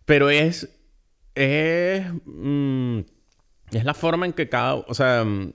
Pero 0.05 0.29
es... 0.29 0.69
Es... 1.35 2.05
Mm, 2.25 2.99
es 3.71 3.85
la 3.85 3.93
forma 3.93 4.25
en 4.25 4.33
que 4.33 4.49
cada... 4.49 4.75
O 4.75 4.93
sea, 4.93 5.23
mm, 5.23 5.53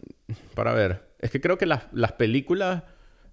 para 0.54 0.72
ver, 0.72 1.02
es 1.20 1.30
que 1.30 1.40
creo 1.40 1.58
que 1.58 1.66
las, 1.66 1.84
las 1.92 2.12
películas 2.12 2.84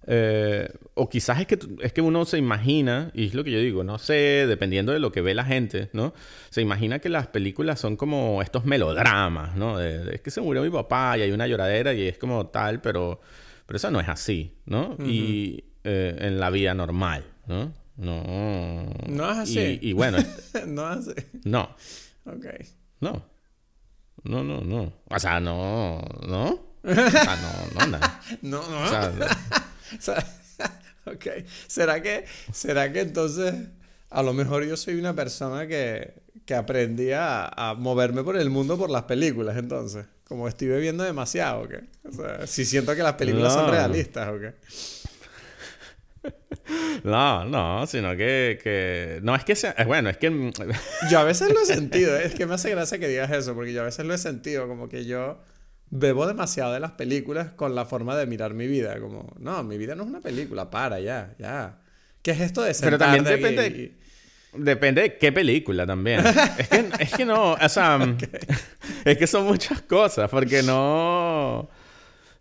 eh, 0.06 0.68
o 0.94 1.08
quizás 1.08 1.40
es 1.40 1.46
que, 1.46 1.58
es 1.80 1.92
que 1.92 2.00
uno 2.00 2.24
se 2.24 2.38
imagina, 2.38 3.10
y 3.14 3.26
es 3.26 3.34
lo 3.34 3.44
que 3.44 3.50
yo 3.50 3.58
digo, 3.58 3.84
no 3.84 3.98
sé, 3.98 4.46
dependiendo 4.46 4.92
de 4.92 4.98
lo 4.98 5.12
que 5.12 5.20
ve 5.20 5.34
la 5.34 5.44
gente, 5.44 5.88
¿no? 5.92 6.14
Se 6.50 6.60
imagina 6.60 6.98
que 6.98 7.08
las 7.08 7.26
películas 7.28 7.80
son 7.80 7.96
como 7.96 8.42
estos 8.42 8.64
melodramas, 8.64 9.56
¿no? 9.56 9.80
es 9.80 10.20
que 10.20 10.30
se 10.30 10.40
murió 10.40 10.62
mi 10.62 10.70
papá 10.70 11.16
y 11.18 11.22
hay 11.22 11.32
una 11.32 11.46
lloradera 11.46 11.94
y 11.94 12.06
es 12.06 12.18
como 12.18 12.46
tal, 12.48 12.80
pero, 12.80 13.20
pero 13.66 13.76
eso 13.76 13.90
no 13.90 14.00
es 14.00 14.08
así, 14.08 14.58
¿no? 14.66 14.96
Y 15.04 15.64
eh, 15.84 16.16
en 16.18 16.40
la 16.40 16.50
vida 16.50 16.74
normal, 16.74 17.24
¿no? 17.46 17.72
No. 17.96 18.90
No 19.06 19.30
es 19.30 19.38
así. 19.38 19.78
Y, 19.80 19.92
bueno. 19.92 20.18
no 20.66 20.92
es 20.92 21.08
así. 21.08 21.14
No. 21.44 21.76
Ok. 22.26 22.46
No. 23.00 23.24
No, 24.24 24.42
no, 24.42 24.60
no. 24.62 24.92
O 25.08 25.18
sea, 25.18 25.40
no. 25.40 26.00
¿No? 26.26 26.74
O 26.82 26.94
sea, 26.94 27.36
no, 27.36 27.80
no, 27.80 27.86
nada. 27.86 28.20
no, 28.42 28.68
no. 28.68 28.82
O 28.82 28.88
sea, 28.88 29.12
ok. 31.06 31.26
¿Será 31.66 32.02
que, 32.02 32.24
¿Será 32.52 32.92
que 32.92 33.00
entonces 33.00 33.54
a 34.10 34.22
lo 34.22 34.32
mejor 34.32 34.64
yo 34.64 34.76
soy 34.76 34.94
una 34.94 35.14
persona 35.14 35.66
que, 35.66 36.14
que 36.46 36.54
aprendí 36.54 37.10
a, 37.12 37.74
moverme 37.78 38.22
por 38.22 38.36
el 38.36 38.50
mundo 38.50 38.78
por 38.78 38.90
las 38.90 39.04
películas 39.04 39.56
entonces? 39.56 40.06
Como 40.28 40.48
estoy 40.48 40.68
viendo 40.80 41.04
demasiado, 41.04 41.62
¿ok? 41.62 41.74
O 42.08 42.12
sea, 42.12 42.46
si 42.46 42.64
siento 42.64 42.94
que 42.94 43.02
las 43.02 43.14
películas 43.14 43.52
son 43.52 43.70
realistas, 43.70 44.28
¿ok? 44.28 44.54
No, 47.04 47.44
no, 47.44 47.86
sino 47.86 48.16
que, 48.16 48.58
que... 48.62 49.20
No, 49.22 49.34
es 49.34 49.44
que 49.44 49.54
sea... 49.54 49.74
Bueno, 49.86 50.08
es 50.08 50.16
que... 50.16 50.52
yo 51.10 51.18
a 51.18 51.24
veces 51.24 51.52
lo 51.52 51.60
he 51.60 51.66
sentido, 51.66 52.16
¿eh? 52.16 52.26
es 52.26 52.34
que 52.34 52.46
me 52.46 52.54
hace 52.54 52.70
gracia 52.70 52.98
que 52.98 53.08
digas 53.08 53.30
eso, 53.30 53.54
porque 53.54 53.72
yo 53.74 53.82
a 53.82 53.84
veces 53.84 54.06
lo 54.06 54.14
he 54.14 54.18
sentido, 54.18 54.66
como 54.66 54.88
que 54.88 55.04
yo 55.04 55.38
bebo 55.90 56.26
demasiado 56.26 56.72
de 56.72 56.80
las 56.80 56.92
películas 56.92 57.50
con 57.52 57.74
la 57.74 57.84
forma 57.84 58.16
de 58.16 58.26
mirar 58.26 58.54
mi 58.54 58.66
vida. 58.66 58.98
Como, 59.00 59.32
no, 59.38 59.62
mi 59.62 59.78
vida 59.78 59.94
no 59.94 60.04
es 60.04 60.08
una 60.08 60.20
película, 60.20 60.70
para, 60.70 61.00
ya, 61.00 61.34
ya. 61.38 61.80
¿Qué 62.22 62.32
es 62.32 62.40
esto 62.40 62.62
de 62.62 62.74
Pero 62.80 62.98
también 62.98 63.24
depende... 63.24 63.98
Depende 64.56 65.02
de 65.02 65.18
qué 65.18 65.32
película 65.32 65.84
también. 65.84 66.24
es, 66.58 66.68
que, 66.68 66.84
es 67.00 67.12
que 67.12 67.24
no, 67.24 67.54
o 67.54 67.68
sea, 67.68 67.98
es 69.04 69.18
que 69.18 69.26
son 69.26 69.46
muchas 69.46 69.82
cosas, 69.82 70.30
porque 70.30 70.62
no... 70.62 71.68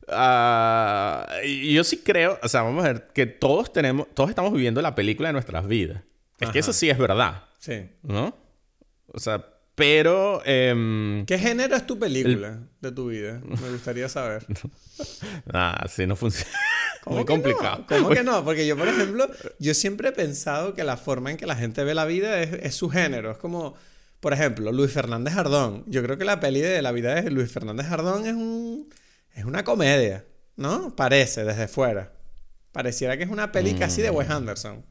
Uh, 0.08 1.48
yo 1.72 1.84
sí 1.84 2.02
creo, 2.04 2.38
o 2.44 2.48
sea, 2.48 2.62
vamos 2.62 2.84
a 2.86 2.90
ver, 2.90 3.08
que 3.14 3.26
todos 3.26 3.74
tenemos, 3.74 4.08
todos 4.14 4.30
estamos 4.30 4.54
viviendo 4.54 4.82
la 4.82 4.96
película 4.96 5.30
de 5.30 5.34
nuestras 5.34 5.66
vidas. 5.66 6.04
Es 6.40 6.50
que 6.50 6.60
eso 6.60 6.74
sí 6.74 6.90
es 6.90 6.98
verdad. 6.98 7.46
Sí. 7.58 7.90
¿No? 8.04 8.38
O 9.08 9.20
sea, 9.20 9.46
pero... 9.76 10.42
Eh, 10.46 11.24
¿Qué 11.26 11.40
género 11.40 11.76
es 11.76 11.88
tu 11.88 11.98
película 11.98 12.60
de 12.80 12.92
tu 12.92 13.08
vida? 13.08 13.42
Me 13.44 13.70
gustaría 13.72 14.08
saber. 14.08 14.46
ah, 15.54 15.78
así 15.80 16.06
no 16.06 16.16
funciona. 16.16 16.52
Muy 17.06 17.26
complicado. 17.26 17.86
¿Cómo 17.88 18.10
que 18.10 18.24
no? 18.24 18.44
Porque 18.44 18.66
yo, 18.68 18.78
por 18.78 18.88
ejemplo, 18.88 19.30
yo 19.60 19.74
siempre 19.74 20.10
he 20.10 20.12
pensado 20.12 20.74
que 20.74 20.84
la 20.84 20.98
forma 20.98 21.32
en 21.32 21.38
que 21.38 21.46
la 21.46 21.56
gente 21.56 21.84
ve 21.84 21.94
la 21.94 22.06
vida 22.06 22.42
es, 22.42 22.76
su 22.76 22.90
género. 22.90 23.32
Es 23.32 23.38
como, 23.38 23.76
por 24.20 24.34
ejemplo, 24.34 24.72
Luis 24.72 24.92
Fernández 24.92 25.36
Ardón. 25.36 25.84
Yo 25.88 26.04
creo 26.04 26.18
que 26.18 26.26
la 26.26 26.40
peli 26.40 26.62
de 26.62 26.82
la 26.82 26.92
vida 26.92 27.16
de 27.16 27.30
Luis 27.32 27.52
Fernández 27.52 27.88
Ardón 27.88 28.26
es 28.26 28.34
un... 28.34 28.90
Es 29.34 29.46
una 29.46 29.64
comedia, 29.64 30.26
¿no? 30.56 30.96
Parece, 30.96 31.44
desde 31.44 31.68
fuera. 31.68 32.14
Pareciera 32.72 33.18
que 33.18 33.24
es 33.24 33.30
una 33.30 33.52
peli 33.52 33.74
casi 33.74 34.04
de 34.04 34.12
Wes 34.12 34.30
Anderson. 34.30 34.86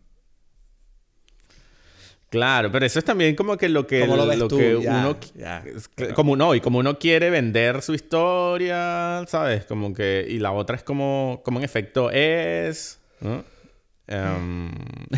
Claro, 2.32 2.72
pero 2.72 2.86
eso 2.86 2.98
es 2.98 3.04
también 3.04 3.36
como 3.36 3.58
que 3.58 3.68
lo 3.68 3.86
que, 3.86 4.06
lo, 4.06 4.48
que 4.48 4.74
uno 4.74 5.18
como 6.14 6.34
no, 6.34 6.54
y 6.54 6.62
como 6.62 6.78
uno 6.78 6.98
quiere 6.98 7.28
vender 7.28 7.82
su 7.82 7.92
historia, 7.92 9.22
¿sabes? 9.28 9.66
Como 9.66 9.92
que 9.92 10.24
y 10.26 10.38
la 10.38 10.52
otra 10.52 10.76
es 10.76 10.82
como 10.82 11.42
como 11.44 11.58
en 11.58 11.64
efecto 11.66 12.10
es, 12.10 12.98
¿no? 13.20 13.44
Em, 14.06 14.70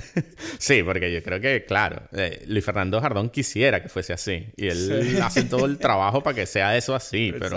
sí, 0.58 0.82
porque 0.82 1.12
yo 1.12 1.22
creo 1.22 1.40
que, 1.40 1.64
claro, 1.64 2.02
eh, 2.16 2.42
Luis 2.48 2.64
Fernando 2.64 3.00
Jardón 3.00 3.30
quisiera 3.30 3.80
que 3.80 3.88
fuese 3.88 4.12
así. 4.12 4.48
Y 4.56 4.66
él 4.66 5.22
hace 5.22 5.44
todo 5.44 5.66
el 5.66 5.78
trabajo 5.78 6.20
para 6.20 6.34
que 6.34 6.46
sea 6.46 6.76
eso 6.76 6.96
así, 6.96 7.32
pero, 7.38 7.56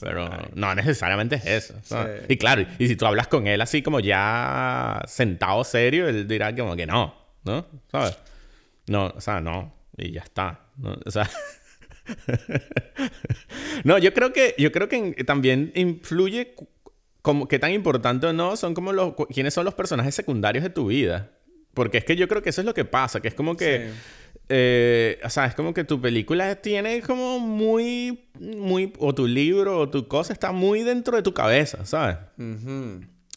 pero 0.00 0.30
no 0.54 0.74
necesariamente 0.74 1.36
es 1.36 1.46
eso. 1.46 1.74
Y 2.30 2.38
claro, 2.38 2.64
y 2.78 2.88
si 2.88 2.96
tú 2.96 3.04
hablas 3.04 3.28
con 3.28 3.46
él 3.46 3.60
así 3.60 3.82
como 3.82 4.00
ya 4.00 5.02
sentado 5.06 5.64
serio, 5.64 6.08
él 6.08 6.26
dirá 6.26 6.56
como 6.56 6.74
que 6.76 6.86
no, 6.86 7.14
¿no? 7.44 7.66
¿Sabes? 7.92 8.16
No, 8.88 9.12
o 9.16 9.20
sea, 9.20 9.40
no. 9.40 9.74
Y 9.96 10.12
ya 10.12 10.22
está. 10.22 10.68
No, 10.76 10.96
o 11.04 11.10
sea. 11.10 11.28
no, 13.84 13.98
yo 13.98 14.12
creo 14.14 14.32
que, 14.32 14.54
yo 14.58 14.72
creo 14.72 14.88
que 14.88 15.12
también 15.24 15.72
influye 15.74 16.54
como, 17.22 17.48
qué 17.48 17.58
tan 17.58 17.72
importante 17.72 18.26
o 18.26 18.32
no 18.32 18.56
son 18.56 18.74
como 18.74 18.92
los, 18.92 19.14
quiénes 19.32 19.54
son 19.54 19.64
los 19.64 19.74
personajes 19.74 20.14
secundarios 20.14 20.62
de 20.62 20.70
tu 20.70 20.86
vida. 20.86 21.30
Porque 21.74 21.98
es 21.98 22.04
que 22.04 22.16
yo 22.16 22.28
creo 22.28 22.42
que 22.42 22.50
eso 22.50 22.60
es 22.60 22.64
lo 22.64 22.74
que 22.74 22.84
pasa, 22.84 23.20
que 23.20 23.28
es 23.28 23.34
como 23.34 23.56
que... 23.56 23.90
Eh, 24.48 25.18
o 25.24 25.28
sea, 25.28 25.46
es 25.46 25.56
como 25.56 25.74
que 25.74 25.82
tu 25.82 26.00
película 26.00 26.54
tiene 26.56 27.02
como 27.02 27.40
muy, 27.40 28.28
muy, 28.38 28.92
o 28.98 29.12
tu 29.12 29.26
libro 29.26 29.80
o 29.80 29.90
tu 29.90 30.06
cosa 30.06 30.32
está 30.32 30.52
muy 30.52 30.84
dentro 30.84 31.16
de 31.16 31.22
tu 31.24 31.34
cabeza, 31.34 31.84
¿sabes? 31.84 32.16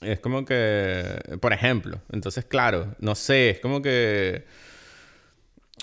Es 0.01 0.19
como 0.19 0.45
que, 0.45 1.19
por 1.41 1.51
ejemplo, 1.51 1.99
entonces, 2.11 2.45
claro, 2.45 2.95
no 2.99 3.15
sé, 3.15 3.49
es 3.49 3.59
como 3.59 3.81
que 3.81 4.45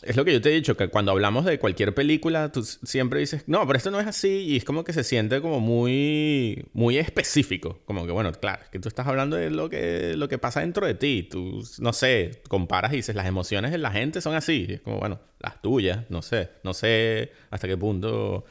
es 0.02 0.16
lo 0.16 0.24
que 0.24 0.32
yo 0.32 0.40
te 0.40 0.50
he 0.50 0.54
dicho, 0.54 0.76
que 0.76 0.88
cuando 0.88 1.12
hablamos 1.12 1.44
de 1.44 1.58
cualquier 1.58 1.94
película, 1.94 2.52
tú 2.52 2.62
siempre 2.64 3.20
dices, 3.20 3.44
no, 3.46 3.66
pero 3.66 3.76
esto 3.76 3.90
no 3.90 4.00
es 4.00 4.06
así, 4.06 4.44
y 4.46 4.56
es 4.56 4.64
como 4.64 4.84
que 4.84 4.92
se 4.92 5.04
siente 5.04 5.40
como 5.40 5.60
muy, 5.60 6.66
muy 6.72 6.98
específico. 6.98 7.80
Como 7.84 8.06
que, 8.06 8.12
bueno, 8.12 8.32
claro, 8.32 8.62
es 8.62 8.68
que 8.68 8.78
tú 8.78 8.88
estás 8.88 9.06
hablando 9.06 9.36
de 9.36 9.50
lo 9.50 9.70
que, 9.70 10.14
lo 10.16 10.28
que 10.28 10.38
pasa 10.38 10.60
dentro 10.60 10.86
de 10.86 10.94
ti. 10.94 11.26
Tú, 11.30 11.62
no 11.78 11.92
sé, 11.92 12.42
comparas 12.48 12.92
y 12.92 12.96
dices, 12.96 13.14
las 13.14 13.26
emociones 13.26 13.72
de 13.72 13.78
la 13.78 13.90
gente 13.90 14.20
son 14.20 14.34
así. 14.34 14.66
Es 14.68 14.80
como, 14.80 14.98
bueno, 14.98 15.20
las 15.38 15.60
tuyas, 15.62 16.04
no 16.10 16.22
sé. 16.22 16.50
No 16.62 16.74
sé 16.74 17.32
hasta 17.50 17.66
qué 17.66 17.76
punto 17.76 18.44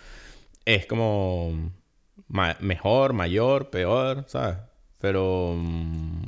es 0.65 0.85
como 0.85 1.71
mejor, 2.59 3.13
mayor, 3.13 3.69
peor, 3.69 4.25
¿sabes? 4.27 4.57
Pero, 4.99 5.55
mm, 5.57 6.25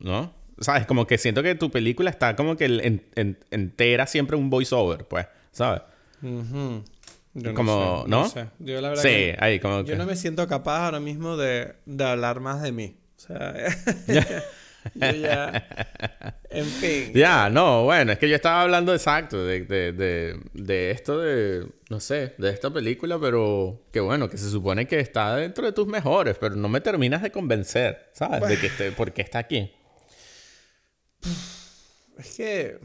¿no? 0.00 0.32
¿Sabes? 0.58 0.86
Como 0.86 1.06
que 1.06 1.18
siento 1.18 1.42
que 1.42 1.54
tu 1.54 1.70
película 1.70 2.10
está 2.10 2.34
como 2.34 2.56
que 2.56 3.00
entera 3.50 4.06
siempre 4.06 4.36
un 4.36 4.50
voiceover, 4.50 5.06
pues, 5.06 5.26
¿sabes? 5.52 5.82
Yo 7.34 7.54
como, 7.54 8.04
¿no? 8.06 8.22
No 8.22 8.28
sé. 8.28 8.46
Yo 8.58 8.80
la 8.80 8.90
verdad 8.90 9.02
sí, 9.02 9.08
que 9.08 9.36
ahí 9.38 9.60
como 9.60 9.82
Yo 9.84 9.96
no 9.96 10.06
me 10.06 10.16
siento 10.16 10.46
capaz 10.48 10.86
ahora 10.86 11.00
mismo 11.00 11.36
de, 11.36 11.74
de 11.84 12.04
hablar 12.04 12.40
más 12.40 12.62
de 12.62 12.72
mí. 12.72 12.96
O 13.16 13.20
sea, 13.20 13.54
yo 14.94 15.12
ya... 15.12 15.66
En 16.50 16.64
fin. 16.64 17.12
Ya, 17.14 17.50
no, 17.50 17.84
bueno, 17.84 18.12
es 18.12 18.18
que 18.18 18.28
yo 18.28 18.36
estaba 18.36 18.62
hablando 18.62 18.94
exacto 18.94 19.44
de, 19.44 19.64
de, 19.64 19.92
de, 19.92 20.40
de, 20.54 20.90
esto 20.90 21.18
de, 21.20 21.66
no 21.90 22.00
sé, 22.00 22.34
de 22.38 22.50
esta 22.50 22.70
película, 22.70 23.18
pero 23.20 23.82
que 23.92 24.00
bueno, 24.00 24.30
que 24.30 24.38
se 24.38 24.50
supone 24.50 24.86
que 24.86 25.00
está 25.00 25.36
dentro 25.36 25.66
de 25.66 25.72
tus 25.72 25.86
mejores, 25.86 26.36
pero 26.38 26.54
no 26.56 26.68
me 26.68 26.80
terminas 26.80 27.22
de 27.22 27.30
convencer, 27.30 28.10
¿sabes? 28.12 28.48
De 28.48 28.58
que 28.58 28.66
esté, 28.68 28.92
por 28.92 29.12
qué 29.12 29.22
está 29.22 29.38
aquí. 29.40 29.70
Es 32.18 32.36
que. 32.36 32.78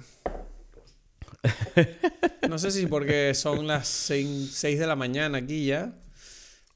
No 2.49 2.59
sé 2.59 2.71
si 2.71 2.85
porque 2.85 3.33
son 3.33 3.65
las 3.65 3.87
6, 3.87 4.61
de 4.61 4.87
la 4.87 4.95
mañana 4.95 5.39
aquí 5.39 5.65
ya. 5.65 5.93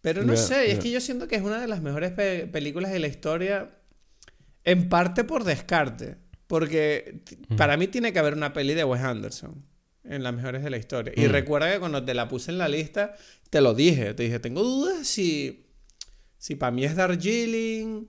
Pero 0.01 0.23
no 0.23 0.37
sé, 0.37 0.71
es 0.71 0.79
que 0.79 0.91
yo 0.91 1.01
siento 1.01 1.27
que 1.27 1.35
es 1.35 1.41
una 1.41 1.59
de 1.59 1.67
las 1.67 1.81
mejores 1.81 2.11
películas 2.11 2.91
de 2.91 2.99
la 2.99 3.07
historia. 3.07 3.71
En 4.63 4.89
parte 4.89 5.23
por 5.23 5.43
descarte. 5.43 6.17
Porque 6.47 7.21
para 7.57 7.75
mí 7.75 7.87
tiene 7.87 8.13
que 8.13 8.19
haber 8.19 8.35
una 8.35 8.53
peli 8.53 8.75
de 8.75 8.83
Wes 8.83 9.01
Anderson 9.01 9.65
en 10.03 10.23
las 10.23 10.33
mejores 10.33 10.63
de 10.63 10.69
la 10.69 10.77
historia. 10.77 11.13
Y 11.15 11.27
mm. 11.27 11.31
recuerda 11.31 11.71
que 11.71 11.79
cuando 11.79 12.03
te 12.03 12.13
la 12.13 12.27
puse 12.27 12.51
en 12.51 12.59
la 12.59 12.67
lista, 12.67 13.15
te 13.49 13.61
lo 13.61 13.73
dije. 13.73 14.13
Te 14.13 14.23
dije, 14.23 14.39
tengo 14.39 14.63
dudas 14.63 15.07
si, 15.07 15.65
si 16.37 16.55
para 16.55 16.71
mí 16.71 16.85
es 16.85 16.95
Darjeeling 16.95 18.07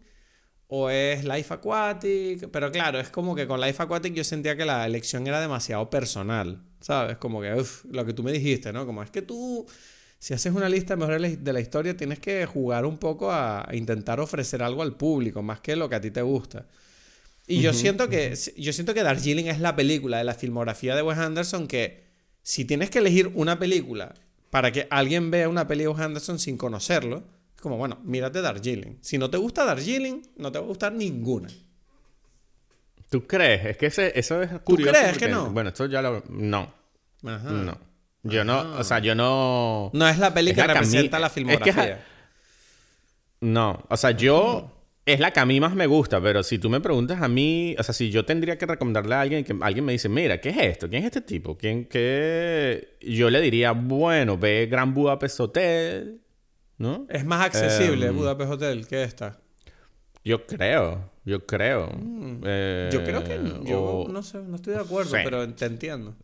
o 0.69 0.91
es 0.91 1.25
Life 1.25 1.55
Aquatic, 1.55 2.49
pero 2.51 2.73
claro, 2.73 2.99
es 2.99 3.11
como 3.11 3.35
que 3.35 3.47
con 3.47 3.61
Life 3.61 3.83
Aquatic 3.83 4.15
yo 4.15 4.25
sentía 4.25 4.57
que 4.57 4.65
la 4.65 4.85
elección 4.85 5.27
era 5.27 5.41
demasiado 5.41 5.89
personal, 5.91 6.63
¿sabes? 6.81 7.19
Como 7.19 7.41
que, 7.41 7.55
uff, 7.55 7.85
lo 7.85 8.05
que 8.05 8.13
tú 8.13 8.23
me 8.23 8.33
dijiste, 8.33 8.73
¿no? 8.73 8.85
Como 8.85 9.03
es 9.03 9.11
que 9.11 9.23
tú, 9.23 9.65
si 10.19 10.35
haces 10.35 10.53
una 10.53 10.69
lista 10.69 10.97
mejor 10.97 11.21
de 11.21 11.53
la 11.53 11.61
historia, 11.61 11.97
tienes 11.97 12.19
que 12.19 12.47
jugar 12.47 12.85
un 12.85 12.99
poco 12.99 13.31
a, 13.31 13.69
intentar 13.73 14.19
ofrecer 14.19 14.63
algo 14.63 14.83
al 14.83 14.97
público, 14.97 15.41
más 15.43 15.61
que 15.61 15.77
lo 15.77 15.89
que 15.89 15.95
a 15.95 16.01
ti 16.01 16.11
te 16.11 16.23
gusta. 16.23 16.67
Y 17.47 17.61
yo 17.61 17.73
siento 17.73 18.09
que, 18.09 18.37
yo 18.57 18.73
siento 18.73 18.93
que 18.93 19.05
Darjeeling 19.05 19.47
es 19.47 19.61
la 19.61 19.77
película 19.77 20.19
de 20.19 20.25
la 20.25 20.35
filmografía 20.35 20.97
de 20.97 21.03
Wes 21.03 21.19
Anderson 21.19 21.69
que 21.69 22.03
si 22.43 22.65
tienes 22.65 22.91
que 22.91 22.99
elegir 22.99 23.31
una 23.35 23.61
película 23.61 24.15
para 24.51 24.73
que 24.73 24.89
alguien 24.91 25.31
vea 25.31 25.49
una 25.49 25.69
peli 25.69 25.85
de 25.85 25.89
Wes 25.89 26.01
Anderson 26.01 26.41
sin 26.41 26.57
conocerlo, 26.57 27.23
como, 27.61 27.77
bueno, 27.77 27.99
mírate 28.05 28.41
Darjeeling. 28.41 28.99
Si 29.01 29.19
no 29.19 29.31
te 29.31 29.39
gusta 29.39 29.65
Darjeeling, 29.65 30.23
no 30.37 30.53
te 30.53 30.59
va 30.59 30.65
a 30.65 30.69
gustar 30.69 30.93
ninguna. 30.93 31.49
¿Tú 33.11 33.27
crees? 33.27 33.65
Es 33.67 33.77
que 33.77 33.87
ese, 33.87 34.19
eso 34.19 34.43
es 34.43 34.51
curioso. 34.61 34.93
¿Tú 34.93 34.99
crees 34.99 35.19
que 35.19 35.29
no? 35.29 35.51
Bueno, 35.51 35.71
esto 35.71 35.87
ya 35.87 36.03
lo... 36.03 36.23
No. 36.29 36.73
Ajá. 37.25 37.51
No. 37.51 37.79
Yo 38.23 38.45
no... 38.45 38.79
O 38.79 38.85
sea, 38.85 38.99
yo 38.99 39.15
no... 39.15 39.91
No 39.93 40.09
es 40.09 40.19
la 40.19 40.35
peli 40.35 40.55
que 40.55 40.67
representa 40.67 41.19
la 41.19 41.31
filmografía. 41.31 42.05
No. 43.41 43.85
O 43.89 43.97
sea, 43.97 44.11
yo... 44.11 44.73
Es 45.07 45.21
la 45.21 45.33
que 45.33 45.39
a 45.39 45.47
mí 45.47 45.61
más 45.61 45.77
me 45.77 45.87
gusta, 45.87 46.21
pero 46.21 46.43
si 46.43 46.59
tú 46.59 46.69
me 46.69 46.81
preguntas 46.81 47.23
a 47.23 47.29
mí, 47.29 47.77
o 47.79 47.83
sea, 47.85 47.95
si 47.95 48.11
yo 48.11 48.25
tendría 48.25 48.59
que 48.59 48.67
recomendarle 48.67 49.15
a 49.15 49.21
alguien 49.21 49.45
que 49.45 49.55
alguien 49.61 49.85
me 49.85 49.93
dice, 49.93 50.09
mira, 50.09 50.41
¿qué 50.41 50.49
es 50.49 50.57
esto? 50.59 50.91
¿Quién 50.91 51.03
es 51.03 51.07
este 51.07 51.21
tipo? 51.21 51.57
¿Quién 51.57 51.85
qué? 51.85 52.97
Yo 53.01 53.31
le 53.31 53.41
diría, 53.41 53.71
bueno, 53.71 54.37
ve 54.37 54.67
Gran 54.69 54.95
Budapest 54.95 55.39
Hotel, 55.39 56.23
¿no? 56.79 57.07
Es 57.09 57.25
más 57.25 57.45
accesible 57.45 58.07
em, 58.07 58.17
Budapest 58.17 58.51
Hotel 58.51 58.87
que 58.87 59.03
esta. 59.03 59.39
Yo 60.25 60.45
creo, 60.45 61.11
yo 61.25 61.47
creo. 61.47 61.89
Mm. 61.89 62.41
Eh, 62.45 62.91
yo 62.93 63.05
creo 63.05 63.23
que 63.23 63.39
yo 63.65 64.07
no 64.11 64.23
sé, 64.23 64.39
no 64.39 64.57
estoy 64.57 64.75
de 64.75 64.81
acuerdo, 64.81 65.13
pero 65.13 65.49
te 65.55 65.67
entiendo. 65.67 66.17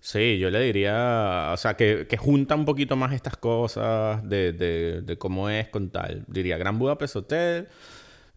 Sí. 0.00 0.38
yo 0.38 0.50
le 0.50 0.60
diría, 0.60 1.50
o 1.52 1.56
sea, 1.56 1.74
que, 1.74 2.06
que, 2.06 2.16
junta 2.16 2.54
un 2.54 2.64
poquito 2.64 2.96
más 2.96 3.12
estas 3.12 3.36
cosas 3.36 4.22
de, 4.28 4.52
de, 4.52 5.02
de, 5.02 5.18
cómo 5.18 5.48
es 5.48 5.68
con 5.68 5.90
tal. 5.90 6.24
Diría 6.26 6.58
Gran 6.58 6.78
Budapest 6.78 7.16
Hotel, 7.16 7.68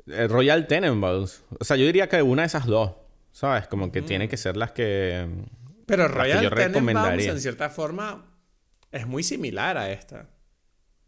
eh, 0.07 0.27
Royal 0.27 0.67
Tenenbaums. 0.67 1.43
O 1.59 1.63
sea, 1.63 1.75
yo 1.75 1.85
diría 1.85 2.07
que 2.07 2.21
una 2.21 2.43
de 2.43 2.47
esas 2.47 2.65
dos, 2.65 2.93
¿sabes? 3.31 3.67
Como 3.67 3.91
que 3.91 4.01
tiene 4.01 4.29
que 4.29 4.37
ser 4.37 4.55
las 4.55 4.71
que... 4.71 5.27
Pero 5.85 6.07
Royal 6.07 6.49
Tenenbaums, 6.49 7.25
en 7.25 7.41
cierta 7.41 7.69
forma, 7.69 8.25
es 8.89 9.05
muy 9.05 9.21
similar 9.21 9.77
a 9.77 9.91
esta 9.91 10.29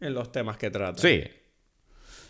en 0.00 0.14
los 0.14 0.32
temas 0.32 0.56
que 0.56 0.70
trata. 0.70 1.00
Sí. 1.00 1.24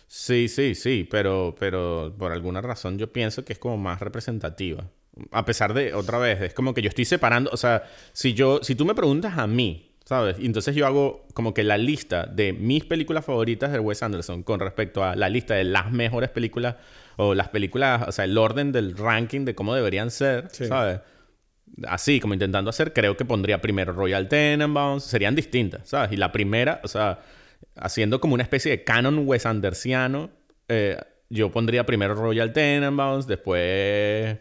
Sí, 0.07 0.47
sí, 0.47 0.73
sí, 0.73 1.07
pero, 1.09 1.53
pero 1.59 2.15
por 2.17 2.31
alguna 2.31 2.61
razón 2.61 2.97
yo 2.97 3.11
pienso 3.11 3.43
que 3.43 3.53
es 3.53 3.59
como 3.59 3.77
más 3.77 3.99
representativa. 3.99 4.85
A 5.31 5.43
pesar 5.45 5.73
de, 5.73 5.93
otra 5.93 6.17
vez, 6.17 6.41
es 6.41 6.53
como 6.53 6.73
que 6.73 6.81
yo 6.81 6.89
estoy 6.89 7.05
separando, 7.05 7.49
o 7.51 7.57
sea, 7.57 7.83
si 8.13 8.33
yo, 8.33 8.59
si 8.63 8.75
tú 8.75 8.85
me 8.85 8.95
preguntas 8.95 9.37
a 9.37 9.47
mí, 9.47 9.95
¿sabes? 10.05 10.37
Entonces 10.39 10.73
yo 10.75 10.85
hago 10.85 11.27
como 11.33 11.53
que 11.53 11.63
la 11.63 11.77
lista 11.77 12.25
de 12.25 12.53
mis 12.53 12.85
películas 12.85 13.25
favoritas 13.25 13.73
de 13.73 13.79
Wes 13.79 14.01
Anderson 14.01 14.43
con 14.43 14.61
respecto 14.61 15.03
a 15.03 15.17
la 15.17 15.27
lista 15.27 15.55
de 15.55 15.65
las 15.65 15.91
mejores 15.91 16.29
películas 16.29 16.75
o 17.17 17.33
las 17.33 17.49
películas, 17.49 18.07
o 18.07 18.11
sea, 18.13 18.23
el 18.23 18.37
orden 18.37 18.71
del 18.71 18.95
ranking 18.95 19.43
de 19.43 19.55
cómo 19.55 19.75
deberían 19.75 20.09
ser, 20.09 20.49
¿sabes? 20.51 21.01
Así, 21.85 22.21
como 22.21 22.33
intentando 22.33 22.69
hacer, 22.69 22.93
creo 22.93 23.17
que 23.17 23.25
pondría 23.25 23.59
primero 23.59 23.91
Royal 23.91 24.29
Tenenbaums, 24.29 25.03
serían 25.03 25.35
distintas, 25.35 25.89
¿sabes? 25.89 26.13
Y 26.13 26.15
la 26.15 26.31
primera, 26.31 26.79
o 26.85 26.87
sea, 26.87 27.19
haciendo 27.75 28.19
como 28.19 28.33
una 28.33 28.43
especie 28.43 28.71
de 28.71 28.83
canon 28.83 29.27
Wes 29.27 29.45
Andersiano. 29.45 30.29
Eh, 30.67 30.97
yo 31.29 31.51
pondría 31.51 31.85
primero 31.85 32.15
Royal 32.15 32.53
Tenenbaums, 32.53 33.27
después 33.27 34.37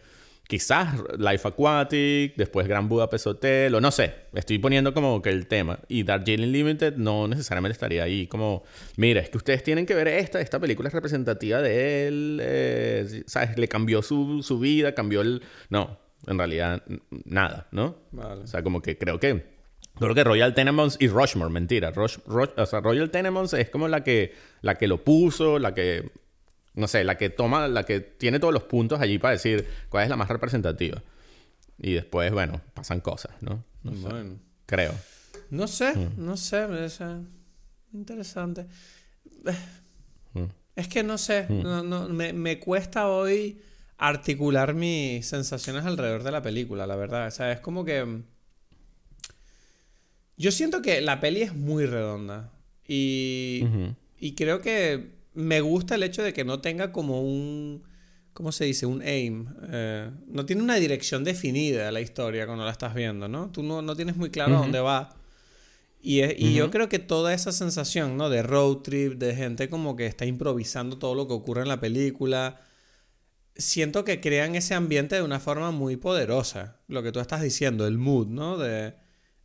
quizás 0.47 0.95
Life 1.19 1.49
Aquatic, 1.49 2.37
después 2.37 2.69
Gran 2.69 2.89
Budapest 2.89 3.27
Hotel, 3.27 3.75
o 3.75 3.81
no 3.81 3.91
sé, 3.91 4.14
estoy 4.35 4.59
poniendo 4.59 4.95
como 4.95 5.21
que 5.21 5.31
el 5.31 5.47
tema. 5.47 5.81
Y 5.89 6.05
Darjeeling 6.05 6.53
Limited 6.53 6.97
no 6.97 7.29
necesariamente 7.29 7.73
estaría 7.73 8.05
ahí 8.05 8.27
como, 8.27 8.62
mira, 8.97 9.21
es 9.21 9.31
que 9.31 9.39
ustedes 9.39 9.62
tienen 9.62 9.87
que 9.87 9.95
ver 9.95 10.09
esta, 10.09 10.41
esta 10.41 10.61
película 10.61 10.89
es 10.89 10.95
representativa 10.95 11.61
de 11.61 12.07
él, 12.09 12.41
eh, 12.43 13.25
¿sabes? 13.27 13.59
Le 13.59 13.69
cambió 13.69 14.03
su, 14.03 14.43
su, 14.43 14.59
vida, 14.59 14.95
cambió 14.95 15.21
el... 15.21 15.43
No, 15.69 15.99
en 16.27 16.39
realidad 16.39 16.83
nada, 17.25 17.67
¿no? 17.73 17.97
O 18.17 18.47
sea, 18.47 18.62
como 18.62 18.83
que 18.83 18.97
creo 18.97 19.19
que 19.19 19.55
Creo 19.99 20.14
que 20.14 20.24
Royal 20.24 20.55
Tenenbaums 20.55 20.99
y 21.01 21.09
Rushmore, 21.09 21.51
mentira. 21.51 21.92
o 21.97 22.66
sea, 22.66 22.80
Royal 22.80 23.11
Tenenbaums 23.11 23.54
es 23.54 23.71
como 23.71 23.88
la 23.88 24.04
que, 24.04 24.34
la 24.61 24.76
que 24.76 24.88
lo 24.88 25.03
puso, 25.03 25.58
la 25.58 25.72
que, 25.75 26.11
no 26.75 26.87
sé, 26.87 27.03
la 27.04 27.16
que 27.16 27.30
toma, 27.30 27.66
la 27.66 27.84
que 27.84 28.00
tiene 28.00 28.38
todos 28.38 28.53
los 28.53 28.64
puntos 28.64 29.00
allí 29.00 29.18
para 29.18 29.33
decir 29.33 29.66
cuál 29.88 30.04
es 30.04 30.11
la 30.11 30.16
más 30.16 30.29
representativa. 30.29 31.03
Y 31.79 31.95
después, 31.95 32.30
bueno, 32.33 32.61
pasan 32.75 33.00
cosas, 33.00 33.33
¿no? 33.41 33.64
bueno. 33.83 34.38
creo. 34.66 34.92
No 35.50 35.66
sé, 35.66 35.95
mm. 35.95 36.12
no 36.16 36.37
sé, 36.37 36.84
es 36.84 37.00
interesante. 37.92 38.66
Mm. 40.34 40.45
Es 40.75 40.88
que 40.88 41.03
no 41.03 41.16
sé, 41.16 41.46
mm. 41.49 42.12
me, 42.12 42.34
me, 42.34 42.58
cuesta 42.58 43.08
hoy 43.08 43.62
articular 43.96 44.75
mis 44.75 45.26
sensaciones 45.26 45.87
alrededor 45.87 46.22
de 46.22 46.33
la 46.33 46.42
película, 46.42 46.87
la 46.87 46.96
verdad. 46.96 47.29
O 47.29 47.30
sea, 47.30 47.53
es 47.53 47.61
como 47.61 47.84
que 47.84 48.22
yo 50.37 50.53
siento 50.53 50.83
que 50.83 51.00
la 51.00 51.21
peli 51.21 51.42
es 51.42 51.54
muy 51.54 51.87
redonda. 51.87 52.53
Y, 52.87 53.64
y 54.18 54.34
creo 54.34 54.61
que 54.61 55.17
me 55.34 55.61
gusta 55.61 55.95
el 55.95 56.03
hecho 56.03 56.22
de 56.22 56.33
que 56.33 56.45
no 56.45 56.61
tenga 56.61 56.92
como 56.92 57.22
un. 57.22 57.83
¿Cómo 58.33 58.53
se 58.53 58.67
dice? 58.67 58.84
Un 58.84 59.03
aim. 59.03 59.46
Eh, 59.71 60.11
no 60.29 60.45
tiene 60.45 60.63
una 60.63 60.76
dirección 60.76 61.25
definida 61.25 61.91
la 61.91 62.00
historia 62.00 62.46
cuando 62.46 62.64
la 62.64 62.71
estás 62.71 62.95
viendo, 62.95 63.29
¿no? 63.29 63.50
Tú 63.50 63.63
no, 63.63 63.80
no 63.80 63.96
tienes 63.96 64.17
muy 64.17 64.30
claro 64.30 64.58
dónde 64.58 64.80
va. 64.80 65.17
Y, 66.03 66.22
y 66.22 66.54
yo 66.54 66.71
creo 66.71 66.88
que 66.88 66.99
toda 66.99 67.33
esa 67.33 67.50
sensación, 67.50 68.17
¿no? 68.17 68.29
De 68.29 68.42
road 68.42 68.79
trip, 68.79 69.14
de 69.14 69.34
gente 69.34 69.68
como 69.71 69.96
que 69.96 70.07
está 70.07 70.26
improvisando 70.26 70.99
todo 70.99 71.14
lo 71.14 71.26
que 71.26 71.33
ocurre 71.33 71.63
en 71.63 71.68
la 71.68 71.80
película, 71.80 72.61
siento 73.57 74.04
que 74.04 74.21
crean 74.21 74.54
ese 74.54 74.75
ambiente 74.75 75.17
de 75.17 75.22
una 75.22 75.41
forma 75.41 75.71
muy 75.71 75.96
poderosa. 75.96 76.76
Lo 76.88 77.03
que 77.03 77.13
tú 77.13 77.21
estás 77.21 77.42
diciendo, 77.42 77.87
el 77.87 77.96
mood, 77.96 78.29
¿no? 78.29 78.58
De, 78.58 78.95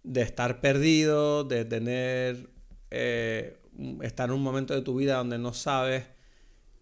de 0.03 0.21
estar 0.21 0.61
perdido, 0.61 1.43
de 1.43 1.65
tener... 1.65 2.49
Eh, 2.91 3.57
estar 4.01 4.29
en 4.29 4.35
un 4.35 4.43
momento 4.43 4.73
de 4.73 4.81
tu 4.81 4.95
vida 4.95 5.17
donde 5.17 5.37
no 5.37 5.53
sabes 5.53 6.05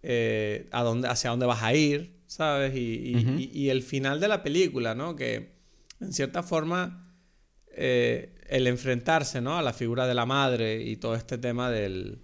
eh, 0.01 0.67
a 0.71 0.83
dónde, 0.83 1.07
hacia 1.07 1.29
dónde 1.29 1.45
vas 1.45 1.61
a 1.63 1.73
ir, 1.73 2.19
¿sabes? 2.27 2.75
Y, 2.75 3.49
y, 3.53 3.69
el 3.69 3.83
final 3.83 4.19
de 4.19 4.27
la 4.27 4.43
película, 4.43 4.95
¿no? 4.95 5.15
Que 5.15 5.55
en 5.99 6.13
cierta 6.13 6.43
forma 6.43 7.15
eh, 7.71 8.35
el 8.47 8.67
enfrentarse, 8.67 9.41
¿no? 9.41 9.57
A 9.57 9.61
la 9.61 9.73
figura 9.73 10.07
de 10.07 10.13
la 10.13 10.25
madre 10.25 10.81
y 10.83 10.95
todo 10.97 11.15
este 11.15 11.37
tema 11.37 11.69
del, 11.69 12.21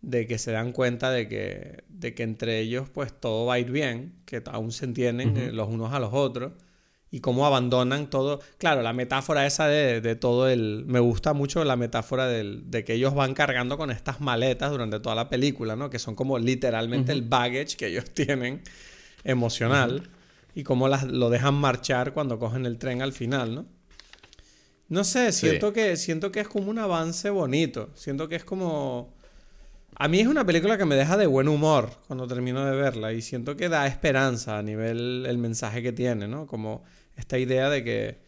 de 0.00 0.26
que 0.26 0.38
se 0.38 0.52
dan 0.52 0.72
cuenta 0.72 1.10
de 1.10 1.28
que, 1.28 1.84
de 1.88 2.14
que 2.14 2.22
entre 2.22 2.60
ellos 2.60 2.88
pues 2.90 3.12
todo 3.18 3.46
va 3.46 3.54
a 3.54 3.58
ir 3.58 3.70
bien, 3.70 4.22
que 4.24 4.42
aún 4.46 4.72
se 4.72 4.84
entienden 4.84 5.56
los 5.56 5.68
unos 5.68 5.92
a 5.92 6.00
los 6.00 6.12
otros 6.12 6.52
y 7.10 7.20
cómo 7.20 7.44
abandonan 7.46 8.08
todo. 8.08 8.40
Claro, 8.58 8.82
la 8.82 8.92
metáfora 8.92 9.46
esa 9.46 9.66
de, 9.66 10.00
de 10.00 10.14
todo 10.14 10.48
el... 10.48 10.84
Me 10.86 11.00
gusta 11.00 11.32
mucho 11.32 11.64
la 11.64 11.76
metáfora 11.76 12.28
del, 12.28 12.70
de 12.70 12.84
que 12.84 12.94
ellos 12.94 13.14
van 13.14 13.34
cargando 13.34 13.76
con 13.76 13.90
estas 13.90 14.20
maletas 14.20 14.70
durante 14.70 15.00
toda 15.00 15.16
la 15.16 15.28
película, 15.28 15.74
¿no? 15.74 15.90
Que 15.90 15.98
son 15.98 16.14
como 16.14 16.38
literalmente 16.38 17.12
el 17.12 17.22
baggage 17.22 17.76
que 17.76 17.88
ellos 17.88 18.10
tienen 18.14 18.62
emocional 19.24 20.08
y 20.54 20.62
cómo 20.62 20.88
las, 20.88 21.04
lo 21.04 21.30
dejan 21.30 21.54
marchar 21.54 22.12
cuando 22.12 22.38
cogen 22.38 22.64
el 22.64 22.78
tren 22.78 23.02
al 23.02 23.12
final, 23.12 23.54
¿no? 23.54 23.66
No 24.88 25.04
sé, 25.04 25.30
siento, 25.30 25.72
que, 25.72 25.96
siento 25.96 26.32
que 26.32 26.40
es 26.40 26.48
como 26.48 26.68
un 26.68 26.78
avance 26.78 27.30
bonito. 27.30 27.90
Siento 27.94 28.28
que 28.28 28.36
es 28.36 28.44
como... 28.44 29.14
A 29.96 30.08
mí 30.08 30.18
es 30.18 30.26
una 30.26 30.44
película 30.44 30.78
que 30.78 30.84
me 30.84 30.96
deja 30.96 31.16
de 31.16 31.26
buen 31.26 31.46
humor 31.46 31.90
cuando 32.08 32.26
termino 32.26 32.64
de 32.64 32.74
verla 32.74 33.12
y 33.12 33.22
siento 33.22 33.56
que 33.56 33.68
da 33.68 33.86
esperanza 33.86 34.58
a 34.58 34.62
nivel 34.62 35.26
el 35.28 35.38
mensaje 35.38 35.82
que 35.82 35.92
tiene, 35.92 36.26
¿no? 36.26 36.46
Como 36.46 36.82
esta 37.20 37.38
idea 37.38 37.70
de 37.70 37.84
que 37.84 38.18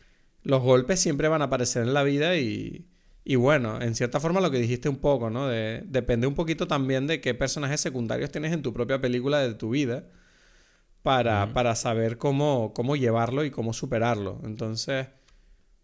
los 0.42 0.62
golpes 0.62 1.00
siempre 1.00 1.28
van 1.28 1.42
a 1.42 1.46
aparecer 1.46 1.82
en 1.82 1.94
la 1.94 2.02
vida 2.02 2.36
y, 2.36 2.86
y 3.24 3.36
bueno, 3.36 3.80
en 3.80 3.94
cierta 3.94 4.20
forma 4.20 4.40
lo 4.40 4.50
que 4.50 4.58
dijiste 4.58 4.88
un 4.88 4.96
poco, 4.96 5.30
¿no? 5.30 5.48
De, 5.48 5.82
depende 5.86 6.26
un 6.26 6.34
poquito 6.34 6.66
también 6.66 7.06
de 7.06 7.20
qué 7.20 7.34
personajes 7.34 7.80
secundarios 7.80 8.30
tienes 8.30 8.52
en 8.52 8.62
tu 8.62 8.72
propia 8.72 9.00
película 9.00 9.40
de 9.40 9.54
tu 9.54 9.70
vida 9.70 10.04
para, 11.02 11.52
para 11.52 11.74
saber 11.74 12.18
cómo, 12.18 12.72
cómo 12.74 12.96
llevarlo 12.96 13.44
y 13.44 13.50
cómo 13.50 13.72
superarlo. 13.72 14.40
Entonces, 14.44 15.08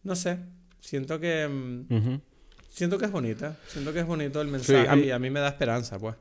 no 0.03 0.17
sé, 0.17 0.39
siento 0.81 1.21
que... 1.21 1.49
Mm, 1.49 2.21
siento 2.69 2.99
que 2.99 3.07
es 3.07 3.13
bonita, 3.13 3.57
siento 3.67 3.93
que 3.93 4.01
es 4.01 4.07
bonito 4.07 4.41
el 4.41 4.49
mensaje 4.49 5.07
y 5.07 5.11
a 5.11 5.19
mí 5.19 5.31
me 5.31 5.41
da 5.41 5.49
esperanza, 5.49 5.99
pues. 5.99 6.17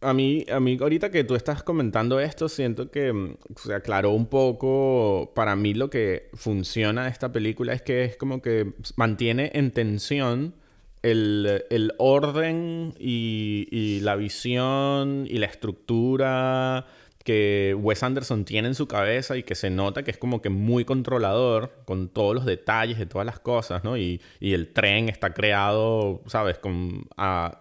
A 0.00 0.14
mí, 0.14 0.46
a 0.52 0.60
mí, 0.60 0.78
ahorita 0.80 1.10
que 1.10 1.24
tú 1.24 1.34
estás 1.34 1.64
comentando 1.64 2.20
esto, 2.20 2.48
siento 2.48 2.90
que 2.90 3.12
mm, 3.12 3.36
se 3.56 3.74
aclaró 3.74 4.10
un 4.12 4.26
poco. 4.26 5.32
Para 5.34 5.56
mí, 5.56 5.74
lo 5.74 5.90
que 5.90 6.30
funciona 6.34 7.04
de 7.04 7.10
esta 7.10 7.32
película 7.32 7.72
es 7.72 7.82
que 7.82 8.04
es 8.04 8.16
como 8.16 8.40
que 8.40 8.74
mantiene 8.96 9.50
en 9.54 9.72
tensión 9.72 10.54
el, 11.02 11.94
orden 11.98 12.94
y, 12.98 13.66
y, 13.70 14.00
la 14.00 14.16
visión 14.16 15.26
y 15.28 15.38
la 15.38 15.46
estructura 15.46 16.86
que 17.24 17.76
Wes 17.78 18.02
Anderson 18.02 18.44
tiene 18.44 18.68
en 18.68 18.74
su 18.74 18.88
cabeza 18.88 19.36
y 19.36 19.42
que 19.42 19.54
se 19.54 19.68
nota 19.70 20.02
que 20.02 20.10
es 20.10 20.18
como 20.18 20.40
que 20.40 20.48
muy 20.48 20.84
controlador 20.84 21.82
con 21.84 22.08
todos 22.08 22.34
los 22.34 22.46
detalles 22.46 22.98
de 22.98 23.06
todas 23.06 23.26
las 23.26 23.38
cosas, 23.40 23.84
¿no? 23.84 23.96
Y, 23.98 24.20
y 24.40 24.54
el 24.54 24.72
tren 24.72 25.08
está 25.08 25.34
creado, 25.34 26.22
¿sabes? 26.26 26.58
Con 26.58 27.06
a, 27.16 27.58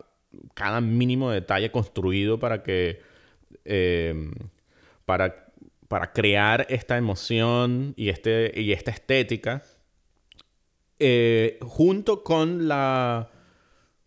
cada 0.53 0.81
mínimo 0.81 1.31
detalle 1.31 1.71
construido 1.71 2.39
para 2.39 2.63
que... 2.63 3.01
Eh, 3.65 4.31
para, 5.05 5.47
para 5.87 6.11
crear 6.11 6.67
esta 6.69 6.97
emoción 6.97 7.93
y, 7.95 8.09
este, 8.09 8.51
y 8.59 8.73
esta 8.73 8.91
estética, 8.91 9.63
eh, 10.99 11.57
junto 11.61 12.23
con 12.23 12.67
la 12.67 13.29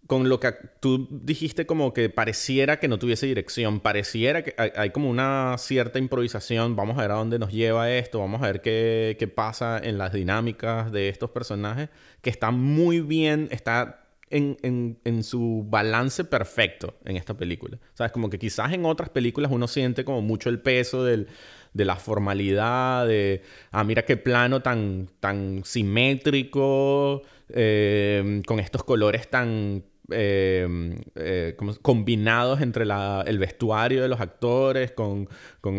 con 0.06 0.28
lo 0.28 0.40
que 0.40 0.52
tú 0.80 1.06
dijiste 1.08 1.66
como 1.66 1.94
que 1.94 2.10
pareciera 2.10 2.80
que 2.80 2.88
no 2.88 2.98
tuviese 2.98 3.26
dirección, 3.26 3.78
pareciera 3.78 4.42
que 4.42 4.56
hay, 4.58 4.90
como 4.90 5.08
una 5.08 5.54
cierta 5.56 6.00
improvisación, 6.00 6.74
vamos 6.74 6.98
a 6.98 7.02
ver 7.02 7.12
a 7.12 7.14
dónde 7.14 7.38
nos 7.38 7.52
lleva 7.52 7.92
esto, 7.92 8.18
vamos 8.18 8.42
a 8.42 8.46
ver 8.46 8.60
qué, 8.60 9.16
qué, 9.20 9.28
pasa 9.28 9.78
en 9.80 9.98
las 9.98 10.12
dinámicas 10.12 10.90
de 10.90 11.10
estos 11.10 11.30
personajes, 11.30 11.90
que 12.22 12.30
está 12.30 12.50
muy 12.50 13.00
bien, 13.00 13.46
está 13.52 13.99
en, 14.30 15.24
su 15.24 15.66
balance 15.68 16.24
perfecto 16.24 16.94
en 17.04 17.16
esta 17.16 17.36
película. 17.36 17.78
¿Sabes? 17.94 18.12
Como 18.12 18.30
que 18.30 18.38
quizás 18.38 18.72
en 18.72 18.84
otras 18.84 19.10
películas 19.10 19.50
uno 19.52 19.68
siente 19.68 20.04
como 20.04 20.22
mucho 20.22 20.48
el 20.48 20.60
peso 20.60 21.04
de 21.04 21.26
la 21.74 21.96
formalidad, 21.96 23.06
de, 23.06 23.42
ah, 23.72 23.84
mira 23.84 24.04
qué 24.04 24.16
plano 24.16 24.62
tan, 24.62 25.08
tan 25.20 25.62
simétrico, 25.64 27.22
eh, 27.48 28.42
con 28.46 28.60
estos 28.60 28.84
colores 28.84 29.28
tan 29.28 29.82
eh, 30.12 30.96
eh, 31.16 31.56
combinados 31.82 32.60
entre 32.60 32.84
el 32.84 33.38
vestuario 33.38 34.02
de 34.02 34.08
los 34.08 34.20
actores, 34.20 34.92
con, 34.92 35.28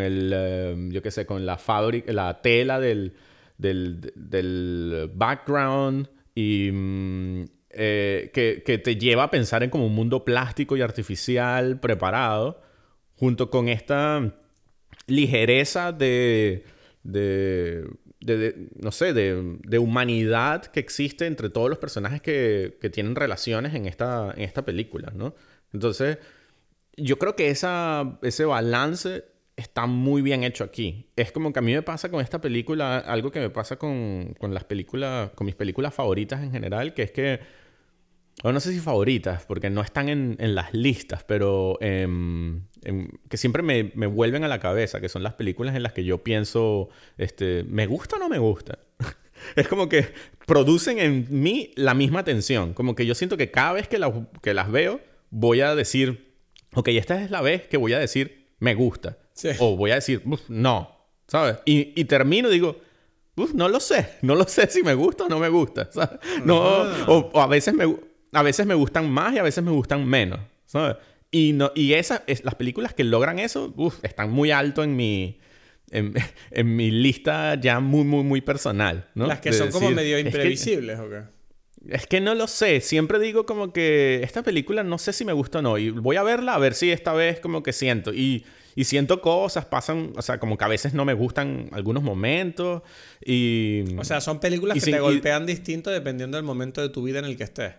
el, 0.01 0.89
yo 0.91 1.01
qué 1.01 1.11
sé, 1.11 1.25
con 1.25 1.45
la 1.45 1.57
fábrica, 1.57 2.11
la 2.11 2.41
tela 2.41 2.79
del, 2.79 3.13
del, 3.57 5.09
background 5.13 6.09
y... 6.35 6.71
Eh, 7.73 8.31
que, 8.33 8.77
te 8.77 8.95
lleva 8.97 9.23
a 9.23 9.31
pensar 9.31 9.63
en 9.63 9.69
como 9.69 9.85
un 9.85 9.95
mundo 9.95 10.25
plástico 10.25 10.75
y 10.75 10.81
artificial 10.81 11.79
preparado, 11.79 12.61
junto 13.15 13.49
con 13.49 13.69
esta 13.69 14.33
ligereza 15.07 15.91
de, 15.91 16.65
de, 17.03 17.87
no 18.79 18.91
sé, 18.91 19.13
de, 19.13 19.77
humanidad 19.79 20.65
que 20.65 20.79
existe 20.81 21.27
entre 21.27 21.49
todos 21.49 21.69
los 21.69 21.79
personajes 21.79 22.21
que, 22.21 22.77
tienen 22.91 23.15
relaciones 23.15 23.73
en 23.73 23.85
esta, 23.85 24.33
en 24.35 24.43
esta 24.43 24.65
película, 24.65 25.11
¿no? 25.15 25.33
Entonces, 25.73 26.17
yo 26.97 27.17
creo 27.19 27.35
que 27.35 27.49
esa, 27.49 28.19
ese 28.21 28.43
balance 28.43 29.23
está 29.55 29.85
muy 29.85 30.21
bien 30.21 30.43
hecho 30.43 30.63
aquí. 30.63 31.09
Es 31.15 31.31
como 31.31 31.53
que 31.53 31.59
a 31.59 31.61
mí 31.61 31.73
me 31.73 31.83
pasa 31.83 32.09
con 32.09 32.21
esta 32.21 32.41
película, 32.41 32.97
algo 32.97 33.31
que 33.31 33.39
me 33.39 33.49
pasa 33.49 33.77
con, 33.77 34.35
con 34.39 34.53
las 34.53 34.65
películas, 34.65 35.31
con 35.31 35.45
mis 35.45 35.55
películas 35.55 35.93
favoritas 35.93 36.41
en 36.41 36.51
general, 36.51 36.93
que 36.93 37.03
es 37.03 37.11
que 37.11 37.60
o 38.43 38.51
no 38.51 38.59
sé 38.59 38.73
si 38.73 38.79
favoritas, 38.79 39.45
porque 39.45 39.69
no 39.69 39.81
están 39.81 40.09
en, 40.09 40.55
las 40.55 40.73
listas, 40.73 41.23
pero 41.23 41.77
em, 41.81 42.63
que 43.29 43.37
siempre 43.37 43.61
me, 43.61 44.07
vuelven 44.07 44.43
a 44.43 44.47
la 44.47 44.59
cabeza, 44.59 44.99
que 44.99 45.09
son 45.09 45.23
las 45.23 45.33
películas 45.33 45.75
en 45.75 45.83
las 45.83 45.93
que 45.93 46.03
yo 46.03 46.23
pienso, 46.23 46.89
este, 47.17 47.63
¿me 47.63 47.85
gusta 47.85 48.15
o 48.15 48.19
no 48.19 48.29
me 48.29 48.39
gusta? 48.39 48.79
es 49.55 49.67
como 49.67 49.89
que 49.89 50.13
producen 50.47 50.99
en 50.99 51.27
mí 51.29 51.71
la 51.75 51.93
misma 51.93 52.23
tensión, 52.23 52.73
como 52.73 52.95
que 52.95 53.05
yo 53.05 53.15
siento 53.15 53.37
que 53.37 53.51
cada 53.51 53.73
vez 53.73 53.87
que, 53.87 53.99
que 54.41 54.53
las 54.53 54.71
veo, 54.71 55.01
voy 55.29 55.61
a 55.61 55.75
decir, 55.75 56.33
ok, 56.73 56.87
esta 56.89 57.23
es 57.23 57.29
la 57.31 57.41
vez 57.41 57.67
que 57.67 57.77
voy 57.77 57.93
a 57.93 57.99
decir, 57.99 58.47
me 58.59 58.75
gusta. 58.75 59.17
O 59.59 59.75
voy 59.75 59.91
a 59.91 59.95
decir, 59.95 60.23
no, 60.49 61.07
¿sabes? 61.27 61.57
Y, 61.65 61.99
y 61.99 62.05
termino 62.05 62.49
y 62.49 62.53
digo, 62.53 62.81
no 63.53 63.69
lo 63.69 63.79
sé, 63.79 64.17
no 64.21 64.35
lo 64.35 64.47
sé 64.47 64.67
si 64.67 64.83
me 64.83 64.93
gusta 64.93 65.25
o 65.25 65.29
no 65.29 65.39
me 65.39 65.49
gusta. 65.49 65.89
No, 66.45 66.59
o, 67.07 67.39
a 67.39 67.47
veces 67.47 67.73
me 67.73 67.85
a 68.31 68.41
veces 68.43 68.65
me 68.65 68.73
gustan 68.73 69.09
más 69.09 69.33
y 69.33 69.39
a 69.39 69.43
veces 69.43 69.63
me 69.63 69.71
gustan 69.71 70.07
menos, 70.07 70.39
¿sabes? 70.65 70.97
Y, 71.31 71.53
no, 71.53 71.71
y 71.75 71.93
esas, 71.93 72.23
es, 72.27 72.43
las 72.43 72.55
películas 72.55 72.93
que 72.93 73.03
logran 73.03 73.39
eso, 73.39 73.73
están 74.03 74.31
muy 74.31 74.51
alto 74.51 74.83
en 74.83 74.95
mi, 74.95 75.39
en, 75.91 76.75
mi 76.75 76.91
lista 76.91 77.55
ya 77.55 77.79
muy, 77.79 78.03
muy, 78.03 78.23
muy 78.23 78.41
personal, 78.41 79.09
¿no? 79.15 79.27
Las 79.27 79.39
que 79.39 79.53
son 79.53 79.71
como 79.71 79.91
medio 79.91 80.19
imprevisibles, 80.19 80.99
¿o 80.99 81.09
qué? 81.09 81.21
Es 81.89 82.05
que 82.05 82.21
no 82.21 82.35
lo 82.35 82.47
sé. 82.47 82.79
Siempre 82.79 83.17
digo 83.17 83.45
como 83.45 83.73
que 83.73 84.21
esta 84.23 84.43
película 84.43 84.83
no 84.83 84.97
sé 84.99 85.13
si 85.13 85.25
me 85.25 85.33
gusta 85.33 85.59
o 85.59 85.61
no. 85.63 85.77
Y 85.79 85.89
voy 85.89 86.15
a 86.15 86.23
verla 86.23 86.53
a 86.53 86.59
ver 86.59 86.75
si 86.75 86.91
esta 86.91 87.11
vez 87.13 87.39
como 87.39 87.63
que 87.63 87.73
siento. 87.73 88.13
Y, 88.13 88.45
y 88.75 88.83
siento 88.83 89.19
cosas, 89.19 89.65
pasan, 89.65 90.13
o 90.15 90.21
sea, 90.21 90.39
como 90.39 90.57
que 90.59 90.65
a 90.65 90.67
veces 90.67 90.93
no 90.93 91.05
me 91.05 91.13
gustan 91.13 91.69
algunos 91.71 92.03
momentos. 92.03 92.83
Y... 93.25 93.95
O 93.97 94.03
sea, 94.03 94.21
son 94.21 94.39
películas 94.39 94.83
que 94.83 94.91
te 94.91 94.99
golpean 94.99 95.47
distinto 95.47 95.89
dependiendo 95.89 96.37
del 96.37 96.45
momento 96.45 96.81
de 96.81 96.89
tu 96.89 97.01
vida 97.01 97.17
en 97.17 97.25
el 97.25 97.35
que 97.35 97.45
estés. 97.45 97.73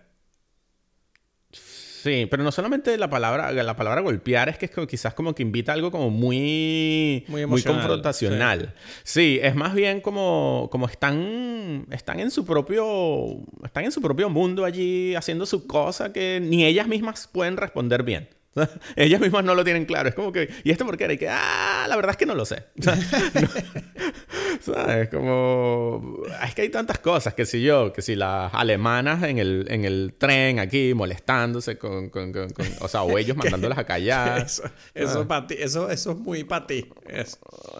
Sí, 2.03 2.27
pero 2.29 2.43
no 2.43 2.51
solamente 2.51 2.97
la 2.97 3.09
palabra, 3.09 3.53
la 3.53 3.75
palabra 3.77 4.01
golpear 4.01 4.49
es 4.49 4.57
que 4.57 4.65
es 4.65 4.87
quizás 4.89 5.13
como 5.13 5.33
que 5.33 5.41
invita 5.41 5.71
algo 5.71 5.89
como 5.89 6.09
muy, 6.09 7.23
muy, 7.29 7.63
confrontacional. 7.63 8.73
Sí. 9.03 9.39
es 9.41 9.55
más 9.55 9.73
bien 9.73 10.01
como, 10.01 10.67
como 10.69 10.87
están, 10.87 11.87
están 11.91 12.19
en 12.19 12.29
su 12.29 12.43
propio, 12.43 13.37
están 13.63 13.85
en 13.85 13.93
su 13.93 14.01
propio 14.01 14.29
mundo 14.29 14.65
allí 14.65 15.15
haciendo 15.15 15.45
su 15.45 15.65
cosa 15.65 16.11
que 16.11 16.41
ni 16.41 16.65
ellas 16.65 16.89
mismas 16.89 17.29
pueden 17.31 17.55
responder 17.55 18.03
bien. 18.03 18.27
Ellas 18.95 19.19
mismas 19.19 19.43
no 19.43 19.55
lo 19.55 19.63
tienen 19.63 19.85
claro. 19.85 20.09
Es 20.09 20.15
como 20.15 20.31
que, 20.31 20.49
¿y 20.63 20.71
esto 20.71 20.85
por 20.85 20.97
qué 20.97 21.05
era? 21.05 21.13
Y 21.13 21.17
que, 21.17 21.29
ah, 21.29 21.85
la 21.87 21.95
verdad 21.95 22.11
es 22.11 22.17
que 22.17 22.25
no 22.25 22.35
lo 22.35 22.45
sé. 22.45 22.65
¿Sabes? 24.61 25.09
Como... 25.09 26.23
Es 26.43 26.53
que 26.55 26.63
hay 26.63 26.69
tantas 26.69 26.99
cosas, 26.99 27.33
que 27.33 27.45
si 27.45 27.61
yo, 27.61 27.91
que 27.91 28.01
si 28.01 28.15
las 28.15 28.53
alemanas 28.53 29.23
en 29.23 29.39
el, 29.39 29.65
en 29.69 29.85
el 29.85 30.13
tren 30.17 30.59
aquí 30.59 30.93
molestándose 30.93 31.77
con... 31.77 32.09
con, 32.09 32.31
con, 32.31 32.47
o 32.79 32.87
sea, 32.87 33.03
o 33.03 33.17
ellos 33.17 33.35
mandándolas 33.35 33.77
a 33.77 33.85
callar. 33.85 34.43
Eso, 34.45 34.63
eso, 34.93 35.25
ah. 35.29 35.47
ti, 35.47 35.55
eso, 35.57 35.89
eso 35.89 36.11
es 36.11 36.17
muy 36.17 36.43
para 36.43 36.67
ti. 36.67 36.85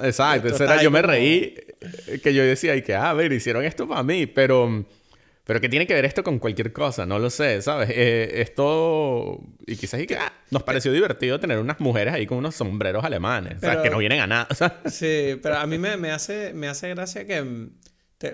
Exacto. 0.02 0.64
Era, 0.64 0.82
yo 0.82 0.92
me 0.92 1.02
reí 1.02 1.56
que 2.24 2.34
yo 2.34 2.44
decía, 2.44 2.76
y 2.76 2.82
que, 2.82 2.96
ah, 2.96 3.12
a 3.12 3.14
ver, 3.14 3.32
hicieron 3.34 3.64
esto 3.64 3.88
para 3.88 4.04
mí, 4.04 4.26
pero... 4.26 4.86
Pero 5.46 5.60
¿qué 5.60 5.68
tiene 5.68 5.86
que 5.86 5.94
ver 5.94 6.06
esto 6.06 6.24
con 6.24 6.40
cualquier 6.40 6.72
cosa? 6.72 7.06
No 7.06 7.20
lo 7.20 7.30
sé, 7.30 7.62
¿sabes? 7.62 7.90
Eh, 7.92 8.42
esto... 8.42 9.42
Y 9.68 9.76
quizás 9.76 10.00
y 10.00 10.08
que, 10.08 10.16
ah, 10.16 10.32
nos 10.52 10.64
pareció 10.64 10.94
divertido 10.94 11.40
tener 11.40 11.60
unas 11.60 11.82
mujeres 11.82 12.14
ahí 12.14 12.26
con 12.26 12.38
unos 12.38 12.56
sombreros 12.56 13.04
alemanes. 13.04 13.58
o 13.58 13.60
sea, 13.60 13.82
que 13.82 13.90
no 13.90 13.98
vienen 13.98 14.22
a 14.22 14.28
nada. 14.28 14.48
Sí, 14.86 15.38
pero 15.42 15.58
a 15.58 15.68
mí 15.68 15.78
me, 15.78 15.98
me, 15.98 16.12
hace, 16.12 16.54
me 16.54 16.70
hace 16.70 16.90
gracia 16.90 17.28
que... 17.28 17.44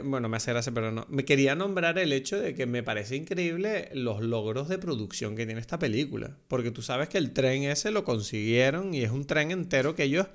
bueno, 0.04 0.30
me 0.30 0.38
hace 0.38 0.52
gracia, 0.52 0.72
pero 0.72 0.92
no. 0.92 1.08
Me 1.10 1.26
quería 1.26 1.56
nombrar 1.56 1.98
el 1.98 2.14
hecho 2.14 2.40
de 2.40 2.54
que 2.54 2.68
me 2.68 2.84
parece 2.84 3.16
increíble 3.16 3.90
los 3.94 4.22
logros 4.22 4.70
de 4.70 4.78
producción 4.78 5.36
que 5.36 5.48
tiene 5.48 5.62
esta 5.62 5.80
película. 5.80 6.38
Porque 6.48 6.70
tú 6.70 6.84
sabes 6.84 7.10
que 7.10 7.18
el 7.18 7.34
tren 7.34 7.64
ese 7.64 7.90
lo 7.90 8.04
consiguieron 8.04 8.94
y 8.94 9.02
es 9.02 9.10
un 9.10 9.26
tren 9.26 9.50
entero 9.50 9.96
que 9.96 10.04
ellos 10.04 10.28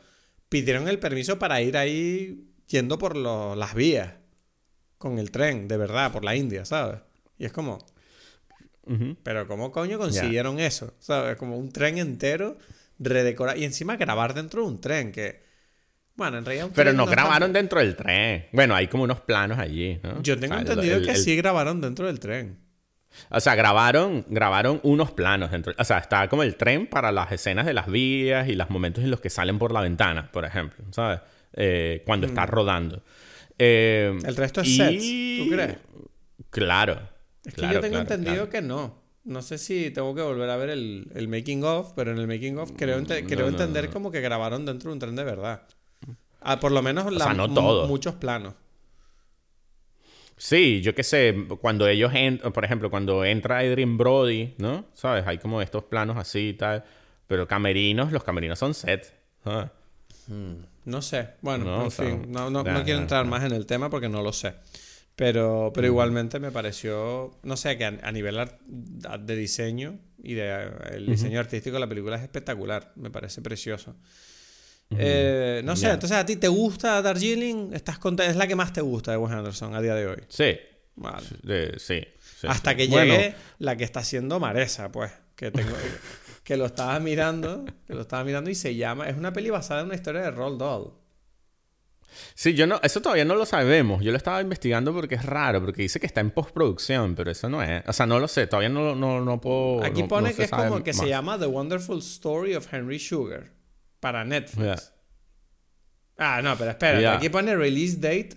pidieron 0.49 0.89
el 0.89 0.99
permiso 0.99 1.39
para 1.39 1.63
ir 1.63 1.77
ahí 1.77 2.49
yendo 2.67 2.99
por 2.99 3.15
las 3.17 3.75
vías 3.75 4.24
con 5.05 5.19
el 5.19 5.31
tren, 5.31 5.69
de 5.69 5.77
verdad, 5.77 6.11
por 6.11 6.25
la 6.25 6.35
India, 6.35 6.65
¿sabes? 6.65 6.99
Y 7.39 7.45
es 7.45 7.53
como... 7.53 7.85
Pero 9.23 9.47
¿cómo 9.47 9.71
coño 9.71 9.99
consiguieron 9.99 10.59
eso? 10.59 10.95
¿Sabes? 10.99 11.37
Como 11.37 11.59
un 11.59 11.71
tren 11.71 11.99
entero 11.99 12.57
redecorado. 12.99 13.59
Y 13.59 13.65
encima 13.65 13.97
grabar 13.97 14.33
dentro 14.33 14.63
de 14.63 14.69
un 14.69 14.81
tren, 14.81 15.13
que... 15.13 15.45
Bueno, 16.17 16.39
en 16.39 16.47
realidad... 16.47 16.71
Pero 16.75 16.95
no, 16.95 17.05
grabaron 17.05 17.53
dentro 17.53 17.81
del 17.81 17.97
tren. 17.97 18.47
Bueno, 18.53 18.75
hay 18.75 18.89
como 18.89 19.05
unos 19.05 19.21
planos 19.21 19.59
allí, 19.59 20.01
¿no? 20.03 20.23
Yo 20.23 20.41
tengo 20.41 20.55
entendido 20.55 21.03
que 21.03 21.17
sí 21.17 21.37
grabaron 21.37 21.83
dentro 21.83 22.07
del 22.07 22.19
tren. 22.19 22.57
O 23.29 23.41
sea, 23.41 23.55
grabaron, 23.55 24.25
grabaron 24.31 24.81
unos 24.85 25.11
planos 25.13 25.51
dentro. 25.51 25.75
O 25.79 25.85
sea, 25.85 25.99
está 25.99 26.29
como 26.29 26.43
el 26.43 26.57
tren 26.57 26.87
para 26.87 27.13
las 27.13 27.31
escenas 27.31 27.67
de 27.67 27.75
las 27.75 27.89
vías 27.89 28.49
y 28.49 28.55
los 28.55 28.71
momentos 28.71 29.05
en 29.05 29.11
los 29.11 29.21
que 29.21 29.29
salen 29.29 29.59
por 29.59 29.71
la 29.71 29.83
ventana, 29.83 30.31
por 30.33 30.47
ejemplo, 30.47 30.83
¿sabes? 30.93 31.21
Eh, 31.53 32.03
cuando 32.07 32.27
está 32.27 32.47
mm. 32.47 32.49
rodando. 32.49 33.03
Eh, 33.59 34.19
el 34.25 34.37
resto 34.37 34.61
es 34.61 34.77
sets, 34.77 35.05
¿tú 35.39 35.51
crees? 35.51 35.79
Claro. 36.51 37.09
Es 37.45 37.55
que 37.55 37.63
yo 37.73 37.81
tengo 37.81 37.99
entendido 37.99 38.49
que 38.49 38.63
no. 38.63 39.03
No 39.25 39.41
sé 39.41 39.57
si 39.59 39.91
tengo 39.91 40.15
que 40.15 40.21
volver 40.21 40.51
a 40.51 40.57
ver 40.57 40.71
el, 40.71 41.29
making 41.29 41.65
of, 41.65 41.93
pero 41.95 42.13
en 42.13 42.19
el 42.19 42.27
making 42.27 42.59
of 42.59 42.73
creo, 42.77 43.03
creo 43.05 43.49
entender 43.49 43.89
como 43.89 44.11
que 44.11 44.21
grabaron 44.21 44.67
dentro 44.67 44.91
de 44.91 44.95
un 44.95 44.99
tren 44.99 45.17
de 45.17 45.25
verdad. 45.25 45.63
Ah, 46.41 46.61
por 46.61 46.73
lo 46.73 46.83
menos 46.83 47.07
muchos 47.89 48.15
planos. 48.17 48.55
Sí, 50.37 50.83
yo 50.83 50.95
qué 50.95 51.03
sé, 51.03 51.47
cuando 51.61 51.87
ellos 51.89 52.13
entran, 52.13 52.53
por 52.53 52.65
ejemplo, 52.65 52.91
cuando 52.91 53.25
entra 53.25 53.59
Adrian 53.59 53.97
Brody, 53.97 54.55
¿no? 54.59 54.85
¿Sabes? 54.93 55.27
Hay 55.27 55.39
como 55.39 55.63
estos 55.63 55.85
planos 55.85 56.17
así 56.17 56.49
y 56.49 56.55
tal. 56.55 56.85
Pero 57.27 57.49
camerinos, 57.49 58.13
los 58.13 58.25
camerinos 58.25 58.59
son 58.59 58.75
sets. 58.75 59.15
Hmm. 60.27 60.65
No 60.85 61.03
sé. 61.03 61.31
Bueno, 61.41 61.65
no, 61.65 61.85
en 61.85 61.91
fin. 61.91 62.27
No, 62.29 62.51
no, 62.51 62.65
quiero 62.85 63.01
entrar 63.01 63.27
más 63.27 63.45
en 63.45 63.53
el 63.53 63.67
tema 63.67 63.91
porque 63.91 64.09
no 64.09 64.23
lo 64.23 64.33
sé. 64.33 64.55
Pero, 65.17 65.71
pero 65.73 65.87
igualmente 65.87 66.41
me 66.41 66.51
pareció, 66.51 67.39
no 67.45 67.57
sé, 67.57 67.79
que 67.79 67.85
a, 67.85 68.13
nivel 68.13 68.37
de 68.67 69.37
diseño 69.37 69.99
y 70.21 70.35
de 70.35 70.71
el 70.91 71.07
diseño 71.07 71.39
artístico 71.39 71.79
la 71.79 71.89
película 71.89 72.17
es 72.17 72.23
espectacular. 72.23 72.93
Me 72.97 73.11
parece 73.11 73.41
precioso. 73.41 73.95
Eh, 74.91 75.63
no 75.65 75.77
sé, 75.77 75.91
entonces 75.91 76.17
a 76.17 76.27
ti 76.27 76.37
te 76.37 76.49
gusta 76.49 77.01
Darjeeling, 77.01 77.73
estás 77.73 77.99
es 78.21 78.37
la 78.37 78.47
que 78.47 78.55
más 78.55 78.73
te 78.73 78.81
gusta 78.81 79.13
de 79.13 79.17
Wes 79.17 79.33
Anderson 79.33 79.75
a 79.75 79.81
día 79.81 79.95
de 79.95 80.07
hoy. 80.07 80.23
Sí. 80.29 80.57
Vale. 80.97 81.79
sí, 81.79 82.05
Hasta 82.47 82.75
que 82.77 82.89
llegue 82.89 83.35
la 83.59 83.77
que 83.77 83.85
está 83.85 84.01
haciendo 84.01 84.39
Maresa, 84.41 84.91
pues. 84.93 85.13
Que 85.37 85.51
tengo. 85.51 85.73
que 86.45 86.57
lo 86.57 86.67
estaba 86.67 87.01
mirando, 87.01 87.65
que 87.87 87.95
lo 87.95 88.03
estaba 88.03 88.23
mirando 88.23 88.51
y 88.51 88.55
se 88.55 88.77
llama, 88.77 89.09
es 89.09 89.17
una 89.17 89.33
peli 89.33 89.51
basada 89.51 89.81
en 89.81 89.87
una 89.87 89.95
historia 89.95 90.21
de 90.23 90.31
Roald 90.31 90.61
Dahl. 90.61 90.93
Sí, 92.35 92.55
yo 92.55 92.67
no, 92.67 92.79
eso 92.83 93.03
todavía 93.03 93.25
no 93.25 93.35
lo 93.35 93.45
sabemos. 93.47 94.03
Yo 94.05 94.13
lo 94.13 94.17
estaba 94.17 94.41
investigando 94.41 94.93
porque 94.95 95.17
es 95.17 95.25
raro, 95.25 95.61
porque 95.61 95.83
dice 95.83 95.99
que 95.99 96.07
está 96.07 96.21
en 96.21 96.31
postproducción, 96.31 97.17
pero 97.17 97.31
eso 97.31 97.49
no 97.49 97.63
es. 97.63 97.83
O 97.89 97.93
sea, 97.93 98.07
no 98.07 98.21
lo 98.21 98.29
sé, 98.29 98.47
todavía 98.47 98.69
no, 98.69 98.95
no, 98.95 99.21
no 99.21 99.41
puedo. 99.41 99.83
Aquí 99.83 100.05
pone 100.05 100.33
que 100.35 100.45
es 100.45 100.51
como 100.51 100.85
que 100.85 100.93
se 100.93 101.09
llama 101.09 101.39
The 101.39 101.47
Wonderful 101.47 101.99
Story 101.99 102.55
of 102.55 102.73
Henry 102.73 103.01
Sugar 103.01 103.51
para 103.99 104.25
Netflix. 104.25 104.93
Ah, 106.17 106.41
no, 106.43 106.57
pero 106.57 106.71
espera, 106.71 107.15
aquí 107.15 107.29
pone 107.29 107.57
release 107.57 107.97
date 107.99 108.37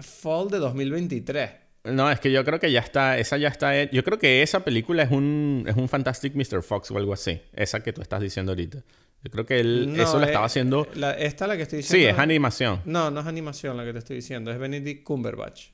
fall 0.00 0.48
de 0.48 0.58
2023. 0.58 1.50
No, 1.92 2.10
es 2.10 2.20
que 2.20 2.30
yo 2.30 2.44
creo 2.44 2.60
que 2.60 2.70
ya 2.70 2.80
está, 2.80 3.18
esa 3.18 3.36
ya 3.36 3.48
está. 3.48 3.84
Yo 3.84 4.04
creo 4.04 4.18
que 4.18 4.42
esa 4.42 4.64
película 4.64 5.02
es 5.02 5.10
un, 5.10 5.64
es 5.66 5.76
un 5.76 5.88
Fantastic 5.88 6.34
Mr. 6.34 6.62
Fox 6.62 6.90
o 6.90 6.98
algo 6.98 7.12
así. 7.12 7.40
Esa 7.52 7.80
que 7.80 7.92
tú 7.92 8.00
estás 8.00 8.20
diciendo 8.20 8.52
ahorita. 8.52 8.82
Yo 9.24 9.30
creo 9.30 9.46
que 9.46 9.60
él 9.60 9.94
eso 9.98 10.18
lo 10.18 10.26
estaba 10.26 10.46
haciendo. 10.46 10.86
esta 11.18 11.46
la 11.46 11.56
que 11.56 11.62
estoy 11.62 11.78
diciendo. 11.78 12.08
Sí, 12.08 12.14
es 12.14 12.18
animación. 12.18 12.82
No, 12.84 13.10
no 13.10 13.20
es 13.20 13.26
animación 13.26 13.76
la 13.76 13.84
que 13.84 13.92
te 13.92 13.98
estoy 13.98 14.16
diciendo. 14.16 14.50
Es 14.50 14.58
Benedict 14.58 15.02
Cumberbatch. 15.02 15.68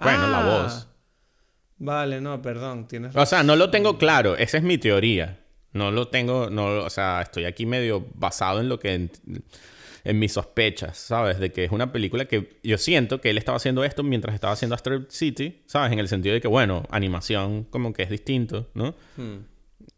Bueno, 0.00 0.28
la 0.28 0.40
ah. 0.40 0.62
voz. 0.62 0.88
Vale, 1.78 2.20
no, 2.20 2.42
perdón. 2.42 2.88
Tienes 2.88 3.14
O 3.14 3.26
sea, 3.26 3.42
no 3.42 3.54
lo 3.54 3.70
tengo 3.70 3.98
claro. 3.98 4.36
Esa 4.36 4.58
es 4.58 4.62
mi 4.62 4.78
teoría. 4.78 5.40
No 5.72 5.90
lo 5.90 6.08
tengo. 6.08 6.50
No, 6.50 6.84
o 6.84 6.90
sea, 6.90 7.22
estoy 7.22 7.44
aquí 7.44 7.66
medio 7.66 8.06
basado 8.14 8.60
en 8.60 8.68
lo 8.68 8.78
que 8.78 9.10
en 10.06 10.18
mis 10.20 10.32
sospechas, 10.32 10.96
¿sabes? 10.96 11.40
De 11.40 11.50
que 11.50 11.64
es 11.64 11.72
una 11.72 11.90
película 11.90 12.26
que 12.26 12.58
yo 12.62 12.78
siento 12.78 13.20
que 13.20 13.30
él 13.30 13.38
estaba 13.38 13.56
haciendo 13.56 13.82
esto 13.82 14.04
mientras 14.04 14.34
estaba 14.34 14.52
haciendo 14.52 14.76
Astro 14.76 15.04
City, 15.08 15.62
¿sabes? 15.66 15.92
En 15.92 15.98
el 15.98 16.06
sentido 16.06 16.34
de 16.34 16.40
que, 16.40 16.46
bueno, 16.46 16.84
animación 16.90 17.64
como 17.64 17.92
que 17.92 18.04
es 18.04 18.10
distinto, 18.10 18.70
¿no? 18.74 18.94
Hmm. 19.16 19.38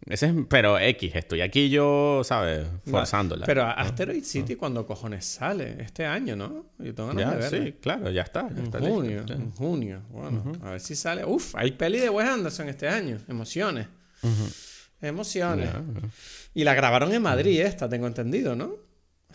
Ese 0.07 0.27
es, 0.27 0.33
pero 0.49 0.79
X, 0.79 1.15
estoy 1.15 1.43
aquí 1.43 1.69
yo, 1.69 2.23
¿sabes? 2.25 2.67
Forzándola. 2.87 3.45
pero 3.45 3.65
Asteroid 3.65 4.25
City, 4.25 4.57
cuando 4.57 4.87
cojones 4.87 5.27
sale? 5.27 5.77
Este 5.83 6.07
año, 6.07 6.35
¿no? 6.35 6.67
Yo 6.79 6.95
tengo 6.95 7.13
ganas 7.13 7.51
de 7.51 7.65
Sí, 7.67 7.73
claro, 7.79 8.11
ya 8.11 8.23
está. 8.23 8.49
en 8.49 8.71
junio, 8.73 9.25
en 9.29 9.51
junio. 9.53 10.01
Bueno, 10.11 10.53
a 10.63 10.71
ver 10.71 10.81
si 10.81 10.95
sale. 10.95 11.27
Uf, 11.27 11.55
hay 11.55 11.73
peli 11.73 11.99
de 11.99 12.09
Wes 12.09 12.27
Anderson 12.27 12.71
este 12.71 12.89
año. 12.89 13.19
Emociones. 13.29 13.87
Emociones. 15.03 15.69
Y 16.55 16.65
la 16.65 16.73
grabaron 16.73 17.13
en 17.13 17.21
Madrid 17.21 17.61
esta, 17.61 17.91
tengo 17.91 18.07
entendido, 18.07 18.57
¿no? 18.57 18.88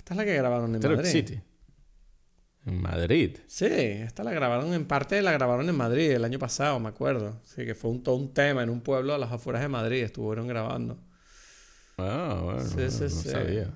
Esta 0.03 0.15
es 0.15 0.17
la 0.17 0.25
que 0.25 0.35
grabaron 0.35 0.75
en 0.75 0.81
Madrid. 0.81 1.09
City. 1.09 1.39
En 2.65 2.81
Madrid. 2.81 3.37
Sí, 3.47 3.67
esta 3.67 4.25
la 4.25 4.33
grabaron 4.33 4.73
en 4.73 4.83
parte, 4.83 5.21
la 5.21 5.31
grabaron 5.31 5.69
en 5.69 5.75
Madrid 5.75 6.11
el 6.11 6.25
año 6.25 6.37
pasado, 6.39 6.77
me 6.81 6.89
acuerdo. 6.89 7.39
Sí, 7.45 7.65
que 7.65 7.73
fue 7.73 7.89
un, 7.89 8.03
todo 8.03 8.15
un 8.15 8.33
tema 8.33 8.63
en 8.63 8.69
un 8.69 8.81
pueblo 8.81 9.13
a 9.13 9.17
las 9.17 9.31
afueras 9.31 9.61
de 9.61 9.69
Madrid, 9.69 10.03
estuvieron 10.03 10.45
grabando. 10.45 10.99
Ah, 11.97 12.41
bueno, 12.43 12.59
sí, 12.65 12.89
sí, 12.89 13.03
no, 13.03 13.09
sabía. 13.09 13.73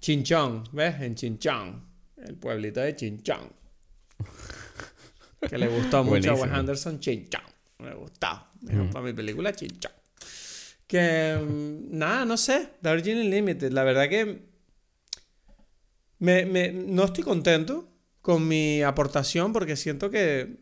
Chinchón, 0.00 0.64
¿ves? 0.70 1.00
En 1.00 1.14
Chinchón. 1.14 1.82
El 2.18 2.36
pueblito 2.36 2.80
de 2.80 2.94
Chinchón. 2.94 3.50
que 5.48 5.56
le 5.56 5.68
gustó 5.68 6.04
mucho 6.04 6.32
a 6.32 6.34
Wes 6.34 6.52
Anderson, 6.52 7.00
Chinchón. 7.00 7.40
Me 7.78 7.94
gustó. 7.94 8.48
Para 8.92 9.02
mi 9.02 9.14
película, 9.14 9.54
Chinchón. 9.54 9.92
Que, 10.86 11.38
mm, 11.40 11.96
nada, 11.96 12.26
no 12.26 12.36
sé. 12.36 12.68
Darjeeling 12.82 13.30
Limited. 13.30 13.72
La 13.72 13.84
verdad 13.84 14.10
que 14.10 14.48
me, 16.18 16.46
me, 16.46 16.72
no 16.72 17.04
estoy 17.04 17.24
contento 17.24 17.88
con 18.22 18.46
mi 18.46 18.82
aportación 18.82 19.52
porque 19.52 19.76
siento 19.76 20.10
que 20.10 20.58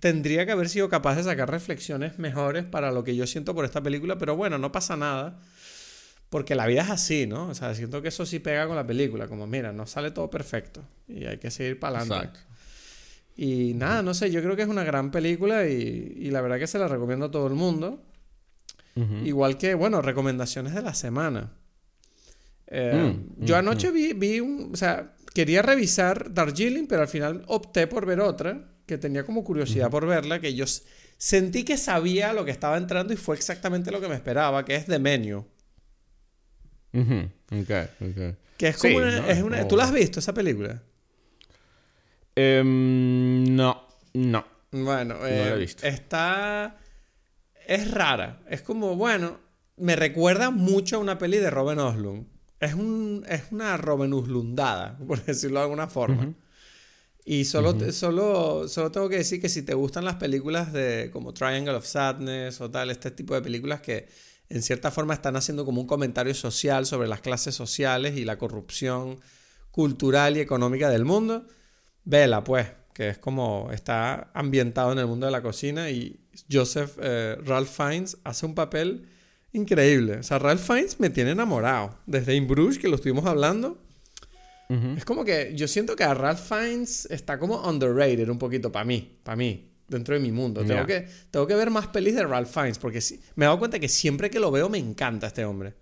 tendría 0.00 0.44
que 0.46 0.52
haber 0.52 0.68
sido 0.68 0.88
capaz 0.88 1.16
de 1.16 1.22
sacar 1.22 1.50
reflexiones 1.50 2.18
mejores 2.18 2.64
para 2.64 2.90
lo 2.90 3.04
que 3.04 3.14
yo 3.14 3.26
siento 3.26 3.54
por 3.54 3.64
esta 3.64 3.82
película, 3.82 4.18
pero 4.18 4.36
bueno, 4.36 4.58
no 4.58 4.72
pasa 4.72 4.96
nada. 4.96 5.40
Porque 6.28 6.54
la 6.54 6.66
vida 6.66 6.82
es 6.82 6.90
así, 6.90 7.26
¿no? 7.26 7.48
O 7.48 7.54
sea, 7.54 7.74
siento 7.74 8.00
que 8.00 8.08
eso 8.08 8.24
sí 8.24 8.38
pega 8.38 8.66
con 8.66 8.74
la 8.74 8.86
película. 8.86 9.28
Como, 9.28 9.46
mira, 9.46 9.70
no 9.72 9.86
sale 9.86 10.10
todo 10.10 10.30
perfecto. 10.30 10.82
Y 11.06 11.26
hay 11.26 11.36
que 11.36 11.50
seguir 11.50 11.78
para 11.78 11.98
adelante. 12.00 12.40
Y 13.36 13.74
nada, 13.74 14.02
no 14.02 14.14
sé, 14.14 14.30
yo 14.30 14.42
creo 14.42 14.56
que 14.56 14.62
es 14.62 14.68
una 14.68 14.82
gran 14.82 15.10
película 15.10 15.68
y, 15.68 16.14
y 16.16 16.30
la 16.30 16.40
verdad 16.40 16.58
que 16.58 16.66
se 16.66 16.78
la 16.78 16.88
recomiendo 16.88 17.26
a 17.26 17.30
todo 17.30 17.46
el 17.46 17.54
mundo. 17.54 18.02
Igual 19.24 19.56
que, 19.56 19.74
bueno, 19.74 20.02
recomendaciones 20.02 20.74
de 20.74 20.82
la 20.82 20.94
semana. 20.94 21.52
Eh, 22.74 22.94
mm, 22.94 23.44
yo 23.44 23.54
mm, 23.54 23.58
anoche 23.58 23.90
mm. 23.90 23.94
vi, 23.94 24.12
vi 24.14 24.40
un, 24.40 24.70
o 24.72 24.76
sea, 24.76 25.12
quería 25.34 25.60
revisar 25.60 26.32
Darjeeling, 26.32 26.86
pero 26.86 27.02
al 27.02 27.08
final 27.08 27.44
opté 27.46 27.86
por 27.86 28.06
ver 28.06 28.20
otra, 28.20 28.66
que 28.86 28.96
tenía 28.96 29.24
como 29.24 29.44
curiosidad 29.44 29.90
por 29.90 30.06
verla, 30.06 30.40
que 30.40 30.54
yo 30.54 30.64
sentí 31.18 31.64
que 31.64 31.76
sabía 31.76 32.32
lo 32.32 32.46
que 32.46 32.50
estaba 32.50 32.78
entrando 32.78 33.12
y 33.12 33.18
fue 33.18 33.36
exactamente 33.36 33.90
lo 33.90 34.00
que 34.00 34.08
me 34.08 34.14
esperaba, 34.14 34.64
que 34.64 34.74
es 34.74 34.86
The 34.86 34.98
Menu. 34.98 35.46
Que 38.56 38.68
es 38.68 38.76
como 38.78 38.96
una, 38.96 39.68
¿Tú 39.68 39.76
la 39.76 39.84
has 39.84 39.92
visto, 39.92 40.20
esa 40.20 40.32
película? 40.32 40.82
Em, 42.34 43.54
no, 43.54 43.86
no. 44.14 44.46
Bueno, 44.70 45.16
eh, 45.26 45.66
está... 45.82 46.78
Es 47.66 47.90
rara. 47.90 48.40
Es 48.48 48.62
como, 48.62 48.96
bueno, 48.96 49.38
me 49.76 49.94
recuerda 49.94 50.50
mucho 50.50 50.96
a 50.96 50.98
una 51.00 51.18
peli 51.18 51.36
de 51.36 51.50
Robin 51.50 51.78
Oslund 51.78 52.31
es, 52.62 52.74
un, 52.74 53.24
es 53.28 53.42
una 53.50 53.76
Robin 53.76 54.10
Lundada, 54.10 54.96
por 55.06 55.22
decirlo 55.24 55.58
de 55.58 55.64
alguna 55.64 55.88
forma. 55.88 56.32
Y 57.24 57.44
solo, 57.44 57.92
solo, 57.92 58.66
solo 58.68 58.90
tengo 58.90 59.08
que 59.08 59.16
decir 59.16 59.40
que 59.40 59.48
si 59.48 59.62
te 59.62 59.74
gustan 59.74 60.04
las 60.04 60.16
películas 60.16 60.72
de 60.72 61.10
como 61.12 61.34
Triangle 61.34 61.74
of 61.74 61.86
Sadness 61.86 62.60
o 62.60 62.70
tal, 62.70 62.90
este 62.90 63.10
tipo 63.10 63.34
de 63.34 63.42
películas 63.42 63.80
que 63.80 64.08
en 64.48 64.62
cierta 64.62 64.90
forma 64.90 65.14
están 65.14 65.36
haciendo 65.36 65.64
como 65.64 65.80
un 65.80 65.86
comentario 65.86 66.34
social 66.34 66.84
sobre 66.84 67.08
las 67.08 67.20
clases 67.20 67.54
sociales 67.54 68.16
y 68.16 68.24
la 68.24 68.38
corrupción 68.38 69.20
cultural 69.70 70.36
y 70.36 70.40
económica 70.40 70.90
del 70.90 71.04
mundo, 71.04 71.46
vela 72.04 72.42
pues, 72.44 72.68
que 72.92 73.08
es 73.08 73.18
como 73.18 73.70
está 73.72 74.30
ambientado 74.34 74.92
en 74.92 74.98
el 74.98 75.06
mundo 75.06 75.26
de 75.26 75.32
la 75.32 75.42
cocina. 75.42 75.90
Y 75.90 76.20
Joseph 76.50 76.98
eh, 77.00 77.38
Ralph 77.44 77.70
Fiennes 77.70 78.18
hace 78.24 78.46
un 78.46 78.54
papel 78.54 79.08
increíble. 79.52 80.18
O 80.18 80.22
sea, 80.22 80.38
Ralph 80.38 80.64
Fiennes 80.64 81.00
me 81.00 81.10
tiene 81.10 81.32
enamorado. 81.32 81.98
Desde 82.06 82.34
In 82.34 82.46
Bruges, 82.46 82.78
que 82.78 82.88
lo 82.88 82.96
estuvimos 82.96 83.26
hablando, 83.26 83.78
es 84.96 85.04
como 85.04 85.24
que 85.24 85.52
yo 85.54 85.68
siento 85.68 85.94
que 85.96 86.04
a 86.04 86.14
Ralph 86.14 86.40
Fiennes 86.40 87.06
está 87.10 87.38
como 87.38 87.60
underrated 87.68 88.28
un 88.30 88.38
poquito 88.38 88.72
para 88.72 88.86
mí, 88.86 89.18
para 89.22 89.36
mí, 89.36 89.70
dentro 89.86 90.14
de 90.14 90.20
mi 90.20 90.32
mundo. 90.32 90.64
Tengo, 90.64 90.86
que, 90.86 91.06
tengo 91.30 91.46
que 91.46 91.54
ver 91.54 91.70
más 91.70 91.88
pelis 91.88 92.14
de 92.14 92.24
Ralph 92.24 92.48
Fiennes 92.50 92.78
porque 92.78 93.00
me 93.34 93.44
he 93.44 93.46
dado 93.46 93.58
cuenta 93.58 93.78
que 93.78 93.88
siempre 93.88 94.30
que 94.30 94.40
lo 94.40 94.50
veo 94.50 94.70
me 94.70 94.78
encanta 94.78 95.26
este 95.26 95.44
hombre. 95.44 95.74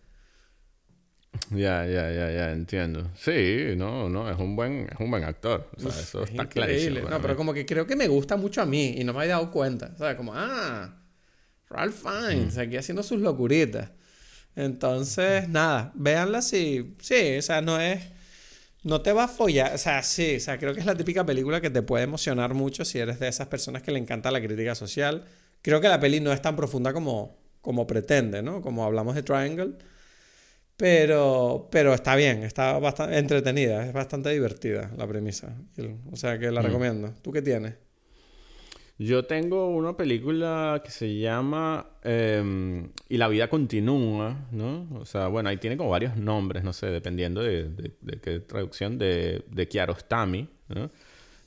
Ya, 1.50 1.86
ya, 1.86 2.10
ya, 2.10 2.32
ya, 2.32 2.52
entiendo. 2.52 3.08
Sí, 3.14 3.74
no, 3.76 4.08
no, 4.08 4.28
es 4.28 4.36
un 4.38 4.56
buen, 4.56 4.88
es 4.90 4.98
un 4.98 5.10
buen 5.10 5.22
actor. 5.22 5.70
O 5.76 5.80
sea, 5.80 5.90
eso 5.90 6.24
está 6.24 6.48
clarísimo. 6.48 7.08
No, 7.08 7.22
pero 7.22 7.36
como 7.36 7.54
que 7.54 7.64
creo 7.64 7.86
que 7.86 7.94
me 7.94 8.08
gusta 8.08 8.36
mucho 8.36 8.60
a 8.60 8.66
mí 8.66 8.96
y 8.98 9.04
no 9.04 9.12
me 9.12 9.20
había 9.20 9.34
dado 9.34 9.52
cuenta. 9.52 9.92
O 9.94 9.98
sea, 9.98 10.16
como, 10.16 10.32
ah, 10.34 10.99
Ralph 11.70 11.94
Fiennes, 11.94 12.56
mm. 12.56 12.60
aquí 12.60 12.76
haciendo 12.76 13.02
sus 13.02 13.20
locuritas. 13.20 13.90
Entonces, 14.56 15.48
nada, 15.48 15.92
véanla 15.94 16.42
si, 16.42 16.96
sí, 17.00 17.38
o 17.38 17.42
sea, 17.42 17.62
no 17.62 17.80
es 17.80 18.00
no 18.82 19.02
te 19.02 19.12
va 19.12 19.24
a 19.24 19.28
follar, 19.28 19.74
o 19.74 19.78
sea, 19.78 20.02
sí, 20.02 20.36
o 20.36 20.40
sea, 20.40 20.58
creo 20.58 20.72
que 20.74 20.80
es 20.80 20.86
la 20.86 20.94
típica 20.94 21.24
película 21.24 21.60
que 21.60 21.70
te 21.70 21.82
puede 21.82 22.04
emocionar 22.04 22.54
mucho 22.54 22.84
si 22.84 22.98
eres 22.98 23.20
de 23.20 23.28
esas 23.28 23.48
personas 23.48 23.82
que 23.82 23.90
le 23.92 23.98
encanta 23.98 24.30
la 24.30 24.40
crítica 24.40 24.74
social. 24.74 25.24
Creo 25.62 25.80
que 25.80 25.88
la 25.88 26.00
peli 26.00 26.20
no 26.20 26.32
es 26.32 26.40
tan 26.40 26.56
profunda 26.56 26.92
como, 26.92 27.38
como 27.60 27.86
pretende, 27.86 28.42
¿no? 28.42 28.62
Como 28.62 28.84
hablamos 28.84 29.14
de 29.14 29.22
Triangle. 29.22 29.74
Pero, 30.76 31.68
pero 31.70 31.92
está 31.92 32.16
bien, 32.16 32.42
está 32.42 32.78
bastante 32.78 33.18
entretenida, 33.18 33.84
es 33.86 33.92
bastante 33.92 34.30
divertida 34.30 34.90
la 34.96 35.06
premisa. 35.06 35.54
O 36.10 36.16
sea 36.16 36.38
que 36.38 36.50
la 36.50 36.62
mm. 36.62 36.64
recomiendo. 36.64 37.14
¿Tú 37.20 37.32
qué 37.32 37.42
tienes? 37.42 37.74
Yo 39.02 39.24
tengo 39.24 39.68
una 39.68 39.96
película 39.96 40.82
que 40.84 40.90
se 40.90 41.18
llama 41.18 41.86
em, 42.04 42.90
Y 43.08 43.16
la 43.16 43.28
vida 43.28 43.48
continúa, 43.48 44.46
¿no? 44.52 44.88
O 45.00 45.06
sea, 45.06 45.28
bueno, 45.28 45.48
ahí 45.48 45.56
tiene 45.56 45.78
como 45.78 45.88
varios 45.88 46.18
nombres, 46.18 46.62
no 46.64 46.74
sé, 46.74 46.88
dependiendo 46.88 47.42
de, 47.42 47.94
qué 48.22 48.40
traducción, 48.40 48.98
de, 48.98 49.42
de 49.48 49.68
Kiarostami, 49.68 50.48
¿no? 50.68 50.90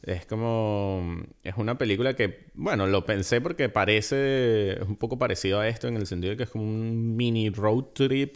Es 0.02 0.26
como... 0.26 1.24
Es 1.44 1.54
una 1.56 1.78
película 1.78 2.16
que, 2.16 2.48
bueno, 2.56 2.88
lo 2.88 3.06
pensé 3.06 3.40
porque 3.40 3.70
parece... 3.70 4.74
Es 4.82 4.88
un 4.88 4.96
poco 4.96 5.20
parecido 5.20 5.60
a 5.60 5.68
esto 5.68 5.88
en 5.88 5.98
el 5.98 6.08
sentido 6.08 6.32
de 6.32 6.38
que 6.38 6.44
es 6.44 6.50
como 6.50 6.64
un 6.64 7.16
mini 7.16 7.52
road 7.52 7.84
trip 7.94 8.36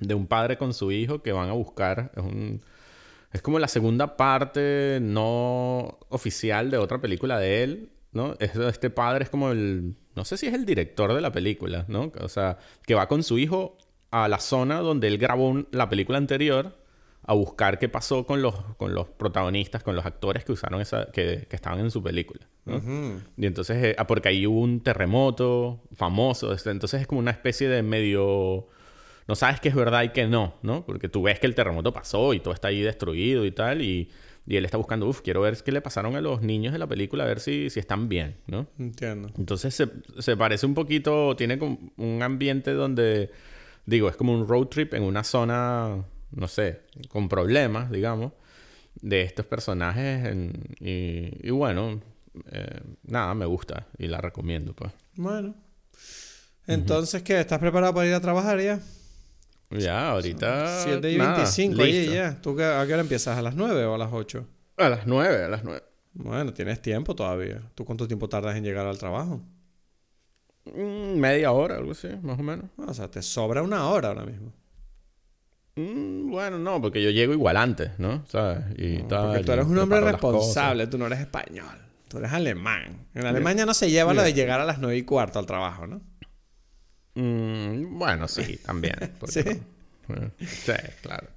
de 0.00 0.14
un 0.14 0.26
padre 0.26 0.56
con 0.56 0.72
su 0.72 0.92
hijo 0.92 1.22
que 1.22 1.32
van 1.32 1.50
a 1.50 1.52
buscar. 1.52 2.10
Es 2.16 2.22
un... 2.22 2.62
Es 3.32 3.42
como 3.42 3.58
la 3.58 3.68
segunda 3.68 4.16
parte 4.16 4.98
no 5.02 5.98
oficial 6.08 6.70
de 6.70 6.78
otra 6.78 7.02
película 7.02 7.38
de 7.38 7.62
él, 7.64 7.90
¿no? 8.12 8.34
Este 8.38 8.90
padre 8.90 9.24
es 9.24 9.30
como 9.30 9.50
el, 9.50 9.94
no 10.14 10.24
sé 10.24 10.36
si 10.36 10.46
es 10.46 10.54
el 10.54 10.66
director 10.66 11.14
de 11.14 11.20
la 11.20 11.32
película, 11.32 11.84
¿no? 11.88 12.12
O 12.20 12.28
sea, 12.28 12.58
que 12.86 12.94
va 12.94 13.08
con 13.08 13.22
su 13.22 13.38
hijo 13.38 13.78
a 14.10 14.28
la 14.28 14.38
zona 14.38 14.80
donde 14.80 15.08
él 15.08 15.18
grabó 15.18 15.64
la 15.70 15.88
película 15.88 16.18
anterior 16.18 16.76
a 17.22 17.34
buscar 17.34 17.78
qué 17.78 17.88
pasó 17.88 18.26
con 18.26 18.42
los, 18.42 18.54
con 18.76 18.94
los 18.94 19.08
protagonistas, 19.08 19.82
con 19.82 19.94
los 19.94 20.04
actores 20.04 20.44
que 20.44 20.52
usaron 20.52 20.80
esa, 20.80 21.12
que, 21.12 21.46
que 21.48 21.56
estaban 21.56 21.78
en 21.80 21.90
su 21.90 22.02
película. 22.02 22.46
Y 23.36 23.46
entonces, 23.46 23.82
eh, 23.82 23.94
ah, 23.98 24.06
porque 24.06 24.28
ahí 24.28 24.46
hubo 24.46 24.60
un 24.60 24.80
terremoto 24.80 25.80
famoso, 25.94 26.52
este, 26.52 26.70
entonces 26.70 27.02
es 27.02 27.06
como 27.06 27.20
una 27.20 27.30
especie 27.30 27.68
de 27.68 27.82
medio... 27.82 28.68
No 29.28 29.36
sabes 29.36 29.60
qué 29.60 29.68
es 29.68 29.76
verdad 29.76 30.02
y 30.02 30.08
qué 30.08 30.26
no, 30.26 30.54
¿no? 30.62 30.84
Porque 30.84 31.08
tú 31.08 31.22
ves 31.22 31.38
que 31.38 31.46
el 31.46 31.54
terremoto 31.54 31.92
pasó 31.92 32.34
y 32.34 32.40
todo 32.40 32.52
está 32.52 32.68
ahí 32.68 32.80
destruido 32.80 33.44
y 33.44 33.52
tal, 33.52 33.80
y 33.82 34.10
y 34.50 34.56
él 34.56 34.64
está 34.64 34.76
buscando, 34.76 35.06
uff, 35.06 35.20
quiero 35.20 35.42
ver 35.42 35.56
qué 35.62 35.70
le 35.70 35.80
pasaron 35.80 36.16
a 36.16 36.20
los 36.20 36.42
niños 36.42 36.72
de 36.72 36.80
la 36.80 36.88
película, 36.88 37.22
a 37.22 37.26
ver 37.28 37.38
si, 37.38 37.70
si 37.70 37.78
están 37.78 38.08
bien, 38.08 38.34
¿no? 38.48 38.66
Entiendo. 38.80 39.30
Entonces 39.38 39.72
se, 39.72 39.88
se 40.18 40.36
parece 40.36 40.66
un 40.66 40.74
poquito, 40.74 41.36
tiene 41.36 41.56
como 41.56 41.78
un 41.96 42.20
ambiente 42.20 42.72
donde, 42.72 43.30
digo, 43.86 44.08
es 44.08 44.16
como 44.16 44.34
un 44.34 44.48
road 44.48 44.66
trip 44.66 44.94
en 44.94 45.04
una 45.04 45.22
zona, 45.22 46.04
no 46.32 46.48
sé, 46.48 46.80
con 47.10 47.28
problemas, 47.28 47.92
digamos, 47.92 48.32
de 49.00 49.22
estos 49.22 49.46
personajes. 49.46 50.36
y, 50.80 51.46
y, 51.46 51.50
bueno, 51.50 52.00
eh, 52.50 52.80
nada, 53.04 53.32
me 53.34 53.46
gusta 53.46 53.86
y 53.98 54.08
la 54.08 54.20
recomiendo, 54.20 54.74
pues. 54.74 54.90
Bueno. 55.14 55.54
Entonces, 56.66 57.22
¿qué? 57.22 57.38
¿Estás 57.38 57.60
preparado 57.60 57.94
para 57.94 58.08
ir 58.08 58.14
a 58.14 58.20
trabajar 58.20 58.60
ya? 58.60 58.80
Ya, 59.70 60.10
ahorita. 60.10 60.82
7 60.84 61.10
y 61.10 61.18
25, 61.18 61.82
oye, 61.82 62.06
ya. 62.12 62.40
¿Tú 62.40 62.50
a 62.60 62.86
qué 62.86 62.92
hora 62.92 63.00
empiezas? 63.00 63.38
¿A 63.38 63.42
las 63.42 63.54
9 63.54 63.84
o 63.84 63.94
a 63.94 63.98
las 63.98 64.12
8? 64.12 64.46
A 64.76 64.88
las 64.88 65.06
9, 65.06 65.44
a 65.44 65.48
las 65.48 65.64
9. 65.64 65.82
Bueno, 66.14 66.52
tienes 66.52 66.82
tiempo 66.82 67.14
todavía. 67.14 67.60
¿Tú 67.74 67.84
cuánto 67.84 68.08
tiempo 68.08 68.28
tardas 68.28 68.56
en 68.56 68.64
llegar 68.64 68.86
al 68.86 68.98
trabajo? 68.98 69.40
Mm, 70.64 71.18
media 71.18 71.52
hora, 71.52 71.76
algo 71.76 71.92
así, 71.92 72.08
más 72.22 72.38
o 72.38 72.42
menos. 72.42 72.66
o 72.76 72.94
sea, 72.94 73.08
te 73.08 73.22
sobra 73.22 73.62
una 73.62 73.86
hora 73.88 74.08
ahora 74.08 74.24
mismo. 74.24 74.52
Mm, 75.76 76.30
bueno, 76.30 76.58
no, 76.58 76.80
porque 76.80 77.02
yo 77.02 77.10
llego 77.10 77.32
igual 77.32 77.56
antes, 77.56 77.92
¿no? 77.98 78.24
Y 78.76 78.98
porque 78.98 79.44
tú 79.44 79.52
eres 79.52 79.66
un 79.66 79.78
hombre 79.78 80.00
responsable, 80.00 80.86
tú 80.88 80.98
no 80.98 81.06
eres 81.06 81.20
español, 81.20 81.78
tú 82.08 82.18
eres 82.18 82.32
alemán. 82.32 83.06
En 83.14 83.24
Alemania 83.24 83.64
no 83.66 83.74
se 83.74 83.90
lleva 83.90 84.12
lo 84.12 84.22
de 84.22 84.34
llegar 84.34 84.60
a 84.60 84.64
las 84.64 84.78
9 84.78 84.96
y 84.96 85.02
cuarto 85.04 85.38
al 85.38 85.46
trabajo, 85.46 85.86
¿no? 85.86 86.00
Mm, 87.14 87.98
bueno, 87.98 88.28
sí, 88.28 88.58
también. 88.64 88.96
¿Sí? 89.26 89.42
sí, 90.40 90.72
claro. 91.02 91.28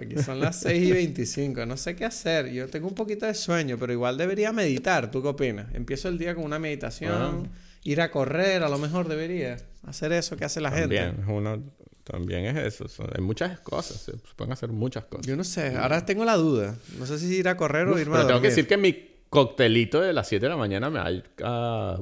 aquí 0.00 0.22
son 0.22 0.40
las 0.40 0.60
6 0.60 0.88
y 0.88 0.92
25. 0.92 1.66
No 1.66 1.76
sé 1.76 1.96
qué 1.96 2.04
hacer. 2.04 2.50
Yo 2.50 2.68
tengo 2.68 2.88
un 2.88 2.94
poquito 2.94 3.26
de 3.26 3.34
sueño, 3.34 3.76
pero 3.78 3.92
igual 3.92 4.16
debería 4.16 4.52
meditar. 4.52 5.10
¿Tú 5.10 5.22
qué 5.22 5.28
opinas? 5.28 5.74
Empiezo 5.74 6.08
el 6.08 6.18
día 6.18 6.34
con 6.34 6.44
una 6.44 6.58
meditación, 6.58 7.48
ir 7.84 8.00
a 8.00 8.10
correr, 8.10 8.62
a 8.62 8.68
lo 8.68 8.78
mejor 8.78 9.08
debería 9.08 9.56
hacer 9.86 10.12
eso 10.12 10.36
que 10.36 10.44
hace 10.44 10.60
la 10.60 10.70
gente. 10.70 11.12
Uno, 11.26 11.62
también 12.04 12.56
es 12.56 12.80
eso. 12.80 13.04
hay 13.14 13.22
muchas 13.22 13.60
cosas. 13.60 14.00
Se 14.00 14.12
pueden 14.34 14.52
hacer 14.52 14.70
muchas 14.70 15.04
cosas. 15.04 15.26
Yo 15.26 15.36
no 15.36 15.44
sé. 15.44 15.76
Ahora 15.76 16.04
tengo 16.06 16.24
la 16.24 16.36
duda. 16.36 16.76
No 16.98 17.06
sé 17.06 17.18
si 17.18 17.34
ir 17.36 17.48
a 17.48 17.56
correr 17.56 17.86
o 17.86 17.98
irme 17.98 18.14
a 18.14 18.18
dormir. 18.18 18.26
tengo 18.28 18.40
que 18.40 18.48
decir 18.48 18.66
que 18.66 18.76
mi 18.76 19.08
coctelito 19.28 20.00
de 20.00 20.12
las 20.12 20.28
7 20.28 20.46
de 20.46 20.50
la 20.50 20.56
mañana 20.56 20.90
me 20.90 21.00
ha... 21.00 21.98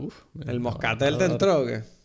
¿El 0.46 0.60
moscate 0.60 1.06
del 1.06 1.18
tentroque? 1.18 1.95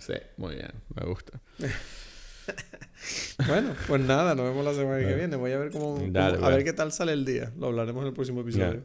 Sí, 0.00 0.14
muy 0.36 0.54
bien, 0.56 0.70
me 0.94 1.06
gusta. 1.06 1.40
bueno, 3.46 3.74
pues 3.86 4.02
nada, 4.02 4.34
nos 4.34 4.46
vemos 4.46 4.64
la 4.64 4.74
semana 4.74 5.06
que 5.06 5.14
viene. 5.14 5.36
Voy 5.36 5.52
a 5.52 5.58
ver 5.58 5.70
cómo, 5.70 5.98
a 6.18 6.48
ver 6.48 6.64
qué 6.64 6.72
tal 6.72 6.92
sale 6.92 7.12
el 7.12 7.24
día. 7.24 7.52
Lo 7.58 7.66
hablaremos 7.68 8.02
en 8.02 8.08
el 8.08 8.14
próximo 8.14 8.40
episodio. 8.40 8.84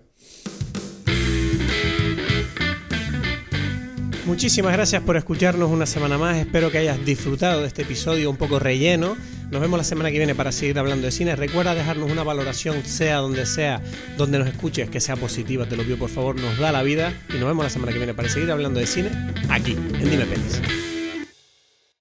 Muchísimas 4.29 4.73
gracias 4.73 5.01
por 5.01 5.17
escucharnos 5.17 5.71
una 5.71 5.87
semana 5.87 6.19
más. 6.19 6.37
Espero 6.37 6.69
que 6.69 6.77
hayas 6.77 7.03
disfrutado 7.03 7.61
de 7.61 7.67
este 7.67 7.81
episodio 7.81 8.29
un 8.29 8.37
poco 8.37 8.59
relleno. 8.59 9.17
Nos 9.49 9.59
vemos 9.59 9.79
la 9.79 9.83
semana 9.83 10.11
que 10.11 10.17
viene 10.17 10.35
para 10.35 10.51
seguir 10.51 10.77
hablando 10.77 11.05
de 11.05 11.11
cine. 11.11 11.35
Recuerda 11.35 11.73
dejarnos 11.73 12.11
una 12.11 12.21
valoración, 12.21 12.85
sea 12.85 13.17
donde 13.17 13.47
sea, 13.47 13.81
donde 14.17 14.37
nos 14.37 14.47
escuches, 14.47 14.87
que 14.91 14.99
sea 14.99 15.15
positiva, 15.15 15.65
te 15.65 15.75
lo 15.75 15.83
pido 15.83 15.97
por 15.97 16.11
favor, 16.11 16.39
nos 16.39 16.59
da 16.59 16.71
la 16.71 16.83
vida. 16.83 17.11
Y 17.29 17.39
nos 17.39 17.45
vemos 17.45 17.65
la 17.65 17.71
semana 17.71 17.91
que 17.91 17.97
viene 17.97 18.13
para 18.13 18.29
seguir 18.29 18.51
hablando 18.51 18.79
de 18.79 18.85
cine 18.85 19.09
aquí, 19.49 19.71
en 19.71 20.09
Dime 20.11 20.25
Pelis. 20.25 20.61